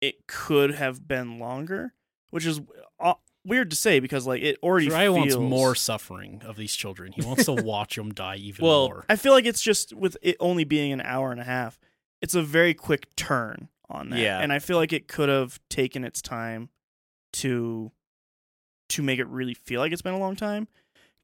it 0.00 0.26
could 0.26 0.72
have 0.74 1.06
been 1.06 1.38
longer, 1.38 1.92
which 2.30 2.46
is 2.46 2.60
uh, 2.98 3.14
weird 3.44 3.70
to 3.70 3.76
say 3.76 4.00
because 4.00 4.26
like 4.26 4.42
it 4.42 4.56
already 4.62 4.88
Dry 4.88 5.04
feels 5.04 5.16
wants 5.18 5.36
more 5.36 5.74
suffering 5.74 6.42
of 6.44 6.56
these 6.56 6.74
children. 6.74 7.12
He 7.12 7.22
wants 7.22 7.44
to 7.44 7.52
watch 7.62 7.96
them 7.96 8.12
die 8.14 8.36
even 8.36 8.64
Well, 8.64 8.88
more. 8.88 9.04
I 9.08 9.16
feel 9.16 9.32
like 9.32 9.44
it's 9.44 9.60
just 9.60 9.92
with 9.94 10.16
it 10.22 10.36
only 10.40 10.64
being 10.64 10.92
an 10.92 11.02
hour 11.02 11.32
and 11.32 11.40
a 11.40 11.44
half, 11.44 11.78
it's 12.22 12.34
a 12.34 12.42
very 12.42 12.72
quick 12.72 13.14
turn 13.16 13.68
on 13.90 14.08
that. 14.10 14.18
Yeah. 14.20 14.38
And 14.40 14.52
I 14.52 14.58
feel 14.58 14.78
like 14.78 14.92
it 14.92 15.06
could 15.06 15.28
have 15.28 15.60
taken 15.68 16.02
its 16.04 16.22
time 16.22 16.70
to 17.34 17.92
to 18.88 19.02
make 19.02 19.18
it 19.20 19.26
really 19.28 19.54
feel 19.54 19.80
like 19.80 19.92
it's 19.92 20.02
been 20.02 20.14
a 20.14 20.18
long 20.18 20.34
time. 20.36 20.66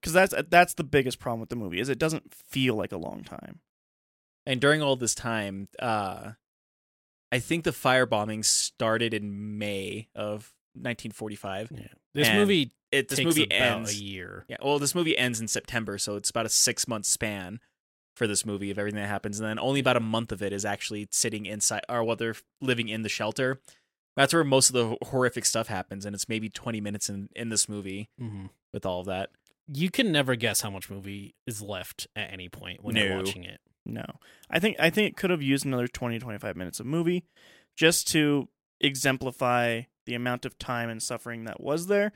Cuz 0.02 0.12
that's 0.12 0.34
that's 0.50 0.74
the 0.74 0.84
biggest 0.84 1.18
problem 1.18 1.40
with 1.40 1.48
the 1.48 1.56
movie 1.56 1.80
is 1.80 1.88
it 1.88 1.98
doesn't 1.98 2.34
feel 2.34 2.74
like 2.74 2.92
a 2.92 2.98
long 2.98 3.24
time. 3.24 3.60
And 4.46 4.60
during 4.60 4.82
all 4.82 4.96
this 4.96 5.14
time, 5.14 5.68
uh, 5.78 6.32
I 7.32 7.38
think 7.38 7.64
the 7.64 7.72
firebombing 7.72 8.44
started 8.44 9.12
in 9.12 9.58
May 9.58 10.08
of 10.14 10.52
1945. 10.74 11.72
yeah. 11.72 11.86
This 12.14 12.28
and 12.28 12.38
movie 12.38 12.72
It 12.92 13.08
this 13.08 13.22
movie 13.22 13.50
ends. 13.50 13.90
a 13.90 13.94
year. 13.94 14.44
Yeah, 14.48 14.56
well, 14.62 14.78
this 14.78 14.94
movie 14.94 15.18
ends 15.18 15.40
in 15.40 15.48
September, 15.48 15.98
so 15.98 16.16
it's 16.16 16.30
about 16.30 16.46
a 16.46 16.50
six 16.50 16.86
month 16.88 17.04
span 17.04 17.60
for 18.14 18.26
this 18.26 18.46
movie 18.46 18.70
of 18.70 18.78
everything 18.78 19.00
that 19.00 19.08
happens, 19.08 19.38
and 19.38 19.46
then 19.46 19.58
only 19.58 19.80
about 19.80 19.96
a 19.96 20.00
month 20.00 20.32
of 20.32 20.40
it 20.42 20.52
is 20.52 20.64
actually 20.64 21.06
sitting 21.10 21.44
inside, 21.44 21.82
or 21.88 22.02
while 22.04 22.16
they're 22.16 22.36
living 22.62 22.88
in 22.88 23.02
the 23.02 23.08
shelter. 23.10 23.60
That's 24.16 24.32
where 24.32 24.44
most 24.44 24.70
of 24.70 24.74
the 24.74 24.96
horrific 25.08 25.44
stuff 25.44 25.66
happens, 25.66 26.06
and 26.06 26.14
it's 26.14 26.26
maybe 26.28 26.48
20 26.48 26.80
minutes 26.80 27.10
in 27.10 27.28
in 27.36 27.48
this 27.50 27.68
movie 27.68 28.08
hmm 28.18 28.46
with 28.72 28.86
all 28.86 29.00
of 29.00 29.06
that. 29.06 29.30
You 29.72 29.90
can 29.90 30.12
never 30.12 30.36
guess 30.36 30.60
how 30.60 30.70
much 30.70 30.88
movie 30.88 31.34
is 31.46 31.60
left 31.60 32.06
at 32.14 32.32
any 32.32 32.48
point 32.48 32.82
when 32.84 32.94
you're 32.96 33.16
watching 33.16 33.44
it. 33.44 33.60
No. 33.86 34.04
I 34.50 34.58
think 34.58 34.76
I 34.78 34.90
think 34.90 35.08
it 35.10 35.16
could 35.16 35.30
have 35.30 35.42
used 35.42 35.64
another 35.64 35.86
20 35.88 36.18
25 36.18 36.56
minutes 36.56 36.80
of 36.80 36.86
movie 36.86 37.24
just 37.76 38.08
to 38.08 38.48
exemplify 38.80 39.82
the 40.06 40.14
amount 40.14 40.44
of 40.44 40.58
time 40.58 40.88
and 40.90 41.02
suffering 41.02 41.44
that 41.44 41.60
was 41.60 41.86
there. 41.86 42.12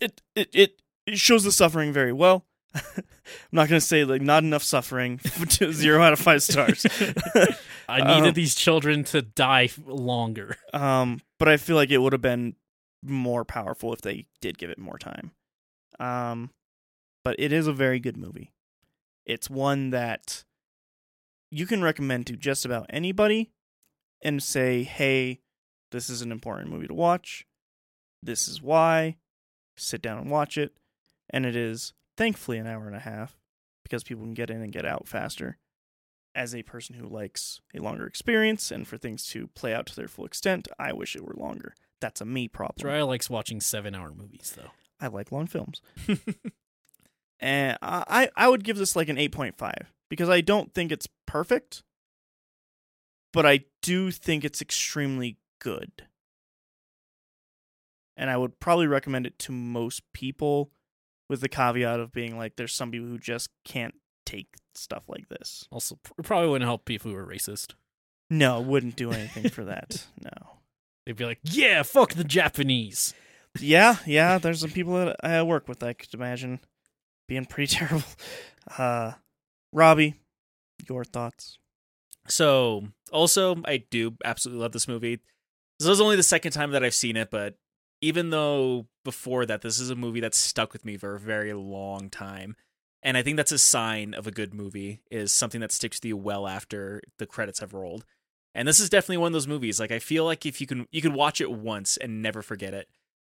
It 0.00 0.20
it 0.34 0.48
it, 0.52 0.82
it 1.06 1.18
shows 1.18 1.44
the 1.44 1.52
suffering 1.52 1.92
very 1.92 2.12
well. 2.12 2.44
I'm 2.74 2.82
not 3.52 3.68
going 3.68 3.80
to 3.80 3.86
say 3.86 4.04
like 4.04 4.20
not 4.22 4.42
enough 4.44 4.62
suffering 4.62 5.18
to 5.50 5.72
0 5.72 6.02
out 6.02 6.12
of 6.12 6.18
5 6.18 6.42
stars. 6.42 6.86
I 7.88 7.98
needed 8.14 8.28
Um, 8.28 8.34
these 8.34 8.54
children 8.54 9.04
to 9.04 9.22
die 9.22 9.70
longer. 9.86 10.56
um 10.74 11.20
but 11.38 11.48
I 11.48 11.56
feel 11.56 11.76
like 11.76 11.90
it 11.90 11.98
would 11.98 12.12
have 12.12 12.20
been 12.22 12.56
more 13.02 13.44
powerful 13.44 13.92
if 13.94 14.02
they 14.02 14.26
did 14.42 14.58
give 14.58 14.68
it 14.70 14.78
more 14.78 14.98
time. 14.98 15.30
Um 15.98 16.50
but 17.24 17.36
it 17.38 17.52
is 17.52 17.66
a 17.66 17.72
very 17.72 18.00
good 18.00 18.16
movie. 18.16 18.52
It's 19.26 19.48
one 19.50 19.90
that 19.90 20.44
you 21.50 21.66
can 21.66 21.82
recommend 21.82 22.26
to 22.26 22.36
just 22.36 22.64
about 22.64 22.86
anybody 22.90 23.52
and 24.22 24.42
say, 24.42 24.82
"Hey, 24.82 25.40
this 25.90 26.10
is 26.10 26.22
an 26.22 26.32
important 26.32 26.70
movie 26.70 26.86
to 26.88 26.94
watch. 26.94 27.46
This 28.22 28.48
is 28.48 28.60
why. 28.60 29.16
Sit 29.76 30.02
down 30.02 30.18
and 30.18 30.30
watch 30.30 30.58
it." 30.58 30.76
And 31.30 31.46
it 31.46 31.56
is 31.56 31.92
thankfully 32.16 32.58
an 32.58 32.66
hour 32.66 32.86
and 32.86 32.96
a 32.96 33.00
half 33.00 33.38
because 33.82 34.02
people 34.02 34.24
can 34.24 34.34
get 34.34 34.50
in 34.50 34.62
and 34.62 34.72
get 34.72 34.84
out 34.84 35.08
faster. 35.08 35.58
As 36.34 36.54
a 36.54 36.62
person 36.62 36.94
who 36.94 37.06
likes 37.08 37.60
a 37.74 37.80
longer 37.80 38.06
experience 38.06 38.70
and 38.70 38.86
for 38.86 38.96
things 38.96 39.26
to 39.28 39.48
play 39.48 39.74
out 39.74 39.86
to 39.86 39.96
their 39.96 40.08
full 40.08 40.26
extent, 40.26 40.68
I 40.78 40.92
wish 40.92 41.16
it 41.16 41.24
were 41.24 41.34
longer. 41.34 41.74
That's 42.00 42.20
a 42.20 42.24
me 42.24 42.48
problem. 42.48 42.76
Dry 42.78 43.02
likes 43.02 43.28
watching 43.28 43.60
seven 43.60 43.94
hour 43.94 44.12
movies 44.12 44.54
though. 44.56 44.70
I 45.00 45.08
like 45.08 45.32
long 45.32 45.46
films. 45.46 45.80
and 47.40 47.78
I 47.82 48.30
I 48.36 48.48
would 48.48 48.64
give 48.64 48.76
this 48.76 48.94
like 48.94 49.08
an 49.08 49.16
8.5 49.16 49.86
because 50.08 50.28
I 50.28 50.40
don't 50.40 50.72
think 50.72 50.92
it's 50.92 51.08
perfect, 51.26 51.82
but 53.32 53.46
I 53.46 53.60
do 53.82 54.10
think 54.10 54.44
it's 54.44 54.62
extremely 54.62 55.38
good. 55.60 55.90
And 58.16 58.30
I 58.30 58.36
would 58.36 58.58
probably 58.58 58.86
recommend 58.86 59.26
it 59.26 59.38
to 59.40 59.52
most 59.52 60.02
people 60.12 60.72
with 61.28 61.40
the 61.40 61.48
caveat 61.48 62.00
of 62.00 62.12
being 62.12 62.36
like, 62.36 62.56
there's 62.56 62.74
some 62.74 62.90
people 62.90 63.06
who 63.08 63.18
just 63.18 63.50
can't 63.64 63.94
take 64.26 64.48
stuff 64.74 65.04
like 65.08 65.28
this. 65.28 65.66
Also, 65.70 65.98
pr- 66.02 66.22
probably 66.22 66.48
wouldn't 66.48 66.68
help 66.68 66.84
people 66.84 67.10
who 67.10 67.16
are 67.16 67.26
racist. 67.26 67.74
No, 68.30 68.60
wouldn't 68.60 68.96
do 68.96 69.12
anything 69.12 69.48
for 69.50 69.64
that. 69.64 70.06
No. 70.22 70.58
They'd 71.06 71.16
be 71.16 71.24
like, 71.24 71.38
"Yeah, 71.42 71.82
fuck 71.84 72.14
the 72.14 72.24
Japanese." 72.24 73.14
Yeah, 73.58 73.96
yeah. 74.04 74.36
There's 74.36 74.60
some 74.60 74.70
people 74.70 74.92
that 74.94 75.16
I 75.22 75.42
work 75.42 75.66
with. 75.68 75.82
I 75.82 75.94
could 75.94 76.12
imagine 76.12 76.60
being 77.26 77.46
pretty 77.46 77.74
terrible. 77.76 78.04
Uh, 78.76 79.12
Robbie, 79.72 80.14
your 80.88 81.04
thoughts? 81.04 81.58
So, 82.28 82.88
also, 83.12 83.56
I 83.64 83.84
do 83.90 84.16
absolutely 84.24 84.62
love 84.62 84.72
this 84.72 84.88
movie. 84.88 85.20
This 85.78 85.88
is 85.88 86.00
only 86.00 86.16
the 86.16 86.22
second 86.22 86.52
time 86.52 86.72
that 86.72 86.84
I've 86.84 86.94
seen 86.94 87.16
it, 87.16 87.30
but 87.30 87.56
even 88.00 88.30
though 88.30 88.86
before 89.04 89.46
that, 89.46 89.62
this 89.62 89.80
is 89.80 89.90
a 89.90 89.96
movie 89.96 90.20
that's 90.20 90.38
stuck 90.38 90.72
with 90.72 90.84
me 90.84 90.96
for 90.96 91.14
a 91.14 91.20
very 91.20 91.52
long 91.52 92.10
time. 92.10 92.56
And 93.02 93.16
I 93.16 93.22
think 93.22 93.36
that's 93.36 93.52
a 93.52 93.58
sign 93.58 94.12
of 94.14 94.26
a 94.26 94.32
good 94.32 94.52
movie, 94.52 95.00
is 95.10 95.32
something 95.32 95.60
that 95.60 95.72
sticks 95.72 95.98
with 95.98 96.04
you 96.04 96.16
well 96.16 96.46
after 96.46 97.00
the 97.18 97.26
credits 97.26 97.60
have 97.60 97.74
rolled. 97.74 98.04
And 98.54 98.66
this 98.66 98.80
is 98.80 98.90
definitely 98.90 99.18
one 99.18 99.28
of 99.28 99.32
those 99.34 99.46
movies. 99.46 99.78
Like 99.78 99.92
I 99.92 100.00
feel 100.00 100.24
like 100.24 100.44
if 100.44 100.60
you 100.60 100.66
can 100.66 100.86
you 100.90 101.00
can 101.00 101.14
watch 101.14 101.40
it 101.40 101.50
once 101.50 101.96
and 101.96 102.22
never 102.22 102.42
forget 102.42 102.74
it. 102.74 102.88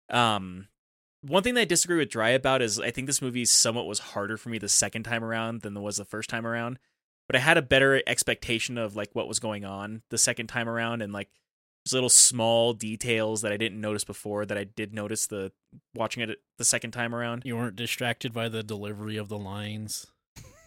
Um 0.09 0.67
one 1.27 1.43
thing 1.43 1.53
that 1.55 1.61
I 1.61 1.65
disagree 1.65 1.97
with 1.97 2.09
Dry 2.09 2.29
about 2.29 2.61
is 2.61 2.79
I 2.79 2.91
think 2.91 3.07
this 3.07 3.21
movie 3.21 3.45
somewhat 3.45 3.85
was 3.85 3.99
harder 3.99 4.37
for 4.37 4.49
me 4.49 4.57
the 4.57 4.69
second 4.69 5.03
time 5.03 5.23
around 5.23 5.61
than 5.61 5.75
it 5.75 5.81
was 5.81 5.97
the 5.97 6.05
first 6.05 6.29
time 6.29 6.47
around 6.47 6.79
but 7.27 7.35
I 7.35 7.39
had 7.39 7.57
a 7.57 7.61
better 7.61 8.01
expectation 8.07 8.77
of 8.77 8.95
like 8.95 9.09
what 9.13 9.27
was 9.27 9.39
going 9.39 9.65
on 9.65 10.01
the 10.09 10.17
second 10.17 10.47
time 10.47 10.67
around 10.67 11.01
and 11.01 11.13
like 11.13 11.29
there's 11.83 11.93
little 11.93 12.09
small 12.09 12.73
details 12.73 13.41
that 13.41 13.51
I 13.51 13.57
didn't 13.57 13.79
notice 13.79 14.03
before 14.03 14.45
that 14.45 14.57
I 14.57 14.63
did 14.63 14.93
notice 14.93 15.27
the 15.27 15.51
watching 15.93 16.23
it 16.23 16.39
the 16.57 16.65
second 16.65 16.91
time 16.91 17.13
around. 17.13 17.43
You 17.45 17.55
weren't 17.55 17.75
distracted 17.75 18.33
by 18.33 18.49
the 18.49 18.63
delivery 18.63 19.17
of 19.17 19.29
the 19.29 19.37
lines. 19.37 20.07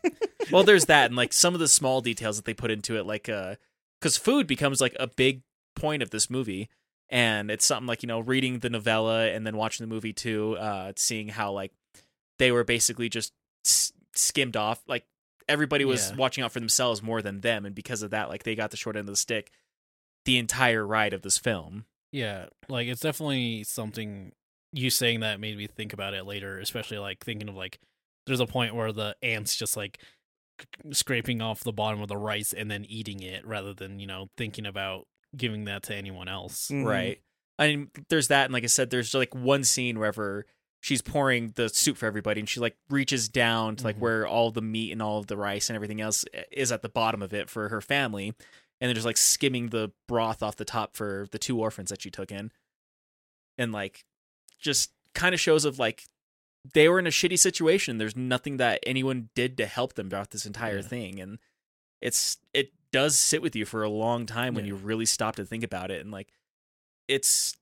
well, 0.52 0.62
there's 0.62 0.86
that 0.86 1.06
and 1.06 1.16
like 1.16 1.32
some 1.32 1.54
of 1.54 1.60
the 1.60 1.68
small 1.68 2.00
details 2.00 2.36
that 2.36 2.44
they 2.44 2.54
put 2.54 2.70
into 2.70 2.96
it 2.96 3.06
like 3.06 3.28
uh 3.28 3.56
cuz 4.00 4.16
food 4.16 4.46
becomes 4.46 4.80
like 4.80 4.96
a 5.00 5.06
big 5.06 5.42
point 5.74 6.02
of 6.02 6.10
this 6.10 6.28
movie 6.28 6.68
and 7.10 7.50
it's 7.50 7.64
something 7.64 7.86
like, 7.86 8.02
you 8.02 8.06
know, 8.06 8.20
reading 8.20 8.60
the 8.60 8.70
novella 8.70 9.26
and 9.28 9.46
then 9.46 9.56
watching 9.56 9.86
the 9.86 9.92
movie 9.94 10.12
too, 10.12 10.56
uh 10.58 10.92
seeing 10.96 11.28
how 11.28 11.52
like 11.52 11.72
they 12.38 12.50
were 12.52 12.64
basically 12.64 13.08
just 13.08 13.32
s- 13.66 13.92
skimmed 14.14 14.56
off 14.56 14.82
like 14.88 15.04
everybody 15.48 15.84
was 15.84 16.10
Yeah. 16.10 16.16
watching 16.16 16.44
out 16.44 16.52
for 16.52 16.60
themselves 16.60 17.02
more 17.02 17.20
than 17.22 17.40
them 17.40 17.66
and 17.66 17.74
because 17.74 18.02
of 18.02 18.10
that 18.12 18.28
like 18.28 18.44
they 18.44 18.54
got 18.54 18.70
the 18.70 18.76
short 18.76 18.96
end 18.96 19.08
of 19.08 19.12
the 19.12 19.16
stick 19.16 19.50
the 20.24 20.38
entire 20.38 20.86
ride 20.86 21.12
of 21.12 21.22
this 21.22 21.38
film 21.38 21.84
Yeah, 22.12 22.46
like 22.68 22.86
it's 22.88 23.00
definitely 23.00 23.64
something 23.64 24.32
you 24.72 24.90
saying 24.90 25.20
that 25.20 25.40
made 25.40 25.56
me 25.56 25.66
think 25.66 25.92
about 25.92 26.14
it 26.14 26.24
later, 26.24 26.58
especially 26.60 26.98
like 26.98 27.24
thinking 27.24 27.48
of 27.48 27.56
like 27.56 27.80
there's 28.26 28.38
a 28.40 28.46
point 28.46 28.74
where 28.74 28.92
the 28.92 29.16
aunt's 29.22 29.56
just 29.56 29.76
like 29.76 29.98
scraping 30.92 31.40
off 31.40 31.64
the 31.64 31.72
bottom 31.72 32.00
of 32.00 32.08
the 32.08 32.16
rice 32.16 32.52
and 32.52 32.70
then 32.70 32.84
eating 32.88 33.20
it 33.22 33.46
rather 33.46 33.72
than, 33.74 33.98
you 33.98 34.06
know, 34.06 34.28
thinking 34.36 34.66
about 34.66 35.06
giving 35.36 35.64
that 35.64 35.82
to 35.84 35.94
anyone 35.94 36.28
else. 36.28 36.68
Mhm. 36.68 36.84
right 36.84 37.20
i 37.58 37.66
mean 37.68 37.90
there's 38.08 38.28
that 38.28 38.44
and 38.46 38.52
like 38.54 38.64
i 38.64 38.66
said 38.68 38.90
there's 38.90 39.14
like 39.14 39.34
one 39.34 39.62
scene 39.64 39.98
wherever 39.98 40.46
she's 40.80 41.02
pouring 41.02 41.52
the 41.56 41.68
soup 41.68 41.96
for 41.98 42.06
everybody 42.06 42.40
and 42.40 42.48
she 42.48 42.58
like 42.58 42.76
reaches 42.88 43.28
down 43.28 43.76
to 43.76 43.84
like 43.84 43.96
Mhm. 43.96 44.00
where 44.00 44.26
all 44.26 44.50
the 44.50 44.62
meat 44.62 44.92
and 44.92 45.02
all 45.02 45.18
of 45.18 45.26
the 45.26 45.36
rice 45.36 45.68
and 45.68 45.74
everything 45.76 46.00
else 46.00 46.24
is 46.50 46.72
at 46.72 46.80
the 46.82 46.88
bottom 46.88 47.20
of 47.22 47.34
it 47.34 47.50
for 47.50 47.68
her 47.68 47.80
family 47.82 48.28
and 48.80 48.88
then 48.88 48.94
just 48.94 49.04
like 49.06 49.18
skimming 49.18 49.68
the 49.68 49.92
broth 50.08 50.42
off 50.42 50.56
the 50.56 50.64
top 50.64 50.96
for 50.96 51.26
the 51.32 51.38
two 51.38 51.60
orphans 51.60 51.90
that 51.90 52.00
she 52.00 52.10
took 52.10 52.32
in 52.32 52.50
and 53.58 53.72
like 53.72 54.04
just 54.58 54.92
kind 55.14 55.34
of 55.34 55.40
shows 55.40 55.64
of 55.66 55.78
like 55.78 56.04
they 56.74 56.88
were 56.88 56.98
in 56.98 57.06
a 57.06 57.10
shitty 57.10 57.38
situation 57.38 57.98
there's 57.98 58.16
nothing 58.16 58.56
that 58.56 58.80
anyone 58.86 59.28
did 59.34 59.56
to 59.58 59.66
help 59.66 59.94
them 59.94 60.08
throughout 60.08 60.30
this 60.30 60.46
entire 60.46 60.76
Yeah. 60.76 60.82
thing 60.82 61.20
and 61.20 61.38
it's 62.00 62.38
it 62.54 62.72
does 62.92 63.16
sit 63.18 63.42
with 63.42 63.54
you 63.56 63.64
for 63.64 63.82
a 63.82 63.88
long 63.90 64.26
time 64.26 64.54
when 64.54 64.64
Yeah. 64.64 64.70
you 64.70 64.76
really 64.76 65.06
stop 65.06 65.36
to 65.36 65.44
think 65.44 65.62
about 65.64 65.90
it 65.90 66.00
and 66.00 66.10
like 66.10 66.28
it's 67.08 67.56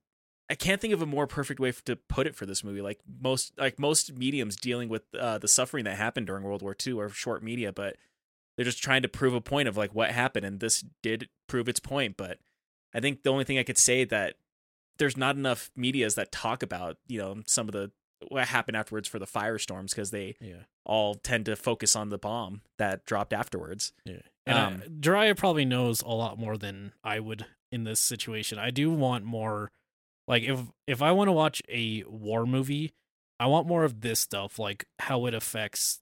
I 0.51 0.55
can't 0.55 0.81
think 0.81 0.95
of 0.95 1.03
a 1.03 1.07
more 1.07 1.27
perfect 1.27 1.61
way 1.61 1.73
to 1.85 1.95
put 1.97 2.27
it 2.27 2.35
for 2.35 2.47
this 2.47 2.65
movie. 2.65 2.81
Like 2.81 3.01
most, 3.21 3.53
like 3.59 3.79
most 3.79 4.17
mediums 4.17 4.57
dealing 4.57 4.89
with 4.89 5.03
uh, 5.15 5.37
the 5.37 5.47
suffering 5.49 5.85
that 5.85 5.99
happened 5.99 6.27
during 6.27 6.43
World 6.43 6.63
War 6.63 6.75
II 6.87 6.99
are 7.01 7.11
short 7.11 7.43
media, 7.43 7.71
but 7.71 7.97
they're 8.57 8.65
just 8.65 8.83
trying 8.83 9.03
to 9.03 9.09
prove 9.09 9.35
a 9.35 9.43
point 9.43 9.69
of 9.69 9.77
like 9.77 9.95
what 9.95 10.11
happened, 10.11 10.47
and 10.47 10.59
this 10.59 10.83
did 11.03 11.29
prove 11.49 11.69
its 11.69 11.81
point. 11.81 12.17
But 12.17 12.39
I 12.95 13.01
think 13.01 13.25
the 13.25 13.31
only 13.31 13.45
thing 13.45 13.59
I 13.59 13.63
could 13.63 13.77
say 13.77 14.05
that 14.05 14.37
there's 14.97 15.19
not 15.19 15.37
enough 15.37 15.71
medias 15.77 16.15
that 16.15 16.33
talk 16.33 16.63
about 16.63 16.97
you 17.07 17.19
know 17.19 17.43
some 17.47 17.69
of 17.69 17.73
the 17.73 17.91
what 18.28 18.49
happened 18.49 18.77
afterwards 18.77 19.07
for 19.09 19.19
the 19.19 19.27
firestorms 19.27 19.90
because 19.90 20.11
they 20.11 20.36
Yeah. 20.40 20.65
all 20.85 21.15
tend 21.15 21.47
to 21.47 21.55
focus 21.57 21.95
on 21.95 22.09
the 22.09 22.19
bomb 22.19 22.62
that 22.78 23.05
dropped 23.05 23.32
afterwards. 23.32 23.93
Yeah. 24.05 24.23
And 24.45 24.59
Um, 24.59 24.82
I, 24.85 24.89
Jeriah 24.89 25.36
probably 25.36 25.65
knows 25.65 26.03
a 26.03 26.09
lot 26.09 26.39
more 26.39 26.57
than 26.59 26.93
I 27.05 27.20
would 27.20 27.47
in 27.70 27.85
this 27.85 28.01
situation. 28.01 28.59
I 28.59 28.70
do 28.70 28.90
want 28.90 29.24
more 29.24 29.70
like 30.27 30.43
if 30.43 30.61
if 30.86 31.01
I 31.01 31.12
want 31.12 31.28
to 31.28 31.32
watch 31.32 31.62
a 31.69 32.03
war 32.05 32.45
movie, 32.47 32.93
I 33.39 33.47
want 33.47 33.66
more 33.69 33.85
of 33.85 34.01
this 34.01 34.19
stuff, 34.20 34.59
like 34.59 34.86
how 34.99 35.27
it 35.27 35.35
affects 35.35 36.01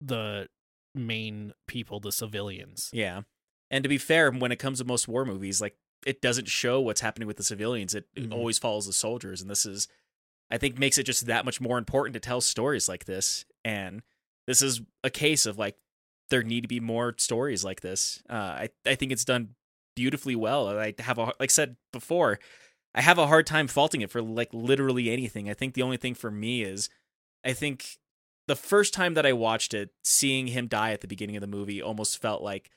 the 0.00 0.48
main 0.94 1.52
people, 1.66 2.00
the 2.00 2.12
civilians. 2.12 2.90
Yeah. 2.92 3.22
And 3.70 3.82
to 3.82 3.88
be 3.88 3.98
fair, 3.98 4.30
when 4.30 4.52
it 4.52 4.58
comes 4.58 4.78
to 4.78 4.84
most 4.84 5.08
war 5.08 5.24
movies, 5.24 5.60
like 5.60 5.76
it 6.06 6.20
doesn't 6.20 6.48
show 6.48 6.80
what's 6.80 7.00
happening 7.00 7.26
with 7.26 7.36
the 7.38 7.42
civilians. 7.44 7.94
It, 7.94 8.06
Mhm. 8.14 8.32
always 8.32 8.58
follows 8.58 8.86
the 8.86 8.92
soldiers. 8.92 9.40
And 9.40 9.48
this 9.50 9.64
is, 9.64 9.88
I 10.50 10.58
think, 10.58 10.78
makes 10.78 10.98
it 10.98 11.04
just 11.04 11.26
that 11.26 11.44
much 11.44 11.60
more 11.60 11.78
important 11.78 12.14
to 12.14 12.20
tell 12.20 12.40
stories 12.40 12.88
like 12.88 13.04
this. 13.04 13.44
And 13.64 14.02
this 14.46 14.62
is 14.62 14.82
a 15.02 15.10
case 15.10 15.46
of 15.46 15.58
like, 15.58 15.76
there 16.30 16.42
need 16.42 16.62
to 16.62 16.68
be 16.68 16.80
more 16.80 17.14
stories 17.18 17.64
like 17.64 17.80
this. 17.80 18.22
Uh, 18.28 18.34
I, 18.34 18.68
I 18.86 18.94
think 18.94 19.12
it's 19.12 19.24
done 19.24 19.50
beautifully 19.96 20.36
well. 20.36 20.78
I 20.78 20.94
have 20.98 21.18
a, 21.18 21.32
like 21.38 21.50
said 21.50 21.76
before, 21.92 22.38
I 22.94 23.02
have 23.02 23.18
a 23.18 23.26
hard 23.26 23.46
time 23.46 23.66
faulting 23.66 24.00
it 24.02 24.10
for 24.10 24.22
like 24.22 24.50
literally 24.52 25.10
anything. 25.10 25.50
I 25.50 25.54
think 25.54 25.74
the 25.74 25.82
only 25.82 25.96
thing 25.96 26.14
for 26.14 26.30
me 26.30 26.62
is, 26.62 26.88
I 27.44 27.52
think 27.52 27.98
the 28.46 28.56
first 28.56 28.94
time 28.94 29.14
that 29.14 29.26
I 29.26 29.32
watched 29.32 29.74
it, 29.74 29.90
seeing 30.02 30.48
him 30.48 30.66
die 30.66 30.92
at 30.92 31.00
the 31.00 31.08
beginning 31.08 31.36
of 31.36 31.40
the 31.40 31.46
movie 31.46 31.82
almost 31.82 32.20
felt 32.20 32.42
like 32.42 32.70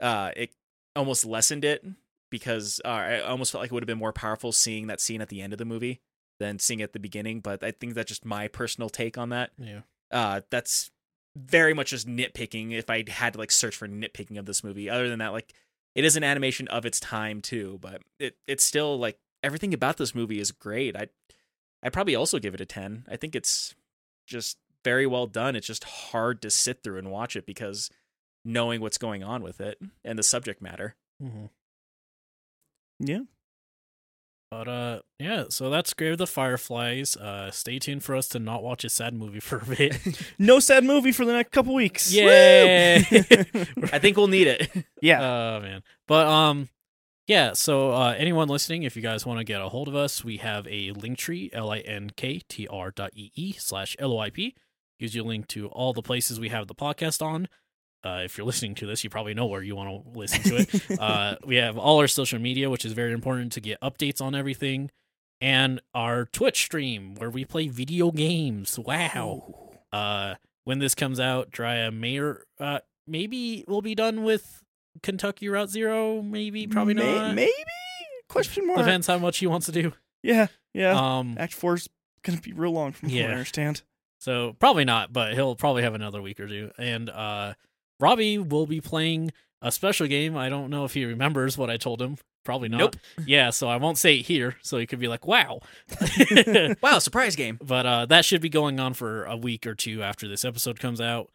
uh, 0.00 0.30
it 0.36 0.54
almost 0.96 1.24
lessened 1.24 1.64
it 1.64 1.84
because 2.30 2.80
uh, 2.84 2.88
I 2.88 3.20
almost 3.20 3.52
felt 3.52 3.62
like 3.62 3.70
it 3.70 3.74
would 3.74 3.82
have 3.82 3.86
been 3.88 3.98
more 3.98 4.12
powerful 4.12 4.52
seeing 4.52 4.86
that 4.86 5.00
scene 5.00 5.20
at 5.20 5.28
the 5.28 5.40
end 5.40 5.52
of 5.52 5.58
the 5.58 5.64
movie 5.64 6.00
than 6.40 6.58
seeing 6.58 6.82
at 6.82 6.92
the 6.92 6.98
beginning. 6.98 7.38
But 7.38 7.62
I 7.62 7.70
think 7.70 7.94
that's 7.94 8.08
just 8.08 8.24
my 8.24 8.48
personal 8.48 8.88
take 8.88 9.16
on 9.16 9.28
that. 9.28 9.52
Yeah. 9.56 9.82
Uh, 10.10 10.40
that's 10.50 10.90
very 11.36 11.72
much 11.72 11.90
just 11.90 12.08
nitpicking. 12.08 12.72
If 12.72 12.90
I 12.90 13.04
had 13.08 13.34
to 13.34 13.38
like 13.38 13.52
search 13.52 13.76
for 13.76 13.86
nitpicking 13.86 14.38
of 14.38 14.46
this 14.46 14.64
movie, 14.64 14.90
other 14.90 15.08
than 15.08 15.20
that, 15.20 15.32
like 15.32 15.54
it 15.94 16.04
is 16.04 16.16
an 16.16 16.24
animation 16.24 16.66
of 16.68 16.84
its 16.84 16.98
time 16.98 17.40
too, 17.40 17.78
but 17.80 18.02
it 18.18 18.36
it's 18.48 18.64
still 18.64 18.98
like 18.98 19.18
everything 19.44 19.72
about 19.72 19.98
this 19.98 20.14
movie 20.14 20.40
is 20.40 20.50
great. 20.50 20.96
I 20.96 21.06
I'd 21.82 21.92
probably 21.92 22.16
also 22.16 22.40
give 22.40 22.54
it 22.54 22.60
a 22.60 22.66
ten. 22.66 23.04
I 23.08 23.16
think 23.16 23.36
it's 23.36 23.76
just 24.26 24.58
very 24.84 25.06
well 25.06 25.26
done. 25.26 25.54
It's 25.54 25.66
just 25.66 25.84
hard 25.84 26.42
to 26.42 26.50
sit 26.50 26.82
through 26.82 26.98
and 26.98 27.10
watch 27.10 27.36
it 27.36 27.46
because 27.46 27.90
knowing 28.44 28.80
what's 28.80 28.98
going 28.98 29.22
on 29.22 29.42
with 29.42 29.60
it 29.60 29.78
and 30.04 30.18
the 30.18 30.22
subject 30.22 30.62
matter. 30.62 30.96
Mm-hmm. 31.22 31.46
Yeah. 33.00 33.20
But 34.50 34.66
uh, 34.68 35.00
yeah. 35.20 35.44
So 35.48 35.70
that's 35.70 35.94
Grave 35.94 36.12
of 36.12 36.18
the 36.18 36.26
Fireflies. 36.26 37.16
Uh, 37.16 37.50
stay 37.52 37.78
tuned 37.78 38.02
for 38.02 38.16
us 38.16 38.26
to 38.28 38.40
not 38.40 38.62
watch 38.64 38.82
a 38.84 38.88
sad 38.88 39.14
movie 39.14 39.38
for 39.40 39.58
a 39.58 39.64
bit. 39.64 39.96
No 40.38 40.58
sad 40.58 40.84
movie 40.84 41.12
for 41.12 41.24
the 41.24 41.32
next 41.32 41.52
couple 41.52 41.74
weeks. 41.74 42.12
Yeah, 42.12 42.96
I 43.92 43.98
think 43.98 44.16
we'll 44.16 44.26
need 44.26 44.46
it. 44.48 44.70
yeah. 45.02 45.20
Oh 45.22 45.60
man. 45.60 45.82
But 46.08 46.26
um 46.26 46.68
yeah, 47.26 47.52
so 47.52 47.92
uh 47.92 48.14
anyone 48.18 48.48
listening, 48.48 48.82
if 48.82 48.96
you 48.96 49.02
guys 49.02 49.24
want 49.24 49.38
to 49.38 49.44
get 49.44 49.60
a 49.60 49.68
hold 49.68 49.86
of 49.86 49.94
us, 49.94 50.24
we 50.24 50.38
have 50.38 50.66
a 50.66 50.90
link 50.92 51.18
tree, 51.18 51.50
L 51.52 51.70
I 51.70 51.78
N 51.78 52.10
K 52.16 52.40
T 52.48 52.66
R 52.66 52.90
dot 52.90 53.10
E 53.14 53.30
E 53.36 53.52
slash 53.52 53.94
L 54.00 54.12
O 54.12 54.18
I 54.18 54.30
P. 54.30 54.56
Gives 54.98 55.14
you 55.14 55.22
a 55.22 55.24
link 55.24 55.46
to 55.48 55.68
all 55.68 55.92
the 55.92 56.02
places 56.02 56.40
we 56.40 56.48
have 56.48 56.66
the 56.66 56.74
podcast 56.74 57.24
on. 57.24 57.48
Uh, 58.04 58.22
if 58.24 58.38
you're 58.38 58.46
listening 58.46 58.74
to 58.76 58.86
this, 58.86 59.04
you 59.04 59.10
probably 59.10 59.34
know 59.34 59.46
where 59.46 59.62
you 59.62 59.76
want 59.76 60.04
to 60.04 60.18
listen 60.18 60.42
to 60.42 60.56
it. 60.56 60.98
uh, 61.00 61.36
we 61.44 61.56
have 61.56 61.76
all 61.76 61.98
our 61.98 62.08
social 62.08 62.38
media, 62.38 62.70
which 62.70 62.84
is 62.84 62.92
very 62.92 63.12
important 63.12 63.52
to 63.52 63.60
get 63.60 63.80
updates 63.80 64.20
on 64.22 64.34
everything, 64.34 64.90
and 65.40 65.80
our 65.94 66.24
Twitch 66.26 66.62
stream 66.64 67.14
where 67.16 67.30
we 67.30 67.44
play 67.44 67.68
video 67.68 68.10
games. 68.10 68.78
Wow. 68.78 69.72
Uh, 69.92 70.36
when 70.64 70.78
this 70.78 70.94
comes 70.94 71.18
out, 71.20 71.50
Jeriah 71.50 71.92
may 71.92 72.20
uh, 72.58 72.80
maybe 73.06 73.64
we'll 73.68 73.82
be 73.82 73.94
done 73.94 74.22
with 74.24 74.62
Kentucky 75.02 75.48
Route 75.48 75.70
Zero. 75.70 76.22
Maybe, 76.22 76.66
probably 76.66 76.94
May- 76.94 77.14
not. 77.14 77.34
Maybe? 77.34 77.52
Question 78.28 78.66
mark. 78.66 78.78
Depends 78.78 79.06
how 79.06 79.18
much 79.18 79.38
he 79.38 79.46
wants 79.46 79.66
to 79.66 79.72
do. 79.72 79.92
Yeah. 80.22 80.46
Yeah. 80.72 81.18
Um, 81.18 81.36
Act 81.38 81.52
four's 81.52 81.88
gonna 82.22 82.40
be 82.40 82.52
real 82.52 82.70
long 82.70 82.92
from 82.92 83.08
what 83.08 83.16
Yeah. 83.16 83.28
I 83.28 83.32
understand. 83.32 83.82
so 84.20 84.54
probably 84.60 84.84
not, 84.84 85.12
but 85.12 85.34
he'll 85.34 85.56
probably 85.56 85.82
have 85.82 85.94
another 85.94 86.22
week 86.22 86.38
or 86.38 86.46
two. 86.46 86.70
And 86.78 87.10
uh, 87.10 87.54
Robbie 88.00 88.38
will 88.38 88.66
be 88.66 88.80
playing 88.80 89.32
a 89.62 89.70
special 89.70 90.06
game. 90.06 90.36
I 90.36 90.48
don't 90.48 90.70
know 90.70 90.84
if 90.84 90.94
he 90.94 91.04
remembers 91.04 91.58
what 91.58 91.70
I 91.70 91.76
told 91.76 92.00
him. 92.00 92.16
Probably 92.44 92.68
not. 92.70 92.78
Nope. 92.78 92.96
Yeah, 93.26 93.50
so 93.50 93.68
I 93.68 93.76
won't 93.76 93.98
say 93.98 94.16
it 94.16 94.26
here, 94.26 94.56
so 94.62 94.78
he 94.78 94.86
could 94.86 94.98
be 94.98 95.08
like, 95.08 95.26
"Wow." 95.26 95.60
Wow, 96.82 96.98
surprise 96.98 97.36
game. 97.36 97.58
but 97.62 97.84
uh 97.86 98.06
that 98.06 98.24
should 98.24 98.40
be 98.40 98.48
going 98.48 98.80
on 98.80 98.94
for 98.94 99.24
a 99.24 99.36
week 99.36 99.66
or 99.66 99.74
two 99.74 100.02
after 100.02 100.26
this 100.26 100.44
episode 100.44 100.80
comes 100.80 101.00
out. 101.00 101.30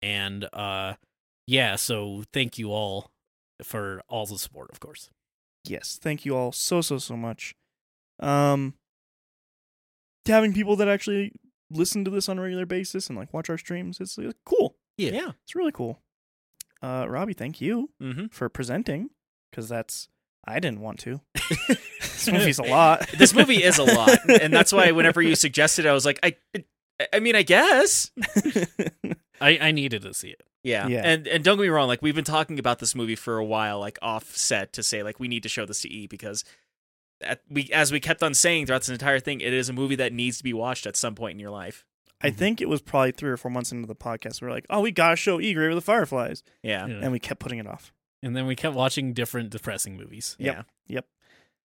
And 0.00 0.48
uh 0.52 0.94
yeah, 1.46 1.76
so 1.76 2.24
thank 2.32 2.58
you 2.58 2.72
all 2.72 3.10
for 3.62 4.02
all 4.08 4.24
the 4.26 4.38
support, 4.38 4.70
of 4.72 4.80
course. 4.80 5.10
yes, 5.64 5.98
thank 6.00 6.24
you 6.24 6.34
all 6.36 6.52
so 6.52 6.80
so 6.80 6.96
so 6.98 7.16
much. 7.16 7.54
Um, 8.20 8.74
having 10.26 10.52
people 10.52 10.76
that 10.76 10.88
actually 10.88 11.32
listen 11.70 12.04
to 12.04 12.10
this 12.10 12.28
on 12.28 12.38
a 12.38 12.42
regular 12.42 12.66
basis 12.66 13.08
and 13.08 13.18
like 13.18 13.32
watch 13.34 13.50
our 13.50 13.58
streams, 13.58 14.00
it's, 14.00 14.16
it's 14.18 14.34
cool. 14.44 14.76
Yeah. 14.98 15.10
Yeah. 15.12 15.30
It's 15.44 15.54
really 15.54 15.72
cool. 15.72 15.98
Uh, 16.82 17.06
Robbie, 17.08 17.32
thank 17.32 17.60
you 17.60 17.90
Mm-hmm. 18.02 18.26
for 18.26 18.48
presenting 18.48 19.10
because 19.50 19.68
that's 19.68 20.08
I 20.46 20.60
didn't 20.60 20.80
want 20.80 20.98
to. 21.00 21.20
this 21.68 22.28
movie's 22.30 22.58
a 22.58 22.62
lot. 22.62 23.08
This 23.18 23.34
movie 23.34 23.62
is 23.62 23.78
a 23.78 23.84
lot, 23.84 24.18
and 24.42 24.52
that's 24.52 24.72
why 24.72 24.90
whenever 24.92 25.20
you 25.22 25.34
suggested, 25.34 25.84
it, 25.84 25.88
I 25.88 25.92
was 25.92 26.04
like, 26.06 26.18
I, 26.22 26.36
I 27.12 27.20
mean, 27.20 27.34
I 27.36 27.42
guess. 27.42 28.10
I 29.40 29.58
I 29.60 29.70
needed 29.72 30.02
to 30.02 30.14
see 30.14 30.28
it. 30.30 30.42
Yeah. 30.64 30.86
Yeah. 30.88 31.02
And 31.04 31.26
and 31.28 31.44
don't 31.44 31.56
get 31.56 31.62
me 31.62 31.68
wrong, 31.68 31.88
like 31.88 32.02
we've 32.02 32.14
been 32.14 32.24
talking 32.24 32.58
about 32.58 32.78
this 32.78 32.94
movie 32.94 33.14
for 33.16 33.38
a 33.38 33.44
while, 33.44 33.78
like 33.80 33.98
offset 34.02 34.72
to 34.74 34.82
say 34.82 35.02
like 35.02 35.20
we 35.20 35.28
need 35.28 35.42
to 35.44 35.48
show 35.48 35.66
this 35.66 35.80
to 35.82 35.92
E 35.92 36.06
because 36.06 36.44
at, 37.20 37.42
we 37.50 37.70
as 37.72 37.92
we 37.92 38.00
kept 38.00 38.22
on 38.22 38.34
saying 38.34 38.66
throughout 38.66 38.80
this 38.82 38.88
entire 38.88 39.20
thing, 39.20 39.40
it 39.40 39.52
is 39.52 39.68
a 39.68 39.72
movie 39.72 39.96
that 39.96 40.12
needs 40.12 40.38
to 40.38 40.44
be 40.44 40.52
watched 40.52 40.86
at 40.86 40.96
some 40.96 41.14
point 41.14 41.34
in 41.34 41.40
your 41.40 41.50
life. 41.50 41.84
I 42.20 42.30
think 42.30 42.60
it 42.60 42.68
was 42.68 42.80
probably 42.82 43.12
three 43.12 43.30
or 43.30 43.36
four 43.36 43.50
months 43.50 43.70
into 43.72 43.86
the 43.86 43.94
podcast. 43.94 44.40
We 44.40 44.48
are 44.48 44.50
like, 44.50 44.66
oh, 44.70 44.80
we 44.80 44.90
gotta 44.90 45.16
show 45.16 45.40
E 45.40 45.54
Grave 45.54 45.70
of 45.70 45.76
the 45.76 45.80
Fireflies, 45.80 46.42
Yeah. 46.62 46.86
Yeah. 46.86 47.00
and 47.02 47.12
we 47.12 47.18
kept 47.18 47.40
putting 47.40 47.58
it 47.58 47.66
off. 47.66 47.92
And 48.22 48.34
then 48.36 48.46
we 48.46 48.56
kept 48.56 48.74
watching 48.74 49.12
different 49.12 49.50
depressing 49.50 49.96
movies. 49.96 50.34
Yep. 50.40 50.54
Yeah. 50.56 50.62
Yep. 50.96 51.06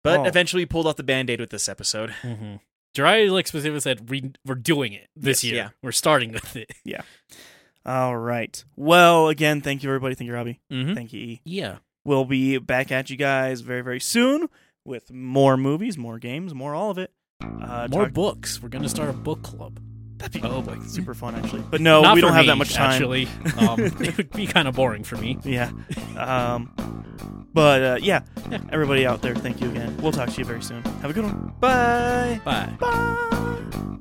But 0.03 0.21
Oh. 0.21 0.25
eventually 0.25 0.63
we 0.63 0.67
pulled 0.67 0.87
off 0.87 0.97
the 0.97 1.03
band-aid 1.03 1.41
with 1.41 1.49
this 1.51 1.69
episode. 1.69 2.11
Mm-hmm. 2.23 2.57
Jeriah 2.95 3.31
like 3.31 3.47
specifically 3.47 3.81
said, 3.81 4.11
we, 4.11 4.33
"We're 4.45 4.55
doing 4.55 4.93
it 4.93 5.09
this 5.17 5.43
Yes, 5.43 5.45
year. 5.45 5.55
yeah. 5.55 5.69
We're 5.83 5.93
starting 5.93 6.33
with 6.33 6.55
it." 6.57 6.71
Yeah. 6.85 7.01
All 7.87 8.17
right. 8.17 8.63
Well, 8.77 9.29
again, 9.29 9.61
thank 9.61 9.83
you 9.83 9.91
everybody. 9.91 10.15
Thank 10.15 10.29
you, 10.29 10.35
Robbie. 10.35 10.61
Mm-hmm. 10.73 10.95
Thank 10.95 11.13
you, 11.13 11.21
E. 11.21 11.41
Yeah. 11.45 11.79
We'll 12.05 12.25
be 12.27 12.59
back 12.59 12.93
at 12.93 13.09
you 13.11 13.17
guys 13.17 13.63
very 13.63 13.81
very 13.83 14.01
soon 14.01 14.49
with 14.85 15.11
more 15.11 15.57
movies, 15.57 15.97
more 15.97 16.19
games, 16.19 16.53
more 16.55 16.75
all 16.75 16.91
of 16.91 16.99
it. 16.99 17.11
Uh, 17.43 17.89
More 17.91 18.05
talk- 18.05 18.13
books. 18.13 18.63
We're 18.63 18.69
gonna 18.69 18.89
start 18.91 19.09
a 19.11 19.13
book 19.15 19.43
club. 19.43 19.81
That'd 20.19 20.41
be 20.43 20.49
Oh 20.49 20.63
boy. 20.63 20.79
super 20.87 21.15
fun 21.15 21.35
actually. 21.35 21.63
But 21.71 21.81
no, 21.81 22.03
Not 22.03 22.15
we 22.15 22.21
don't 22.21 22.33
have 22.33 22.43
me, 22.45 22.49
that 22.49 22.57
much 22.57 22.73
time. 22.75 22.91
Actually, 22.93 23.29
um, 23.59 23.81
it 24.01 24.17
would 24.17 24.31
be 24.31 24.47
kind 24.47 24.69
of 24.69 24.75
boring 24.75 25.05
for 25.05 25.17
me. 25.17 25.39
Yeah. 25.45 25.71
Um, 26.17 26.71
but 27.53 27.83
uh, 27.83 27.99
yeah, 28.01 28.23
everybody 28.71 29.07
out 29.07 29.23
there, 29.23 29.35
thank 29.35 29.61
you 29.61 29.69
again. 29.71 29.97
We'll 29.99 30.13
talk 30.13 30.29
to 30.31 30.39
you 30.39 30.45
very 30.45 30.63
soon. 30.63 30.83
Have 31.03 31.11
a 31.11 31.13
good 31.13 31.25
one. 31.25 31.53
Bye. 31.61 32.41
Bye. 32.45 32.75
Bye. 32.81 33.99